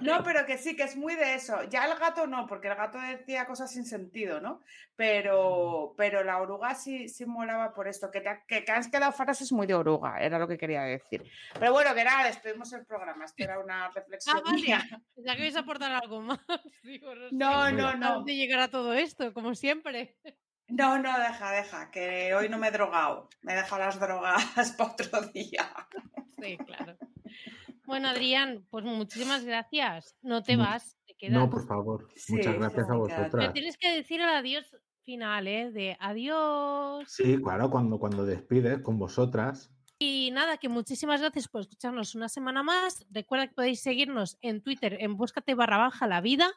No, 0.00 0.22
pero 0.22 0.44
que 0.46 0.58
sí, 0.58 0.76
que 0.76 0.82
es 0.84 0.96
muy 0.96 1.14
de 1.14 1.34
eso. 1.34 1.62
Ya 1.64 1.84
el 1.86 1.98
gato 1.98 2.26
no, 2.26 2.46
porque 2.46 2.68
el 2.68 2.74
gato 2.74 2.98
decía 2.98 3.46
cosas 3.46 3.70
sin 3.72 3.84
sentido, 3.84 4.40
¿no? 4.40 4.60
Pero, 4.96 5.94
pero 5.96 6.22
la 6.24 6.40
oruga 6.40 6.74
sí, 6.74 7.08
sí 7.08 7.24
molaba 7.26 7.72
por 7.72 7.88
esto, 7.88 8.10
que, 8.10 8.20
te- 8.20 8.42
que, 8.46 8.64
que 8.64 8.72
has 8.72 8.88
quedado 8.88 9.12
frases 9.12 9.52
muy 9.52 9.66
de 9.66 9.74
oruga, 9.74 10.18
era 10.20 10.38
lo 10.38 10.48
que 10.48 10.58
quería 10.58 10.82
decir. 10.82 11.24
Pero 11.58 11.72
bueno, 11.72 11.94
que 11.94 12.04
nada, 12.04 12.26
despedimos 12.26 12.72
el 12.72 12.84
programa. 12.86 13.24
Esto 13.24 13.44
era 13.44 13.58
una 13.58 13.88
reflexión 13.90 14.36
Ah, 14.38 14.42
vale. 14.44 14.66
Ya 15.16 15.34
queréis 15.36 15.56
aportar 15.56 15.92
algo 15.92 16.20
más. 16.20 16.40
Digo, 16.82 17.14
no, 17.14 17.28
sé. 17.28 17.34
No, 17.34 17.70
no, 17.70 17.88
¿A 17.88 17.94
no. 17.94 18.14
dónde 18.16 18.34
llegará 18.36 18.68
todo 18.68 18.94
esto? 18.94 19.32
Como 19.32 19.54
siempre. 19.54 20.16
No, 20.68 20.98
no, 20.98 21.18
deja, 21.18 21.50
deja, 21.52 21.90
que 21.90 22.34
hoy 22.34 22.48
no 22.48 22.58
me 22.58 22.68
he 22.68 22.70
drogado. 22.70 23.28
Me 23.42 23.52
he 23.52 23.56
dejado 23.56 23.82
las 23.82 24.00
drogas 24.00 24.72
para 24.78 24.90
otro 24.92 25.20
día. 25.32 25.70
Sí, 26.40 26.56
claro. 26.58 26.96
Bueno, 27.86 28.08
Adrián, 28.08 28.66
pues 28.70 28.84
muchísimas 28.84 29.44
gracias. 29.44 30.16
No 30.22 30.42
te 30.42 30.56
vas, 30.56 30.96
te 31.06 31.14
quedas. 31.14 31.34
No, 31.34 31.50
por 31.50 31.66
favor. 31.66 32.08
Sí, 32.16 32.34
Muchas 32.34 32.54
gracias 32.54 32.88
a 32.88 32.94
vosotras. 32.94 33.52
tienes 33.52 33.76
que 33.76 33.94
decir 33.94 34.20
el 34.20 34.28
adiós 34.28 34.64
final, 35.04 35.46
¿eh? 35.46 35.70
De 35.70 35.96
adiós. 36.00 37.04
Sí, 37.08 37.38
claro, 37.42 37.70
cuando, 37.70 37.98
cuando 37.98 38.24
despides 38.24 38.80
con 38.80 38.98
vosotras. 38.98 39.70
Y 39.98 40.30
nada, 40.32 40.56
que 40.56 40.68
muchísimas 40.68 41.20
gracias 41.20 41.48
por 41.48 41.60
escucharnos 41.60 42.14
una 42.14 42.28
semana 42.28 42.62
más. 42.62 43.06
Recuerda 43.10 43.46
que 43.46 43.54
podéis 43.54 43.80
seguirnos 43.80 44.38
en 44.42 44.62
Twitter 44.62 44.96
en 45.00 45.16
búscate 45.16 45.54
barra 45.54 45.78
baja 45.78 46.06
la 46.06 46.20
vida 46.20 46.50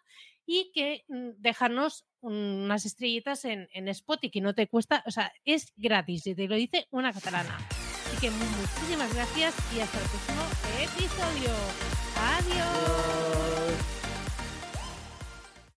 y 0.45 0.71
que 0.73 1.03
mm, 1.07 1.41
dejarnos 1.41 2.07
unas 2.21 2.85
estrellitas 2.85 3.45
en, 3.45 3.67
en 3.73 3.87
Spotify 3.89 4.31
que 4.31 4.41
no 4.41 4.55
te 4.55 4.67
cuesta, 4.67 5.03
o 5.05 5.11
sea, 5.11 5.31
es 5.45 5.71
gratis 5.75 6.25
y 6.25 6.35
te 6.35 6.47
lo 6.47 6.55
dice 6.55 6.87
una 6.89 7.13
catalana. 7.13 7.57
Así 8.07 8.17
que 8.17 8.31
muchísimas 8.31 9.13
gracias 9.13 9.53
y 9.75 9.81
hasta 9.81 9.97
el 9.99 10.05
próximo 10.05 10.43
episodio. 10.79 11.51
Adiós. 12.15 13.96